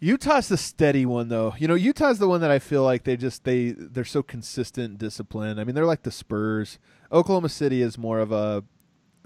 Utah's 0.00 0.48
the 0.48 0.56
steady 0.56 1.04
one 1.04 1.28
though. 1.28 1.54
You 1.58 1.68
know, 1.68 1.74
Utah's 1.74 2.18
the 2.18 2.28
one 2.28 2.40
that 2.40 2.50
I 2.50 2.60
feel 2.60 2.82
like 2.82 3.04
they 3.04 3.18
just 3.18 3.44
they 3.44 3.72
they're 3.76 4.04
so 4.04 4.22
consistent 4.22 4.90
and 4.90 4.98
disciplined. 4.98 5.60
I 5.60 5.64
mean, 5.64 5.74
they're 5.74 5.84
like 5.84 6.02
the 6.02 6.10
Spurs. 6.10 6.78
Oklahoma 7.12 7.48
City 7.48 7.82
is 7.82 7.96
more 7.98 8.18
of 8.18 8.32
a 8.32 8.64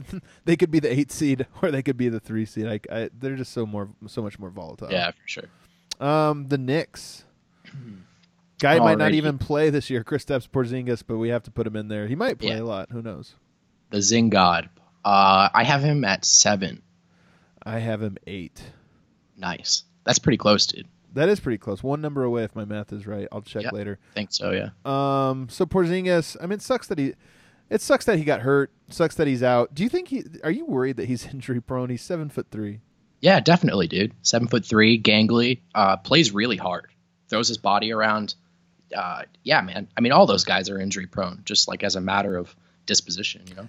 they 0.44 0.56
could 0.56 0.70
be 0.70 0.80
the 0.80 0.90
8 0.92 1.12
seed 1.12 1.46
or 1.62 1.70
they 1.70 1.82
could 1.82 1.96
be 1.96 2.08
the 2.08 2.20
3 2.20 2.44
seed. 2.46 2.66
I, 2.66 2.80
I 2.90 3.10
they're 3.18 3.36
just 3.36 3.52
so 3.52 3.66
more 3.66 3.88
so 4.06 4.22
much 4.22 4.38
more 4.38 4.50
volatile. 4.50 4.88
Yeah, 4.90 5.10
for 5.10 5.26
sure. 5.26 5.44
Um 6.00 6.48
the 6.48 6.58
Knicks. 6.58 7.24
Guy 8.60 8.78
might 8.78 8.98
not 8.98 9.12
even 9.12 9.38
play 9.38 9.70
this 9.70 9.88
year, 9.88 10.04
Chris 10.04 10.24
Kristaps 10.26 10.46
Porzingis, 10.48 11.02
but 11.06 11.16
we 11.16 11.30
have 11.30 11.42
to 11.44 11.50
put 11.50 11.66
him 11.66 11.76
in 11.76 11.88
there. 11.88 12.06
He 12.06 12.14
might 12.14 12.38
play 12.38 12.50
Yeah. 12.50 12.60
a 12.60 12.64
lot, 12.64 12.90
who 12.90 13.00
knows. 13.00 13.34
The 13.88 14.02
Zing 14.02 14.28
God. 14.28 14.68
Uh, 15.02 15.48
I 15.54 15.64
have 15.64 15.80
him 15.82 16.04
at 16.04 16.26
seven. 16.26 16.82
I 17.62 17.78
have 17.78 18.02
him 18.02 18.18
8. 18.26 18.62
Nice. 19.38 19.84
That's 20.04 20.18
pretty 20.18 20.36
close, 20.36 20.66
dude. 20.66 20.86
That 21.14 21.30
is 21.30 21.40
pretty 21.40 21.56
close. 21.56 21.82
One 21.82 22.02
number 22.02 22.22
away 22.22 22.44
if 22.44 22.54
my 22.54 22.66
math 22.66 22.92
is 22.92 23.06
right. 23.06 23.26
I'll 23.32 23.40
check 23.40 23.62
Yep. 23.64 23.72
later. 23.72 23.98
think 24.14 24.30
so. 24.30 24.50
Yeah. 24.52 24.70
Um, 24.84 25.48
so 25.48 25.64
Porzingis, 25.64 26.36
I 26.38 26.44
mean, 26.44 26.52
it 26.58 26.62
sucks 26.62 26.86
that 26.88 26.98
he, 26.98 27.14
it 27.70 27.80
sucks 27.80 28.04
that 28.06 28.18
he 28.18 28.24
got 28.24 28.40
hurt. 28.40 28.70
Sucks 28.90 29.14
that 29.14 29.26
he's 29.26 29.42
out. 29.42 29.74
Do 29.74 29.82
you 29.82 29.88
think 29.88 30.08
he? 30.08 30.24
Are 30.44 30.50
you 30.50 30.66
worried 30.66 30.96
that 30.96 31.06
he's 31.06 31.26
injury 31.32 31.60
prone? 31.62 31.88
He's 31.88 32.02
seven 32.02 32.28
foot 32.28 32.48
three. 32.50 32.80
Yeah, 33.20 33.40
definitely, 33.40 33.86
dude. 33.86 34.12
Seven 34.22 34.48
foot 34.48 34.64
three, 34.64 35.00
gangly, 35.00 35.60
uh, 35.74 35.98
plays 35.98 36.32
really 36.32 36.56
hard, 36.56 36.88
throws 37.28 37.48
his 37.48 37.58
body 37.58 37.92
around. 37.92 38.34
Uh, 38.94 39.22
yeah, 39.44 39.60
man. 39.60 39.88
I 39.96 40.00
mean, 40.00 40.12
all 40.12 40.26
those 40.26 40.44
guys 40.44 40.68
are 40.70 40.80
injury 40.80 41.06
prone, 41.06 41.42
just 41.44 41.68
like 41.68 41.84
as 41.84 41.96
a 41.96 42.00
matter 42.00 42.36
of 42.36 42.54
disposition, 42.86 43.42
you 43.46 43.54
know. 43.54 43.68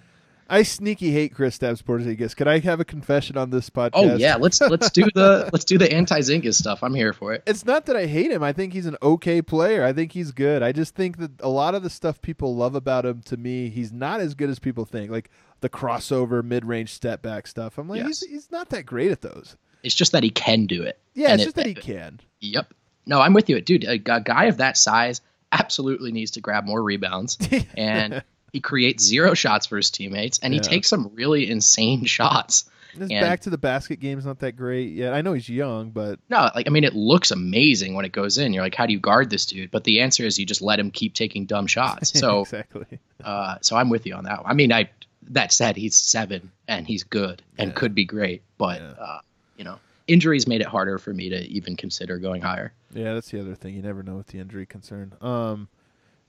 I 0.52 0.64
sneaky 0.64 1.12
hate 1.12 1.34
Kristaps 1.34 1.82
Porzingis. 1.82 2.36
Could 2.36 2.48
I 2.48 2.60
have 2.60 2.80
a 2.80 2.86
confession 2.86 3.38
on 3.38 3.50
this 3.50 3.70
podcast? 3.70 3.92
Oh 3.94 4.16
yeah, 4.16 4.36
let's 4.36 4.60
let's 4.62 4.92
do 4.92 5.06
the 5.16 5.50
let's 5.54 5.66
do 5.66 5.78
the 5.78 5.92
anti 5.92 6.20
Zingas 6.20 6.56
stuff. 6.56 6.84
I'm 6.84 6.94
here 6.94 7.14
for 7.14 7.34
it. 7.34 7.44
It's 7.48 7.66
not 7.66 7.86
that 7.88 7.96
I 7.96 8.06
hate 8.06 8.32
him. 8.32 8.44
I 8.44 8.52
think 8.54 8.74
he's 8.74 8.86
an 8.86 8.98
okay 9.02 9.42
player. 9.42 9.84
I 9.84 9.94
think 9.94 10.12
he's 10.12 10.32
good. 10.32 10.62
I 10.62 10.72
just 10.72 10.94
think 10.94 11.18
that 11.18 11.32
a 11.42 11.50
lot 11.50 11.74
of 11.74 11.84
the 11.84 11.90
stuff 11.90 12.22
people 12.22 12.56
love 12.56 12.76
about 12.76 13.06
him, 13.06 13.22
to 13.24 13.38
me, 13.38 13.70
he's 13.70 13.92
not 13.94 14.20
as 14.20 14.36
good 14.36 14.50
as 14.50 14.60
people 14.60 14.86
think. 14.86 15.10
Like 15.10 15.30
the 15.62 15.70
crossover, 15.70 16.44
mid-range 16.44 16.92
step 16.94 17.22
back 17.22 17.48
stuff. 17.48 17.78
I'm 17.78 17.88
like, 17.88 18.00
Yes. 18.00 18.20
he's, 18.22 18.30
he's 18.30 18.52
not 18.52 18.70
that 18.70 18.86
great 18.86 19.12
at 19.12 19.22
those. 19.22 19.56
It's 19.84 19.96
just 19.96 20.12
that 20.12 20.22
he 20.24 20.30
can 20.30 20.66
do 20.66 20.84
it. 20.84 21.00
Yeah, 21.14 21.34
it's 21.34 21.42
it- 21.44 21.46
just 21.46 21.56
that 21.56 21.66
he 21.66 21.74
can. 21.74 22.20
Yep. 22.42 22.74
No, 23.06 23.20
I'm 23.22 23.34
with 23.34 23.50
you, 23.50 23.60
dude. 23.62 23.84
A, 23.86 23.98
gu- 23.98 24.20
guy 24.20 24.46
of 24.46 24.58
that 24.58 24.78
size 24.78 25.22
absolutely 25.52 26.12
needs 26.12 26.32
to 26.32 26.42
grab 26.42 26.66
more 26.66 26.82
rebounds, 26.84 27.38
and 27.78 28.24
he 28.52 28.60
creates 28.60 29.04
zero 29.04 29.34
shots 29.34 29.66
for 29.66 29.78
his 29.78 29.90
teammates, 29.92 30.40
and 30.40 30.54
he 30.54 30.60
takes 30.60 30.88
some 30.88 31.12
really 31.14 31.50
insane 31.50 32.06
shots. 32.18 32.70
His 32.94 33.02
And- 33.10 33.22
back 33.22 33.40
to 33.42 33.50
the 33.50 33.58
basket 33.58 34.02
game's 34.02 34.26
not 34.26 34.40
that 34.40 34.58
great 34.58 34.92
yet. 34.92 35.14
I 35.14 35.22
know 35.22 35.32
he's 35.32 35.48
young, 35.48 35.92
but 35.92 36.20
No, 36.30 36.50
like 36.54 36.68
I 36.68 36.72
mean, 36.72 36.84
it 36.84 36.94
looks 36.94 37.32
amazing 37.32 37.94
when 37.94 38.04
it 38.04 38.12
goes 38.12 38.38
in. 38.38 38.52
You're 38.54 38.64
like, 38.64 38.76
how 38.76 38.86
do 38.86 38.92
you 38.92 39.00
guard 39.00 39.30
this 39.30 39.46
dude? 39.46 39.72
But 39.72 39.86
the 39.86 40.02
answer 40.02 40.26
is 40.26 40.38
you 40.38 40.46
just 40.46 40.62
let 40.62 40.78
him 40.80 40.92
keep 40.92 41.14
taking 41.14 41.46
dumb 41.46 41.68
shots. 41.68 42.12
So, 42.20 42.42
exactly. 42.42 43.00
uh, 43.24 43.56
so 43.62 43.78
I'm 43.78 43.90
with 43.90 44.06
you 44.06 44.14
on 44.16 44.26
that. 44.26 44.44
One. 44.44 44.52
I 44.52 44.54
mean, 44.54 44.74
I 44.74 44.90
that 45.30 45.54
said, 45.54 45.78
he's 45.78 45.96
seven 45.96 46.52
and 46.68 46.86
he's 46.86 47.04
good 47.04 47.42
and 47.58 47.70
Yeah. 47.70 47.76
could 47.76 47.96
be 47.96 48.04
great, 48.04 48.42
but 48.58 48.82
Yeah. 48.82 48.88
uh, 49.00 49.20
you 49.56 49.64
know, 49.64 49.80
injuries 50.08 50.46
made 50.48 50.60
it 50.60 50.68
harder 50.68 50.98
for 50.98 51.14
me 51.14 51.30
to 51.30 51.38
even 51.48 51.78
consider 51.78 52.18
going 52.18 52.42
higher. 52.42 52.74
Yeah, 52.94 53.14
that's 53.14 53.30
the 53.32 53.40
other 53.40 53.56
thing. 53.56 53.74
You 53.76 53.82
never 53.84 54.04
know 54.04 54.16
with 54.18 54.28
the 54.28 54.40
injury 54.40 54.66
concern. 54.66 55.14
Um, 55.22 55.70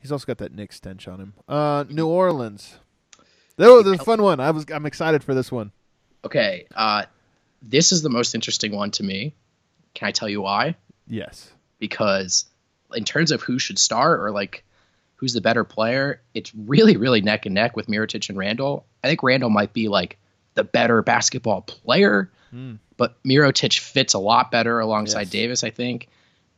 he's 0.03 0.13
also 0.13 0.27
got 0.27 0.37
that 0.39 0.55
Nick 0.55 0.73
stench 0.73 1.09
on 1.09 1.19
him. 1.21 1.33
Uh, 1.49 1.85
New 1.89 2.07
Orleans. 2.07 2.77
Oh, 3.59 3.83
this 3.83 3.95
is 3.95 4.01
a 4.01 4.05
fun 4.05 4.23
one. 4.23 4.41
I 4.41 4.51
was 4.51 4.67
I'm 4.73 4.85
excited 4.87 5.23
for 5.25 5.35
this 5.35 5.51
one. 5.51 5.73
Okay, 6.25 6.67
uh, 6.75 7.05
this 7.63 7.93
is 7.93 8.03
the 8.03 8.11
most 8.11 8.35
interesting 8.35 8.75
one 8.75 8.91
to 8.93 9.03
me. 9.03 9.35
Can 9.95 10.09
I 10.09 10.11
tell 10.13 10.29
you 10.29 10.43
why? 10.43 10.77
Yes. 11.07 11.51
because 11.79 12.45
in 12.95 13.05
terms 13.05 13.31
of 13.33 13.43
who 13.43 13.59
should 13.59 13.79
start 13.79 14.21
or 14.21 14.31
like 14.31 14.65
who's 15.17 15.33
the 15.35 15.41
better 15.41 15.65
player, 15.65 16.21
it's 16.35 16.53
really, 16.55 16.97
really 16.97 17.21
neck 17.21 17.45
and 17.47 17.55
neck 17.55 17.77
with 17.77 17.87
Mirotic 17.87 18.29
and 18.29 18.37
Randle. 18.39 18.87
I 19.03 19.09
think 19.09 19.23
Randle 19.23 19.51
might 19.51 19.73
be 19.73 19.89
like 19.89 20.19
the 20.55 20.65
better 20.65 21.03
basketball 21.03 21.63
player, 21.63 22.31
Hmm. 22.51 22.75
but 22.97 23.23
Mirotic 23.25 23.79
fits 23.79 24.15
a 24.15 24.19
lot 24.19 24.51
better 24.51 24.79
alongside 24.81 25.23
Yes. 25.23 25.31
Davis, 25.31 25.65
I 25.65 25.71
think. 25.71 26.09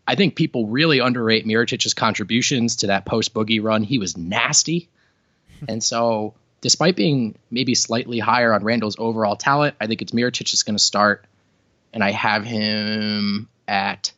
I 0.06 0.14
think 0.14 0.34
people 0.34 0.66
really 0.66 0.98
underrate 0.98 1.46
Mirotic's 1.46 1.94
contributions 1.94 2.76
to 2.76 2.88
that 2.88 3.06
post 3.06 3.32
boogie 3.32 3.62
run. 3.62 3.82
He 3.82 3.98
was 3.98 4.16
nasty. 4.16 4.88
Hmm. 5.60 5.64
and 5.68 5.84
so, 5.84 6.34
despite 6.60 6.96
being 6.96 7.36
maybe 7.50 7.74
slightly 7.74 8.18
higher 8.18 8.52
on 8.52 8.64
Randle's 8.64 8.96
overall 8.98 9.36
talent, 9.36 9.76
I 9.80 9.86
think 9.86 10.02
it's 10.02 10.12
Mirotic 10.12 10.52
is 10.52 10.62
going 10.62 10.76
to 10.76 10.82
start. 10.82 11.24
And 11.92 12.02
I 12.02 12.10
have 12.10 12.44
him 12.44 13.48
at 13.68 14.12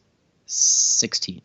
16. 0.46 1.42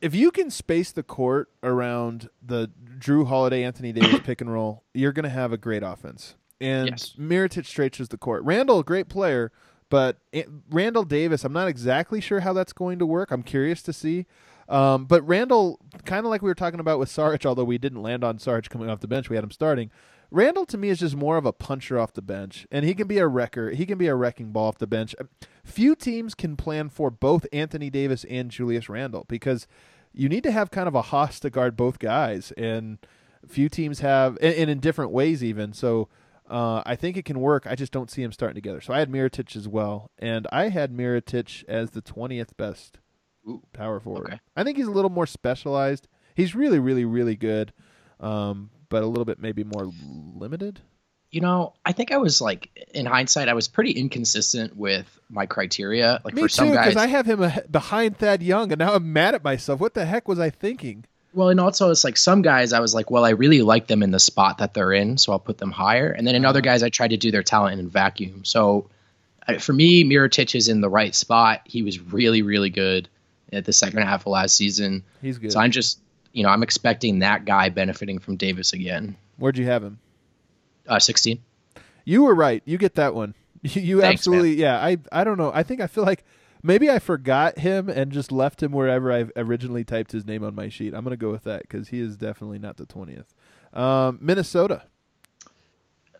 If 0.00 0.14
you 0.14 0.30
can 0.30 0.50
space 0.50 0.92
the 0.92 1.02
court 1.02 1.50
around 1.62 2.28
the 2.42 2.70
Jrue 2.98 3.26
Holiday 3.26 3.64
Anthony 3.64 3.92
Davis 3.92 4.20
pick 4.24 4.40
and 4.40 4.52
roll, 4.52 4.82
you're 4.94 5.12
going 5.12 5.24
to 5.24 5.28
have 5.30 5.52
a 5.52 5.56
great 5.56 5.82
offense. 5.82 6.34
And 6.60 6.88
Yes. 6.90 7.12
Mirotic 7.18 7.66
stretches 7.66 8.08
the 8.08 8.16
court. 8.18 8.42
Randle, 8.44 8.82
great 8.82 9.08
player, 9.08 9.52
but 9.88 10.18
A- 10.34 10.46
Randle 10.70 11.04
Davis, 11.04 11.44
I'm 11.44 11.52
not 11.52 11.68
exactly 11.68 12.20
sure 12.20 12.40
how 12.40 12.52
that's 12.52 12.72
going 12.72 12.98
to 12.98 13.06
work. 13.06 13.30
I'm 13.30 13.42
curious 13.42 13.82
to 13.82 13.92
see. 13.92 14.26
Um, 14.68 15.04
but 15.04 15.26
Randle, 15.26 15.78
kind 16.04 16.26
of 16.26 16.30
like 16.30 16.42
we 16.42 16.50
were 16.50 16.54
talking 16.54 16.80
about 16.80 16.98
with 16.98 17.08
Sarge, 17.08 17.46
although 17.46 17.64
we 17.64 17.78
didn't 17.78 18.02
land 18.02 18.24
on 18.24 18.38
Sarge 18.38 18.68
coming 18.68 18.90
off 18.90 19.00
the 19.00 19.08
bench, 19.08 19.30
we 19.30 19.36
had 19.36 19.44
him 19.44 19.50
starting. 19.50 19.90
Randle 20.30 20.66
to 20.66 20.78
me 20.78 20.88
is 20.88 20.98
just 20.98 21.14
more 21.14 21.36
of 21.36 21.46
a 21.46 21.52
puncher 21.52 21.98
off 21.98 22.12
the 22.12 22.22
bench, 22.22 22.66
and 22.72 22.84
he 22.84 22.94
can 22.94 23.06
be 23.06 23.18
a 23.18 23.28
wrecker. 23.28 23.70
He 23.70 23.86
can 23.86 23.96
be 23.96 24.08
a 24.08 24.14
wrecking 24.16 24.50
ball 24.50 24.68
off 24.68 24.78
the 24.78 24.86
bench. 24.86 25.14
Few 25.64 25.94
teams 25.94 26.34
can 26.34 26.56
plan 26.56 26.88
for 26.88 27.10
both 27.10 27.46
Anthony 27.52 27.90
Davis 27.90 28.24
and 28.24 28.50
Julius 28.50 28.88
Randle 28.88 29.24
because 29.28 29.68
you 30.12 30.28
need 30.28 30.42
to 30.42 30.50
have 30.50 30.72
kind 30.72 30.88
of 30.88 30.96
a 30.96 31.02
host 31.02 31.42
to 31.42 31.50
guard 31.50 31.76
both 31.76 32.00
guys, 32.00 32.50
and 32.52 32.98
few 33.46 33.68
teams 33.68 34.00
have, 34.00 34.36
and, 34.40 34.54
and 34.54 34.70
in 34.70 34.80
different 34.80 35.12
ways 35.12 35.44
even. 35.44 35.72
So 35.72 36.08
uh, 36.48 36.82
I 36.86 36.96
think 36.96 37.16
it 37.16 37.24
can 37.24 37.40
work. 37.40 37.66
I 37.66 37.74
just 37.74 37.92
don't 37.92 38.10
see 38.10 38.22
him 38.22 38.32
starting 38.32 38.54
together. 38.54 38.80
So 38.80 38.92
I 38.92 38.98
had 38.98 39.10
Mirotic 39.10 39.56
as 39.56 39.66
well, 39.68 40.10
and 40.18 40.46
I 40.52 40.68
had 40.68 40.92
Mirotic 40.92 41.64
as 41.68 41.90
the 41.90 42.00
twentieth 42.00 42.56
best 42.56 42.98
Ooh, 43.48 43.62
power 43.72 44.00
forward. 44.00 44.26
okay. 44.26 44.40
I 44.56 44.64
think 44.64 44.76
he's 44.76 44.86
a 44.86 44.92
little 44.92 45.10
more 45.10 45.26
specialized. 45.26 46.08
He's 46.34 46.54
really, 46.54 46.78
really, 46.78 47.04
really 47.04 47.36
good, 47.36 47.72
um, 48.20 48.70
but 48.88 49.02
a 49.02 49.06
little 49.06 49.24
bit 49.24 49.38
maybe 49.40 49.64
more 49.64 49.90
limited. 50.34 50.80
You 51.30 51.40
know, 51.40 51.74
I 51.84 51.92
think 51.92 52.12
I 52.12 52.18
was 52.18 52.40
like, 52.40 52.70
in 52.94 53.04
hindsight, 53.04 53.48
I 53.48 53.54
was 53.54 53.68
pretty 53.68 53.90
inconsistent 53.90 54.76
with 54.76 55.18
my 55.28 55.44
criteria. 55.46 56.20
Like 56.24 56.34
Me 56.34 56.42
for 56.42 56.48
too, 56.48 56.54
some 56.54 56.72
guys, 56.72 56.86
because 56.86 57.02
I 57.02 57.08
have 57.08 57.26
him 57.26 57.44
behind 57.70 58.18
Thad 58.18 58.42
Young, 58.42 58.70
and 58.72 58.78
now 58.78 58.94
I'm 58.94 59.12
mad 59.12 59.34
at 59.34 59.42
myself. 59.42 59.80
What 59.80 59.94
the 59.94 60.06
heck 60.06 60.28
was 60.28 60.38
I 60.38 60.50
thinking? 60.50 61.04
Well, 61.36 61.50
and 61.50 61.60
also 61.60 61.90
it's 61.90 62.02
like 62.02 62.16
some 62.16 62.40
guys 62.40 62.72
I 62.72 62.80
was 62.80 62.94
like, 62.94 63.10
well, 63.10 63.22
I 63.22 63.30
really 63.30 63.60
like 63.60 63.86
them 63.86 64.02
in 64.02 64.10
the 64.10 64.18
spot 64.18 64.56
that 64.58 64.72
they're 64.72 64.94
in, 64.94 65.18
so 65.18 65.32
I'll 65.32 65.38
put 65.38 65.58
them 65.58 65.70
higher. 65.70 66.10
And 66.10 66.26
then 66.26 66.34
in 66.34 66.46
other 66.46 66.62
guys, 66.62 66.82
I 66.82 66.88
tried 66.88 67.10
to 67.10 67.18
do 67.18 67.30
their 67.30 67.42
talent 67.42 67.78
in 67.78 67.90
vacuum. 67.90 68.46
So 68.46 68.88
for 69.60 69.74
me, 69.74 70.02
Mirotic 70.02 70.54
is 70.54 70.68
in 70.68 70.80
the 70.80 70.88
right 70.88 71.14
spot. 71.14 71.60
He 71.66 71.82
was 71.82 72.00
really, 72.00 72.40
really 72.40 72.70
good 72.70 73.10
at 73.52 73.66
the 73.66 73.74
second 73.74 74.00
half 74.00 74.22
of 74.22 74.28
last 74.28 74.56
season. 74.56 75.04
He's 75.20 75.36
good. 75.36 75.52
So 75.52 75.60
I'm 75.60 75.72
just, 75.72 76.00
you 76.32 76.42
know, 76.42 76.48
I'm 76.48 76.62
expecting 76.62 77.18
that 77.18 77.44
guy 77.44 77.68
benefiting 77.68 78.18
from 78.18 78.36
Davis 78.36 78.72
again. 78.72 79.14
Where'd 79.36 79.58
you 79.58 79.66
have 79.66 79.84
him? 79.84 79.98
Uh, 80.88 80.98
16. 80.98 81.42
You 82.06 82.22
were 82.22 82.34
right. 82.34 82.62
You 82.64 82.78
get 82.78 82.94
that 82.94 83.14
one. 83.14 83.34
You, 83.60 83.82
you 83.82 84.00
Thanks, 84.00 84.20
absolutely, 84.20 84.54
yeah. 84.54 84.82
I 84.82 84.96
I 85.12 85.24
don't 85.24 85.36
know. 85.36 85.50
I 85.52 85.64
think 85.64 85.82
I 85.82 85.86
feel 85.86 86.04
like 86.04 86.24
maybe 86.66 86.90
I 86.90 86.98
forgot 86.98 87.58
him 87.58 87.88
and 87.88 88.10
just 88.12 88.30
left 88.32 88.62
him 88.62 88.72
wherever 88.72 89.12
I 89.12 89.26
originally 89.36 89.84
typed 89.84 90.12
his 90.12 90.26
name 90.26 90.42
on 90.44 90.54
my 90.54 90.68
sheet. 90.68 90.94
I'm 90.94 91.04
gonna 91.04 91.16
go 91.16 91.30
with 91.30 91.44
that 91.44 91.62
because 91.62 91.88
he 91.88 92.00
is 92.00 92.16
definitely 92.16 92.58
not 92.58 92.76
the 92.76 92.86
twentieth. 92.86 93.32
Um, 93.72 94.18
Minnesota, 94.20 94.82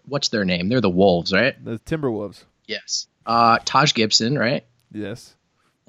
What's 0.08 0.28
their 0.28 0.44
name? 0.44 0.68
They're 0.68 0.80
the 0.80 0.88
Wolves, 0.90 1.32
right? 1.32 1.62
the 1.64 1.78
Timberwolves. 1.80 2.44
Yes. 2.66 3.08
Uh, 3.26 3.58
Taj 3.64 3.92
Gibson, 3.92 4.38
right? 4.38 4.64
Yes, 4.92 5.34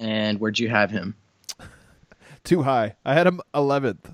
And 0.00 0.40
where'd 0.40 0.58
you 0.58 0.68
have 0.68 0.90
him? 0.90 1.14
too 2.44 2.62
high. 2.62 2.96
I 3.04 3.14
had 3.14 3.26
him 3.28 3.40
eleventh. 3.54 4.12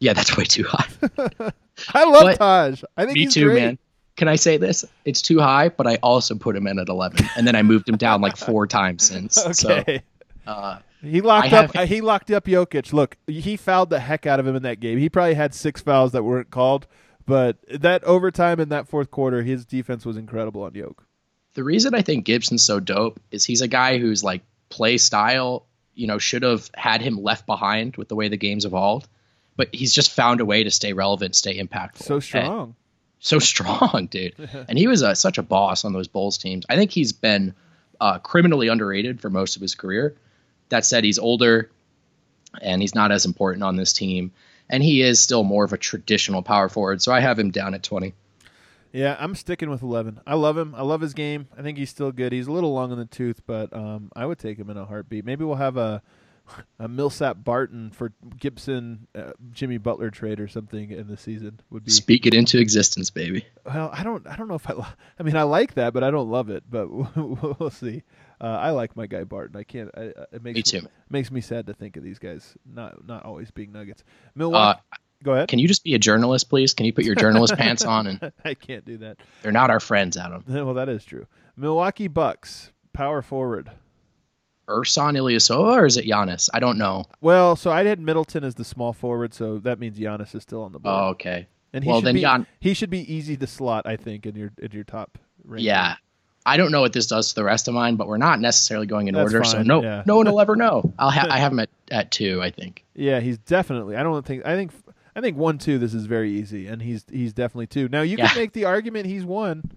Yeah, 0.00 0.12
that's 0.14 0.36
way 0.36 0.44
too 0.44 0.64
high. 0.66 0.88
I 1.94 2.04
love 2.04 2.22
But- 2.22 2.36
Taj. 2.38 2.82
I 2.96 3.04
think 3.04 3.16
Me 3.16 3.24
he's 3.24 3.34
too, 3.34 3.46
great. 3.50 3.62
man. 3.62 3.78
Can 4.16 4.28
I 4.28 4.36
say 4.36 4.56
this? 4.56 4.84
It's 5.04 5.20
too 5.22 5.40
high, 5.40 5.68
but 5.70 5.86
I 5.86 5.96
also 5.96 6.36
put 6.36 6.54
him 6.54 6.66
in 6.68 6.78
at 6.78 6.88
11, 6.88 7.26
and 7.36 7.46
then 7.46 7.56
I 7.56 7.62
moved 7.62 7.88
him 7.88 7.96
down 7.96 8.20
like 8.20 8.36
four 8.46 8.66
times 8.66 9.06
since. 9.08 9.34
So, 9.58 9.70
Okay. 9.78 10.02
uh, 10.46 10.78
He 11.02 11.20
locked 11.20 11.52
I 11.52 11.56
up. 11.58 11.72
have- 11.74 11.82
uh, 11.82 11.86
he 11.86 12.00
locked 12.00 12.30
up 12.30 12.44
Jokic. 12.44 12.92
Look, 12.92 13.16
he 13.26 13.56
fouled 13.56 13.90
the 13.90 13.98
heck 14.00 14.24
out 14.26 14.38
of 14.38 14.46
him 14.46 14.54
in 14.56 14.62
that 14.62 14.78
game. 14.80 14.98
He 14.98 15.08
probably 15.08 15.34
had 15.34 15.52
six 15.54 15.80
fouls 15.80 16.12
that 16.12 16.22
weren't 16.22 16.50
called, 16.50 16.86
but 17.26 17.56
that 17.80 18.04
overtime 18.04 18.60
in 18.60 18.68
that 18.68 18.86
fourth 18.88 19.10
quarter, 19.10 19.42
his 19.42 19.64
defense 19.64 20.04
was 20.06 20.16
incredible 20.16 20.62
on 20.62 20.74
Yoke. 20.74 21.04
the 21.54 21.64
reason 21.64 21.94
I 21.94 22.02
think 22.02 22.24
Gibson's 22.24 22.64
so 22.64 22.78
dope 22.80 23.18
is 23.30 23.44
he's 23.44 23.60
a 23.62 23.68
guy 23.68 23.98
who's 23.98 24.22
like 24.24 24.42
play 24.70 24.96
style, 24.98 25.66
you 25.94 26.06
know, 26.06 26.18
should 26.18 26.42
have 26.42 26.68
had 26.74 27.00
him 27.00 27.20
left 27.22 27.46
behind 27.46 27.96
with 27.96 28.08
the 28.08 28.14
way 28.16 28.28
the 28.28 28.36
game's 28.36 28.64
evolved, 28.64 29.08
but 29.56 29.68
he's 29.72 29.92
just 29.94 30.10
found 30.10 30.40
a 30.40 30.44
way 30.44 30.64
to 30.64 30.70
stay 30.70 30.92
relevant, 30.92 31.34
stay 31.36 31.58
impactful. 31.60 32.02
So 32.02 32.14
And- 32.14 32.22
strong. 32.24 32.74
So 33.24 33.38
strong, 33.40 34.06
dude. 34.10 34.34
and 34.68 34.78
he 34.78 34.86
was 34.86 35.02
uh, 35.02 35.14
such 35.14 35.38
a 35.38 35.42
boss 35.42 35.84
on 35.84 35.92
those 35.92 36.06
Bulls 36.06 36.38
teams. 36.38 36.64
I 36.68 36.76
think 36.76 36.92
he's 36.92 37.12
been 37.12 37.54
uh, 38.00 38.18
criminally 38.18 38.68
underrated 38.68 39.20
for 39.20 39.30
most 39.30 39.56
of 39.56 39.62
his 39.62 39.74
career. 39.74 40.14
That 40.68 40.84
said, 40.84 41.04
he's 41.04 41.18
older 41.18 41.70
and 42.62 42.80
he's 42.80 42.94
not 42.94 43.10
as 43.10 43.24
important 43.24 43.64
on 43.64 43.76
this 43.76 43.92
team. 43.92 44.32
And 44.70 44.82
he 44.82 45.02
is 45.02 45.20
still 45.20 45.42
more 45.42 45.64
of 45.64 45.72
a 45.72 45.78
traditional 45.78 46.42
power 46.42 46.68
forward. 46.68 47.02
So 47.02 47.12
I 47.12 47.20
have 47.20 47.38
him 47.38 47.50
down 47.50 47.74
at 47.74 47.82
20. 47.82 48.14
Yeah, 48.92 49.16
I'm 49.18 49.34
sticking 49.34 49.70
with 49.70 49.82
11. 49.82 50.20
I 50.26 50.34
love 50.34 50.56
him. 50.56 50.74
I 50.74 50.82
love 50.82 51.00
his 51.00 51.14
game. 51.14 51.48
I 51.58 51.62
think 51.62 51.78
he's 51.78 51.90
still 51.90 52.12
good. 52.12 52.32
He's 52.32 52.46
a 52.46 52.52
little 52.52 52.72
long 52.72 52.92
in 52.92 52.98
the 52.98 53.06
tooth, 53.06 53.42
but 53.44 53.72
um, 53.72 54.12
I 54.14 54.24
would 54.24 54.38
take 54.38 54.56
him 54.56 54.70
in 54.70 54.76
a 54.76 54.84
heartbeat. 54.84 55.24
Maybe 55.24 55.44
we'll 55.44 55.56
have 55.56 55.76
a 55.76 56.00
a 56.78 56.88
Millsap 56.88 57.38
Barton 57.44 57.90
for 57.90 58.12
Gibson 58.38 59.06
uh, 59.14 59.32
Jimmy 59.52 59.78
Butler 59.78 60.10
trade 60.10 60.40
or 60.40 60.48
something 60.48 60.90
in 60.90 61.06
the 61.06 61.16
season 61.16 61.60
would 61.70 61.84
be. 61.84 61.90
Speak 61.90 62.26
it 62.26 62.34
into 62.34 62.58
existence, 62.58 63.10
baby. 63.10 63.46
Well, 63.64 63.90
I 63.92 64.02
don't. 64.02 64.26
I 64.26 64.36
don't 64.36 64.48
know 64.48 64.54
if 64.54 64.68
I. 64.68 64.74
I 65.18 65.22
mean, 65.22 65.36
I 65.36 65.42
like 65.42 65.74
that, 65.74 65.92
but 65.92 66.04
I 66.04 66.10
don't 66.10 66.30
love 66.30 66.50
it. 66.50 66.64
But 66.68 66.88
we'll 67.16 67.70
see. 67.70 68.02
Uh, 68.40 68.46
I 68.46 68.70
like 68.70 68.96
my 68.96 69.06
guy 69.06 69.24
Barton. 69.24 69.56
I 69.56 69.62
can't. 69.64 69.90
I, 69.96 70.12
it 70.32 70.42
makes 70.42 70.56
Me 70.56 70.62
too. 70.62 70.86
makes 71.10 71.30
me 71.30 71.40
sad 71.40 71.66
to 71.66 71.74
think 71.74 71.96
of 71.96 72.02
these 72.02 72.18
guys 72.18 72.56
not 72.70 73.06
not 73.06 73.24
always 73.24 73.50
being 73.50 73.72
Nuggets. 73.72 74.02
Uh, 74.02 74.10
Milwaukee. 74.34 74.80
Go 75.22 75.32
ahead. 75.32 75.48
can 75.48 75.58
you 75.58 75.66
just 75.66 75.84
be 75.84 75.94
a 75.94 75.98
journalist, 75.98 76.50
please? 76.50 76.74
Can 76.74 76.84
you 76.84 76.92
put 76.92 77.04
your 77.04 77.14
journalist 77.14 77.54
pants 77.56 77.82
on? 77.86 78.06
And 78.06 78.32
I 78.44 78.52
can't 78.52 78.84
do 78.84 78.98
that. 78.98 79.16
they're 79.42 79.52
not 79.52 79.70
our 79.70 79.80
friends, 79.80 80.18
Adam. 80.18 80.44
Well, 80.46 80.74
that 80.74 80.90
is 80.90 81.02
true. 81.02 81.26
Milwaukee 81.56 82.08
Bucks 82.08 82.72
power 82.92 83.22
forward. 83.22 83.70
Ersan 84.68 85.16
Ilyasova 85.16 85.76
or 85.76 85.86
is 85.86 85.96
it 85.96 86.06
Giannis? 86.06 86.48
I 86.54 86.60
don't 86.60 86.78
know. 86.78 87.04
Well, 87.20 87.56
so 87.56 87.70
I 87.70 87.84
had 87.84 88.00
Middleton 88.00 88.44
as 88.44 88.54
the 88.54 88.64
small 88.64 88.92
forward, 88.92 89.34
so 89.34 89.58
that 89.58 89.78
means 89.78 89.98
Giannis 89.98 90.34
is 90.34 90.42
still 90.42 90.62
on 90.62 90.72
the 90.72 90.78
board. 90.78 90.94
Oh, 90.94 91.08
okay. 91.10 91.46
and 91.72 91.84
he 91.84 91.90
well, 91.90 92.00
should 92.00 92.06
then 92.06 92.14
be 92.14 92.20
Gian- 92.22 92.46
he 92.60 92.74
should 92.74 92.90
be 92.90 93.12
easy 93.12 93.36
to 93.36 93.46
slot, 93.46 93.86
I 93.86 93.96
think, 93.96 94.26
in 94.26 94.34
your 94.36 94.52
in 94.60 94.72
your 94.72 94.84
top. 94.84 95.18
Ranking. 95.44 95.66
Yeah. 95.66 95.96
I 96.46 96.58
don't 96.58 96.70
know 96.72 96.82
what 96.82 96.92
this 96.92 97.06
does 97.06 97.30
to 97.30 97.34
the 97.36 97.44
rest 97.44 97.68
of 97.68 97.74
mine, 97.74 97.96
but 97.96 98.06
we're 98.06 98.18
not 98.18 98.38
necessarily 98.38 98.86
going 98.86 99.08
in 99.08 99.14
That's 99.14 99.32
order, 99.32 99.44
so 99.44 99.62
no, 99.62 99.82
yeah. 99.82 100.02
no 100.04 100.16
one 100.16 100.26
will 100.26 100.40
ever 100.42 100.56
know. 100.56 100.92
I'll 100.98 101.10
ha- 101.10 101.26
I 101.30 101.38
have 101.38 101.52
him 101.52 101.60
at, 101.60 101.70
at 101.90 102.10
two, 102.10 102.42
I 102.42 102.50
think. 102.50 102.84
Yeah, 102.94 103.20
he's 103.20 103.38
definitely. 103.38 103.96
I 103.96 104.02
don't 104.02 104.24
think. 104.26 104.44
I 104.46 104.54
think. 104.54 104.70
I 105.16 105.20
think 105.22 105.36
one 105.38 105.56
two. 105.58 105.78
This 105.78 105.94
is 105.94 106.04
very 106.06 106.30
easy, 106.32 106.66
and 106.66 106.82
he's 106.82 107.04
he's 107.10 107.32
definitely 107.32 107.68
two. 107.68 107.88
Now 107.88 108.02
you 108.02 108.16
Yeah. 108.18 108.28
can 108.28 108.38
make 108.42 108.52
the 108.52 108.64
argument 108.66 109.06
he's 109.06 109.24
one 109.24 109.70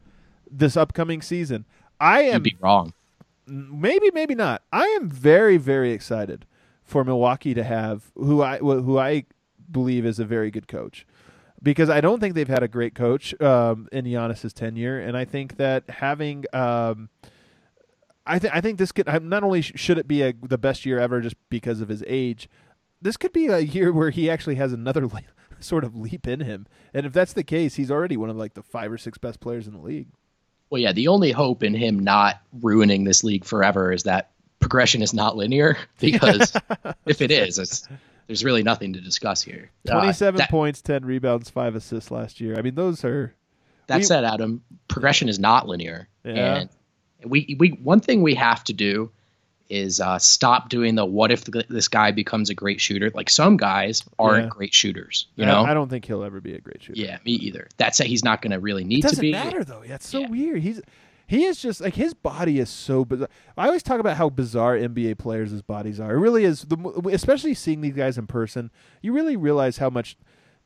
this 0.51 0.75
upcoming 0.75 1.21
season. 1.21 1.65
I 2.01 2.23
am 2.23 2.33
You'd 2.35 2.43
be 2.43 2.57
wrong. 2.59 2.93
Maybe 3.47 4.11
maybe 4.13 4.35
not. 4.35 4.63
I 4.71 4.85
am 5.01 5.09
very 5.09 5.57
very 5.57 5.91
excited 5.91 6.45
for 6.83 7.03
Milwaukee 7.03 7.53
to 7.53 7.63
have 7.63 8.11
who 8.15 8.41
I 8.41 8.57
who 8.59 8.97
I 8.97 9.25
believe 9.71 10.05
is 10.05 10.19
a 10.19 10.25
very 10.25 10.51
good 10.51 10.67
coach. 10.67 11.05
because 11.61 11.89
I 11.89 12.01
don't 12.01 12.19
think 12.19 12.35
they've 12.35 12.47
had 12.47 12.63
a 12.63 12.67
great 12.67 12.93
coach 12.95 13.39
um, 13.41 13.87
in 13.91 14.05
Giannis's 14.05 14.53
tenure, 14.53 14.99
and 14.99 15.17
I 15.17 15.25
think 15.25 15.57
that 15.57 15.89
having. 15.89 16.45
Um, 16.53 17.09
I, 18.29 18.39
th- 18.39 18.51
I 18.53 18.59
think 18.59 18.77
this 18.77 18.91
could 18.91 19.07
not 19.23 19.43
only 19.43 19.61
sh- 19.61 19.71
should 19.75 19.97
it 19.97 20.05
be 20.05 20.21
a, 20.21 20.33
the 20.33 20.57
best 20.57 20.85
year 20.85 20.99
ever 20.99 21.21
just 21.21 21.37
because 21.49 21.79
of 21.79 21.87
his 21.87 22.03
age, 22.05 22.49
this 23.01 23.15
could 23.15 23.31
be 23.31 23.47
a 23.47 23.59
year 23.59 23.93
where 23.93 24.09
he 24.09 24.29
actually 24.29 24.55
has 24.55 24.73
another 24.73 25.07
le- 25.13 25.21
sort 25.61 25.85
of 25.85 25.95
leap 25.95 26.27
in 26.27 26.41
him. 26.41 26.67
And 26.93 27.05
if 27.05 27.13
that's 27.13 27.31
the 27.31 27.45
case, 27.45 27.75
he's 27.75 27.89
already 27.89 28.17
one 28.17 28.29
of 28.29 28.35
like 28.35 28.53
the 28.53 28.61
five 28.63 28.91
or 28.91 28.97
six 28.97 29.17
best 29.17 29.39
players 29.39 29.65
in 29.65 29.71
the 29.73 29.79
league. 29.79 30.09
Well, 30.69 30.81
yeah, 30.81 30.91
the 30.91 31.07
only 31.07 31.31
hope 31.31 31.63
in 31.63 31.73
him 31.73 31.99
not 31.99 32.41
ruining 32.61 33.03
this 33.03 33.23
league 33.23 33.45
forever 33.45 33.91
is 33.91 34.03
that 34.03 34.31
progression 34.59 35.01
is 35.01 35.13
not 35.13 35.37
linear. 35.37 35.77
Because 35.99 36.53
if 37.05 37.21
it 37.21 37.31
is, 37.31 37.57
it's, 37.57 37.87
there's 38.27 38.43
really 38.43 38.63
nothing 38.63 38.93
to 38.93 39.01
discuss 39.01 39.41
here. 39.41 39.71
Uh, 39.89 39.93
27 39.93 40.37
that, 40.37 40.49
points, 40.49 40.81
10 40.81 41.05
rebounds, 41.05 41.49
5 41.49 41.75
assists 41.75 42.11
last 42.11 42.39
year. 42.39 42.55
I 42.57 42.61
mean, 42.61 42.75
those 42.75 43.03
are. 43.03 43.33
That 43.87 43.97
we, 43.97 44.03
said, 44.03 44.25
Adam, 44.25 44.61
progression 44.87 45.29
is 45.29 45.39
not 45.39 45.67
linear. 45.67 46.09
Yeah. 46.23 46.57
And 46.57 46.69
we, 47.23 47.55
we 47.57 47.69
one 47.69 48.01
thing 48.01 48.21
we 48.21 48.35
have 48.35 48.63
to 48.65 48.73
do 48.73 49.11
is 49.69 49.99
uh, 49.99 50.19
stop 50.19 50.69
doing 50.69 50.95
the 50.95 51.05
what 51.05 51.31
if 51.31 51.43
this 51.45 51.87
guy 51.87 52.11
becomes 52.11 52.49
a 52.49 52.53
great 52.53 52.79
shooter. 52.81 53.11
Like 53.13 53.29
some 53.29 53.57
guys 53.57 54.03
aren't 54.19 54.45
yeah. 54.45 54.49
great 54.49 54.73
shooters. 54.73 55.27
You 55.35 55.45
know, 55.45 55.63
I 55.63 55.73
don't 55.73 55.89
think 55.89 56.05
he'll 56.05 56.23
ever 56.23 56.41
be 56.41 56.53
a 56.53 56.59
great 56.59 56.83
shooter. 56.83 56.99
Yeah, 56.99 57.17
me 57.25 57.33
either. 57.33 57.67
That's 57.77 57.99
it. 57.99 58.07
He's 58.07 58.23
not 58.23 58.41
going 58.41 58.51
to 58.51 58.59
really 58.59 58.83
need 58.83 59.01
to 59.01 59.15
be. 59.15 59.31
Doesn't 59.31 59.51
matter 59.51 59.63
though. 59.63 59.83
Yeah, 59.83 59.95
it's 59.95 60.07
so 60.07 60.21
yeah. 60.21 60.29
weird. 60.29 60.61
He's 60.61 60.81
he 61.27 61.43
is 61.43 61.61
just 61.61 61.81
like 61.81 61.95
his 61.95 62.13
body 62.13 62.59
is 62.59 62.69
so 62.69 63.03
bizarre. 63.03 63.29
I 63.57 63.67
always 63.67 63.83
talk 63.83 63.99
about 63.99 64.17
how 64.17 64.29
bizarre 64.29 64.77
NBA 64.77 65.17
players' 65.17 65.61
bodies 65.61 65.99
are. 65.99 66.13
It 66.13 66.19
really 66.19 66.45
is. 66.45 66.61
The, 66.61 67.09
especially 67.11 67.53
seeing 67.53 67.81
these 67.81 67.95
guys 67.95 68.17
in 68.17 68.27
person, 68.27 68.71
you 69.01 69.11
really 69.11 69.35
realize 69.35 69.77
how 69.77 69.89
much 69.89 70.15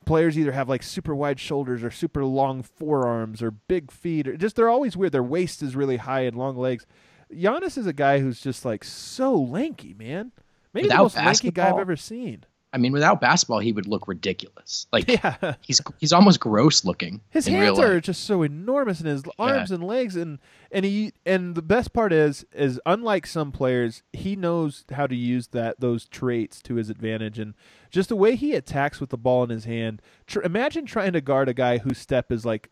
players 0.05 0.37
either 0.37 0.51
have 0.51 0.69
like 0.69 0.83
super 0.83 1.15
wide 1.15 1.39
shoulders 1.39 1.83
or 1.83 1.91
super 1.91 2.25
long 2.25 2.61
forearms 2.63 3.41
or 3.41 3.51
big 3.51 3.91
feet 3.91 4.27
or 4.27 4.37
just 4.37 4.55
they're 4.55 4.69
always 4.69 4.95
weird. 4.95 5.11
Their 5.11 5.23
waist 5.23 5.63
is 5.63 5.75
really 5.75 5.97
high 5.97 6.21
and 6.21 6.37
long 6.37 6.55
legs. 6.55 6.85
Giannis 7.34 7.77
is 7.77 7.88
a 7.88 7.93
guy 7.93 8.19
who's 8.19 8.41
just 8.41 8.65
like 8.65 8.84
so 8.84 9.36
lanky, 9.36 9.93
man. 9.93 10.32
Maybe 10.73 10.88
Without 10.88 10.97
the 10.97 11.21
most 11.21 11.43
lanky 11.43 11.51
guy 11.51 11.69
I've 11.69 11.79
ever 11.79 11.95
seen. 11.95 12.45
I 12.73 12.77
mean, 12.77 12.93
without 12.93 13.19
basketball, 13.19 13.59
he 13.59 13.73
would 13.73 13.86
look 13.86 14.07
ridiculous. 14.07 14.88
Like 14.93 15.07
yeah. 15.09 15.55
he's 15.59 15.82
he's 15.99 16.13
almost 16.13 16.39
gross 16.39 16.86
looking. 16.86 17.19
His 17.29 17.47
hands 17.47 17.79
are 17.79 17.99
just 17.99 18.23
so 18.23 18.43
enormous, 18.43 18.99
and 18.99 19.09
his 19.09 19.23
arms 19.38 19.71
yeah. 19.71 19.75
and 19.75 19.84
legs, 19.84 20.15
and 20.15 20.39
and 20.71 20.86
he 20.86 21.11
and 21.25 21.55
the 21.55 21.61
best 21.61 21.91
part 21.91 22.13
is 22.13 22.45
is 22.53 22.79
unlike 22.86 23.27
some 23.27 23.51
players, 23.51 24.03
he 24.13 24.38
knows 24.38 24.86
how 24.93 25.05
to 25.05 25.15
use 25.15 25.47
that 25.47 25.82
those 25.82 26.07
traits 26.07 26.61
to 26.61 26.75
his 26.75 26.89
advantage, 26.89 27.39
and 27.39 27.55
just 27.89 28.07
the 28.07 28.15
way 28.15 28.36
he 28.36 28.53
attacks 28.53 29.01
with 29.01 29.09
the 29.09 29.17
ball 29.17 29.43
in 29.43 29.49
his 29.49 29.65
hand. 29.65 30.01
Tr- 30.25 30.41
imagine 30.41 30.86
trying 30.86 31.11
to 31.13 31.21
guard 31.21 31.49
a 31.49 31.53
guy 31.53 31.79
whose 31.79 31.97
step 31.97 32.32
is 32.32 32.45
like 32.45 32.69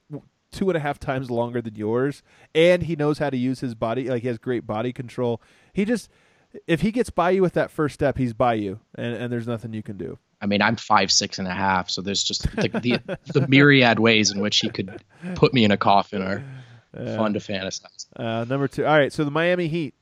two 0.51 0.69
and 0.69 0.77
a 0.77 0.79
half 0.79 0.99
times 0.99 1.29
longer 1.29 1.61
than 1.61 1.75
yours, 1.75 2.23
and 2.55 2.83
he 2.83 2.95
knows 2.95 3.19
how 3.19 3.29
to 3.29 3.37
use 3.37 3.59
his 3.59 3.75
body. 3.75 4.09
Like 4.09 4.21
he 4.21 4.27
has 4.27 4.37
great 4.37 4.65
body 4.65 4.93
control. 4.93 5.41
He 5.73 5.85
just 5.85 6.09
if 6.67 6.81
he 6.81 6.91
gets 6.91 7.09
by 7.09 7.31
you 7.31 7.41
with 7.41 7.53
that 7.53 7.71
first 7.71 7.93
step, 7.93 8.17
he's 8.17 8.33
by 8.33 8.55
you, 8.55 8.79
and, 8.95 9.15
and 9.15 9.31
there's 9.31 9.47
nothing 9.47 9.73
you 9.73 9.83
can 9.83 9.97
do. 9.97 10.17
I 10.41 10.45
mean, 10.45 10.61
I'm 10.61 10.75
five 10.75 11.11
six 11.11 11.39
and 11.39 11.47
a 11.47 11.53
half, 11.53 11.89
so 11.89 12.01
there's 12.01 12.23
just 12.23 12.43
the 12.55 12.69
the, 13.05 13.39
the 13.39 13.47
myriad 13.47 13.99
ways 13.99 14.31
in 14.31 14.39
which 14.39 14.59
he 14.59 14.69
could 14.69 15.03
put 15.35 15.53
me 15.53 15.63
in 15.63 15.71
a 15.71 15.77
coffin 15.77 16.21
are 16.21 16.43
uh, 16.97 17.15
fun 17.15 17.33
to 17.33 17.39
fantasize. 17.39 18.07
Uh, 18.15 18.45
number 18.45 18.67
two. 18.67 18.85
All 18.85 18.97
right, 18.97 19.13
so 19.13 19.23
the 19.23 19.31
Miami 19.31 19.67
Heat. 19.67 19.93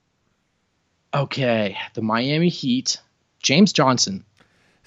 Okay, 1.14 1.78
the 1.94 2.02
Miami 2.02 2.50
Heat. 2.50 3.00
James 3.42 3.72
Johnson. 3.72 4.26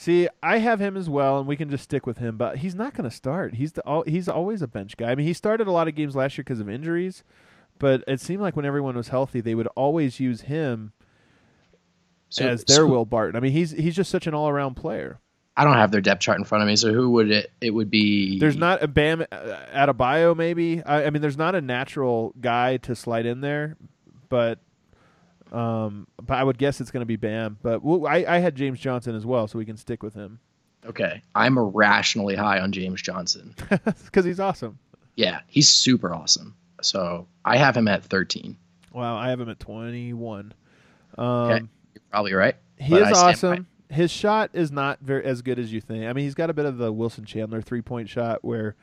See, 0.01 0.29
I 0.43 0.61
have 0.61 0.81
him 0.81 0.97
as 0.97 1.11
well, 1.11 1.39
and 1.39 1.47
we 1.47 1.57
can 1.57 1.69
just 1.69 1.85
stick 1.85 2.07
with 2.07 2.17
him. 2.17 2.39
But 2.39 2.57
he's 2.57 2.75
not 2.75 2.95
going 2.95 3.09
to 3.09 3.15
start. 3.15 3.57
He's 3.57 3.73
the 3.73 4.03
he's 4.07 4.31
always 4.31 4.63
a 4.63 4.67
bench 4.67 4.97
guy. 4.97 5.11
I 5.11 5.15
mean, 5.15 5.27
he 5.27 5.35
started 5.35 5.67
a 5.67 5.73
lot 5.73 5.89
of 5.89 5.95
games 5.95 6.17
last 6.17 6.39
year 6.39 6.43
because 6.43 6.59
of 6.59 6.71
injuries, 6.71 7.23
but 7.79 8.03
it 8.09 8.19
seemed 8.19 8.41
like 8.41 8.57
when 8.57 8.65
everyone 8.65 8.97
was 8.97 9.09
healthy, 9.09 9.43
they 9.43 9.55
would 9.55 9.67
always 9.77 10.19
use 10.19 10.41
him 10.41 10.95
so, 12.31 12.49
as 12.49 12.65
their 12.65 12.77
so, 12.77 12.87
Will 12.87 13.05
Barton. 13.05 13.37
I 13.37 13.41
mean, 13.41 13.53
he's 13.53 13.73
he's 13.73 13.95
just 13.95 14.11
such 14.11 14.27
an 14.27 14.33
all 14.33 14.49
around 14.49 14.75
player. 14.75 15.21
I 15.55 15.65
don't 15.65 15.75
have 15.75 15.91
their 15.91 16.01
depth 16.01 16.23
chart 16.23 16.39
in 16.39 16.45
front 16.47 16.63
of 16.63 16.69
me, 16.69 16.77
so 16.77 16.95
who 16.95 17.11
would 17.11 17.31
it? 17.31 17.53
It 17.61 17.75
would 17.75 17.91
be. 17.91 18.39
There's 18.39 18.57
not 18.57 18.83
a 18.83 18.89
Bam 18.89 19.27
uh, 19.31 19.57
Adebayo, 19.75 20.35
maybe. 20.35 20.83
I, 20.83 21.05
I 21.05 21.11
mean, 21.11 21.21
there's 21.21 21.37
not 21.37 21.55
a 21.55 21.61
natural 21.61 22.33
guy 22.41 22.79
to 22.79 22.95
slide 22.95 23.27
in 23.27 23.43
there, 23.43 23.77
but 24.31 24.61
um, 25.53 26.07
but 26.23 26.35
I 26.39 26.45
would 26.45 26.59
guess 26.59 26.81
it's 26.81 26.91
going 26.91 27.03
to 27.03 27.07
be 27.07 27.17
Bam. 27.17 27.59
But 27.63 27.83
we'll, 27.83 28.07
I, 28.07 28.25
I 28.29 28.39
had 28.39 28.55
James 28.55 28.81
Johnson 28.81 29.15
as 29.15 29.27
well, 29.27 29.49
so 29.49 29.59
we 29.59 29.65
can 29.65 29.77
stick 29.77 30.03
with 30.03 30.15
him. 30.15 30.41
Okay, 30.87 31.23
I'm 31.35 31.59
irrationally 31.59 32.37
high 32.37 32.61
on 32.61 32.73
James 32.73 33.03
Johnson 33.03 33.55
because 34.05 34.25
he's 34.25 34.41
awesome. 34.41 34.79
Yeah, 35.15 35.41
he's 35.47 35.69
super 35.69 36.15
awesome. 36.15 36.57
So 36.81 37.27
I 37.45 37.59
have 37.59 37.77
him 37.77 37.89
at 37.89 38.03
13. 38.05 38.57
Wow, 38.93 39.17
I 39.17 39.29
have 39.29 39.41
him 39.41 39.51
at 39.51 39.61
21. 39.61 40.55
Um, 41.19 41.27
okay, 41.27 41.65
you're 41.95 42.03
probably 42.11 42.33
right. 42.33 42.57
He 42.79 42.95
is 42.95 43.13
awesome. 43.13 43.67
His 43.91 44.11
shot 44.11 44.51
is 44.55 44.71
not 44.71 45.01
very 45.01 45.25
as 45.25 45.43
good 45.43 45.59
as 45.59 45.73
you 45.73 45.81
think. 45.81 46.07
I 46.07 46.13
mean, 46.13 46.25
he's 46.25 46.35
got 46.35 46.49
a 46.49 46.55
bit 46.55 46.65
of 46.65 46.79
the 46.79 46.93
Wilson 46.93 47.25
Chandler 47.25 47.61
three 47.61 47.83
point 47.83 48.09
shot 48.09 48.43
where 48.43 48.77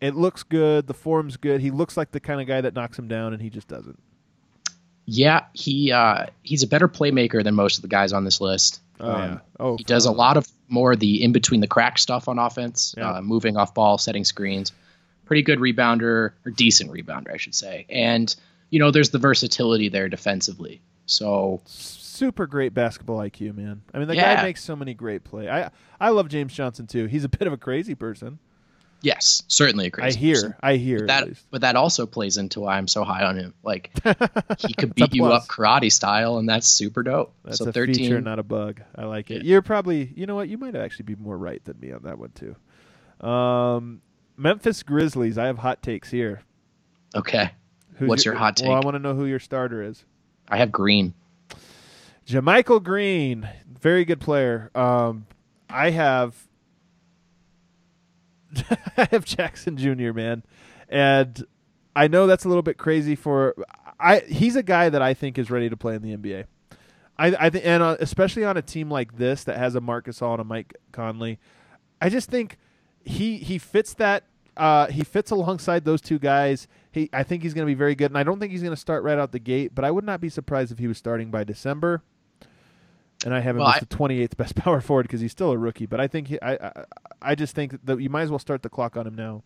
it 0.00 0.14
looks 0.14 0.42
good, 0.42 0.86
the 0.86 0.94
form's 0.94 1.36
good. 1.36 1.60
He 1.60 1.70
looks 1.70 1.96
like 1.96 2.12
the 2.12 2.20
kind 2.20 2.40
of 2.40 2.46
guy 2.46 2.60
that 2.60 2.74
knocks 2.74 2.98
him 2.98 3.08
down, 3.08 3.32
and 3.32 3.42
he 3.42 3.50
just 3.50 3.68
doesn't. 3.68 4.00
Yeah, 5.04 5.44
he 5.52 5.92
uh, 5.92 6.26
he's 6.42 6.62
a 6.62 6.66
better 6.66 6.88
playmaker 6.88 7.42
than 7.42 7.54
most 7.54 7.76
of 7.76 7.82
the 7.82 7.88
guys 7.88 8.12
on 8.12 8.24
this 8.24 8.40
list. 8.40 8.80
Oh, 9.00 9.10
um, 9.10 9.30
yeah. 9.30 9.38
oh 9.58 9.76
he 9.76 9.84
does 9.84 10.06
a 10.06 10.12
lot 10.12 10.36
of 10.36 10.46
more 10.68 10.92
of 10.92 11.00
the 11.00 11.22
in 11.22 11.32
between 11.32 11.60
the 11.60 11.66
crack 11.66 11.98
stuff 11.98 12.28
on 12.28 12.38
offense, 12.38 12.94
yeah. 12.96 13.14
uh, 13.14 13.22
moving 13.22 13.56
off 13.56 13.74
ball, 13.74 13.98
setting 13.98 14.24
screens. 14.24 14.72
Pretty 15.24 15.42
good 15.42 15.58
rebounder 15.58 16.32
or 16.44 16.50
decent 16.54 16.90
rebounder, 16.90 17.32
I 17.32 17.36
should 17.36 17.54
say. 17.54 17.86
And 17.88 18.34
you 18.70 18.78
know, 18.78 18.90
there's 18.90 19.10
the 19.10 19.18
versatility 19.18 19.88
there 19.88 20.08
defensively. 20.08 20.80
So 21.06 21.60
super 21.66 22.46
great 22.46 22.74
basketball 22.74 23.18
IQ, 23.18 23.56
man. 23.56 23.82
I 23.92 23.98
mean, 23.98 24.08
the 24.08 24.16
yeah. 24.16 24.36
guy 24.36 24.42
makes 24.42 24.62
so 24.62 24.76
many 24.76 24.94
great 24.94 25.24
plays. 25.24 25.48
I 25.48 25.70
I 26.00 26.10
love 26.10 26.28
James 26.28 26.54
Johnson 26.54 26.86
too. 26.86 27.06
He's 27.06 27.24
a 27.24 27.28
bit 27.28 27.46
of 27.46 27.52
a 27.52 27.56
crazy 27.56 27.94
person. 27.94 28.38
Yes, 29.02 29.42
certainly 29.48 29.86
a 29.86 29.90
crazy. 29.90 30.16
I 30.16 30.20
hear, 30.20 30.34
person. 30.34 30.54
I 30.60 30.76
hear 30.76 30.98
but 31.00 31.06
that, 31.08 31.28
but 31.50 31.60
that 31.62 31.76
also 31.76 32.06
plays 32.06 32.36
into 32.36 32.60
why 32.60 32.78
I'm 32.78 32.86
so 32.86 33.02
high 33.02 33.24
on 33.24 33.36
him. 33.36 33.52
Like 33.64 33.90
he 34.58 34.74
could 34.74 34.94
beat 34.94 35.12
you 35.12 35.24
up 35.26 35.48
karate 35.48 35.90
style, 35.90 36.38
and 36.38 36.48
that's 36.48 36.68
super 36.68 37.02
dope. 37.02 37.34
That's 37.44 37.58
so 37.58 37.68
a 37.68 37.72
13, 37.72 37.94
feature, 37.94 38.20
not 38.20 38.38
a 38.38 38.44
bug. 38.44 38.80
I 38.96 39.04
like 39.04 39.32
it. 39.32 39.42
Yeah. 39.42 39.52
You're 39.52 39.62
probably, 39.62 40.12
you 40.14 40.26
know 40.26 40.36
what? 40.36 40.48
You 40.48 40.56
might 40.56 40.76
actually 40.76 41.04
be 41.04 41.16
more 41.16 41.36
right 41.36 41.62
than 41.64 41.80
me 41.80 41.90
on 41.90 42.04
that 42.04 42.16
one 42.18 42.30
too. 42.30 43.26
Um, 43.26 44.02
Memphis 44.36 44.84
Grizzlies. 44.84 45.36
I 45.36 45.46
have 45.46 45.58
hot 45.58 45.82
takes 45.82 46.08
here. 46.08 46.42
Okay. 47.14 47.50
Who's 47.96 48.08
What's 48.08 48.24
your, 48.24 48.34
your 48.34 48.38
hot 48.38 48.56
take? 48.56 48.68
Well, 48.68 48.76
I 48.76 48.84
want 48.84 48.94
to 48.94 49.00
know 49.00 49.14
who 49.14 49.26
your 49.26 49.40
starter 49.40 49.82
is. 49.82 50.04
I 50.48 50.58
have 50.58 50.70
Green. 50.70 51.14
JaMychal 52.26 52.82
Green, 52.82 53.48
very 53.80 54.04
good 54.04 54.20
player. 54.20 54.70
Um, 54.76 55.26
I 55.68 55.90
have 55.90 56.36
I 58.96 59.08
have 59.10 59.24
Jackson 59.24 59.76
Jr. 59.76 60.12
man, 60.12 60.42
and 60.88 61.44
I 61.94 62.08
know 62.08 62.26
that's 62.26 62.44
a 62.44 62.48
little 62.48 62.62
bit 62.62 62.78
crazy 62.78 63.14
for 63.14 63.54
I. 63.98 64.20
He's 64.20 64.56
a 64.56 64.62
guy 64.62 64.88
that 64.88 65.02
I 65.02 65.14
think 65.14 65.38
is 65.38 65.50
ready 65.50 65.68
to 65.68 65.76
play 65.76 65.94
in 65.94 66.02
the 66.02 66.16
NBA. 66.16 66.44
I 67.18 67.26
I 67.38 67.50
think, 67.50 67.64
and 67.66 67.82
uh, 67.82 67.96
especially 68.00 68.44
on 68.44 68.56
a 68.56 68.62
team 68.62 68.90
like 68.90 69.16
this 69.16 69.44
that 69.44 69.58
has 69.58 69.74
a 69.74 69.80
Marcus 69.80 70.20
Gasol 70.20 70.32
and 70.32 70.40
a 70.40 70.44
Mike 70.44 70.74
Conley, 70.92 71.38
I 72.00 72.08
just 72.08 72.30
think 72.30 72.58
he 73.04 73.38
he 73.38 73.58
fits 73.58 73.94
that. 73.94 74.24
Uh, 74.54 74.86
he 74.88 75.02
fits 75.02 75.30
alongside 75.30 75.86
those 75.86 76.02
two 76.02 76.18
guys. 76.18 76.68
He, 76.90 77.08
I 77.10 77.22
think 77.22 77.42
he's 77.42 77.54
going 77.54 77.66
to 77.66 77.70
be 77.70 77.74
very 77.74 77.94
good, 77.94 78.10
and 78.10 78.18
I 78.18 78.22
don't 78.22 78.38
think 78.38 78.52
he's 78.52 78.60
going 78.60 78.74
to 78.74 78.80
start 78.80 79.02
right 79.02 79.18
out 79.18 79.32
the 79.32 79.38
gate. 79.38 79.74
But 79.74 79.86
I 79.86 79.90
would 79.90 80.04
not 80.04 80.20
be 80.20 80.28
surprised 80.28 80.70
if 80.70 80.78
he 80.78 80.86
was 80.86 80.98
starting 80.98 81.30
by 81.30 81.42
December 81.42 82.02
and 83.24 83.34
I 83.34 83.40
have 83.40 83.56
him 83.56 83.62
well, 83.62 83.72
as 83.72 83.80
the 83.80 83.86
28th 83.86 84.36
best 84.36 84.54
power 84.56 84.80
forward 84.80 85.04
because 85.04 85.20
he's 85.20 85.32
still 85.32 85.50
a 85.50 85.58
rookie. 85.58 85.86
But 85.86 86.00
I 86.00 86.08
think 86.08 86.28
he, 86.28 86.40
I, 86.40 86.54
I, 86.54 86.84
I 87.20 87.34
just 87.34 87.54
think 87.54 87.84
that 87.84 88.00
you 88.00 88.10
might 88.10 88.22
as 88.22 88.30
well 88.30 88.38
start 88.38 88.62
the 88.62 88.68
clock 88.68 88.96
on 88.96 89.06
him 89.06 89.14
now. 89.14 89.42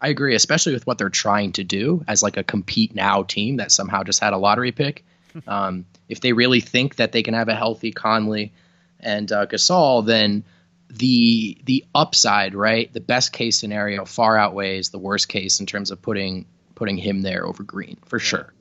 I 0.00 0.08
agree, 0.08 0.34
especially 0.34 0.72
with 0.72 0.86
what 0.86 0.96
they're 0.98 1.10
trying 1.10 1.52
to 1.52 1.64
do 1.64 2.04
as 2.08 2.22
like 2.22 2.36
a 2.36 2.42
compete 2.42 2.94
now 2.94 3.22
team 3.22 3.56
that 3.56 3.70
somehow 3.70 4.02
just 4.02 4.20
had 4.20 4.32
a 4.32 4.38
lottery 4.38 4.72
pick. 4.72 5.04
um, 5.46 5.84
if 6.08 6.20
they 6.20 6.32
really 6.32 6.60
think 6.60 6.96
that 6.96 7.12
they 7.12 7.22
can 7.22 7.34
have 7.34 7.48
a 7.48 7.54
healthy 7.54 7.92
Conley 7.92 8.52
and 8.98 9.30
uh, 9.30 9.46
Gasol, 9.46 10.04
then 10.04 10.44
the 10.88 11.58
the 11.64 11.84
upside, 11.94 12.54
right, 12.54 12.92
the 12.92 13.00
best 13.00 13.32
case 13.32 13.58
scenario 13.58 14.04
far 14.04 14.36
outweighs 14.36 14.88
the 14.88 14.98
worst 14.98 15.28
case 15.28 15.60
in 15.60 15.66
terms 15.66 15.90
of 15.90 16.02
putting 16.02 16.46
putting 16.74 16.96
him 16.96 17.20
there 17.22 17.46
over 17.46 17.62
Green 17.62 17.98
for 18.06 18.18
yeah. 18.18 18.24
sure. 18.24 18.52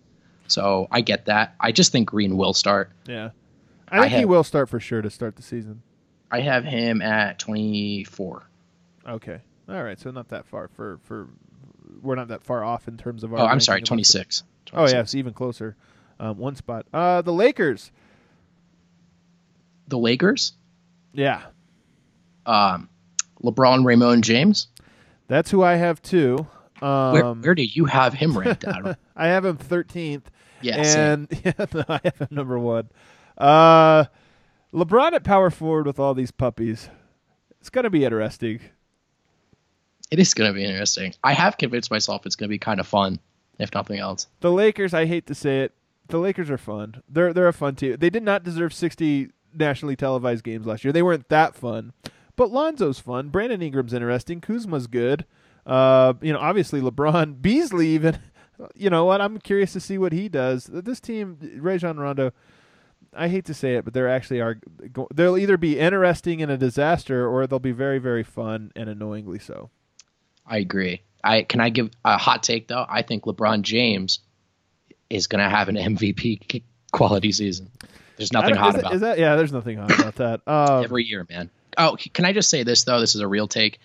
So 0.47 0.88
I 0.91 1.01
get 1.01 1.26
that. 1.26 1.55
I 1.60 1.72
just 1.72 1.91
think 1.91 2.10
Green 2.10 2.38
will 2.38 2.53
start. 2.53 2.91
Yeah. 3.07 3.30
I 3.91 3.95
think 4.01 4.05
I 4.05 4.07
have, 4.07 4.19
he 4.19 4.25
will 4.25 4.43
start 4.43 4.69
for 4.69 4.79
sure 4.79 5.01
to 5.01 5.09
start 5.09 5.35
the 5.35 5.41
season. 5.41 5.81
I 6.31 6.41
have 6.41 6.63
him 6.63 7.01
at 7.01 7.39
24. 7.39 8.43
Okay. 9.07 9.39
All 9.67 9.83
right. 9.83 9.99
So 9.99 10.11
not 10.11 10.29
that 10.29 10.45
far 10.45 10.67
for 10.67 10.99
for 11.03 11.27
we're 12.01 12.15
not 12.15 12.27
that 12.29 12.43
far 12.43 12.63
off 12.63 12.87
in 12.87 12.97
terms 12.97 13.23
of 13.23 13.33
our. 13.33 13.39
Oh, 13.39 13.45
I'm 13.45 13.59
sorry, 13.59 13.81
26. 13.81 14.43
26. 14.67 14.93
Oh 14.93 14.95
yeah, 14.95 15.01
it's 15.01 15.15
even 15.15 15.33
closer. 15.33 15.75
Um, 16.19 16.37
one 16.37 16.55
spot. 16.55 16.85
Uh, 16.93 17.21
the 17.21 17.33
Lakers. 17.33 17.91
The 19.87 19.97
Lakers. 19.97 20.53
Yeah. 21.13 21.41
Um, 22.45 22.89
LeBron, 23.43 23.85
Raymond, 23.85 24.23
James. 24.23 24.67
That's 25.27 25.49
who 25.49 25.63
I 25.63 25.75
have 25.75 26.01
too. 26.01 26.45
Um, 26.81 27.11
Where, 27.13 27.33
where 27.33 27.55
do 27.55 27.63
you 27.63 27.85
have 27.85 28.13
him 28.13 28.37
ranked, 28.37 28.63
Adam? 28.67 28.95
I 29.15 29.27
have 29.27 29.45
him 29.45 29.57
13th. 29.57 30.23
yeah, 30.61 30.77
and 30.77 31.27
yeah, 31.43 31.53
no, 31.73 31.83
I 31.89 31.99
have 32.03 32.17
him 32.17 32.27
number 32.31 32.57
one. 32.59 32.89
Uh, 33.39 34.05
LeBron 34.73 35.13
at 35.13 35.23
power 35.23 35.49
forward 35.49 35.85
with 35.87 35.99
all 35.99 36.13
these 36.13 36.31
puppies. 36.31 36.89
It's 37.59 37.69
gonna 37.69 37.89
be 37.89 38.03
interesting. 38.05 38.59
it 40.11 40.19
is 40.19 40.33
going 40.33 40.49
to 40.49 40.53
be 40.55 40.63
interesting. 40.65 41.13
I 41.23 41.33
have 41.33 41.57
convinced 41.57 41.91
myself 41.91 42.25
it's 42.25 42.35
going 42.35 42.47
to 42.47 42.53
be 42.53 42.57
kind 42.57 42.79
of 42.79 42.87
fun, 42.87 43.19
if 43.59 43.71
nothing 43.73 43.99
else. 43.99 44.25
The 44.39 44.51
Lakers, 44.51 44.91
I 44.93 45.05
hate 45.05 45.27
to 45.27 45.35
say 45.35 45.61
it, 45.61 45.73
the 46.07 46.17
Lakers 46.17 46.49
are 46.49 46.57
fun. 46.57 47.03
They're 47.07 47.31
they're 47.33 47.47
a 47.47 47.53
fun 47.53 47.75
team. 47.75 47.97
They 47.99 48.09
did 48.09 48.23
not 48.23 48.43
deserve 48.43 48.73
60 48.73 49.29
nationally 49.53 49.95
televised 49.95 50.43
games 50.43 50.65
last 50.65 50.83
year. 50.83 50.91
They 50.91 51.03
weren't 51.03 51.29
that 51.29 51.53
fun. 51.55 51.93
But 52.35 52.49
Lonzo's 52.51 52.99
fun. 52.99 53.29
Brandon 53.29 53.61
Ingram's 53.61 53.93
interesting. 53.93 54.41
Kuzma's 54.41 54.87
good. 54.87 55.25
Uh, 55.65 56.13
you 56.21 56.33
know, 56.33 56.39
obviously 56.39 56.81
LeBron, 56.81 57.41
Beasley 57.41 57.87
even. 57.89 58.17
You 58.75 58.89
know 58.89 59.05
what? 59.05 59.21
I'm 59.21 59.37
curious 59.39 59.73
to 59.73 59.79
see 59.79 59.97
what 59.99 60.11
he 60.13 60.27
does. 60.29 60.65
This 60.71 60.99
team, 60.99 61.37
Rajon 61.59 61.97
Rondo. 61.99 62.31
I 63.14 63.28
hate 63.28 63.45
to 63.45 63.53
say 63.53 63.76
it, 63.76 63.86
but 63.86 63.93
they're 63.93 64.10
actually 64.10 64.41
are. 64.41 64.60
They'll 65.14 65.38
either 65.38 65.57
be 65.57 65.80
interesting 65.80 66.41
and 66.41 66.51
a 66.51 66.57
disaster, 66.57 67.28
or 67.28 67.47
they'll 67.47 67.60
be 67.60 67.72
very, 67.72 67.99
very 67.99 68.24
fun 68.24 68.72
and 68.76 68.89
annoyingly 68.89 69.39
so. 69.39 69.70
I 70.45 70.57
agree. 70.57 71.01
I 71.24 71.43
can 71.43 71.60
I 71.60 71.70
give 71.70 71.91
a 72.05 72.18
hot 72.18 72.43
take 72.43 72.68
though. 72.68 72.86
I 72.88 73.01
think 73.01 73.26
LeBron 73.26 73.62
James 73.62 74.20
is 75.10 75.28
going 75.28 75.43
to 75.43 75.49
have 75.49 75.70
an 75.70 75.76
MVP 75.76 76.64
quality 76.91 77.32
season. 77.32 77.70
There's 78.18 78.34
nothing 78.34 78.55
hot 78.55 78.78
about 78.78 78.93
is 78.93 79.01
that? 79.01 79.20
Yeah, 79.20 79.36
there's 79.36 79.53
nothing 79.53 79.78
hot 79.78 79.97
about 79.97 80.16
that. 80.16 80.41
Um, 80.47 80.84
every 80.84 81.05
year, 81.05 81.26
man. 81.30 81.49
Oh, 81.78 81.97
can 82.14 82.26
I 82.26 82.34
just 82.34 82.49
say 82.49 82.64
this 82.64 82.84
though? 82.84 82.99
This 82.99 83.16
is 83.16 83.22
a 83.22 83.28
real 83.28 83.47
take. 83.47 83.80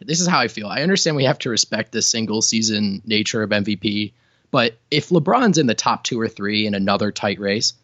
This 0.00 0.20
is 0.20 0.28
how 0.28 0.38
I 0.38 0.48
feel. 0.48 0.68
I 0.68 0.82
understand 0.82 1.16
we 1.16 1.24
have 1.24 1.38
to 1.40 1.50
respect 1.50 1.92
the 1.92 2.02
single 2.02 2.40
season 2.40 3.02
nature 3.04 3.42
of 3.42 3.50
MVP, 3.50 4.12
but 4.50 4.76
if 4.90 5.08
LeBron's 5.08 5.58
in 5.58 5.66
the 5.66 5.74
top 5.74 6.04
two 6.04 6.20
or 6.20 6.28
three 6.28 6.66
in 6.66 6.74
another 6.74 7.10
tight 7.10 7.40
race, 7.40 7.74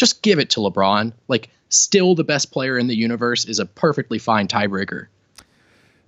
just 0.00 0.22
give 0.22 0.38
it 0.38 0.48
to 0.48 0.60
LeBron. 0.60 1.12
Like, 1.28 1.50
still 1.68 2.14
the 2.14 2.24
best 2.24 2.50
player 2.50 2.78
in 2.78 2.86
the 2.86 2.96
universe 2.96 3.44
is 3.44 3.58
a 3.58 3.66
perfectly 3.66 4.18
fine 4.18 4.48
tiebreaker. 4.48 5.08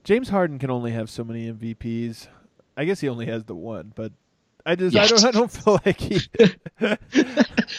James 0.03 0.31
Harden 0.31 0.59
can 0.59 0.71
only 0.71 0.93
have 0.93 1.11
so 1.11 1.23
many 1.23 1.53
MVPs. 1.53 2.27
I 2.75 2.87
guess 2.87 3.01
he 3.01 3.09
only 3.11 3.27
has 3.27 3.45
the 3.45 3.55
one, 3.55 3.93
but 3.95 4.13
I 4.65 4.77
just 4.77 4.97
I 4.97 5.07
don't 5.07 5.25
I 5.27 5.31
don't 5.31 5.53
feel 5.53 5.79
like 5.85 6.01
he. 6.01 6.21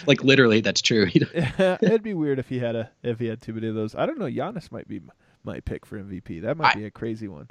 Like, 0.05 0.23
literally, 0.23 0.61
that's 0.61 0.81
true. 0.81 1.05
He- 1.05 1.23
it'd 1.33 2.03
be 2.03 2.13
weird 2.13 2.37
if 2.39 2.47
he 2.47 2.59
had 2.59 2.75
a 2.75 2.91
if 3.01 3.17
he 3.19 3.25
had 3.25 3.41
too 3.41 3.53
many 3.53 3.67
of 3.67 3.75
those. 3.75 3.95
I 3.95 4.05
don't 4.05 4.19
know. 4.19 4.25
Giannis 4.25 4.71
might 4.71 4.87
be 4.87 5.01
my 5.43 5.59
pick 5.61 5.85
for 5.85 5.97
MVP. 5.99 6.43
That 6.43 6.57
might 6.57 6.75
I- 6.75 6.79
be 6.79 6.85
a 6.85 6.91
crazy 6.91 7.27
one. 7.27 7.49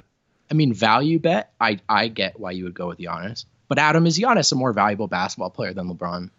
I 0.49 0.53
mean, 0.53 0.73
value 0.73 1.19
bet. 1.19 1.51
I 1.59 1.79
I 1.89 2.07
get 2.07 2.39
why 2.39 2.51
you 2.51 2.63
would 2.63 2.73
go 2.75 2.87
with 2.87 2.97
Giannis, 2.99 3.43
but 3.67 3.77
Adam 3.77 4.05
is 4.07 4.17
Giannis 4.17 4.51
a 4.53 4.55
more 4.55 4.71
valuable 4.71 5.07
basketball 5.09 5.49
player 5.49 5.73
than 5.73 5.89
LeBron? 5.89 6.29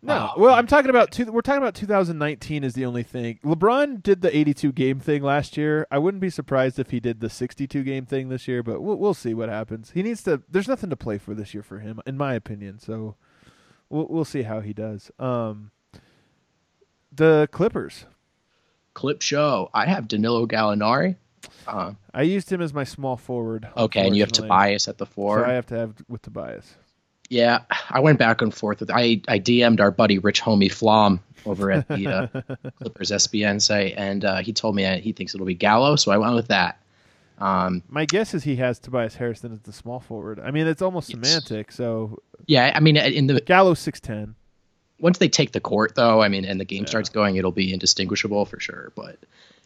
No, 0.00 0.30
Oh, 0.36 0.40
well, 0.40 0.54
I'm 0.54 0.68
talking 0.68 0.90
about 0.90 1.10
two, 1.10 1.24
we're 1.32 1.40
talking 1.40 1.60
about 1.60 1.74
2019 1.74 2.62
is 2.62 2.74
the 2.74 2.84
only 2.84 3.02
thing. 3.02 3.40
LeBron 3.44 4.00
did 4.00 4.22
the 4.22 4.36
82 4.36 4.70
game 4.72 5.00
thing 5.00 5.22
last 5.22 5.56
year. 5.56 5.88
I 5.90 5.98
wouldn't 5.98 6.20
be 6.20 6.30
surprised 6.30 6.78
if 6.78 6.90
he 6.90 7.00
did 7.00 7.18
the 7.20 7.28
62 7.28 7.82
game 7.82 8.06
thing 8.06 8.28
this 8.28 8.46
year, 8.46 8.62
but 8.62 8.80
we'll 8.80 8.96
we'll 8.96 9.14
see 9.14 9.34
what 9.34 9.48
happens. 9.48 9.90
He 9.90 10.02
needs 10.04 10.22
to. 10.22 10.42
There's 10.48 10.68
nothing 10.68 10.90
to 10.90 10.96
play 10.96 11.18
for 11.18 11.34
this 11.34 11.52
year 11.52 11.64
for 11.64 11.80
him, 11.80 12.00
in 12.06 12.16
my 12.16 12.34
opinion. 12.34 12.78
So 12.78 13.16
we'll 13.88 14.06
we'll 14.08 14.24
see 14.24 14.42
how 14.42 14.60
he 14.60 14.72
does. 14.72 15.10
Um, 15.18 15.72
the 17.10 17.48
Clippers. 17.50 18.04
Clip 18.94 19.20
show. 19.20 19.68
I 19.74 19.86
have 19.86 20.06
Danilo 20.06 20.46
Gallinari. 20.46 21.16
Uh, 21.66 21.94
I 22.14 22.22
used 22.22 22.50
him 22.52 22.60
as 22.60 22.72
my 22.72 22.84
small 22.84 23.16
forward. 23.16 23.68
okay, 23.76 24.06
and 24.06 24.16
you 24.16 24.22
have. 24.22 24.30
Tobias 24.32 24.86
at 24.86 24.98
the 24.98 25.06
four. 25.06 25.40
So 25.40 25.44
I 25.50 25.54
have 25.54 25.66
to 25.66 25.76
have 25.76 25.94
with 26.08 26.22
Tobias. 26.22 26.74
Yeah, 27.30 27.60
I 27.90 28.00
went 28.00 28.18
back 28.18 28.40
and 28.40 28.54
forth 28.54 28.80
with. 28.80 28.90
I 28.90 29.20
I 29.28 29.38
DM'd 29.38 29.80
our 29.80 29.90
buddy 29.90 30.18
Rich 30.18 30.40
Homie 30.42 30.72
Flom 30.72 31.20
over 31.44 31.70
at 31.70 31.86
the 31.88 32.06
uh, 32.08 32.26
Clippers 32.78 33.10
SBN 33.10 33.60
site, 33.60 33.94
and 33.96 34.24
uh, 34.24 34.36
he 34.38 34.52
told 34.52 34.74
me 34.74 34.84
he 35.00 35.12
thinks 35.12 35.34
it'll 35.34 35.46
be 35.46 35.54
Gallo, 35.54 35.96
so 35.96 36.10
I 36.10 36.16
went 36.18 36.34
with 36.34 36.48
that. 36.48 36.80
Um, 37.38 37.82
My 37.88 38.04
guess 38.06 38.34
is 38.34 38.42
he 38.44 38.56
has 38.56 38.78
Tobias 38.78 39.14
Harrison 39.16 39.52
as 39.52 39.60
the 39.60 39.72
small 39.72 40.00
forward. 40.00 40.40
I 40.40 40.50
mean, 40.50 40.66
it's 40.66 40.82
almost 40.82 41.08
Yes. 41.10 41.16
semantic. 41.28 41.70
So 41.70 42.18
yeah, 42.46 42.72
I 42.74 42.80
mean, 42.80 42.96
in 42.96 43.26
the 43.28 43.40
Gallo 43.40 43.74
6'10. 43.74 44.34
once 44.98 45.18
they 45.18 45.28
take 45.28 45.52
the 45.52 45.60
court, 45.60 45.94
though, 45.94 46.20
I 46.22 46.28
mean, 46.28 46.44
and 46.44 46.58
the 46.58 46.64
game 46.64 46.82
Yeah. 46.84 46.88
starts 46.88 47.08
going, 47.10 47.36
it'll 47.36 47.52
be 47.52 47.72
indistinguishable 47.72 48.44
for 48.46 48.58
sure. 48.58 48.90
But 48.96 49.18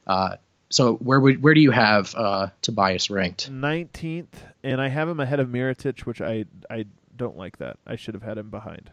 uh, 0.06 0.36
so 0.68 0.96
where 0.96 1.18
would 1.20 1.42
where 1.42 1.54
do 1.54 1.60
you 1.60 1.70
have 1.70 2.14
uh, 2.16 2.48
Tobias 2.60 3.08
ranked? 3.08 3.50
19th, 3.50 4.34
and 4.62 4.80
I 4.80 4.88
have 4.88 5.08
him 5.08 5.20
ahead 5.20 5.40
of 5.40 5.48
Mirotic, 5.48 6.00
which 6.00 6.20
I 6.20 6.44
I 6.68 6.84
don't 7.22 7.36
like 7.36 7.58
that. 7.58 7.78
I 7.86 7.96
should 7.96 8.14
have 8.14 8.22
had 8.22 8.38
him 8.38 8.50
behind. 8.50 8.90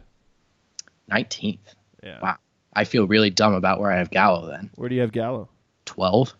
Nineteenth. 1.08 1.74
Yeah. 2.02 2.18
Wow. 2.22 2.36
I 2.72 2.84
feel 2.84 3.06
really 3.06 3.30
dumb 3.30 3.54
about 3.54 3.80
where 3.80 3.90
I 3.90 3.98
have 3.98 4.10
Gallo 4.10 4.46
then. 4.48 4.70
Where 4.76 4.88
do 4.88 4.94
you 4.94 5.00
have 5.00 5.12
Gallo? 5.12 5.48
Twelve. 5.84 6.34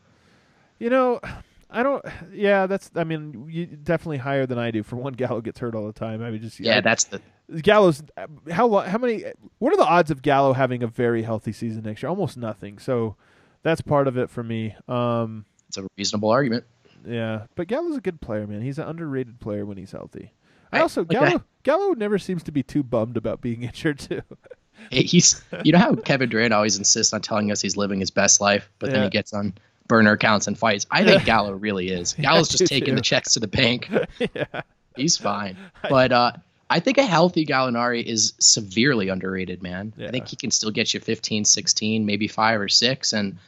You 0.78 0.90
know, 0.90 1.20
I 1.68 1.82
don't. 1.82 2.04
Yeah, 2.32 2.66
that's. 2.66 2.90
I 2.94 3.04
mean, 3.04 3.46
you, 3.50 3.66
definitely 3.66 4.18
higher 4.18 4.46
than 4.46 4.58
I 4.58 4.70
do. 4.70 4.82
For 4.82 4.96
one, 4.96 5.12
Gallo 5.14 5.40
gets 5.40 5.58
hurt 5.58 5.74
all 5.74 5.86
the 5.86 5.92
time. 5.92 6.22
I 6.22 6.30
mean, 6.30 6.40
just 6.40 6.60
Yeah, 6.60 6.78
I- 6.78 6.80
that's 6.80 7.04
the 7.04 7.20
Gallo's. 7.62 8.02
How 8.50 8.66
long? 8.66 8.86
how 8.86 8.98
many? 8.98 9.24
What 9.58 9.72
are 9.72 9.76
the 9.76 9.84
odds 9.84 10.10
of 10.10 10.22
Gallo 10.22 10.52
having 10.52 10.82
a 10.82 10.86
very 10.86 11.22
healthy 11.22 11.52
season 11.52 11.82
next 11.82 12.02
year? 12.02 12.10
Almost 12.10 12.36
nothing. 12.36 12.78
So 12.78 13.16
that's 13.62 13.80
part 13.80 14.06
of 14.08 14.16
it 14.16 14.30
for 14.30 14.42
me. 14.44 14.76
Um, 14.88 15.44
it's 15.68 15.76
a 15.78 15.86
reasonable 15.98 16.30
argument. 16.30 16.64
yeah, 17.04 17.46
but 17.56 17.66
Gallo's 17.66 17.96
a 17.96 18.00
good 18.00 18.20
player, 18.20 18.46
man. 18.46 18.62
He's 18.62 18.78
an 18.78 18.86
underrated 18.86 19.40
player 19.40 19.66
when 19.66 19.76
he's 19.78 19.90
healthy. 19.92 20.32
I 20.72 20.80
also 20.80 21.02
like 21.02 21.10
Gallo. 21.10 21.44
Gallo 21.62 21.92
never 21.92 22.18
seems 22.18 22.42
to 22.44 22.52
be 22.52 22.62
too 22.62 22.82
bummed 22.82 23.16
about 23.16 23.40
being 23.40 23.62
injured 23.64 23.98
too. 23.98 24.22
He's 24.90 25.42
you 25.62 25.72
know 25.72 25.78
how 25.78 25.94
Kevin 25.94 26.30
Durant 26.30 26.54
always 26.54 26.78
insists 26.78 27.12
on 27.12 27.20
telling 27.20 27.52
us 27.52 27.60
he's 27.60 27.76
living 27.76 28.00
his 28.00 28.10
best 28.10 28.40
life, 28.40 28.70
but 28.78 28.90
then 28.90 29.04
he 29.04 29.10
gets 29.10 29.32
on 29.32 29.54
burner 29.90 30.12
accounts 30.12 30.46
and 30.46 30.56
fights. 30.56 30.86
I 30.90 31.04
think 31.04 31.24
Gallo 31.26 31.52
really 31.52 31.88
is. 31.88 32.14
Gallo's 32.14 32.48
I 32.54 32.56
just 32.56 32.70
taking 32.70 32.94
the 32.94 33.02
checks 33.02 33.34
to 33.34 33.40
the 33.40 33.48
bank. 33.48 33.90
yeah. 34.34 34.62
He's 34.96 35.16
fine. 35.16 35.56
But 35.88 36.12
uh, 36.12 36.32
I 36.70 36.78
think 36.78 36.96
a 36.96 37.04
healthy 37.04 37.44
Gallinari 37.44 38.02
is 38.02 38.32
severely 38.38 39.08
underrated, 39.08 39.62
man. 39.62 39.92
Yeah. 39.96 40.06
I 40.06 40.10
think 40.12 40.28
he 40.28 40.36
can 40.36 40.52
still 40.52 40.70
get 40.70 40.94
you 40.94 41.00
15, 41.00 41.44
16, 41.44 42.06
maybe 42.06 42.28
five 42.28 42.60
or 42.60 42.68
six. 42.68 43.12
And, 43.12 43.38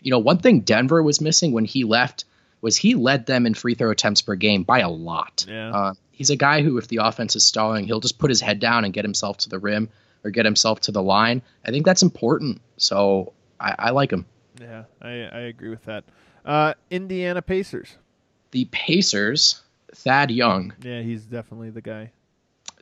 you 0.00 0.10
know, 0.10 0.18
one 0.18 0.38
thing 0.38 0.60
Denver 0.60 1.02
was 1.02 1.20
missing 1.20 1.52
when 1.52 1.66
he 1.66 1.84
left 1.84 2.24
was 2.62 2.76
he 2.76 2.94
led 2.94 3.26
them 3.26 3.44
in 3.46 3.52
free 3.52 3.74
throw 3.74 3.90
attempts 3.90 4.22
per 4.22 4.34
game 4.34 4.62
by 4.62 4.80
a 4.80 4.88
lot. 4.88 5.44
Yeah. 5.46 5.70
Uh, 5.70 5.94
he's 6.20 6.28
a 6.28 6.36
guy 6.36 6.60
who, 6.60 6.76
if 6.76 6.86
the 6.86 6.98
offense 6.98 7.34
is 7.34 7.46
stalling, 7.46 7.86
he'll 7.86 7.98
just 7.98 8.18
put 8.18 8.28
his 8.28 8.42
head 8.42 8.60
down 8.60 8.84
and 8.84 8.92
get 8.92 9.06
himself 9.06 9.38
to 9.38 9.48
the 9.48 9.58
rim 9.58 9.88
or 10.22 10.30
get 10.30 10.44
himself 10.44 10.78
to 10.78 10.92
the 10.92 11.02
line. 11.02 11.40
I 11.64 11.70
think 11.70 11.86
that's 11.86 12.02
important. 12.02 12.60
So 12.76 13.32
I, 13.58 13.74
I 13.78 13.90
like 13.92 14.12
him. 14.12 14.26
Yeah, 14.60 14.84
I 15.00 15.08
I 15.08 15.40
agree 15.48 15.70
with 15.70 15.82
that. 15.86 16.04
Uh, 16.44 16.74
Indiana 16.90 17.40
Pacers. 17.40 17.96
The 18.50 18.66
Pacers, 18.66 19.62
Thad 19.94 20.30
Young. 20.30 20.74
Yeah, 20.82 21.00
he's 21.00 21.22
definitely 21.22 21.70
the 21.70 21.80
guy. 21.80 22.12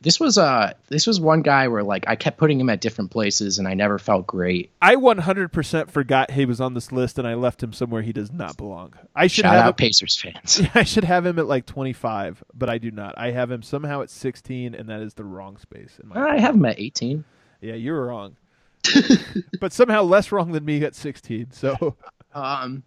This 0.01 0.19
was 0.19 0.37
uh 0.37 0.73
this 0.87 1.05
was 1.05 1.19
one 1.19 1.41
guy 1.41 1.67
where 1.67 1.83
like 1.83 2.05
I 2.07 2.15
kept 2.15 2.37
putting 2.37 2.59
him 2.59 2.69
at 2.69 2.81
different 2.81 3.11
places 3.11 3.59
and 3.59 3.67
I 3.67 3.73
never 3.73 3.99
felt 3.99 4.25
great. 4.27 4.71
I 4.81 4.95
100% 4.95 5.89
forgot 5.89 6.31
he 6.31 6.45
was 6.45 6.61
on 6.61 6.73
this 6.73 6.91
list, 6.91 7.17
and 7.19 7.27
I 7.27 7.33
left 7.33 7.61
him 7.61 7.73
somewhere 7.73 8.01
he 8.01 8.13
does 8.13 8.31
not 8.31 8.55
belong. 8.57 8.93
I 9.15 9.27
should 9.27 9.43
Shout 9.43 9.55
have 9.55 9.65
out 9.65 9.69
him, 9.69 9.73
Pacers 9.75 10.15
fans. 10.19 10.61
I 10.73 10.83
should 10.83 11.03
have 11.03 11.25
him 11.25 11.37
at 11.39 11.47
like 11.47 11.65
25, 11.65 12.43
but 12.53 12.69
I 12.69 12.77
do 12.77 12.91
not. 12.91 13.17
I 13.17 13.31
have 13.31 13.51
him 13.51 13.61
somehow 13.61 14.01
at 14.01 14.09
16, 14.09 14.73
and 14.75 14.87
that 14.89 15.01
is 15.01 15.13
the 15.15 15.23
wrong 15.25 15.57
space. 15.57 15.99
In 16.01 16.09
my 16.09 16.15
I 16.19 16.39
have 16.39 16.55
him 16.55 16.65
at 16.65 16.79
18. 16.79 17.23
yeah, 17.61 17.73
you 17.75 17.91
were 17.91 18.07
wrong, 18.07 18.35
but 19.59 19.73
somehow 19.73 20.03
less 20.03 20.31
wrong 20.31 20.51
than 20.51 20.65
me 20.65 20.83
at 20.83 20.95
16. 20.95 21.51
So 21.51 21.95
Um, 22.33 22.83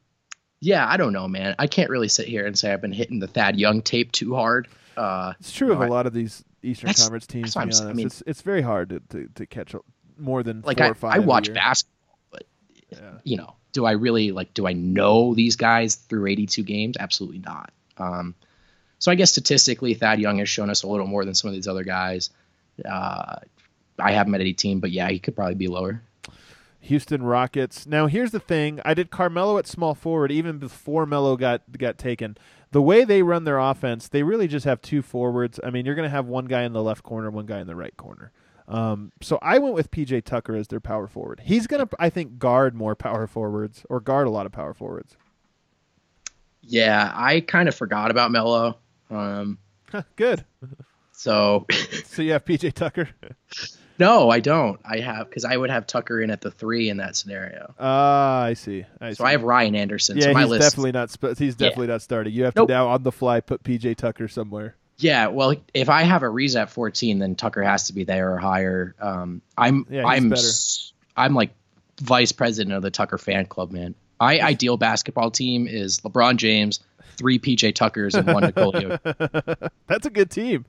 yeah, 0.60 0.86
I 0.88 0.96
don't 0.96 1.12
know, 1.12 1.26
man. 1.28 1.54
I 1.58 1.66
can't 1.66 1.90
really 1.90 2.08
sit 2.08 2.26
here 2.28 2.46
and 2.46 2.56
say 2.58 2.72
I've 2.72 2.80
been 2.80 2.92
hitting 2.92 3.18
the 3.18 3.26
Thad 3.26 3.58
Young 3.58 3.82
tape 3.82 4.12
too 4.12 4.34
hard. 4.34 4.68
Uh, 4.96 5.32
it's 5.40 5.52
true 5.52 5.68
No, 5.68 5.74
of 5.74 5.80
a 5.80 5.84
I- 5.84 5.88
lot 5.88 6.06
of 6.06 6.12
these 6.12 6.44
Eastern 6.62 6.86
That's- 6.88 7.02
Conference 7.02 7.26
teams. 7.26 7.54
that's 7.54 7.78
To 7.78 7.82
be 7.84 7.88
I'm. 7.88 7.90
I 7.90 7.94
mean- 7.94 8.06
it's 8.06 8.22
it's 8.26 8.42
very 8.42 8.62
hard 8.62 8.88
to, 8.90 9.00
to, 9.10 9.28
to 9.34 9.46
catch 9.46 9.74
more 10.18 10.42
than 10.42 10.62
like 10.62 10.78
four 10.78 10.86
I, 10.86 10.90
or 10.90 10.94
five. 10.94 11.12
I 11.14 11.18
watch 11.20 11.52
basketball, 11.52 12.18
but 12.30 12.44
Yeah. 12.90 12.98
you 13.24 13.36
know, 13.36 13.54
do 13.72 13.84
I 13.86 13.92
really 13.92 14.30
like? 14.32 14.52
Do 14.54 14.66
I 14.66 14.72
know 14.72 15.34
these 15.34 15.56
guys 15.56 15.94
through 15.96 16.26
82 16.26 16.62
games? 16.62 16.96
Absolutely 17.00 17.38
not. 17.40 17.72
Um, 17.98 18.34
so 18.98 19.10
I 19.10 19.14
guess 19.16 19.30
statistically, 19.30 19.94
Thad 19.94 20.20
Young 20.20 20.38
has 20.38 20.48
shown 20.48 20.70
us 20.70 20.82
a 20.82 20.86
little 20.88 21.06
more 21.06 21.24
than 21.24 21.34
some 21.34 21.48
of 21.48 21.54
these 21.54 21.66
other 21.66 21.82
guys. 21.84 22.30
Uh, 22.84 23.36
I 23.98 24.12
have 24.12 24.26
him 24.26 24.34
at 24.34 24.40
18, 24.40 24.80
but 24.80 24.90
yeah, 24.90 25.08
he 25.10 25.18
could 25.18 25.34
probably 25.34 25.54
be 25.54 25.68
lower. 25.68 26.02
Houston 26.80 27.22
Rockets. 27.22 27.86
Now 27.86 28.06
here's 28.06 28.32
the 28.32 28.40
thing: 28.40 28.80
I 28.84 28.94
did 28.94 29.10
Carmelo 29.10 29.56
at 29.58 29.66
small 29.66 29.94
forward 29.94 30.32
even 30.32 30.58
before 30.58 31.06
Melo 31.06 31.36
got 31.36 31.62
got 31.78 31.96
taken. 31.98 32.36
The 32.72 32.82
way 32.82 33.04
they 33.04 33.22
run 33.22 33.44
their 33.44 33.58
offense, 33.58 34.08
they 34.08 34.22
really 34.22 34.48
just 34.48 34.64
have 34.64 34.82
two 34.82 35.02
forwards. 35.02 35.60
I 35.62 35.70
mean, 35.70 35.86
you're 35.86 35.94
going 35.94 36.06
to 36.06 36.10
have 36.10 36.26
one 36.26 36.46
guy 36.46 36.62
in 36.62 36.72
the 36.72 36.82
left 36.82 37.02
corner, 37.02 37.30
one 37.30 37.46
guy 37.46 37.60
in 37.60 37.66
the 37.66 37.76
right 37.76 37.96
corner. 37.96 38.32
Um, 38.66 39.12
so 39.20 39.38
I 39.42 39.58
went 39.58 39.74
with 39.74 39.90
PJ 39.90 40.24
Tucker 40.24 40.54
as 40.56 40.68
their 40.68 40.80
power 40.80 41.06
forward. 41.06 41.40
He's 41.44 41.66
going 41.66 41.86
to, 41.86 41.96
I 41.98 42.08
think, 42.10 42.38
guard 42.38 42.74
more 42.74 42.94
power 42.94 43.26
forwards 43.26 43.84
or 43.90 44.00
guard 44.00 44.26
a 44.26 44.30
lot 44.30 44.46
of 44.46 44.52
power 44.52 44.72
forwards. 44.72 45.16
Yeah, 46.62 47.12
I 47.14 47.40
kind 47.40 47.68
of 47.68 47.74
forgot 47.74 48.10
about 48.10 48.30
Melo. 48.30 48.78
Um, 49.10 49.58
Good. 50.16 50.44
so 51.12 51.66
So 52.06 52.22
you 52.22 52.32
have 52.32 52.44
PJ 52.44 52.72
Tucker. 52.72 53.08
no, 53.98 54.30
I 54.30 54.40
don't. 54.40 54.80
I 54.84 54.98
have 55.00 55.28
because 55.28 55.44
I 55.44 55.56
would 55.56 55.70
have 55.70 55.86
Tucker 55.86 56.20
in 56.20 56.30
at 56.30 56.40
the 56.40 56.50
three 56.50 56.88
in 56.88 56.96
that 56.98 57.16
scenario. 57.16 57.74
Ah, 57.78 58.42
I 58.42 58.54
see. 58.54 58.84
I 59.00 59.10
So 59.12 59.24
see. 59.24 59.28
I 59.28 59.32
have 59.32 59.42
Ryan 59.42 59.74
Anderson. 59.74 60.16
yeah, 60.16 60.32
so 60.32 60.34
he's 60.34 60.48
list. 60.48 60.62
definitely 60.62 60.92
not. 60.92 61.10
Sp- 61.10 61.36
he's 61.38 61.54
definitely 61.54 61.86
not 61.88 62.02
starting. 62.02 62.32
You 62.32 62.44
have 62.44 62.56
Nope. 62.56 62.68
to 62.68 62.74
now 62.74 62.88
on 62.88 63.02
the 63.02 63.12
fly 63.12 63.40
put 63.40 63.62
PJ 63.62 63.96
Tucker 63.96 64.28
somewhere. 64.28 64.76
Yeah, 64.98 65.28
well, 65.28 65.54
if 65.74 65.88
I 65.88 66.02
have 66.02 66.22
a 66.22 66.28
Reese 66.28 66.54
at 66.54 66.70
14, 66.70 67.18
then 67.18 67.34
Tucker 67.34 67.62
has 67.62 67.86
to 67.88 67.92
be 67.92 68.04
there 68.04 68.32
or 68.34 68.38
higher. 68.38 68.94
Um, 69.00 69.42
I'm 69.58 69.86
Yeah, 69.90 70.04
I'm 70.06 70.28
better. 70.28 70.42
I'm 71.16 71.34
like 71.34 71.50
vice 72.00 72.32
president 72.32 72.74
of 72.74 72.82
the 72.82 72.90
Tucker 72.90 73.18
fan 73.18 73.46
club, 73.46 73.72
man. 73.72 73.94
My 74.20 74.40
ideal 74.42 74.76
basketball 74.76 75.30
team 75.32 75.66
is 75.66 75.98
LeBron 76.00 76.36
James, 76.36 76.80
three 77.16 77.38
PJ 77.38 77.74
Tuckers, 77.74 78.14
and 78.14 78.26
one 78.26 78.42
Jokic. 78.42 79.70
That's 79.86 80.06
a 80.06 80.10
good 80.10 80.30
team. 80.30 80.64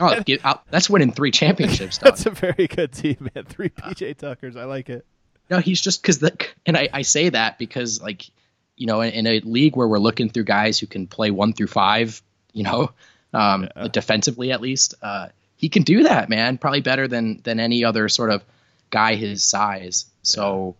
Oh, 0.00 0.20
get 0.22 0.44
out. 0.44 0.70
That's 0.70 0.90
winning 0.90 1.12
three 1.12 1.30
championships. 1.30 1.98
That's 2.02 2.26
a 2.26 2.30
very 2.30 2.66
good 2.66 2.92
team, 2.92 3.30
man. 3.34 3.44
Three 3.44 3.70
PJ 3.70 4.18
Tuckers. 4.18 4.56
I 4.56 4.64
like 4.64 4.88
it. 4.88 5.06
No, 5.50 5.58
he's 5.58 5.80
just 5.80 6.02
because 6.02 6.18
the 6.18 6.36
and 6.66 6.76
I, 6.76 6.88
I 6.92 7.02
say 7.02 7.30
that 7.30 7.58
because 7.58 8.02
like 8.02 8.30
you 8.76 8.86
know 8.86 9.00
in, 9.00 9.12
in 9.12 9.26
a 9.26 9.40
league 9.40 9.76
where 9.76 9.88
we're 9.88 9.98
looking 9.98 10.28
through 10.28 10.44
guys 10.44 10.78
who 10.78 10.86
can 10.86 11.06
play 11.06 11.30
one 11.30 11.52
through 11.52 11.68
five, 11.68 12.20
you 12.52 12.64
know, 12.64 12.90
um, 13.32 13.68
defensively 13.90 14.52
at 14.52 14.60
least, 14.60 14.94
uh, 15.02 15.28
he 15.56 15.68
can 15.68 15.82
do 15.82 16.02
that, 16.04 16.28
man. 16.28 16.58
Probably 16.58 16.82
better 16.82 17.08
than 17.08 17.40
than 17.44 17.60
any 17.60 17.84
other 17.84 18.08
sort 18.08 18.30
of 18.30 18.44
guy 18.90 19.14
his 19.14 19.42
size. 19.42 20.06
So 20.22 20.76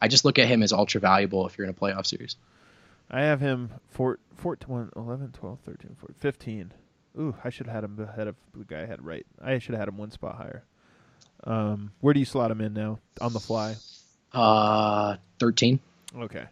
I 0.00 0.08
just 0.08 0.24
look 0.24 0.38
at 0.38 0.48
him 0.48 0.62
as 0.62 0.72
ultra 0.72 1.00
valuable 1.00 1.46
if 1.46 1.56
you're 1.56 1.64
in 1.64 1.70
a 1.70 1.74
playoff 1.74 2.06
series. 2.06 2.36
I 3.10 3.22
have 3.22 3.40
him 3.40 3.70
four, 3.88 4.18
14, 4.36 4.90
11, 4.96 5.32
12, 5.32 5.58
13, 5.64 5.96
14, 5.98 6.14
15. 6.18 6.72
Ooh, 7.18 7.34
I 7.42 7.50
should 7.50 7.66
have 7.66 7.74
had 7.74 7.84
him 7.84 7.98
ahead 7.98 8.28
of 8.28 8.36
the 8.56 8.64
guy 8.64 8.82
I 8.82 8.86
had 8.86 9.04
right. 9.04 9.26
I 9.42 9.58
should 9.58 9.74
have 9.74 9.80
had 9.80 9.88
him 9.88 9.96
one 9.96 10.10
spot 10.10 10.36
higher. 10.36 10.64
Um, 11.44 11.92
where 12.00 12.12
do 12.14 12.20
you 12.20 12.26
slot 12.26 12.50
him 12.50 12.60
in 12.60 12.74
now? 12.74 12.98
On 13.20 13.32
the 13.32 13.40
fly. 13.40 13.76
Uh, 14.32 15.16
thirteen. 15.38 15.80
Okay. 16.16 16.44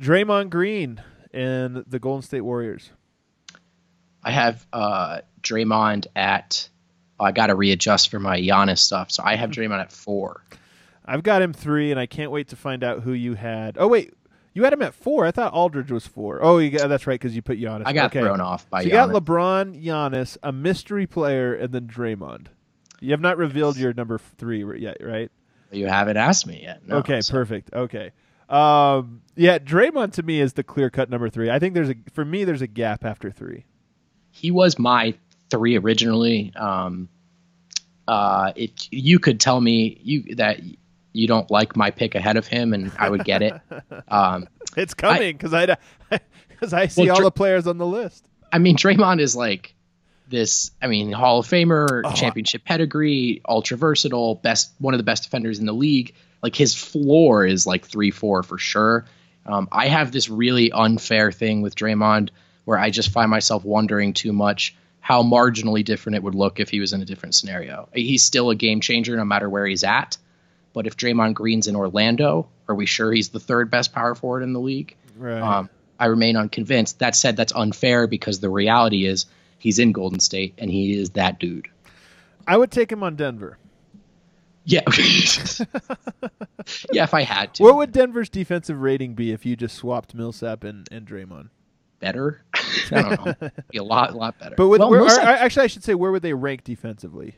Draymond 0.00 0.50
Green 0.50 1.00
and 1.32 1.84
the 1.86 1.98
Golden 1.98 2.22
State 2.22 2.40
Warriors. 2.42 2.90
I 4.22 4.30
have 4.32 4.66
uh 4.72 5.20
Draymond 5.42 6.06
at. 6.16 6.68
oh, 7.20 7.24
I 7.24 7.32
got 7.32 7.46
to 7.46 7.54
readjust 7.54 8.10
for 8.10 8.18
my 8.18 8.40
Giannis 8.40 8.78
stuff, 8.78 9.12
so 9.12 9.22
I 9.24 9.36
have 9.36 9.50
Draymond 9.52 9.80
at 9.80 9.92
four. 9.92 10.42
I've 11.04 11.22
got 11.22 11.40
him 11.40 11.52
three, 11.52 11.90
and 11.92 12.00
I 12.00 12.06
can't 12.06 12.32
wait 12.32 12.48
to 12.48 12.56
find 12.56 12.82
out 12.82 13.02
who 13.02 13.12
you 13.12 13.34
had. 13.34 13.76
Oh 13.78 13.86
wait, 13.86 14.12
you 14.56 14.64
had 14.64 14.72
him 14.72 14.80
at 14.80 14.94
four. 14.94 15.26
I 15.26 15.32
thought 15.32 15.52
Aldridge 15.52 15.92
was 15.92 16.06
four. 16.06 16.38
Oh, 16.42 16.56
you 16.56 16.70
got, 16.70 16.88
that's 16.88 17.06
right 17.06 17.20
because 17.20 17.36
you 17.36 17.42
put 17.42 17.60
Giannis. 17.60 17.82
I 17.84 17.92
got 17.92 18.06
okay. 18.06 18.22
thrown 18.22 18.40
off 18.40 18.68
by 18.70 18.80
So 18.80 18.86
you 18.86 18.92
got 18.92 19.10
LeBron, 19.10 19.84
Giannis, 19.84 20.38
a 20.42 20.50
mystery 20.50 21.06
player, 21.06 21.52
and 21.52 21.74
then 21.74 21.86
Draymond. 21.86 22.46
You 23.00 23.10
have 23.10 23.20
not 23.20 23.36
revealed 23.36 23.76
your 23.76 23.92
number 23.92 24.16
three 24.16 24.64
yet, 24.80 24.96
right? 25.02 25.30
You 25.70 25.88
haven't 25.88 26.16
asked 26.16 26.46
me 26.46 26.62
yet. 26.62 26.88
No, 26.88 26.96
okay, 26.96 27.20
so- 27.20 27.34
perfect. 27.34 27.74
Okay. 27.74 28.12
Um, 28.48 29.20
yeah, 29.34 29.58
Draymond 29.58 30.12
to 30.14 30.22
me 30.22 30.40
is 30.40 30.54
the 30.54 30.62
clear 30.62 30.88
cut 30.88 31.10
number 31.10 31.28
three. 31.28 31.50
I 31.50 31.58
think 31.58 31.74
there's 31.74 31.90
a 31.90 31.96
for 32.14 32.24
me 32.24 32.44
there's 32.44 32.62
a 32.62 32.66
gap 32.66 33.04
after 33.04 33.30
three. 33.30 33.66
He 34.30 34.50
was 34.50 34.78
my 34.78 35.14
three 35.50 35.76
originally. 35.76 36.54
Um, 36.56 37.10
uh, 38.08 38.52
it 38.56 38.88
you 38.90 39.18
could 39.18 39.38
tell 39.38 39.60
me 39.60 40.00
you 40.02 40.36
that 40.36 40.60
you 41.16 41.26
don't 41.26 41.50
like 41.50 41.76
my 41.76 41.90
pick 41.90 42.14
ahead 42.14 42.36
of 42.36 42.46
him, 42.46 42.72
and 42.72 42.92
I 42.98 43.08
would 43.10 43.24
get 43.24 43.42
it. 43.42 43.54
um, 44.08 44.46
It's 44.76 44.94
coming 44.94 45.36
because 45.36 45.54
I 45.54 45.76
because 46.48 46.72
I 46.72 46.86
see 46.88 47.02
Well, 47.02 47.10
all 47.12 47.16
Dr- 47.16 47.24
the 47.26 47.30
players 47.32 47.66
on 47.66 47.78
the 47.78 47.86
list. 47.86 48.26
I 48.52 48.58
mean, 48.58 48.76
Draymond 48.76 49.20
is 49.20 49.34
like 49.34 49.74
this. 50.28 50.70
I 50.80 50.86
mean, 50.86 51.12
Hall 51.12 51.40
of 51.40 51.46
Famer, 51.46 52.02
Oh, 52.04 52.08
I- 52.08 52.12
championship 52.12 52.64
pedigree, 52.64 53.40
ultra 53.48 53.76
versatile, 53.76 54.36
best 54.36 54.72
one 54.78 54.94
of 54.94 54.98
the 54.98 55.04
best 55.04 55.24
defenders 55.24 55.58
in 55.58 55.66
the 55.66 55.72
league. 55.74 56.14
Like 56.42 56.54
his 56.54 56.74
floor 56.74 57.44
is 57.46 57.66
like 57.66 57.86
three 57.86 58.10
four 58.10 58.42
for 58.42 58.58
sure. 58.58 59.06
Um, 59.46 59.68
I 59.72 59.88
have 59.88 60.12
this 60.12 60.28
really 60.28 60.70
unfair 60.72 61.32
thing 61.32 61.62
with 61.62 61.74
Draymond 61.76 62.30
where 62.64 62.78
I 62.78 62.90
just 62.90 63.10
find 63.10 63.30
myself 63.30 63.64
wondering 63.64 64.12
too 64.12 64.32
much 64.32 64.74
how 65.00 65.22
marginally 65.22 65.84
different 65.84 66.16
it 66.16 66.22
would 66.24 66.34
look 66.34 66.58
if 66.58 66.68
he 66.68 66.80
was 66.80 66.92
in 66.92 67.00
a 67.00 67.04
different 67.04 67.34
scenario. 67.36 67.88
He's 67.94 68.24
still 68.24 68.50
a 68.50 68.56
game 68.56 68.80
changer 68.80 69.16
no 69.16 69.24
matter 69.24 69.48
where 69.48 69.64
he's 69.64 69.84
at. 69.84 70.18
But 70.76 70.86
if 70.86 70.94
Draymond 70.94 71.32
Green's 71.32 71.68
in 71.68 71.74
Orlando, 71.74 72.48
are 72.68 72.74
we 72.74 72.84
sure 72.84 73.10
he's 73.10 73.30
the 73.30 73.40
third 73.40 73.70
best 73.70 73.94
power 73.94 74.14
forward 74.14 74.42
in 74.42 74.52
the 74.52 74.60
league? 74.60 74.94
Right. 75.16 75.40
Um, 75.40 75.70
I 75.98 76.04
remain 76.04 76.36
unconvinced. 76.36 76.98
That 76.98 77.16
said, 77.16 77.34
that's 77.34 77.54
unfair 77.54 78.06
because 78.06 78.40
the 78.40 78.50
reality 78.50 79.06
is 79.06 79.24
he's 79.58 79.78
in 79.78 79.92
Golden 79.92 80.20
State 80.20 80.52
and 80.58 80.70
he 80.70 80.92
is 80.92 81.08
that 81.12 81.38
dude. 81.38 81.68
I 82.46 82.58
would 82.58 82.70
take 82.70 82.92
him 82.92 83.02
on 83.02 83.16
Denver. 83.16 83.56
Yeah. 84.66 84.82
yeah, 86.92 87.04
if 87.04 87.14
I 87.14 87.22
had 87.22 87.54
to. 87.54 87.62
What 87.62 87.76
would 87.76 87.92
Denver's 87.92 88.28
defensive 88.28 88.78
rating 88.78 89.14
be 89.14 89.32
if 89.32 89.46
you 89.46 89.56
just 89.56 89.76
swapped 89.76 90.14
Millsap 90.14 90.62
and, 90.62 90.86
and 90.92 91.06
Draymond? 91.06 91.48
better? 92.00 92.42
I 92.54 93.02
don't 93.02 93.40
know. 93.40 93.50
Be 93.70 93.78
a 93.78 93.82
lot, 93.82 94.14
lot 94.14 94.38
better. 94.38 94.56
But 94.56 94.68
with, 94.68 94.80
well, 94.80 94.90
where, 94.90 95.00
Millsap- 95.00 95.24
or, 95.24 95.28
actually, 95.28 95.64
I 95.64 95.68
should 95.68 95.84
say 95.84 95.94
where 95.94 96.12
would 96.12 96.20
they 96.20 96.34
rank 96.34 96.64
defensively? 96.64 97.36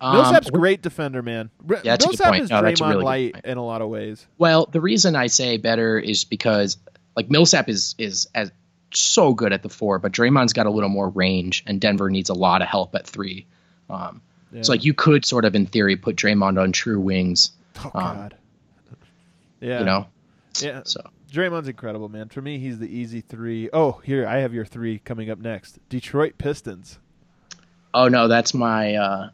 Um, 0.00 0.16
Millsap's 0.16 0.50
great 0.50 0.82
defender, 0.82 1.22
man. 1.22 1.50
Yeah, 1.68 1.96
that's 1.96 2.04
a 2.04 2.08
good 2.08 2.18
Millsap 2.18 2.26
point. 2.28 2.42
is 2.44 2.50
No, 2.50 2.62
Draymond 2.62 2.90
really 2.90 3.04
light 3.04 3.36
in 3.44 3.58
a 3.58 3.64
lot 3.64 3.82
of 3.82 3.88
ways. 3.88 4.26
Well, 4.38 4.66
the 4.66 4.80
reason 4.80 5.14
I 5.16 5.26
say 5.26 5.56
better 5.58 5.98
is 5.98 6.24
because 6.24 6.76
like 7.16 7.30
Millsap 7.30 7.68
is 7.68 7.94
is 7.98 8.28
as 8.34 8.50
so 8.92 9.34
good 9.34 9.52
at 9.52 9.62
the 9.62 9.68
four, 9.68 9.98
but 9.98 10.12
Draymond's 10.12 10.52
got 10.52 10.66
a 10.66 10.70
little 10.70 10.88
more 10.88 11.08
range, 11.10 11.62
and 11.66 11.80
Denver 11.80 12.10
needs 12.10 12.30
a 12.30 12.34
lot 12.34 12.62
of 12.62 12.68
help 12.68 12.94
at 12.94 13.06
three. 13.06 13.46
Um, 13.88 14.22
Yeah. 14.52 14.62
So 14.62 14.72
like 14.72 14.84
you 14.84 14.94
could 14.94 15.24
sort 15.24 15.44
of 15.44 15.54
in 15.54 15.66
theory 15.66 15.96
put 15.96 16.16
Draymond 16.16 16.60
on 16.60 16.72
true 16.72 16.98
wings, 17.00 17.52
Oh 17.78 17.90
um, 17.94 18.16
God. 18.16 18.36
Yeah. 19.60 19.80
you 19.80 19.84
know. 19.84 20.06
Yeah. 20.60 20.82
So 20.84 21.02
Draymond's 21.30 21.68
incredible, 21.68 22.08
man. 22.08 22.28
For 22.28 22.40
me, 22.40 22.58
he's 22.58 22.78
the 22.78 22.88
easy 22.88 23.20
three. 23.20 23.68
Oh, 23.72 24.00
here 24.02 24.26
I 24.26 24.38
have 24.38 24.52
your 24.54 24.64
three 24.64 24.98
coming 24.98 25.30
up 25.30 25.38
next. 25.38 25.78
Detroit 25.88 26.38
Pistons. 26.38 26.98
oh 27.94 28.08
no, 28.08 28.26
that's 28.28 28.54
my 28.54 28.94
uh, 28.94 29.30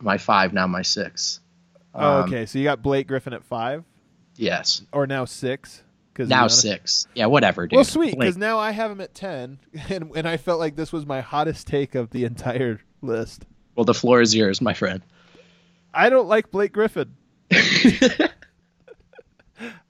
my 0.00 0.18
five 0.18 0.52
now, 0.52 0.66
my 0.66 0.82
six. 0.82 1.40
Oh, 1.94 2.20
Um, 2.22 2.24
okay. 2.28 2.46
So 2.46 2.58
you 2.58 2.64
got 2.64 2.82
Blake 2.82 3.08
Griffin 3.08 3.32
at 3.32 3.44
five, 3.44 3.84
Yes. 4.36 4.82
or 4.92 5.06
now 5.06 5.24
six? 5.24 5.82
Because 6.12 6.28
Now 6.28 6.48
six. 6.48 7.06
Yeah, 7.14 7.26
whatever, 7.26 7.66
dude. 7.66 7.76
Well, 7.76 7.84
sweet, 7.84 8.18
because 8.18 8.36
now 8.36 8.58
I 8.58 8.72
have 8.72 8.90
him 8.90 9.00
at 9.00 9.14
ten, 9.14 9.58
and 9.88 10.10
and 10.16 10.26
I 10.28 10.36
felt 10.36 10.58
like 10.58 10.74
this 10.76 10.92
was 10.92 11.06
my 11.06 11.20
hottest 11.20 11.66
take 11.66 11.94
of 11.94 12.10
the 12.10 12.24
entire 12.24 12.80
list. 13.02 13.46
well, 13.76 13.84
the 13.84 13.94
floor 13.94 14.20
is 14.20 14.34
yours, 14.34 14.60
my 14.60 14.74
friend. 14.74 15.02
I 15.94 16.10
don't 16.10 16.26
like 16.28 16.50
Blake 16.50 16.72
Griffin. 16.72 17.14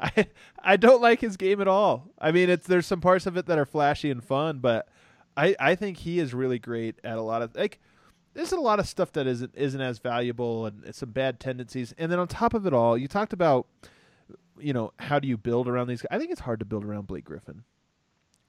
I 0.00 0.26
I 0.62 0.76
don't 0.76 1.02
like 1.02 1.20
his 1.20 1.36
game 1.36 1.60
at 1.60 1.68
all. 1.68 2.08
I 2.18 2.32
mean, 2.32 2.48
it's 2.48 2.66
there's 2.66 2.86
some 2.86 3.00
parts 3.00 3.26
of 3.26 3.36
it 3.36 3.46
that 3.46 3.58
are 3.58 3.66
flashy 3.66 4.10
and 4.10 4.22
fun, 4.24 4.58
but 4.58 4.88
I 5.36 5.54
I 5.60 5.74
think 5.74 5.98
he 5.98 6.18
is 6.18 6.32
really 6.32 6.58
great 6.58 6.98
at 7.04 7.18
a 7.18 7.22
lot 7.22 7.42
of 7.42 7.54
like. 7.54 7.78
There's 8.38 8.52
a 8.52 8.60
lot 8.60 8.78
of 8.78 8.86
stuff 8.86 9.10
that 9.14 9.26
isn't 9.26 9.52
isn't 9.56 9.80
as 9.80 9.98
valuable 9.98 10.66
and 10.66 10.94
some 10.94 11.10
bad 11.10 11.40
tendencies. 11.40 11.92
And 11.98 12.12
then 12.12 12.20
on 12.20 12.28
top 12.28 12.54
of 12.54 12.66
it 12.66 12.72
all, 12.72 12.96
you 12.96 13.08
talked 13.08 13.32
about, 13.32 13.66
you 14.60 14.72
know, 14.72 14.92
how 15.00 15.18
do 15.18 15.26
you 15.26 15.36
build 15.36 15.66
around 15.66 15.88
these? 15.88 16.02
Guys? 16.02 16.08
I 16.12 16.20
think 16.20 16.30
it's 16.30 16.42
hard 16.42 16.60
to 16.60 16.64
build 16.64 16.84
around 16.84 17.08
Blake 17.08 17.24
Griffin. 17.24 17.64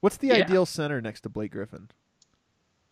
What's 0.02 0.18
the 0.18 0.28
Yeah. 0.28 0.36
ideal 0.36 0.68
center 0.68 1.02
next 1.02 1.22
to 1.22 1.30
Blake 1.30 1.52
Griffin? 1.54 1.90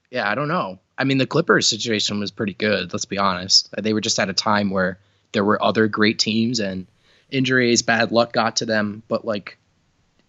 Yeah, 0.10 0.28
I 0.28 0.34
don't 0.34 0.48
know. 0.48 0.80
I 0.98 1.04
mean, 1.04 1.20
the 1.20 1.28
Clippers 1.28 1.68
situation 1.68 2.20
was 2.20 2.32
pretty 2.32 2.56
good. 2.56 2.92
Let's 2.92 3.06
be 3.06 3.20
honest. 3.20 3.70
They 3.78 3.94
were 3.94 4.02
just 4.02 4.18
at 4.18 4.28
a 4.28 4.34
time 4.34 4.72
where 4.72 4.98
there 5.34 5.46
were 5.46 5.62
other 5.64 5.88
great 5.88 6.18
teams 6.18 6.60
and 6.60 6.88
injuries, 7.30 7.84
bad 7.84 8.12
luck 8.12 8.34
got 8.34 8.56
to 8.56 8.66
them. 8.66 9.04
But 9.08 9.24
like, 9.24 9.60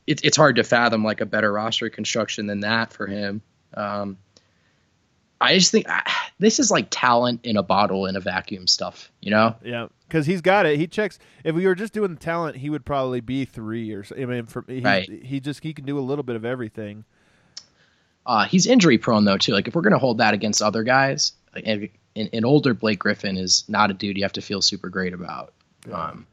it, 0.06 0.22
it's 0.22 0.36
hard 0.36 0.56
to 0.56 0.64
fathom 0.64 1.02
like 1.02 1.22
a 1.22 1.26
better 1.26 1.50
roster 1.50 1.88
construction 1.88 2.46
than 2.46 2.60
that 2.60 2.92
for 2.92 3.06
him. 3.06 3.40
Um, 3.72 4.18
I 5.40 5.54
just 5.56 5.70
think 5.70 5.86
ah, 5.88 6.30
this 6.38 6.58
is 6.58 6.70
like 6.70 6.88
talent 6.90 7.40
in 7.44 7.56
a 7.56 7.62
bottle 7.62 8.06
in 8.06 8.16
a 8.16 8.20
vacuum 8.20 8.66
stuff. 8.66 9.10
You 9.20 9.30
know? 9.30 9.54
Yeah, 9.64 9.86
because 10.08 10.26
he's 10.26 10.40
got 10.40 10.66
it. 10.66 10.78
He 10.78 10.86
checks. 10.86 11.18
If 11.44 11.54
we 11.54 11.66
were 11.66 11.74
just 11.76 11.92
doing 11.92 12.14
the 12.14 12.20
talent, 12.20 12.56
he 12.56 12.70
would 12.70 12.84
probably 12.84 13.20
be 13.20 13.44
three 13.44 13.92
or. 13.92 14.02
so. 14.04 14.16
I 14.16 14.24
mean, 14.24 14.46
for 14.46 14.64
he, 14.66 14.80
Right. 14.80 15.08
he 15.08 15.38
just 15.40 15.62
he 15.62 15.72
can 15.72 15.84
do 15.84 15.98
a 15.98 16.00
little 16.00 16.24
bit 16.24 16.34
of 16.36 16.44
everything. 16.44 17.04
Uh, 18.26 18.44
he's 18.44 18.66
injury 18.66 18.98
prone 18.98 19.24
though 19.24 19.38
too. 19.38 19.52
Like 19.52 19.68
if 19.68 19.74
we're 19.74 19.82
gonna 19.82 19.98
hold 19.98 20.18
that 20.18 20.34
against 20.34 20.60
other 20.60 20.82
guys, 20.82 21.32
like, 21.54 21.66
an, 21.66 21.88
an 22.32 22.44
older 22.44 22.74
Blake 22.74 22.98
Griffin 22.98 23.36
is 23.36 23.64
not 23.68 23.90
a 23.90 23.94
dude 23.94 24.16
you 24.18 24.24
have 24.24 24.32
to 24.34 24.42
feel 24.42 24.60
super 24.60 24.88
great 24.88 25.14
about. 25.14 25.52
Um, 25.90 26.26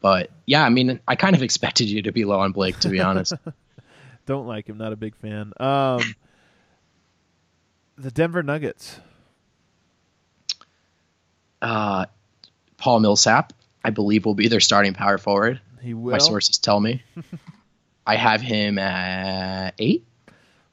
but 0.00 0.30
yeah, 0.46 0.64
I 0.64 0.70
mean, 0.70 0.98
I 1.06 1.14
kind 1.14 1.36
of 1.36 1.42
expected 1.44 1.88
you 1.88 2.02
to 2.02 2.12
be 2.12 2.24
low 2.24 2.40
on 2.40 2.52
Blake, 2.52 2.78
to 2.80 2.88
be 2.88 3.00
honest. 3.00 3.34
Don't 4.26 4.46
like 4.46 4.68
him. 4.68 4.78
Not 4.78 4.92
a 4.92 4.96
big 4.96 5.14
fan. 5.16 5.52
Um, 5.60 6.00
the 7.96 8.10
Denver 8.10 8.42
Nuggets. 8.42 9.00
uh, 11.60 12.06
Paul 12.76 13.00
Millsap, 13.00 13.52
I 13.84 13.90
believe, 13.90 14.24
will 14.24 14.34
be 14.34 14.48
their 14.48 14.60
starting 14.60 14.94
power 14.94 15.18
forward. 15.18 15.60
He 15.80 15.94
will. 15.94 16.12
My 16.12 16.18
sources 16.18 16.58
tell 16.58 16.80
me. 16.80 17.02
I 18.06 18.16
have 18.16 18.40
him 18.40 18.78
at 18.78 19.74
eight. 19.78 20.04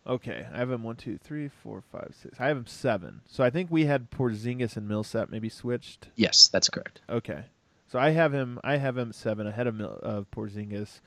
Okay, 0.08 0.48
I 0.52 0.58
have 0.58 0.72
him 0.72 0.82
one, 0.82 0.96
two, 0.96 1.20
three, 1.20 1.50
four, 1.50 1.84
five, 1.92 2.16
six. 2.20 2.40
I 2.40 2.48
have 2.48 2.58
him 2.58 2.66
seven. 2.66 3.22
So 3.28 3.44
I 3.44 3.52
think 3.52 3.70
we 3.70 3.86
had 3.86 4.10
Porzingis 4.10 4.76
and 4.76 4.88
Millsap 4.88 5.30
maybe 5.30 5.50
switched. 5.50 6.08
Yes, 6.16 6.48
that's 6.48 6.68
correct. 6.70 7.02
Okay, 7.08 7.44
so 7.92 8.00
I 8.00 8.10
have 8.10 8.34
him. 8.34 8.60
I 8.64 8.78
have 8.78 8.98
him 8.98 9.14
seven 9.14 9.46
ahead 9.46 9.68
of 9.68 9.76
Mil- 9.76 10.00
of 10.02 10.32
Porzingis. 10.32 11.00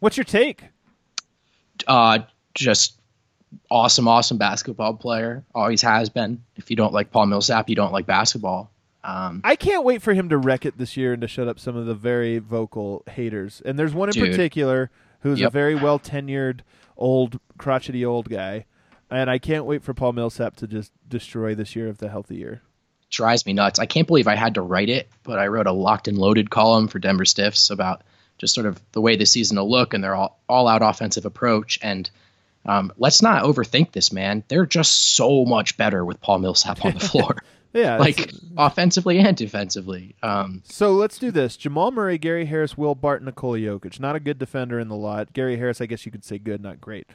What's 0.00 0.16
your 0.16 0.24
take? 0.24 0.64
Uh, 1.86 2.20
just 2.54 2.97
awesome, 3.70 4.08
awesome 4.08 4.38
basketball 4.38 4.94
player. 4.94 5.44
Always 5.54 5.82
has 5.82 6.08
been. 6.08 6.42
If 6.56 6.70
you 6.70 6.76
don't 6.76 6.92
like 6.92 7.10
Paul 7.10 7.26
Millsap, 7.26 7.68
you 7.68 7.76
don't 7.76 7.92
like 7.92 8.06
basketball. 8.06 8.70
Um, 9.04 9.40
I 9.44 9.56
can't 9.56 9.84
wait 9.84 10.02
for 10.02 10.12
him 10.12 10.28
to 10.30 10.36
wreck 10.36 10.66
it 10.66 10.76
this 10.76 10.96
year 10.96 11.12
and 11.12 11.22
to 11.22 11.28
shut 11.28 11.48
up 11.48 11.58
some 11.58 11.76
of 11.76 11.86
the 11.86 11.94
very 11.94 12.38
vocal 12.38 13.04
haters. 13.08 13.62
And 13.64 13.78
there's 13.78 13.94
one 13.94 14.08
in 14.08 14.14
Dude. 14.14 14.30
particular 14.30 14.90
who's 15.20 15.40
a 15.40 15.50
very 15.50 15.74
well 15.74 15.98
tenured, 15.98 16.60
old, 16.96 17.40
crotchety 17.56 18.04
old 18.04 18.28
guy. 18.28 18.66
And 19.10 19.30
I 19.30 19.38
can't 19.38 19.64
wait 19.64 19.82
for 19.82 19.94
Paul 19.94 20.12
Millsap 20.12 20.56
to 20.56 20.66
just 20.66 20.92
destroy 21.08 21.54
this 21.54 21.74
year 21.74 21.88
of 21.88 21.98
the 21.98 22.08
healthy 22.08 22.36
year. 22.36 22.60
drives 23.10 23.46
me 23.46 23.54
nuts. 23.54 23.78
I 23.78 23.86
can't 23.86 24.06
believe 24.06 24.28
I 24.28 24.34
had 24.34 24.54
to 24.54 24.62
write 24.62 24.90
it, 24.90 25.08
but 25.22 25.38
I 25.38 25.46
wrote 25.46 25.66
a 25.66 25.72
locked 25.72 26.08
and 26.08 26.18
loaded 26.18 26.50
column 26.50 26.88
for 26.88 26.98
Denver 26.98 27.24
Stiffs 27.24 27.70
about 27.70 28.02
just 28.36 28.54
sort 28.54 28.66
of 28.66 28.80
the 28.92 29.00
way 29.00 29.16
the 29.16 29.24
season 29.24 29.56
will 29.56 29.70
look 29.70 29.94
and 29.94 30.04
their 30.04 30.14
all, 30.14 30.38
all 30.48 30.68
out 30.68 30.82
offensive 30.82 31.24
approach. 31.24 31.78
And 31.82 32.10
um, 32.68 32.92
let's 32.98 33.22
not 33.22 33.42
overthink 33.44 33.90
this, 33.92 34.12
man. 34.12 34.44
They're 34.48 34.66
just 34.66 35.14
so 35.16 35.44
much 35.44 35.76
better 35.76 36.04
with 36.04 36.20
Paul 36.20 36.38
Millsap 36.38 36.84
on 36.84 36.92
the 36.94 37.00
floor, 37.08 37.36
Yeah. 37.72 37.96
like 37.98 38.30
offensively 38.56 39.18
and 39.18 39.36
defensively. 39.36 40.14
Um, 40.22 40.62
so 40.64 40.92
let's 40.92 41.18
do 41.18 41.30
this: 41.30 41.56
Jamal 41.56 41.90
Murray, 41.90 42.18
Gary 42.18 42.44
Harris, 42.46 42.76
Will 42.78 42.94
Barton, 42.94 43.24
Nikola 43.26 43.58
Jokic. 43.58 43.98
Not 43.98 44.14
a 44.16 44.20
good 44.20 44.38
defender 44.38 44.78
in 44.78 44.88
the 44.88 44.96
lot. 44.96 45.32
Gary 45.32 45.56
Harris, 45.56 45.80
I 45.80 45.86
guess 45.86 46.06
you 46.06 46.12
could 46.12 46.24
say 46.24 46.38
good, 46.38 46.62
not 46.62 46.80
great. 46.80 47.06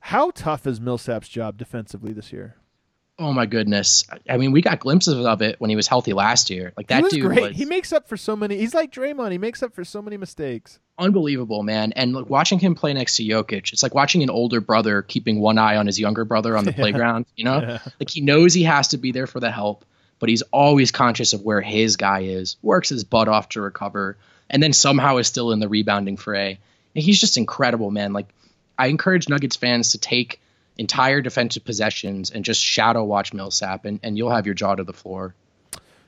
How 0.00 0.30
tough 0.30 0.66
is 0.66 0.80
Millsap's 0.80 1.28
job 1.28 1.56
defensively 1.58 2.12
this 2.12 2.32
year? 2.32 2.54
Oh 3.18 3.32
my 3.32 3.46
goodness. 3.46 4.04
I- 4.28 4.36
mean, 4.36 4.52
we 4.52 4.62
got 4.62 4.78
glimpses 4.80 5.24
of 5.24 5.42
it 5.42 5.56
when 5.60 5.70
he 5.70 5.76
was 5.76 5.88
healthy 5.88 6.12
last 6.12 6.50
year. 6.50 6.72
Like 6.76 6.86
that 6.88 7.04
he 7.04 7.08
dude 7.10 7.22
great. 7.26 7.40
was 7.42 7.56
He 7.56 7.64
makes 7.64 7.92
up 7.92 8.08
for 8.08 8.16
so 8.16 8.36
many. 8.36 8.56
He's 8.58 8.74
like 8.74 8.92
Draymond. 8.92 9.32
He 9.32 9.38
makes 9.38 9.62
up 9.62 9.74
for 9.74 9.84
so 9.84 10.00
many 10.02 10.16
mistakes. 10.16 10.78
unbelievable, 10.98 11.62
man. 11.62 11.92
And 11.92 12.12
look, 12.12 12.28
watching 12.28 12.58
him 12.58 12.74
play 12.74 12.92
next 12.92 13.16
to 13.16 13.22
Jokic, 13.24 13.72
it's 13.72 13.82
like 13.82 13.94
watching 13.94 14.22
an 14.22 14.30
older 14.30 14.60
brother 14.60 15.02
keeping 15.02 15.40
one 15.40 15.56
eye 15.58 15.76
on 15.76 15.86
his 15.86 15.98
younger 15.98 16.24
brother 16.24 16.56
on 16.56 16.64
the 16.64 16.72
playground. 16.80 17.26
You 17.36 17.44
know, 17.44 17.60
Yeah. 17.60 17.78
like 18.00 18.10
he 18.10 18.20
knows 18.20 18.52
he 18.54 18.64
has 18.64 18.88
to 18.88 18.98
be 18.98 19.12
there 19.12 19.26
for 19.26 19.40
the 19.40 19.50
help, 19.50 19.84
but 20.18 20.28
he's 20.28 20.42
always 20.52 20.90
conscious 20.90 21.32
of 21.32 21.42
where 21.42 21.60
his 21.60 21.96
guy 21.96 22.20
is. 22.22 22.56
Works 22.62 22.88
his 22.88 23.04
butt 23.04 23.28
off 23.28 23.48
to 23.50 23.60
recover, 23.60 24.16
and 24.50 24.62
then 24.62 24.72
somehow 24.72 25.16
is 25.18 25.26
still 25.28 25.52
in 25.52 25.60
the 25.60 25.68
rebounding 25.68 26.16
fray. 26.16 26.58
And 26.94 27.04
he's 27.04 27.20
just 27.20 27.36
incredible, 27.36 27.90
man. 27.90 28.12
Like 28.12 28.26
I 28.78 28.86
encourage 28.88 29.28
Nuggets 29.28 29.56
fans 29.56 29.90
to 29.92 29.98
take 29.98 30.40
entire 30.78 31.20
defensive 31.20 31.64
possessions 31.64 32.30
and 32.30 32.44
just 32.44 32.62
shadow 32.62 33.04
watch 33.04 33.34
Millsap, 33.34 33.84
and, 33.84 34.00
and 34.02 34.16
you'll 34.16 34.30
have 34.30 34.46
your 34.46 34.54
jaw 34.54 34.76
to 34.76 34.84
the 34.84 34.92
floor. 34.92 35.34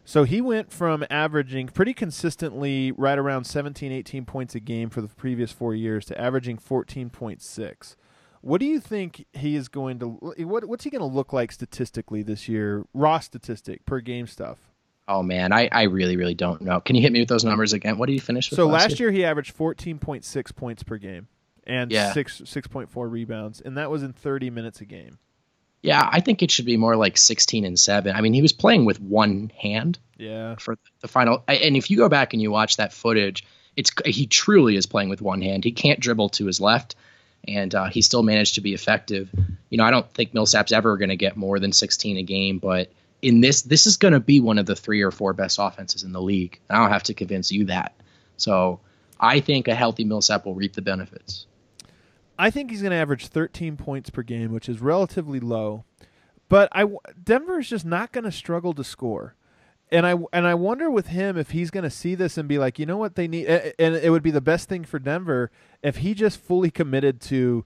So 0.04 0.24
he 0.24 0.40
went 0.40 0.72
from 0.72 1.04
averaging 1.10 1.68
pretty 1.68 1.94
consistently 1.94 2.90
right 2.92 3.18
around 3.18 3.44
17, 3.44 3.92
18 3.92 4.24
points 4.24 4.54
a 4.54 4.60
game 4.60 4.90
for 4.90 5.00
the 5.00 5.08
previous 5.08 5.52
four 5.52 5.74
years 5.74 6.04
to 6.06 6.20
averaging 6.20 6.58
14.6. 6.58 7.96
What 8.40 8.58
do 8.58 8.66
you 8.66 8.80
think 8.80 9.26
he 9.32 9.54
is 9.54 9.68
going 9.68 9.98
to 9.98 10.06
what 10.08 10.64
what's 10.64 10.84
he 10.84 10.90
going 10.90 11.00
to 11.00 11.06
look 11.06 11.32
like 11.32 11.52
statistically 11.52 12.22
this 12.22 12.48
year? 12.48 12.86
Raw 12.94 13.18
statistic 13.18 13.84
per 13.84 14.00
game 14.00 14.26
stuff. 14.26 14.58
Oh 15.06 15.22
man, 15.22 15.52
I, 15.52 15.68
I 15.70 15.82
really 15.82 16.16
really 16.16 16.34
don't 16.34 16.62
know. 16.62 16.80
Can 16.80 16.96
you 16.96 17.02
hit 17.02 17.12
me 17.12 17.20
with 17.20 17.28
those 17.28 17.44
numbers 17.44 17.74
again? 17.74 17.98
What 17.98 18.06
did 18.06 18.14
he 18.14 18.18
finish 18.18 18.50
with? 18.50 18.56
So 18.56 18.66
last 18.66 18.98
year 18.98 19.10
he 19.10 19.26
averaged 19.26 19.56
14.6 19.56 20.56
points 20.56 20.82
per 20.82 20.96
game 20.96 21.28
and 21.70 21.90
Yeah. 21.92 22.12
6 22.12 22.40
6.4 22.42 23.10
rebounds 23.10 23.60
and 23.60 23.76
that 23.78 23.90
was 23.90 24.02
in 24.02 24.12
30 24.12 24.50
minutes 24.50 24.80
a 24.80 24.84
game. 24.84 25.18
Yeah, 25.82 26.06
I 26.12 26.20
think 26.20 26.42
it 26.42 26.50
should 26.50 26.66
be 26.66 26.76
more 26.76 26.94
like 26.96 27.16
16 27.16 27.64
and 27.64 27.78
7. 27.78 28.14
I 28.14 28.20
mean, 28.20 28.34
he 28.34 28.42
was 28.42 28.52
playing 28.52 28.84
with 28.84 29.00
one 29.00 29.50
hand 29.56 29.98
Yeah. 30.18 30.56
for 30.58 30.76
the 31.00 31.08
final 31.08 31.42
and 31.48 31.76
if 31.76 31.90
you 31.90 31.96
go 31.96 32.08
back 32.08 32.32
and 32.34 32.42
you 32.42 32.50
watch 32.50 32.76
that 32.76 32.92
footage, 32.92 33.46
it's 33.76 33.90
he 34.04 34.26
truly 34.26 34.76
is 34.76 34.84
playing 34.86 35.08
with 35.08 35.22
one 35.22 35.40
hand. 35.40 35.64
He 35.64 35.72
can't 35.72 36.00
dribble 36.00 36.30
to 36.30 36.46
his 36.46 36.60
left 36.60 36.96
and 37.48 37.74
uh, 37.74 37.86
he 37.86 38.02
still 38.02 38.22
managed 38.22 38.56
to 38.56 38.60
be 38.60 38.74
effective. 38.74 39.30
You 39.70 39.78
know, 39.78 39.84
I 39.84 39.90
don't 39.90 40.12
think 40.12 40.34
Millsap's 40.34 40.72
ever 40.72 40.96
going 40.98 41.08
to 41.08 41.16
get 41.16 41.36
more 41.36 41.58
than 41.58 41.72
16 41.72 42.16
a 42.18 42.22
game, 42.22 42.58
but 42.58 42.90
in 43.22 43.40
this 43.40 43.62
this 43.62 43.86
is 43.86 43.96
going 43.96 44.12
to 44.14 44.20
be 44.20 44.40
one 44.40 44.58
of 44.58 44.66
the 44.66 44.76
3 44.76 45.00
or 45.02 45.10
4 45.10 45.32
best 45.34 45.58
offenses 45.60 46.02
in 46.02 46.12
the 46.12 46.20
league. 46.20 46.58
I 46.68 46.76
don't 46.78 46.90
have 46.90 47.04
to 47.04 47.14
convince 47.14 47.52
you 47.52 47.66
that. 47.66 47.94
So, 48.36 48.80
I 49.22 49.40
think 49.40 49.68
a 49.68 49.74
healthy 49.74 50.04
Millsap 50.04 50.46
will 50.46 50.54
reap 50.54 50.72
the 50.72 50.80
benefits. 50.80 51.44
I 52.40 52.50
think 52.50 52.70
he's 52.70 52.80
going 52.80 52.92
to 52.92 52.96
average 52.96 53.26
13 53.26 53.76
points 53.76 54.08
per 54.08 54.22
game, 54.22 54.50
which 54.50 54.68
is 54.68 54.80
relatively 54.80 55.40
low. 55.40 55.84
But 56.48 56.70
I 56.72 56.86
Denver 57.22 57.60
is 57.60 57.68
just 57.68 57.84
not 57.84 58.12
going 58.12 58.24
to 58.24 58.32
struggle 58.32 58.72
to 58.74 58.82
score. 58.82 59.36
And 59.92 60.06
I 60.06 60.16
and 60.32 60.46
I 60.46 60.54
wonder 60.54 60.90
with 60.90 61.08
him 61.08 61.36
if 61.36 61.50
he's 61.50 61.70
going 61.70 61.84
to 61.84 61.90
see 61.90 62.14
this 62.14 62.38
and 62.38 62.48
be 62.48 62.58
like, 62.58 62.78
you 62.78 62.86
know 62.86 62.96
what 62.96 63.14
they 63.14 63.28
need, 63.28 63.46
and 63.46 63.94
it 63.94 64.10
would 64.10 64.22
be 64.22 64.30
the 64.30 64.40
best 64.40 64.68
thing 64.68 64.84
for 64.84 64.98
Denver 64.98 65.50
if 65.82 65.98
he 65.98 66.14
just 66.14 66.40
fully 66.40 66.70
committed 66.70 67.20
to 67.22 67.64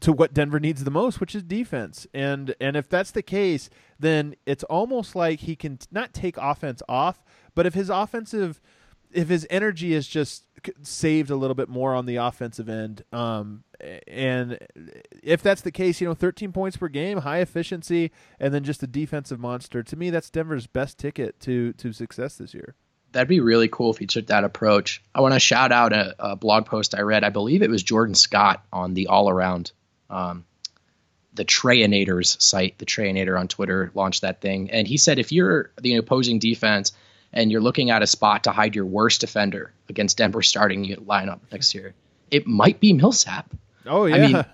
to 0.00 0.12
what 0.12 0.34
Denver 0.34 0.60
needs 0.60 0.84
the 0.84 0.90
most, 0.90 1.20
which 1.20 1.34
is 1.34 1.42
defense. 1.42 2.06
And 2.12 2.54
and 2.60 2.76
if 2.76 2.88
that's 2.88 3.12
the 3.12 3.22
case, 3.22 3.70
then 3.98 4.34
it's 4.44 4.64
almost 4.64 5.14
like 5.14 5.40
he 5.40 5.54
can 5.54 5.78
not 5.92 6.12
take 6.12 6.36
offense 6.36 6.82
off, 6.88 7.22
but 7.54 7.64
if 7.64 7.74
his 7.74 7.90
offensive 7.90 8.60
if 9.12 9.28
his 9.28 9.46
energy 9.50 9.92
is 9.92 10.06
just 10.06 10.44
saved 10.82 11.30
a 11.30 11.36
little 11.36 11.54
bit 11.54 11.68
more 11.68 11.94
on 11.94 12.06
the 12.06 12.16
offensive 12.16 12.68
end, 12.68 13.04
um, 13.12 13.64
and 14.06 14.58
if 15.22 15.42
that's 15.42 15.62
the 15.62 15.70
case, 15.70 16.00
you 16.00 16.06
know, 16.06 16.14
13 16.14 16.52
points 16.52 16.76
per 16.76 16.88
game, 16.88 17.18
high 17.18 17.38
efficiency, 17.38 18.10
and 18.38 18.52
then 18.52 18.64
just 18.64 18.82
a 18.82 18.86
defensive 18.86 19.40
monster. 19.40 19.82
To 19.82 19.96
me, 19.96 20.10
that's 20.10 20.30
Denver's 20.30 20.66
best 20.66 20.98
ticket 20.98 21.38
to 21.40 21.72
to 21.74 21.92
success 21.92 22.36
this 22.36 22.54
year. 22.54 22.74
That'd 23.12 23.28
be 23.28 23.40
really 23.40 23.68
cool 23.68 23.90
if 23.90 23.98
he 23.98 24.06
took 24.06 24.26
that 24.26 24.44
approach. 24.44 25.02
I 25.14 25.20
want 25.20 25.34
to 25.34 25.40
shout 25.40 25.72
out 25.72 25.92
a, 25.92 26.14
a 26.18 26.36
blog 26.36 26.66
post 26.66 26.94
I 26.94 27.00
read. 27.00 27.24
I 27.24 27.30
believe 27.30 27.62
it 27.62 27.70
was 27.70 27.82
Jordan 27.82 28.14
Scott 28.14 28.64
on 28.72 28.94
the 28.94 29.08
All 29.08 29.28
Around, 29.28 29.72
um, 30.08 30.44
the 31.34 31.44
Treyinators 31.44 32.40
site. 32.40 32.78
The 32.78 32.86
Treyinator 32.86 33.38
on 33.38 33.48
Twitter 33.48 33.90
launched 33.94 34.22
that 34.22 34.40
thing, 34.40 34.70
and 34.70 34.86
he 34.86 34.96
said 34.96 35.18
if 35.18 35.32
you're 35.32 35.72
the 35.80 35.96
opposing 35.96 36.38
defense 36.38 36.92
and 37.32 37.50
you're 37.52 37.60
looking 37.60 37.90
at 37.90 38.02
a 38.02 38.06
spot 38.06 38.44
to 38.44 38.50
hide 38.50 38.74
your 38.74 38.86
worst 38.86 39.20
defender 39.20 39.72
against 39.88 40.16
Denver 40.18 40.42
starting 40.42 40.84
lineup 41.06 41.40
next 41.52 41.74
year, 41.74 41.94
it 42.30 42.46
might 42.46 42.80
be 42.80 42.92
Millsap. 42.92 43.50
Oh 43.86 44.06
yeah, 44.06 44.16
I 44.16 44.18
mean, 44.18 44.44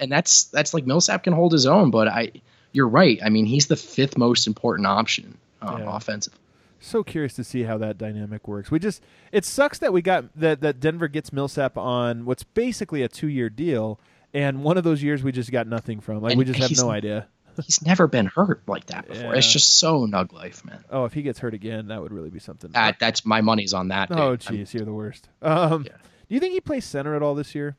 and 0.00 0.12
that's 0.12 0.44
that's 0.44 0.72
like 0.74 0.86
Millsap 0.86 1.24
can 1.24 1.32
hold 1.32 1.52
his 1.52 1.66
own, 1.66 1.90
but 1.90 2.08
I, 2.08 2.32
you're 2.72 2.88
right. 2.88 3.18
I 3.24 3.28
mean, 3.30 3.46
he's 3.46 3.66
the 3.66 3.76
fifth 3.76 4.16
most 4.18 4.46
important 4.46 4.86
option 4.86 5.36
um, 5.62 5.82
Yeah. 5.82 5.96
offensive. 5.96 6.34
so 6.80 7.02
curious 7.02 7.32
to 7.34 7.44
see 7.44 7.62
how 7.64 7.78
that 7.78 7.98
dynamic 7.98 8.46
works. 8.46 8.70
We 8.70 8.78
just 8.78 9.02
it 9.32 9.44
sucks 9.44 9.78
that 9.78 9.92
we 9.92 10.02
got 10.02 10.24
that 10.38 10.60
that 10.60 10.80
Denver 10.80 11.08
gets 11.08 11.32
Millsap 11.32 11.76
on 11.76 12.24
what's 12.26 12.44
basically 12.44 13.02
a 13.02 13.08
two 13.08 13.28
year 13.28 13.48
deal, 13.50 13.98
and 14.34 14.62
one 14.62 14.76
of 14.76 14.84
those 14.84 15.02
years 15.02 15.22
we 15.22 15.32
just 15.32 15.50
got 15.50 15.66
nothing 15.66 16.00
from. 16.00 16.20
Like 16.20 16.32
And 16.32 16.38
we 16.38 16.44
just 16.44 16.58
have 16.60 16.84
no 16.84 16.90
idea. 16.90 17.28
He's 17.64 17.82
never 17.82 18.06
been 18.06 18.26
hurt 18.26 18.62
like 18.66 18.86
that 18.86 19.08
before. 19.08 19.34
It's 19.34 19.50
just 19.50 19.78
so 19.78 20.06
nug 20.06 20.32
life, 20.32 20.64
man. 20.64 20.84
Oh, 20.90 21.04
if 21.04 21.12
he 21.12 21.22
gets 21.22 21.38
hurt 21.38 21.54
again, 21.54 21.88
that 21.88 22.00
would 22.02 22.12
really 22.12 22.30
be 22.30 22.38
something. 22.38 22.70
That 22.72 22.98
that's 22.98 23.24
my 23.24 23.40
money's 23.40 23.72
on 23.74 23.88
that. 23.88 24.10
oh, 24.10 24.36
jeez, 24.36 24.74
you're 24.74 24.84
the 24.84 24.92
worst. 24.92 25.28
Um, 25.42 25.84
Yeah. 25.84 25.96
Do 26.28 26.34
you 26.34 26.40
think 26.40 26.54
he 26.54 26.60
plays 26.60 26.84
center 26.84 27.14
at 27.14 27.22
all 27.22 27.34
this 27.36 27.54
year? 27.54 27.76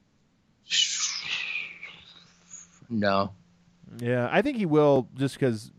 no. 2.90 3.32
Yeah, 4.00 4.30
I 4.32 4.42
think 4.42 4.58
he 4.58 4.66
will, 4.66 5.08
just 5.16 5.36
because 5.36 5.72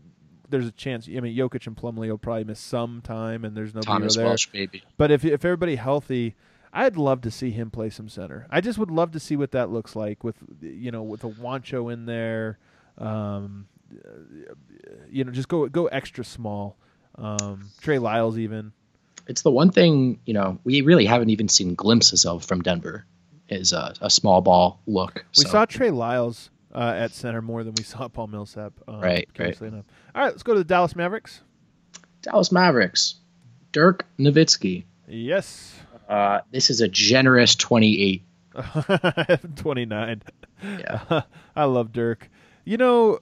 there's 0.49 0.67
a 0.67 0.71
chance. 0.71 1.07
I 1.07 1.19
mean, 1.19 1.35
Jokic 1.37 1.67
and 1.67 1.75
Plumlee 1.75 2.09
will 2.09 2.17
probably 2.17 2.43
miss 2.43 2.59
some 2.59 3.01
time, 3.01 3.45
and 3.45 3.55
there's 3.55 3.73
nobody 3.73 3.85
Thomas 3.87 4.15
there. 4.15 4.25
Welsh, 4.25 4.47
baby. 4.47 4.83
But 4.97 5.11
if 5.11 5.23
if 5.23 5.45
everybody 5.45 5.75
healthy, 5.75 6.35
I'd 6.73 6.97
love 6.97 7.21
to 7.21 7.31
see 7.31 7.51
him 7.51 7.69
play 7.71 7.89
some 7.89 8.09
center. 8.09 8.47
I 8.49 8.61
just 8.61 8.77
would 8.79 8.91
love 8.91 9.11
to 9.11 9.19
see 9.19 9.35
what 9.35 9.51
that 9.51 9.69
looks 9.69 9.95
like 9.95 10.23
with 10.23 10.37
you 10.61 10.91
know 10.91 11.03
with 11.03 11.23
a 11.23 11.29
Juancho 11.29 11.91
in 11.93 12.05
there. 12.05 12.57
Um, 12.97 13.67
you 15.09 15.23
know, 15.23 15.31
just 15.31 15.47
go 15.47 15.67
go 15.67 15.87
extra 15.87 16.23
small. 16.23 16.77
Um, 17.15 17.69
Trey 17.81 17.99
Lyles 17.99 18.37
even. 18.37 18.71
It's 19.27 19.41
the 19.41 19.51
one 19.51 19.71
thing 19.71 20.19
you 20.25 20.33
know 20.33 20.59
we 20.63 20.81
really 20.81 21.05
haven't 21.05 21.29
even 21.29 21.47
seen 21.49 21.75
glimpses 21.75 22.25
of 22.25 22.43
from 22.45 22.61
Denver 22.61 23.05
is 23.47 23.73
a, 23.73 23.93
a 24.01 24.09
small 24.09 24.41
ball 24.41 24.79
look. 24.87 25.25
We 25.37 25.43
So, 25.43 25.49
saw 25.49 25.65
Trey 25.65 25.89
Lyles 25.91 26.49
uh, 26.73 26.93
at 26.95 27.11
center 27.11 27.41
more 27.41 27.63
than 27.63 27.73
we 27.75 27.83
saw 27.83 28.07
Paul 28.07 28.27
Millsap. 28.27 28.73
Um, 28.87 28.95
Right, 29.01 29.03
right. 29.03 29.33
curiously 29.33 29.67
enough. 29.69 29.85
All 30.13 30.21
right, 30.23 30.31
let's 30.31 30.43
go 30.43 30.53
to 30.53 30.59
the 30.59 30.63
Dallas 30.65 30.95
Mavericks. 30.95 31.41
Dallas 32.21 32.51
Mavericks, 32.51 33.15
Dirk 33.71 34.05
Nowitzki. 34.19 34.83
Yes. 35.07 35.75
Uh, 36.07 36.41
this 36.51 36.69
is 36.69 36.81
a 36.81 36.87
generous 36.87 37.55
28. 37.55 38.23
29. 39.55 40.21
Yeah. 40.63 41.21
I 41.55 41.63
love 41.65 41.91
Dirk. 41.91 42.29
You 42.65 42.77
know, 42.77 43.19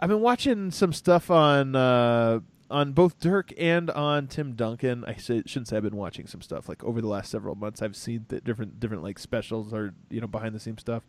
I've 0.00 0.08
been 0.08 0.20
watching 0.20 0.70
some 0.70 0.92
stuff 0.92 1.30
on 1.30 1.74
uh, 1.76 2.40
on 2.70 2.92
both 2.92 3.18
Dirk 3.20 3.52
and 3.58 3.90
on 3.90 4.26
Tim 4.26 4.54
Duncan. 4.54 5.04
I 5.06 5.16
shouldn't 5.16 5.68
say 5.68 5.76
I've 5.76 5.82
been 5.82 5.96
watching 5.96 6.26
some 6.26 6.42
stuff 6.42 6.68
like 6.68 6.82
over 6.84 7.00
the 7.00 7.08
last 7.08 7.30
several 7.30 7.54
months. 7.54 7.82
I've 7.82 7.96
seen 7.96 8.26
the 8.28 8.40
different 8.40 8.80
different 8.80 9.02
like 9.02 9.18
specials 9.18 9.72
or 9.72 9.94
you 10.10 10.20
know 10.20 10.26
behind 10.26 10.54
the 10.54 10.60
scenes 10.60 10.80
stuff. 10.80 11.04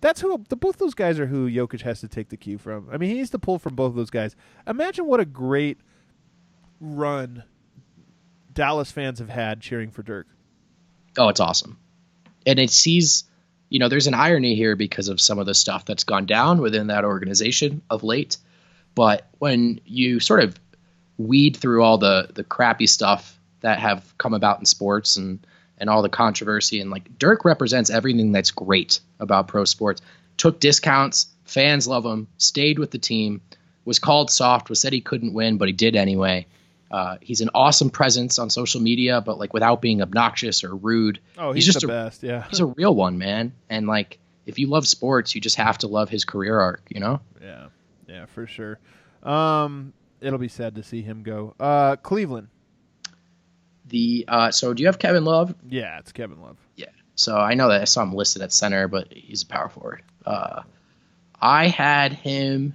That's 0.00 0.20
who 0.20 0.44
the, 0.48 0.56
both 0.56 0.78
those 0.78 0.94
guys 0.94 1.20
are 1.20 1.26
who 1.26 1.48
Jokic 1.50 1.82
has 1.82 2.00
to 2.00 2.08
take 2.08 2.30
the 2.30 2.36
cue 2.36 2.58
from. 2.58 2.88
I 2.90 2.96
mean, 2.96 3.10
he 3.10 3.16
needs 3.16 3.30
to 3.30 3.38
pull 3.38 3.58
from 3.58 3.74
both 3.74 3.90
of 3.90 3.96
those 3.96 4.10
guys. 4.10 4.34
Imagine 4.66 5.06
what 5.06 5.20
a 5.20 5.26
great 5.26 5.78
run 6.80 7.44
Dallas 8.52 8.90
fans 8.90 9.18
have 9.18 9.28
had 9.28 9.60
cheering 9.60 9.90
for 9.90 10.02
Dirk. 10.02 10.26
Oh, 11.18 11.28
it's 11.28 11.40
awesome. 11.40 11.78
And 12.46 12.58
it 12.58 12.70
sees, 12.70 13.24
you 13.70 13.78
know, 13.78 13.88
there's 13.88 14.08
an 14.08 14.14
irony 14.14 14.54
here 14.56 14.76
because 14.76 15.08
of 15.08 15.20
some 15.20 15.38
of 15.38 15.46
the 15.46 15.54
stuff 15.54 15.86
that's 15.86 16.04
gone 16.04 16.26
down 16.26 16.60
within 16.60 16.88
that 16.88 17.04
organization 17.04 17.80
of 17.88 18.02
late. 18.02 18.36
But 18.94 19.28
when 19.38 19.80
you 19.86 20.20
sort 20.20 20.42
of 20.42 20.58
weed 21.16 21.56
through 21.56 21.82
all 21.82 21.98
the 21.98 22.28
the 22.34 22.44
crappy 22.44 22.86
stuff 22.86 23.38
that 23.60 23.78
have 23.78 24.16
come 24.18 24.34
about 24.34 24.58
in 24.58 24.66
sports 24.66 25.16
and 25.16 25.46
and 25.78 25.88
all 25.88 26.02
the 26.02 26.08
controversy 26.08 26.80
and 26.80 26.90
like 26.90 27.18
Dirk 27.18 27.44
represents 27.44 27.88
everything 27.90 28.32
that's 28.32 28.50
great 28.50 29.00
about 29.18 29.48
pro 29.48 29.64
sports. 29.64 30.02
Took 30.36 30.60
discounts, 30.60 31.26
fans 31.44 31.86
love 31.86 32.04
him, 32.04 32.26
stayed 32.38 32.78
with 32.78 32.90
the 32.90 32.98
team, 32.98 33.40
was 33.84 33.98
called 33.98 34.30
soft, 34.30 34.68
was 34.68 34.80
said 34.80 34.92
he 34.92 35.00
couldn't 35.00 35.32
win, 35.32 35.58
but 35.58 35.68
he 35.68 35.72
did 35.72 35.96
anyway. 35.96 36.46
Uh, 36.90 37.18
he's 37.20 37.40
an 37.40 37.50
awesome 37.54 37.90
presence 37.90 38.38
on 38.38 38.50
social 38.50 38.80
media, 38.80 39.20
but 39.20 39.38
like 39.38 39.54
without 39.54 39.80
being 39.80 40.02
obnoxious 40.02 40.64
or 40.64 40.74
rude. 40.74 41.20
Oh, 41.38 41.52
he's, 41.52 41.66
he's 41.66 41.74
just 41.74 41.86
the 41.86 41.92
a, 41.92 42.04
best. 42.04 42.22
Yeah, 42.22 42.44
he's 42.48 42.60
a 42.60 42.66
real 42.66 42.94
one, 42.94 43.18
man. 43.18 43.52
And 43.68 43.86
like, 43.86 44.18
if 44.46 44.58
you 44.58 44.66
love 44.66 44.88
sports, 44.88 45.34
you 45.34 45.40
just 45.40 45.56
have 45.56 45.78
to 45.78 45.86
love 45.86 46.08
his 46.08 46.24
career 46.24 46.58
arc. 46.58 46.82
You 46.88 47.00
know? 47.00 47.20
Yeah, 47.40 47.66
yeah, 48.08 48.26
for 48.26 48.46
sure. 48.46 48.78
Um, 49.22 49.92
it'll 50.20 50.38
be 50.38 50.48
sad 50.48 50.74
to 50.76 50.82
see 50.82 51.02
him 51.02 51.22
go. 51.22 51.54
Uh, 51.60 51.96
Cleveland. 51.96 52.48
The 53.86 54.24
uh, 54.28 54.50
so 54.50 54.74
do 54.74 54.82
you 54.82 54.88
have 54.88 54.98
Kevin 54.98 55.24
Love? 55.24 55.54
Yeah, 55.68 55.98
it's 55.98 56.12
Kevin 56.12 56.40
Love. 56.40 56.56
Yeah. 56.76 56.86
So 57.14 57.36
I 57.36 57.54
know 57.54 57.68
that 57.68 57.82
I 57.82 57.84
saw 57.84 58.02
him 58.02 58.14
listed 58.14 58.42
at 58.42 58.52
center, 58.52 58.88
but 58.88 59.12
he's 59.12 59.42
a 59.42 59.46
power 59.46 59.68
forward. 59.68 60.02
Uh, 60.24 60.62
I 61.40 61.68
had 61.68 62.12
him 62.12 62.74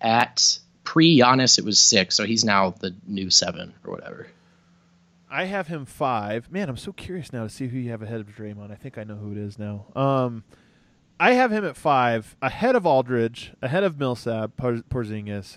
at 0.00 0.58
pre 0.84 1.18
Giannis. 1.18 1.58
It 1.58 1.64
was 1.64 1.78
six, 1.78 2.14
so 2.16 2.24
he's 2.24 2.44
now 2.44 2.70
the 2.70 2.94
new 3.06 3.30
seven 3.30 3.74
or 3.84 3.92
whatever. 3.92 4.28
I 5.30 5.44
have 5.44 5.68
him 5.68 5.86
five. 5.86 6.50
Man, 6.52 6.68
I'm 6.68 6.76
so 6.76 6.92
curious 6.92 7.32
now 7.32 7.44
to 7.44 7.48
see 7.48 7.66
who 7.66 7.78
you 7.78 7.90
have 7.90 8.02
ahead 8.02 8.20
of 8.20 8.26
Draymond. 8.28 8.70
I 8.70 8.74
think 8.74 8.98
I 8.98 9.04
know 9.04 9.14
who 9.14 9.32
it 9.32 9.38
is 9.38 9.58
now. 9.58 9.86
Um, 9.96 10.44
I 11.18 11.32
have 11.32 11.50
him 11.50 11.64
at 11.64 11.76
five, 11.76 12.36
ahead 12.42 12.76
of 12.76 12.84
Aldridge, 12.84 13.52
ahead 13.62 13.82
of 13.82 13.98
Millsap, 13.98 14.56
Por- 14.56 14.82
Porzingis. 14.90 15.56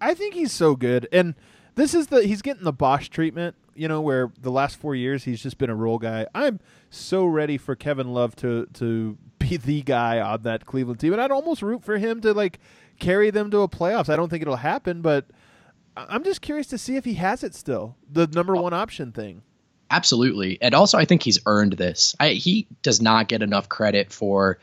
I 0.00 0.14
think 0.14 0.34
he's 0.34 0.52
so 0.52 0.76
good, 0.76 1.08
and 1.10 1.34
this 1.74 1.94
is 1.94 2.08
the 2.08 2.22
he's 2.22 2.42
getting 2.42 2.64
the 2.64 2.72
Bosh 2.72 3.08
treatment. 3.08 3.56
You 3.74 3.88
know, 3.88 4.00
where 4.00 4.30
the 4.40 4.50
last 4.50 4.76
four 4.76 4.94
years 4.94 5.24
he's 5.24 5.42
just 5.42 5.58
been 5.58 5.70
a 5.70 5.74
role 5.74 5.98
guy. 5.98 6.26
I'm 6.34 6.60
so 6.90 7.26
ready 7.26 7.58
for 7.58 7.74
Kevin 7.74 8.12
Love 8.12 8.36
to 8.36 8.66
to 8.74 9.18
be 9.48 9.56
the 9.56 9.82
guy 9.82 10.20
on 10.20 10.42
that 10.42 10.66
Cleveland 10.66 11.00
team, 11.00 11.12
and 11.12 11.22
I'd 11.22 11.30
almost 11.30 11.62
root 11.62 11.84
for 11.84 11.98
him 11.98 12.20
to 12.22 12.32
like 12.32 12.58
carry 12.98 13.30
them 13.30 13.50
to 13.50 13.60
a 13.60 13.68
playoffs. 13.68 14.08
I 14.08 14.16
don't 14.16 14.28
think 14.28 14.42
it'll 14.42 14.56
happen, 14.56 15.02
but 15.02 15.26
I'm 15.96 16.24
just 16.24 16.42
curious 16.42 16.66
to 16.68 16.78
see 16.78 16.96
if 16.96 17.04
he 17.04 17.14
has 17.14 17.42
it 17.42 17.54
still. 17.54 17.96
The 18.10 18.26
number 18.26 18.54
one 18.54 18.72
option 18.72 19.12
thing. 19.12 19.42
Absolutely, 19.90 20.58
and 20.60 20.74
also 20.74 20.98
I 20.98 21.04
think 21.04 21.22
he's 21.22 21.38
earned 21.46 21.74
this. 21.74 22.16
I, 22.18 22.30
he 22.30 22.66
does 22.82 23.00
not 23.00 23.28
get 23.28 23.42
enough 23.42 23.68
credit 23.68 24.12
for. 24.12 24.58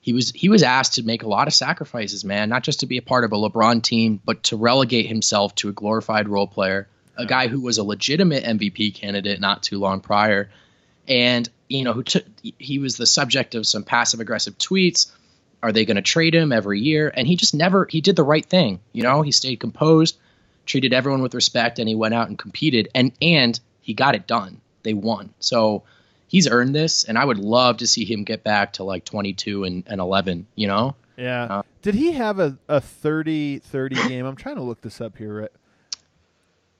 He 0.00 0.12
was 0.12 0.30
he 0.30 0.48
was 0.48 0.62
asked 0.62 0.94
to 0.94 1.04
make 1.04 1.22
a 1.22 1.28
lot 1.28 1.46
of 1.46 1.54
sacrifices, 1.54 2.24
man. 2.24 2.48
Not 2.48 2.64
just 2.64 2.80
to 2.80 2.86
be 2.86 2.96
a 2.96 3.02
part 3.02 3.24
of 3.24 3.32
a 3.32 3.36
LeBron 3.36 3.82
team, 3.82 4.20
but 4.24 4.42
to 4.44 4.56
relegate 4.56 5.06
himself 5.06 5.54
to 5.56 5.68
a 5.68 5.72
glorified 5.72 6.28
role 6.28 6.48
player, 6.48 6.88
a 7.16 7.26
guy 7.26 7.48
who 7.48 7.60
was 7.60 7.78
a 7.78 7.84
legitimate 7.84 8.44
MVP 8.44 8.94
candidate 8.94 9.40
not 9.40 9.62
too 9.62 9.78
long 9.78 10.00
prior, 10.00 10.50
and 11.08 11.48
you 11.68 11.84
know 11.84 11.92
who 11.92 12.02
took 12.02 12.24
he 12.58 12.78
was 12.78 12.96
the 12.96 13.06
subject 13.06 13.54
of 13.54 13.66
some 13.66 13.82
passive 13.84 14.20
aggressive 14.20 14.56
tweets. 14.58 15.10
Are 15.62 15.70
they 15.72 15.84
going 15.84 15.96
to 15.96 16.02
trade 16.02 16.34
him 16.34 16.50
every 16.52 16.80
year? 16.80 17.12
And 17.14 17.26
he 17.26 17.36
just 17.36 17.54
never 17.54 17.86
he 17.88 18.00
did 18.00 18.16
the 18.16 18.24
right 18.24 18.44
thing. 18.44 18.80
You 18.92 19.04
know, 19.04 19.22
he 19.22 19.30
stayed 19.30 19.60
composed, 19.60 20.16
treated 20.66 20.92
everyone 20.92 21.22
with 21.22 21.34
respect, 21.34 21.78
and 21.78 21.88
he 21.88 21.94
went 21.94 22.14
out 22.14 22.28
and 22.28 22.36
competed. 22.38 22.88
And 22.94 23.12
and 23.22 23.58
he 23.80 23.94
got 23.94 24.14
it 24.16 24.26
done. 24.26 24.60
They 24.82 24.92
won. 24.94 25.32
So 25.38 25.84
he's 26.26 26.48
earned 26.48 26.74
this, 26.74 27.04
and 27.04 27.16
I 27.16 27.24
would 27.24 27.38
love 27.38 27.76
to 27.78 27.86
see 27.86 28.04
him 28.04 28.24
get 28.24 28.42
back 28.42 28.72
to 28.74 28.84
like 28.84 29.04
22 29.04 29.62
and, 29.64 29.84
and 29.86 30.00
11. 30.00 30.46
You 30.56 30.66
know, 30.66 30.96
Yeah. 31.16 31.44
Uh, 31.44 31.62
Did 31.82 31.94
he 31.94 32.10
have 32.12 32.40
a, 32.40 32.58
a 32.68 32.80
30 32.80 33.60
30 33.60 33.94
game? 34.08 34.26
I'm 34.26 34.34
trying 34.36 34.56
to 34.56 34.62
look 34.62 34.80
this 34.80 35.00
up 35.00 35.16
here. 35.16 35.42
Right. 35.42 35.52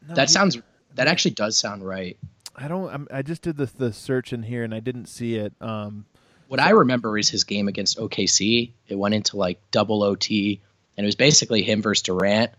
No, 0.08 0.14
that 0.16 0.28
he- 0.28 0.32
sounds 0.32 0.58
that 0.96 1.06
actually 1.06 1.32
does 1.32 1.56
sound 1.56 1.86
right. 1.86 2.16
I 2.56 2.68
don't. 2.68 2.92
I'm, 2.92 3.08
I 3.10 3.22
just 3.22 3.42
did 3.42 3.56
the 3.56 3.66
the 3.66 3.92
search 3.92 4.32
in 4.32 4.42
here 4.42 4.62
and 4.64 4.74
I 4.74 4.80
didn't 4.80 5.06
see 5.06 5.36
it. 5.36 5.52
Um. 5.60 6.06
What 6.48 6.60
I 6.60 6.70
remember 6.70 7.16
is 7.16 7.30
his 7.30 7.44
game 7.44 7.66
against 7.66 7.98
OKC. 7.98 8.72
It 8.86 8.94
went 8.96 9.14
into 9.14 9.38
like 9.38 9.58
double 9.70 10.02
OT, 10.02 10.60
and 10.96 11.04
it 11.04 11.08
was 11.08 11.14
basically 11.16 11.62
him 11.62 11.80
versus 11.80 12.02
Durant. 12.02 12.50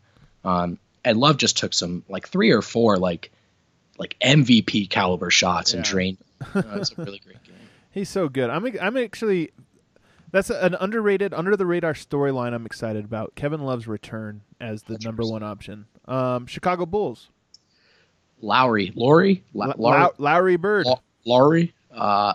Um, 0.43 0.79
and 1.05 1.19
Love 1.19 1.37
just 1.37 1.57
took 1.59 1.73
some 1.75 2.03
like 2.09 2.27
three 2.27 2.49
or 2.51 2.63
four 2.63 2.97
like 2.97 3.31
like 3.99 4.15
MVP 4.19 4.89
caliber 4.89 5.29
shots 5.29 5.73
and 5.75 5.85
Yeah. 5.85 5.91
drained. 5.91 6.17
Uh, 6.55 6.63
it's 6.73 6.91
a 6.97 7.03
really 7.03 7.19
great 7.19 7.43
game. 7.43 7.55
He's 7.91 8.09
so 8.09 8.27
good. 8.29 8.49
I'm 8.49 8.65
I'm 8.81 8.97
actually 8.97 9.51
that's 10.31 10.49
an 10.49 10.75
underrated, 10.79 11.31
under 11.31 11.55
the 11.55 11.67
radar 11.67 11.93
storyline. 11.93 12.53
I'm 12.55 12.65
excited 12.65 13.05
about 13.05 13.35
Kevin 13.35 13.61
Love's 13.61 13.87
return 13.87 14.41
as 14.59 14.81
the 14.81 14.97
number 15.03 15.21
one 15.23 15.43
option. 15.43 15.85
Um, 16.05 16.47
Chicago 16.47 16.87
Bulls. 16.87 17.29
Lowry, 18.43 18.91
Lauri, 18.95 19.43
La- 19.53 19.67
L- 19.67 19.75
Lowry, 19.77 20.09
Lowry 20.19 20.55
Bird. 20.57 20.85
Lauri, 21.25 21.73
uh, 21.91 22.33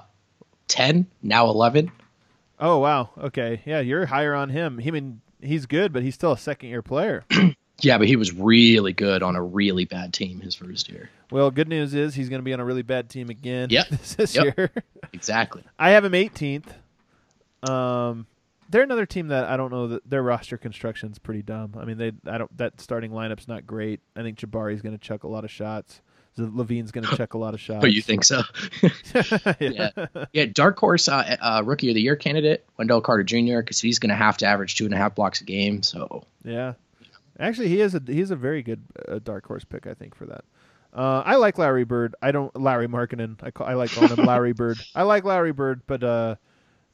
ten 0.66 1.06
now 1.22 1.48
eleven. 1.50 1.92
Oh 2.58 2.78
wow. 2.78 3.10
Okay. 3.18 3.60
Yeah, 3.64 3.80
you're 3.80 4.06
higher 4.06 4.34
on 4.34 4.48
him. 4.48 4.78
He 4.78 4.88
I 4.88 4.92
mean 4.92 5.20
he's 5.40 5.66
good, 5.66 5.92
but 5.92 6.02
he's 6.02 6.14
still 6.14 6.32
a 6.32 6.38
second 6.38 6.70
year 6.70 6.82
player. 6.82 7.24
Yeah, 7.80 7.96
but 7.98 8.08
he 8.08 8.16
was 8.16 8.32
really 8.32 8.92
good 8.92 9.22
on 9.22 9.36
a 9.36 9.42
really 9.42 9.84
bad 9.84 10.12
team 10.12 10.40
his 10.40 10.56
first 10.56 10.88
year. 10.88 11.10
well, 11.30 11.48
good 11.52 11.68
news 11.68 11.94
is 11.94 12.12
he's 12.12 12.28
going 12.28 12.40
to 12.40 12.44
be 12.44 12.52
on 12.52 12.58
a 12.58 12.64
really 12.64 12.82
bad 12.82 13.08
team 13.08 13.30
again 13.30 13.68
Yep. 13.70 13.88
this 14.16 14.34
Yep. 14.34 14.56
year. 14.58 14.70
Exactly. 15.12 15.62
I 15.78 15.90
have 15.90 16.04
him 16.04 16.10
18th. 16.10 16.64
Um, 17.62 18.26
they're 18.68 18.82
another 18.82 19.06
team 19.06 19.28
that 19.28 19.44
I 19.44 19.56
don't 19.56 19.70
know 19.70 19.88
that 19.88 20.08
their 20.08 20.22
roster 20.22 20.56
construction's 20.56 21.18
pretty 21.18 21.42
dumb. 21.42 21.74
I 21.78 21.84
mean, 21.84 21.98
they 21.98 22.12
I 22.26 22.38
don't 22.38 22.56
that 22.58 22.80
starting 22.80 23.10
lineup's 23.10 23.48
not 23.48 23.66
great. 23.66 24.00
I 24.16 24.22
think 24.22 24.38
Jabari's 24.38 24.82
going 24.82 24.96
to 24.96 25.02
chuck 25.02 25.24
a 25.24 25.28
lot 25.28 25.44
of 25.44 25.50
shots. 25.50 26.00
LaVine's 26.36 26.92
going 26.92 27.04
to 27.08 27.16
chuck 27.16 27.34
a 27.34 27.38
lot 27.38 27.54
of 27.54 27.60
shots. 27.60 27.84
Oh, 27.84 27.88
you 27.88 28.02
think 28.02 28.24
so? 28.24 28.42
yeah. 29.60 29.90
yeah, 30.32 30.44
dark 30.46 30.78
horse 30.78 31.08
uh, 31.08 31.36
uh, 31.40 31.62
rookie 31.64 31.88
of 31.88 31.94
the 31.94 32.00
year 32.02 32.16
candidate 32.16 32.64
Wendell 32.78 33.00
Carter 33.00 33.24
Jr. 33.24 33.58
because 33.58 33.80
he's 33.80 33.98
going 33.98 34.10
to 34.10 34.16
have 34.16 34.36
to 34.38 34.46
average 34.46 34.76
two 34.76 34.84
and 34.84 34.94
a 34.94 34.96
half 34.96 35.14
blocks 35.14 35.40
a 35.40 35.44
game. 35.44 35.82
So 35.82 36.24
Yeah. 36.44 36.74
Actually, 37.40 37.68
he 37.68 37.80
is 37.80 37.94
a 37.94 38.02
he's 38.04 38.32
a 38.32 38.36
very 38.36 38.62
good 38.62 38.82
uh, 39.08 39.20
dark 39.22 39.46
horse 39.46 39.64
pick, 39.64 39.86
I 39.86 39.94
think, 39.94 40.16
for 40.16 40.26
that. 40.26 40.44
Uh, 40.92 41.22
I 41.24 41.36
like 41.36 41.56
Larry 41.56 41.84
Bird. 41.84 42.16
I 42.20 42.32
don't 42.32 42.54
Larry 42.60 42.88
Markkanen. 42.88 43.36
I 43.42 43.52
call, 43.52 43.66
I 43.66 43.74
like 43.74 43.92
calling 43.92 44.10
him 44.16 44.24
Larry 44.24 44.52
Bird. 44.52 44.78
I 44.94 45.02
like 45.02 45.24
Larry 45.24 45.52
Bird, 45.52 45.82
but 45.86 46.02
uh, 46.02 46.34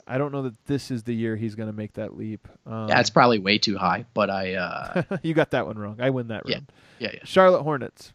I 0.07 0.19
don't 0.19 0.33
know 0.33 0.43
that 0.43 0.67
this 0.67 0.91
is 0.91 1.03
the 1.05 1.15
year 1.15 1.35
he's 1.37 1.55
going 1.55 1.69
to 1.69 1.73
make 1.77 1.95
that 1.95 2.17
leap. 2.17 2.47
Um, 2.67 2.87
that's 2.89 3.09
probably 3.11 3.39
way 3.39 3.59
too 3.59 3.77
high. 3.79 4.05
But 4.15 4.29
I, 4.31 4.55
uh, 4.55 5.03
you 5.23 5.33
got 5.35 5.51
that 5.53 5.67
one 5.67 5.79
wrong. 5.79 5.97
I 6.01 6.11
win 6.11 6.29
that 6.29 6.43
Yeah. 6.47 6.57
round. 6.57 6.73
yeah, 6.99 7.11
yeah. 7.15 7.21
Charlotte 7.25 7.63
Hornets. 7.63 8.13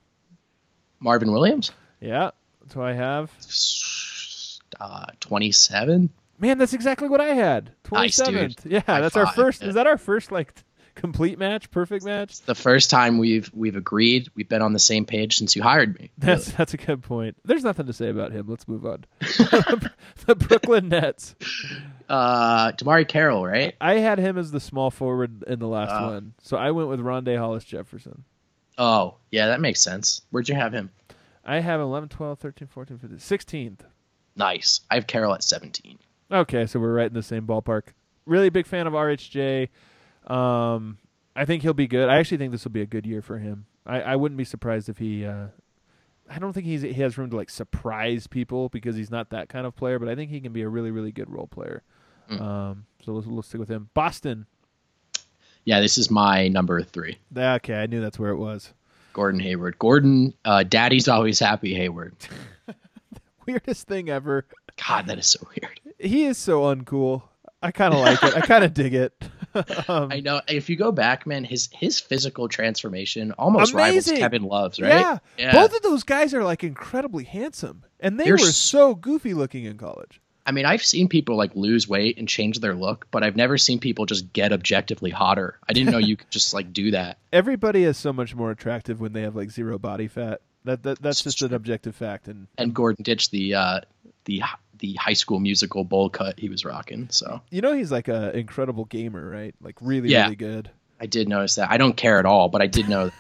Marvin 1.00 1.32
Williams, 1.32 1.72
Yeah, 2.02 2.32
that's 2.62 2.76
what 2.76 2.86
I 2.88 2.94
have. 2.94 3.32
uh, 4.80 5.06
twenty-seven. 5.20 6.10
Man, 6.40 6.58
that's 6.58 6.74
exactly 6.74 7.10
what 7.10 7.22
I 7.22 7.30
had. 7.34 7.72
Twenty 7.84 8.04
Nice, 8.08 8.18
dude. 8.18 8.56
yeah, 8.66 8.82
High 8.86 9.02
that's 9.02 9.18
our 9.18 9.28
first. 9.28 9.62
Yeah. 9.62 9.70
Is 9.70 9.76
that 9.76 9.88
our 9.88 9.98
first 9.98 10.32
like 10.32 10.54
complete 11.00 11.40
match, 11.40 11.72
perfect 11.72 12.04
match? 12.06 12.30
It's 12.32 12.40
the 12.42 12.56
first 12.56 12.90
time 12.90 13.18
we've 13.18 13.50
we've 13.54 13.76
agreed. 13.76 14.30
We've 14.36 14.48
been 14.50 14.62
on 14.62 14.74
the 14.74 14.80
same 14.80 15.06
page 15.06 15.38
since 15.38 15.56
you 15.56 15.64
hired 15.64 15.98
me. 16.00 16.12
That's 16.18 16.52
that's 16.52 16.74
a 16.74 16.78
good 16.78 17.02
point. 17.04 17.38
There's 17.46 17.64
nothing 17.64 17.86
to 17.88 17.94
say 17.94 18.10
about 18.10 18.32
him. 18.32 18.46
Let's 18.48 18.68
move 18.68 18.86
on. 18.86 19.06
the 19.20 20.36
Brooklyn 20.36 20.90
Nets. 20.90 21.36
Uh, 22.08 22.72
DeMarre 22.74 23.08
Carroll, 23.08 23.46
right? 23.46 23.76
I 23.80 23.96
had 23.96 24.20
him 24.20 24.38
as 24.38 24.52
the 24.52 24.60
small 24.60 24.92
forward 24.92 25.44
in 25.44 25.60
the 25.60 25.68
last 25.68 25.92
Oh. 25.94 26.12
one, 26.14 26.34
so 26.42 26.58
I 26.58 26.72
went 26.72 26.90
with 26.90 27.00
Rondae 27.00 27.38
Hollis 27.38 27.64
Jefferson. 27.64 28.24
Oh, 28.78 29.16
yeah, 29.32 29.48
that 29.48 29.60
makes 29.62 29.82
sense. 29.82 30.22
Where'd 30.32 30.48
you 30.50 30.56
have 30.56 30.74
him? 30.74 30.90
I 31.46 31.60
have 31.60 31.82
11, 31.82 32.10
12, 32.10 32.40
13, 32.40 32.68
14, 32.68 32.98
15, 32.98 33.18
16th. 33.20 33.80
Nice. 34.36 34.82
I 34.90 34.96
have 34.96 35.06
Carroll 35.08 35.34
at 35.34 35.44
seventeen. 35.44 35.98
Okay, 36.32 36.66
so 36.66 36.80
we're 36.80 36.94
right 36.94 37.08
in 37.08 37.14
the 37.14 37.24
same 37.24 37.46
ballpark. 37.46 37.88
Really 38.26 38.50
big 38.50 38.68
fan 38.68 38.88
of 38.88 38.94
RHJ. 38.94 39.68
Um, 40.30 40.98
I 41.36 41.46
think 41.46 41.64
he'll 41.64 41.74
be 41.74 41.88
good. 41.88 42.10
I 42.10 42.18
actually 42.18 42.38
think 42.38 42.52
this 42.52 42.64
will 42.64 42.72
be 42.72 42.82
a 42.82 42.88
good 42.88 43.06
year 43.06 43.22
for 43.22 43.38
him. 43.38 43.66
I, 43.86 44.02
I 44.02 44.16
wouldn't 44.16 44.38
be 44.38 44.46
surprised 44.46 44.90
if 44.90 44.98
he. 44.98 45.26
Uh, 45.26 45.48
I 46.30 46.38
don't 46.38 46.54
think 46.54 46.66
he's 46.66 46.84
he 46.84 46.94
has 46.94 47.18
room 47.18 47.30
to 47.32 47.36
like 47.36 47.50
surprise 47.50 48.28
people 48.28 48.70
because 48.70 48.96
he's 48.96 49.10
not 49.10 49.32
that 49.32 49.50
kind 49.50 49.66
of 49.66 49.76
player. 49.76 49.98
But 50.00 50.10
I 50.10 50.16
think 50.16 50.30
he 50.30 50.42
can 50.42 50.54
be 50.54 50.62
a 50.62 50.70
really 50.70 50.92
really 50.92 51.12
good 51.12 51.30
role 51.30 51.48
player. 51.48 51.84
Mm. 52.30 52.42
Um, 52.42 52.86
so 53.04 53.14
let's, 53.14 53.28
let's 53.28 53.48
stick 53.48 53.60
with 53.60 53.70
him. 53.70 53.90
Boston. 53.94 54.46
Yeah, 55.66 55.82
this 55.82 55.98
is 55.98 56.10
my 56.10 56.48
number 56.48 56.82
three. 56.84 57.18
Okay, 57.36 57.76
I 57.76 57.86
knew 57.86 58.02
that's 58.02 58.20
where 58.20 58.32
it 58.32 58.38
was. 58.38 58.74
Gordon 59.14 59.40
Hayward. 59.40 59.78
Gordon, 59.80 60.34
uh, 60.46 60.64
Daddy's 60.64 61.08
always 61.08 61.40
happy. 61.40 61.74
Hayward. 61.74 62.16
Weirdest 63.46 63.88
thing 63.88 64.10
ever. 64.10 64.46
God, 64.88 65.08
that 65.08 65.18
is 65.18 65.28
so 65.28 65.40
weird. 65.50 65.80
He 65.98 66.26
is 66.26 66.38
so 66.38 66.62
uncool. 66.62 67.24
I 67.62 67.72
kind 67.72 67.94
of 67.94 68.00
like 68.00 68.24
it. 68.24 68.36
I 68.36 68.42
kind 68.42 68.64
of 68.64 68.74
dig 68.74 68.94
it. 68.94 69.14
um, 69.88 70.12
I 70.12 70.20
know. 70.20 70.42
If 70.48 70.70
you 70.70 70.76
go 70.76 70.92
back, 70.92 71.26
man, 71.26 71.44
his 71.44 71.70
his 71.72 72.00
physical 72.00 72.48
transformation 72.48 73.32
almost 73.34 73.74
Amazing. 73.74 74.14
rivals 74.14 74.20
Kevin 74.20 74.44
Love's, 74.44 74.80
right? 74.80 74.90
Yeah. 74.90 75.18
Yeah. 75.38 75.52
Both 75.54 75.76
of 75.76 75.82
those 75.82 76.04
guys 76.04 76.34
are 76.34 76.44
like 76.44 76.64
incredibly 76.64 77.24
handsome, 77.24 77.84
and 78.00 78.20
they 78.20 78.26
They're 78.26 78.34
were 78.34 78.40
so 78.40 78.96
goofy 78.96 79.34
looking 79.34 79.66
in 79.66 79.78
college. 79.78 80.22
I 80.46 80.52
mean, 80.52 80.66
I've 80.66 80.84
seen 80.84 81.10
people 81.10 81.36
like 81.36 81.56
lose 81.56 81.88
weight 81.88 82.18
and 82.18 82.28
change 82.28 82.60
their 82.60 82.74
look, 82.74 83.08
but 83.12 83.24
I've 83.24 83.36
never 83.36 83.58
seen 83.58 83.80
people 83.80 84.08
just 84.08 84.34
get 84.34 84.52
objectively 84.52 85.12
hotter. 85.12 85.60
I 85.70 85.74
didn't 85.74 85.92
know 85.92 86.00
you 86.00 86.18
could 86.18 86.32
just 86.32 86.56
like 86.56 86.74
do 86.74 86.90
that. 86.92 87.20
Everybody 87.32 87.84
is 87.84 87.98
so 87.98 88.12
much 88.12 88.34
more 88.36 88.50
attractive 88.50 89.00
when 89.00 89.14
they 89.14 89.22
have 89.22 89.36
like 89.36 89.52
zero 89.52 89.78
body 89.78 90.08
fat. 90.08 90.42
That, 90.66 90.82
that 90.84 91.02
that's 91.02 91.22
just 91.22 91.42
an 91.44 91.54
objective 91.54 91.96
fact. 91.96 92.28
And 92.28 92.48
And 92.58 92.74
Gordon 92.74 93.04
ditched 93.04 93.30
the 93.30 93.54
uh, 93.54 93.82
the 94.26 94.42
the 94.80 94.94
high 94.96 95.14
school 95.14 95.40
musical 95.40 95.84
bowl 95.84 96.10
cut 96.10 96.40
he 96.40 96.50
was 96.50 96.66
rocking. 96.66 97.08
So 97.12 97.42
you 97.52 97.62
know 97.62 97.74
he's 97.74 97.92
like 97.92 98.08
a 98.08 98.36
incredible 98.38 98.86
gamer, 98.86 99.30
right? 99.30 99.54
Like 99.62 99.76
really, 99.82 100.10
Yeah. 100.10 100.24
really 100.24 100.36
good. 100.36 100.70
I 101.00 101.06
did 101.06 101.30
notice 101.30 101.56
that. 101.56 101.70
I 101.72 101.78
don't 101.78 101.96
care 101.96 102.20
at 102.20 102.26
all, 102.26 102.50
but 102.50 102.62
I 102.62 102.68
did 102.68 102.90
know. 102.90 103.12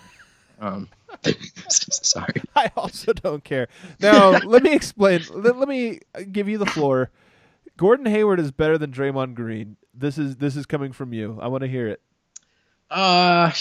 Um, 0.59 0.89
sorry. 1.69 2.41
I 2.55 2.69
also 2.75 3.13
don't 3.13 3.43
care. 3.43 3.69
Now, 4.01 4.31
let 4.31 4.63
me 4.63 4.73
explain. 4.73 5.21
Let, 5.33 5.57
let 5.57 5.67
me 5.69 5.99
give 6.31 6.49
you 6.49 6.57
the 6.57 6.65
floor. 6.65 7.09
Gordon 7.77 8.05
Hayward 8.07 8.41
is 8.41 8.51
better 8.51 8.77
than 8.77 8.91
Draymond 8.91 9.35
Green. 9.35 9.77
This 9.93 10.17
is 10.17 10.35
this 10.35 10.55
is 10.57 10.65
coming 10.65 10.91
from 10.91 11.13
you. 11.13 11.39
I 11.41 11.47
want 11.47 11.61
to 11.61 11.67
hear 11.69 11.87
it. 11.87 12.01
Uh, 12.89 13.51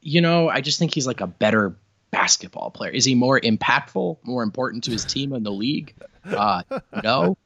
you 0.00 0.20
know, 0.20 0.48
I 0.48 0.60
just 0.60 0.78
think 0.78 0.92
he's 0.94 1.06
like 1.06 1.20
a 1.20 1.26
better 1.26 1.74
basketball 2.10 2.70
player. 2.70 2.90
Is 2.90 3.04
he 3.04 3.14
more 3.14 3.40
impactful, 3.40 4.18
more 4.22 4.42
important 4.42 4.84
to 4.84 4.90
his 4.90 5.04
team 5.04 5.32
and 5.32 5.46
the 5.46 5.50
league? 5.52 5.94
Uh, 6.24 6.62
no, 7.02 7.36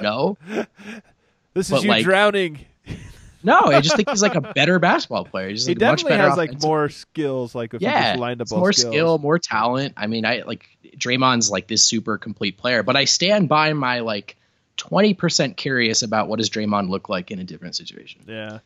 no, 0.00 0.36
This 1.54 1.66
is 1.66 1.70
But, 1.70 1.82
you 1.82 1.88
like, 1.88 2.04
drowning. 2.04 2.64
no. 3.42 3.58
I 3.60 3.80
just 3.80 3.96
think 3.96 4.08
he's 4.08 4.22
like 4.22 4.34
a 4.34 4.40
better 4.40 4.78
basketball 4.78 5.24
player. 5.24 5.48
He's 5.48 5.66
He 5.66 5.74
like 5.74 5.78
definitely 5.78 6.16
has 6.18 6.36
like 6.36 6.62
more 6.62 6.88
skills. 6.88 7.54
Like 7.54 7.74
if 7.74 7.82
yeah, 7.82 8.16
lined 8.18 8.40
up 8.40 8.50
more 8.50 8.72
skills. 8.72 8.92
skill, 8.94 9.18
more 9.18 9.38
talent. 9.38 9.94
I 9.96 10.06
mean, 10.06 10.24
I 10.24 10.42
like 10.46 10.66
Draymond's 10.96 11.50
like 11.50 11.66
this 11.66 11.82
super 11.82 12.18
complete 12.18 12.56
player, 12.56 12.82
but 12.82 12.96
I 12.96 13.04
stand 13.04 13.48
by 13.48 13.72
my 13.74 14.00
like 14.00 14.36
twenty 14.76 15.14
percent 15.14 15.56
curious 15.56 16.02
about 16.02 16.28
what 16.28 16.38
does 16.38 16.48
Draymond 16.50 16.88
look 16.88 17.08
like 17.08 17.30
in 17.30 17.38
a 17.38 17.44
different 17.44 17.76
situation. 17.76 18.22
Yeah. 18.26 18.60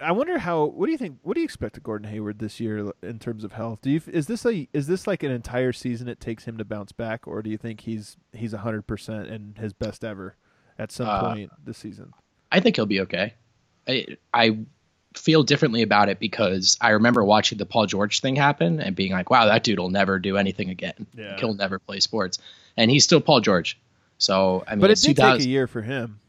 I 0.00 0.12
wonder 0.12 0.38
how. 0.38 0.64
What 0.64 0.86
do 0.86 0.92
you 0.92 0.98
think? 0.98 1.18
What 1.22 1.34
do 1.34 1.40
you 1.40 1.44
expect 1.44 1.76
of 1.76 1.82
Gordon 1.82 2.10
Hayward 2.10 2.38
this 2.38 2.60
year 2.60 2.92
in 3.02 3.18
terms 3.18 3.44
of 3.44 3.52
health? 3.52 3.80
Do 3.82 3.90
you 3.90 4.00
is 4.06 4.26
this 4.26 4.44
a 4.44 4.68
is 4.72 4.86
this 4.86 5.06
like 5.06 5.22
an 5.22 5.30
entire 5.30 5.72
season 5.72 6.08
it 6.08 6.20
takes 6.20 6.44
him 6.44 6.58
to 6.58 6.64
bounce 6.64 6.92
back, 6.92 7.26
or 7.26 7.42
do 7.42 7.50
you 7.50 7.56
think 7.58 7.80
he's 7.80 8.16
he's 8.32 8.52
hundred 8.52 8.86
percent 8.86 9.28
and 9.28 9.56
his 9.58 9.72
best 9.72 10.04
ever 10.04 10.36
at 10.78 10.92
some 10.92 11.08
Uh, 11.08 11.34
point 11.34 11.50
this 11.64 11.78
season? 11.78 12.12
I 12.52 12.60
think 12.60 12.76
he'll 12.76 12.86
be 12.86 13.00
okay. 13.00 13.34
I, 13.88 14.06
I 14.34 14.58
feel 15.14 15.42
differently 15.42 15.82
about 15.82 16.08
it 16.08 16.18
because 16.18 16.76
I 16.80 16.90
remember 16.90 17.24
watching 17.24 17.56
the 17.58 17.66
Paul 17.66 17.86
George 17.86 18.20
thing 18.20 18.36
happen 18.36 18.80
and 18.80 18.94
being 18.94 19.12
like, 19.12 19.30
wow, 19.30 19.46
that 19.46 19.64
dude 19.64 19.78
will 19.78 19.90
never 19.90 20.18
do 20.18 20.36
anything 20.36 20.68
again. 20.70 21.06
Yeah. 21.16 21.38
He'll 21.38 21.54
never 21.54 21.78
play 21.78 22.00
sports. 22.00 22.38
And 22.76 22.90
he's 22.90 23.04
still 23.04 23.20
Paul 23.20 23.40
George. 23.40 23.78
So, 24.18 24.64
I 24.66 24.72
mean, 24.74 24.80
But 24.80 24.90
it 24.90 24.96
did 25.00 25.16
2000 25.16 25.38
take 25.38 25.46
a 25.46 25.48
year 25.48 25.66
for 25.66 25.82
him. 25.82 26.20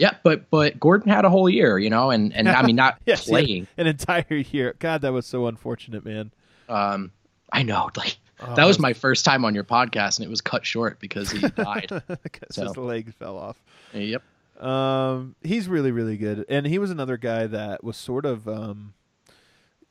Yeah, 0.00 0.16
but 0.24 0.48
but 0.50 0.80
Gordon 0.80 1.10
had 1.12 1.24
a 1.24 1.30
whole 1.30 1.48
year, 1.48 1.78
you 1.78 1.90
know, 1.90 2.10
and, 2.10 2.34
and 2.34 2.48
I 2.48 2.62
mean, 2.62 2.74
not 2.76 2.98
Yes, 3.06 3.26
playing. 3.28 3.68
an 3.76 3.86
entire 3.86 4.34
year. 4.34 4.74
God, 4.78 5.02
that 5.02 5.12
was 5.12 5.26
so 5.26 5.46
unfortunate, 5.46 6.04
man. 6.04 6.32
Um, 6.68 7.12
I 7.52 7.62
know, 7.62 7.90
like, 7.96 8.16
Oh, 8.42 8.54
that 8.54 8.64
was 8.64 8.78
my 8.78 8.94
first 8.94 9.26
time 9.26 9.44
on 9.44 9.54
your 9.54 9.64
podcast 9.64 10.16
and 10.18 10.24
it 10.26 10.30
was 10.30 10.40
cut 10.40 10.64
short 10.64 10.98
because 10.98 11.30
he 11.30 11.46
died. 11.48 11.90
because 12.22 12.54
So. 12.54 12.64
his 12.64 12.76
leg 12.78 13.12
fell 13.14 13.36
off. 13.36 13.62
yep. 13.92 14.22
Um, 14.58 15.34
he's 15.42 15.68
really, 15.68 15.90
really 15.92 16.16
good, 16.16 16.44
and 16.48 16.66
he 16.66 16.78
was 16.78 16.90
another 16.90 17.16
guy 17.18 17.46
that 17.46 17.84
was 17.84 17.96
sort 17.98 18.24
of, 18.26 18.46
um, 18.48 18.94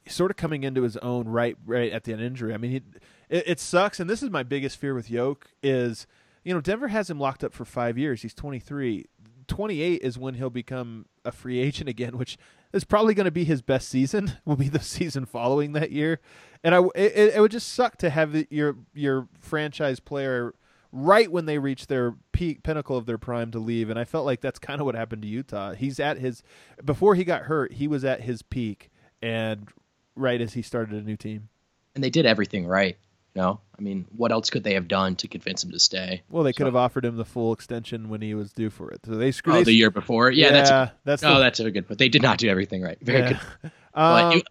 sort 0.07 0.32
of 0.32 0.38
coming 0.38 0.64
into 0.64 0.82
his 0.84 0.97
own 0.97 1.28
right, 1.28 1.57
right 1.66 1.91
at 1.91 2.03
the 2.05 2.14
end 2.14 2.22
injury. 2.22 2.53
I 2.53 2.57
mean, 2.57 2.72
he, 2.72 2.82
it, 3.30 3.43
it 3.47 3.60
sucks, 3.60 3.99
and 3.99 4.10
this 4.10 4.22
is 4.24 4.30
my 4.32 4.41
biggest 4.43 4.78
fear 4.78 4.93
with 4.95 5.10
Yoke 5.12 5.47
is, 5.62 6.07
you 6.43 6.53
know, 6.53 6.62
Denver 6.62 6.88
has 6.88 7.10
him 7.10 7.20
locked 7.20 7.43
up 7.43 7.53
for 7.53 7.66
five 7.66 7.97
years. 7.97 8.22
He's 8.24 8.34
twenty 8.34 8.60
three. 8.60 9.05
28 9.50 10.02
is 10.02 10.18
when 10.18 10.36
he'll 10.36 10.50
become 10.50 11.08
a 11.26 11.32
free 11.32 11.60
agent 11.68 11.89
again, 11.89 12.18
which 12.18 12.38
is 12.72 12.86
probably 12.86 13.14
going 13.14 13.26
to 13.26 13.32
be 13.32 13.43
his 13.43 13.62
best 13.62 13.89
season. 13.89 14.38
Will 14.45 14.56
be 14.56 14.70
the 14.70 14.80
season 14.80 15.26
following 15.26 15.74
that 15.74 15.91
year, 15.91 16.20
and 16.64 16.74
I 16.74 16.82
it, 16.95 17.36
it 17.36 17.41
would 17.41 17.52
just 17.52 17.74
suck 17.74 17.97
to 17.97 18.10
have 18.10 18.45
your 18.50 18.78
your 18.93 19.28
franchise 19.39 20.00
player 20.00 20.54
right 20.91 21.32
when 21.32 21.45
they 21.45 21.60
reach 21.60 21.88
their 21.88 22.16
peak 22.32 22.64
pinnacle 22.64 22.97
of 22.97 23.06
their 23.06 23.18
prime 23.18 23.52
to 23.52 23.60
leave. 23.60 23.89
And 23.89 24.00
I 24.00 24.06
felt 24.06 24.26
like 24.26 24.41
that's 24.41 24.58
kind 24.58 24.80
of 24.82 24.86
what 24.86 24.95
happened 24.95 25.22
to 25.22 25.28
Utah. 25.28 25.74
He's 25.74 26.00
at 26.00 26.18
his 26.18 26.43
before 26.84 27.16
he 27.16 27.24
got 27.24 27.43
hurt, 27.43 27.74
he 27.74 27.88
was 27.88 28.06
at 28.06 28.22
his 28.22 28.41
peak, 28.41 28.89
and 29.22 29.70
right 30.16 30.41
as 30.41 30.54
he 30.54 30.62
started 30.62 31.02
a 31.02 31.06
new 31.06 31.18
team. 31.18 31.50
And 31.95 32.04
they 32.04 32.10
did 32.10 32.26
everything 32.26 32.66
right. 32.66 32.97
You 33.36 33.42
know, 33.42 33.62
I 33.78 33.82
mean, 33.82 34.06
what 34.16 34.32
else 34.32 34.50
could 34.50 34.64
they 34.64 34.74
have 34.74 34.88
done 34.88 35.16
to 35.18 35.28
convince 35.28 35.64
him 35.64 35.72
to 35.72 35.80
stay? 35.80 36.24
Well, 36.30 36.44
they 36.44 36.52
could 36.52 36.66
have 36.66 36.76
offered 36.76 37.06
him 37.06 37.16
the 37.16 37.26
full 37.26 37.54
extension 37.54 38.10
when 38.10 38.22
he 38.22 38.34
was 38.34 38.52
due 38.52 38.70
for 38.70 38.92
it. 38.92 39.02
So 39.06 39.16
they 39.16 39.32
screwed. 39.32 39.56
Oh, 39.56 39.60
they 39.60 39.66
the 39.66 39.74
year 39.74 39.92
before? 39.92 40.32
Yeah, 40.32 40.52
that's 40.52 40.70
a, 40.70 40.94
that's 41.06 41.22
no, 41.22 41.36
the, 41.36 41.40
that's 41.42 41.60
a 41.60 41.70
good. 41.70 41.88
But 41.88 42.00
they 42.00 42.10
did 42.10 42.22
not 42.22 42.40
do 42.40 42.50
everything 42.50 42.82
right. 42.82 42.98
Very 43.02 43.20
yeah. 43.20 43.40
good. 43.62 43.72
Um, 43.96 44.34
it, 44.34 44.44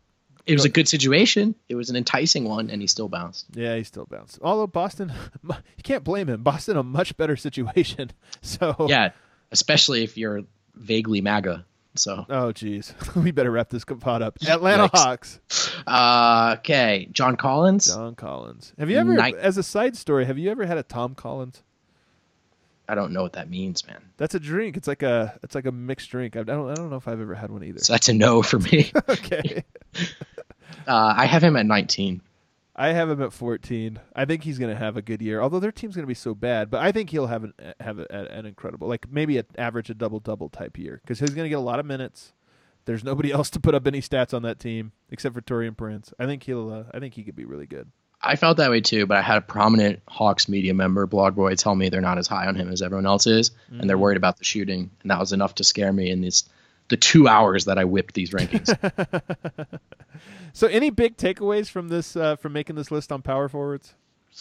it 0.48 0.54
was 0.54 0.64
a 0.64 0.68
good 0.68 0.88
situation. 0.88 1.54
It 1.68 1.74
was 1.74 1.90
an 1.90 1.96
enticing 1.96 2.44
one, 2.44 2.70
and 2.70 2.80
he 2.80 2.88
still 2.88 3.08
bounced. 3.08 3.46
Yeah, 3.54 3.76
he 3.76 3.84
still 3.84 4.06
bounced. 4.06 4.38
Although 4.42 4.66
Boston, 4.66 5.12
you 5.44 5.82
can't 5.82 6.02
blame 6.02 6.28
him. 6.28 6.42
Boston 6.42 6.76
a 6.76 6.82
much 6.82 7.16
better 7.16 7.36
situation. 7.36 8.10
So 8.40 8.86
Yeah, 8.88 9.10
especially 9.52 10.04
if 10.04 10.16
you're 10.16 10.42
vaguely 10.74 11.20
MAGA. 11.20 11.66
So, 11.94 12.24
Oh, 12.28 12.52
jeez. 12.52 12.92
we 13.22 13.30
better 13.32 13.50
wrap 13.50 13.70
this 13.70 13.84
pod 13.84 14.22
up. 14.22 14.38
Atlanta. 14.46 14.88
Hawks. 14.92 15.40
uh, 15.86 16.56
okay, 16.58 17.08
John 17.10 17.36
Collins. 17.36 17.86
John 17.86 18.14
Collins. 18.14 18.72
Have 18.78 18.88
you 18.90 18.98
ever, 18.98 19.14
Night- 19.14 19.34
as 19.36 19.58
a 19.58 19.62
side 19.62 19.96
story, 19.96 20.24
have 20.24 20.38
you 20.38 20.50
ever 20.50 20.64
had 20.66 20.78
a 20.78 20.82
Tom 20.82 21.14
Collins? 21.14 21.62
I 22.88 22.94
don't 22.94 23.12
know 23.12 23.22
what 23.22 23.34
that 23.34 23.50
means, 23.50 23.86
man. 23.86 24.00
That's 24.16 24.34
a 24.34 24.40
drink. 24.40 24.76
It's 24.76 24.88
like 24.88 25.02
a, 25.02 25.38
it's 25.42 25.54
like 25.54 25.66
a 25.66 25.72
mixed 25.72 26.08
drink. 26.10 26.36
I 26.36 26.42
don't, 26.42 26.70
I 26.70 26.74
don't 26.74 26.88
know 26.88 26.96
if 26.96 27.06
I've 27.08 27.20
ever 27.20 27.34
had 27.34 27.50
one 27.50 27.62
either. 27.64 27.80
So 27.80 27.92
that's 27.92 28.08
a 28.08 28.14
no 28.14 28.42
for 28.42 28.58
me. 28.58 28.90
okay. 29.08 29.64
Uh, 30.86 31.12
I 31.18 31.26
have 31.26 31.44
him 31.44 31.54
at 31.56 31.66
19. 31.66 32.22
I 32.80 32.92
have 32.92 33.10
him 33.10 33.20
at 33.20 33.32
14. 33.32 33.98
I 34.14 34.24
think 34.24 34.44
he's 34.44 34.58
going 34.58 34.72
to 34.72 34.78
have 34.78 34.96
a 34.96 35.02
good 35.02 35.20
year. 35.20 35.40
Although 35.42 35.58
their 35.58 35.72
team's 35.72 35.96
going 35.96 36.04
to 36.04 36.08
be 36.08 36.14
so 36.14 36.34
bad, 36.34 36.70
but 36.70 36.80
I 36.80 36.92
think 36.92 37.10
he'll 37.10 37.26
have 37.26 37.42
an 37.44 37.52
have 37.80 37.98
a, 37.98 38.06
an 38.12 38.46
incredible, 38.46 38.86
like 38.88 39.10
maybe 39.10 39.36
an 39.38 39.46
average 39.58 39.90
a 39.90 39.94
double 39.94 40.20
double 40.20 40.48
type 40.48 40.78
year 40.78 41.00
because 41.02 41.18
he's 41.18 41.30
going 41.30 41.44
to 41.44 41.48
get 41.50 41.58
a 41.58 41.60
lot 41.60 41.80
of 41.80 41.86
minutes. 41.86 42.32
There's 42.84 43.02
nobody 43.04 43.32
else 43.38 43.50
to 43.50 43.60
put 43.60 43.74
up 43.74 43.86
any 43.86 44.00
stats 44.00 44.32
on 44.32 44.42
that 44.42 44.60
team 44.60 44.92
except 45.10 45.34
for 45.34 45.40
Taurean 45.42 45.76
Prince. 45.76 46.14
I 46.18 46.26
think 46.26 46.44
he'll. 46.44 46.70
Uh, 46.72 46.84
I 46.94 47.00
think 47.00 47.14
he 47.14 47.24
could 47.24 47.36
be 47.36 47.44
really 47.44 47.66
good. 47.66 47.90
I 48.20 48.34
felt 48.36 48.56
that 48.56 48.70
way 48.70 48.80
too, 48.80 49.06
but 49.06 49.16
I 49.18 49.22
had 49.22 49.38
a 49.38 49.42
prominent 49.42 50.00
Hawks 50.08 50.48
media 50.48 50.74
member, 50.74 51.06
Blog 51.06 51.36
Boy, 51.36 51.54
tell 51.54 51.74
me 51.76 51.88
they're 51.88 52.00
not 52.00 52.18
as 52.18 52.26
high 52.26 52.46
on 52.48 52.56
him 52.56 52.68
as 52.72 52.82
everyone 52.82 53.06
else 53.06 53.26
is, 53.28 53.50
and 53.68 53.78
Mm-hmm. 53.78 53.86
they're 53.86 53.98
worried 53.98 54.16
about 54.16 54.38
the 54.38 54.44
shooting, 54.44 54.90
and 55.02 55.10
that 55.12 55.20
was 55.20 55.32
enough 55.32 55.54
to 55.56 55.64
scare 55.64 55.92
me 55.92 56.10
in 56.10 56.20
this 56.20 56.42
the 56.88 56.96
two 56.96 57.28
hours 57.28 57.66
that 57.66 57.78
I 57.78 57.84
whipped 57.84 58.14
these 58.14 58.30
rankings. 58.30 58.74
So, 60.54 60.66
any 60.66 60.90
big 60.90 61.16
takeaways 61.16 61.70
from 61.70 61.86
this 61.88 62.16
uh, 62.16 62.34
from 62.34 62.52
making 62.52 62.74
this 62.74 62.90
list 62.90 63.12
on 63.12 63.22
power 63.22 63.48
forwards? 63.48 63.94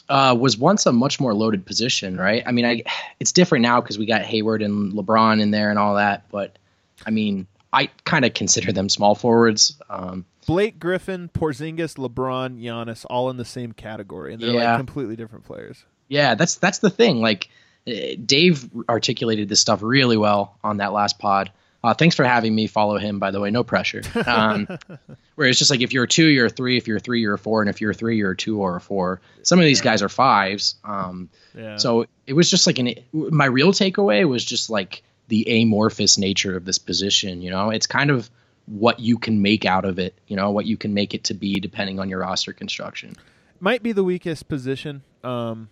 uh, 0.10 0.36
was 0.40 0.58
once 0.58 0.86
a 0.86 0.92
much 0.92 1.20
more 1.20 1.34
loaded 1.34 1.66
position, 1.66 2.18
right? 2.18 2.44
I 2.46 2.52
mean, 2.52 2.66
I 2.66 2.84
it's 3.20 3.32
different 3.32 3.64
now 3.64 3.82
because 3.82 3.98
we 3.98 4.06
got 4.06 4.22
Hayward 4.24 4.62
and 4.62 4.94
LeBron 4.94 5.42
in 5.42 5.52
there 5.52 5.70
and 5.70 5.80
all 5.80 5.96
that, 5.96 6.30
but 6.30 6.58
I 7.06 7.12
mean, 7.12 7.48
I 7.74 7.90
kind 8.06 8.26
of 8.26 8.34
consider 8.34 8.72
them 8.72 8.90
small 8.90 9.16
forwards. 9.16 9.80
Um, 9.90 10.26
Blake 10.46 10.80
Griffin, 10.80 11.30
Porzingis, 11.34 11.98
LeBron, 11.98 12.62
Giannis, 12.62 13.06
all 13.10 13.30
in 13.30 13.38
the 13.38 13.46
same 13.46 13.74
category, 13.74 14.34
and 14.34 14.42
they're 14.42 14.54
like 14.54 14.78
completely 14.78 15.16
different 15.16 15.46
players. 15.46 15.84
Yeah, 16.08 16.36
that's 16.36 16.56
that's 16.56 16.80
the 16.80 16.90
thing. 16.90 17.22
Like 17.22 17.50
eh, 17.86 18.16
Dave 18.24 18.70
articulated 18.88 19.50
this 19.50 19.60
stuff 19.60 19.82
really 19.82 20.18
well 20.18 20.58
on 20.64 20.78
that 20.78 20.94
last 20.94 21.20
pod. 21.20 21.52
Uh, 21.88 21.94
thanks 21.94 22.16
for 22.18 22.26
having 22.26 22.54
me 22.54 22.68
follow 22.68 22.98
him, 22.98 23.18
by 23.18 23.32
the 23.32 23.40
way. 23.40 23.50
No 23.50 23.64
pressure. 23.64 24.02
Um, 24.26 24.68
where 25.36 25.48
it's 25.48 25.58
just 25.58 25.72
like 25.72 25.80
if 25.82 25.94
you're 25.94 26.04
a 26.04 26.08
two, 26.08 26.26
you're 26.28 26.48
a 26.48 26.50
three. 26.50 26.76
If 26.78 26.86
you're 26.88 26.98
a 26.98 27.00
three, 27.00 27.22
you're 27.22 27.36
a 27.36 27.38
four. 27.40 27.62
And 27.62 27.70
if 27.70 27.80
you're 27.80 27.92
a 27.92 27.94
three, 27.94 28.18
you're 28.18 28.32
a 28.32 28.36
two 28.36 28.60
or 28.62 28.76
a 28.76 28.82
four. 28.82 29.22
Some 29.44 29.58
of 29.60 29.64
these 29.66 29.80
guys 29.80 30.02
are 30.02 30.10
fives. 30.10 30.76
Um, 30.84 31.30
Yeah. 31.56 31.78
so 31.78 32.06
it 32.26 32.34
was 32.34 32.50
just 32.50 32.68
like 32.68 32.78
an. 32.80 32.94
My 33.14 33.46
real 33.46 33.72
takeaway 33.72 34.28
was 34.28 34.44
just 34.44 34.70
like 34.70 35.02
the 35.30 35.62
amorphous 35.62 36.18
nature 36.18 36.58
of 36.58 36.66
this 36.66 36.78
position. 36.78 37.42
You 37.42 37.52
know, 37.52 37.70
it's 37.70 37.88
kind 37.88 38.10
of 38.12 38.30
what 38.66 39.00
you 39.00 39.18
can 39.18 39.42
make 39.42 39.64
out 39.64 39.86
of 39.86 39.98
it. 39.98 40.14
You 40.28 40.36
know, 40.36 40.52
what 40.52 40.66
you 40.66 40.76
can 40.76 40.94
make 40.94 41.14
it 41.14 41.24
to 41.26 41.34
be 41.34 41.54
depending 41.56 42.00
on 42.02 42.10
your 42.10 42.20
roster 42.20 42.52
construction. 42.52 43.16
might 43.62 43.82
be 43.82 43.94
the 43.94 44.04
weakest 44.04 44.50
position. 44.50 45.04
Um, 45.24 45.70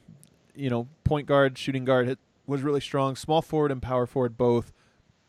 you 0.56 0.70
know, 0.70 0.88
point 1.04 1.28
guard, 1.28 1.58
shooting 1.58 1.84
guard 1.84 2.18
was 2.48 2.62
really 2.62 2.80
strong. 2.80 3.16
Small 3.18 3.42
forward 3.42 3.72
and 3.72 3.82
power 3.82 4.06
forward 4.06 4.38
both. 4.38 4.72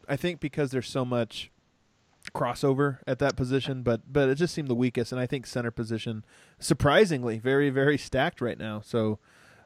I 0.08 0.16
think 0.16 0.40
because 0.40 0.70
there's 0.70 0.88
so 0.88 1.04
much 1.04 1.50
crossover 2.34 2.98
at 3.06 3.18
that 3.20 3.36
position, 3.36 3.82
but 3.82 4.12
but 4.12 4.28
it 4.28 4.34
just 4.36 4.54
seemed 4.54 4.68
the 4.68 4.74
weakest. 4.74 5.12
And 5.12 5.20
I 5.20 5.26
think 5.26 5.46
center 5.46 5.70
position, 5.70 6.24
surprisingly, 6.58 7.38
very 7.38 7.70
very 7.70 7.98
stacked 7.98 8.40
right 8.40 8.58
now. 8.58 8.80
So, 8.80 9.18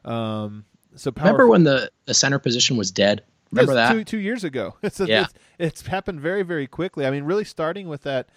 um, 0.05 0.65
so 0.95 1.11
power 1.11 1.27
Remember 1.27 1.47
when 1.47 1.63
the, 1.63 1.91
the 2.05 2.13
center 2.13 2.39
position 2.39 2.77
was 2.77 2.91
dead? 2.91 3.23
Remember 3.51 3.73
that? 3.73 3.91
two 3.91 4.03
two 4.03 4.19
years 4.19 4.43
ago. 4.43 4.75
It's, 4.83 4.99
Yeah. 4.99 5.23
it's 5.23 5.33
it's 5.59 5.87
happened 5.87 6.21
very 6.21 6.43
very 6.43 6.67
quickly. 6.67 7.05
I 7.05 7.11
mean, 7.11 7.23
really 7.23 7.43
starting 7.45 7.87
with 7.87 8.03
that 8.03 8.29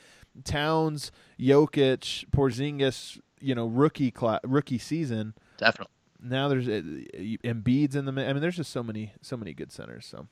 Towns, 0.43 1.13
Jokic, 1.39 2.29
Porzingis, 2.31 3.21
you 3.41 3.55
know, 3.55 3.67
rookie 3.67 4.11
cla- 4.11 4.41
rookie 4.45 4.79
season. 4.79 5.35
Definitely. 5.59 5.93
Now 6.21 6.49
there's 6.49 6.67
uh, 6.67 6.81
Embiid's 7.45 7.95
in 7.95 8.07
the. 8.07 8.13
I 8.13 8.33
mean, 8.33 8.41
there's 8.41 8.57
just 8.57 8.73
so 8.73 8.83
many 8.83 9.13
so 9.23 9.37
many 9.37 9.53
good 9.53 9.71
centers. 9.71 10.07
So. 10.07 10.27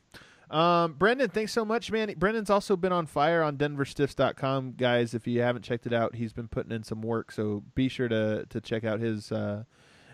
Um, 0.53 0.93
Brendan, 0.93 1.31
thanks 1.31 1.51
so 1.51 1.65
much, 1.65 1.91
man. 1.91 2.13
Brendan's 2.19 2.51
also 2.51 2.77
been 2.77 2.93
on 2.93 3.07
fire 3.07 3.43
on 3.43 3.57
DenverStiffs.com, 3.57 4.75
guys. 4.77 5.15
If 5.15 5.27
you 5.27 5.41
haven't 5.41 5.63
checked 5.63 5.87
it 5.87 5.95
out, 5.95 6.15
he's 6.15 6.35
been 6.35 6.49
putting 6.49 6.73
in 6.73 6.83
some 6.83 7.01
work, 7.01 7.33
so 7.33 7.65
be 7.75 7.89
sure 7.89 8.09
to 8.09 8.45
to 8.51 8.61
check 8.61 8.85
out 8.85 9.01
his 9.01 9.33
uh, 9.33 9.65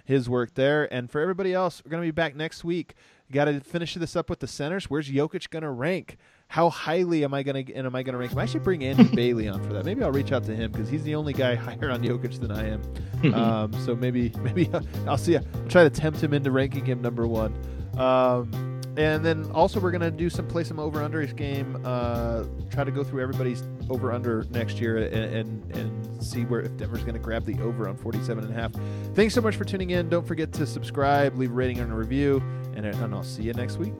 his 0.05 0.28
work 0.28 0.55
there. 0.55 0.93
And 0.94 1.10
for 1.10 1.20
everybody 1.20 1.52
else, 1.52 1.82
we're 1.85 1.90
gonna 1.90 2.02
be 2.02 2.12
back 2.12 2.36
next 2.36 2.62
week. 2.62 2.94
Got 3.31 3.44
to 3.44 3.60
finish 3.60 3.93
this 3.94 4.16
up 4.16 4.31
with 4.31 4.39
the 4.39 4.47
centers. 4.47 4.89
Where's 4.89 5.10
Jokic 5.10 5.51
gonna 5.51 5.73
rank? 5.73 6.16
How 6.47 6.70
highly 6.70 7.24
am 7.24 7.35
I 7.35 7.43
gonna 7.43 7.65
and 7.74 7.86
am 7.86 7.97
I 7.97 8.05
gonna 8.05 8.16
rank 8.16 8.31
him? 8.31 8.39
I 8.39 8.47
should 8.47 8.62
bring 8.62 8.85
Andy 8.85 9.05
Bailey 9.15 9.48
on 9.48 9.62
for 9.62 9.73
that. 9.73 9.85
Maybe 9.85 10.05
I'll 10.05 10.12
reach 10.12 10.31
out 10.31 10.44
to 10.44 10.55
him 10.55 10.70
because 10.70 10.89
he's 10.89 11.02
the 11.02 11.16
only 11.16 11.32
guy 11.32 11.55
higher 11.56 11.90
on 11.90 12.01
Jokic 12.02 12.40
than 12.40 12.52
I 12.52 12.69
am. 12.69 13.35
um, 13.35 13.73
so 13.85 13.97
maybe 13.97 14.32
maybe 14.40 14.70
I'll 15.09 15.19
see. 15.19 15.36
I'll 15.36 15.44
try 15.69 15.82
to 15.82 15.90
tempt 15.90 16.23
him 16.23 16.32
into 16.32 16.52
ranking 16.52 16.86
him 16.86 17.02
number 17.02 17.27
one. 17.27 17.52
Um, 17.98 18.78
and 18.99 19.25
then 19.25 19.49
also 19.53 19.79
we're 19.79 19.93
gonna 19.93 20.11
do 20.11 20.29
some 20.29 20.47
play 20.47 20.65
some 20.65 20.81
over 20.81 20.99
unders 20.99 21.35
game. 21.35 21.81
Uh, 21.85 22.45
try 22.70 22.83
to 22.83 22.91
go 22.91 23.05
through 23.05 23.23
everybody's 23.23 23.62
over 23.89 24.12
under 24.12 24.45
next 24.51 24.81
year 24.81 24.99
and, 24.99 25.35
and 25.35 25.77
and 25.77 26.23
see 26.23 26.45
where 26.45 26.61
if 26.61 26.77
Denver's 26.77 27.05
gonna 27.05 27.20
grab 27.20 27.45
the 27.45 27.61
over 27.62 27.89
on 27.89 27.97
47 27.97 28.45
and 28.45 28.53
a 28.53 28.61
half. 28.61 28.73
Thanks 29.15 29.35
so 29.35 29.41
much 29.41 29.55
for 29.55 29.65
tuning 29.65 29.91
in. 29.91 30.09
Don't 30.09 30.27
forget 30.27 30.53
to 30.55 30.66
subscribe, 30.66 31.37
leave 31.37 31.53
a 31.53 31.55
rating 31.55 31.79
and 31.79 31.93
a 31.93 31.95
review, 31.95 32.43
and, 32.75 32.85
and 32.85 33.15
I'll 33.15 33.23
see 33.23 33.45
you 33.45 33.53
next 33.53 33.77
week. 33.77 33.95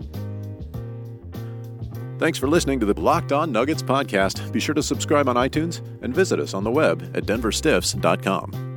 Thanks 2.19 2.37
for 2.37 2.49
listening 2.49 2.81
to 2.81 2.87
the 2.87 3.01
Locked 3.01 3.31
On 3.31 3.53
Nuggets 3.53 3.83
podcast. 3.83 4.51
Be 4.51 4.59
sure 4.59 4.75
to 4.75 4.83
subscribe 4.83 5.29
on 5.29 5.37
iTunes 5.37 5.81
and 6.03 6.12
visit 6.12 6.41
us 6.41 6.53
on 6.53 6.65
the 6.65 6.70
web 6.73 7.12
at 7.15 7.27
denverstiffs.com. 7.27 8.68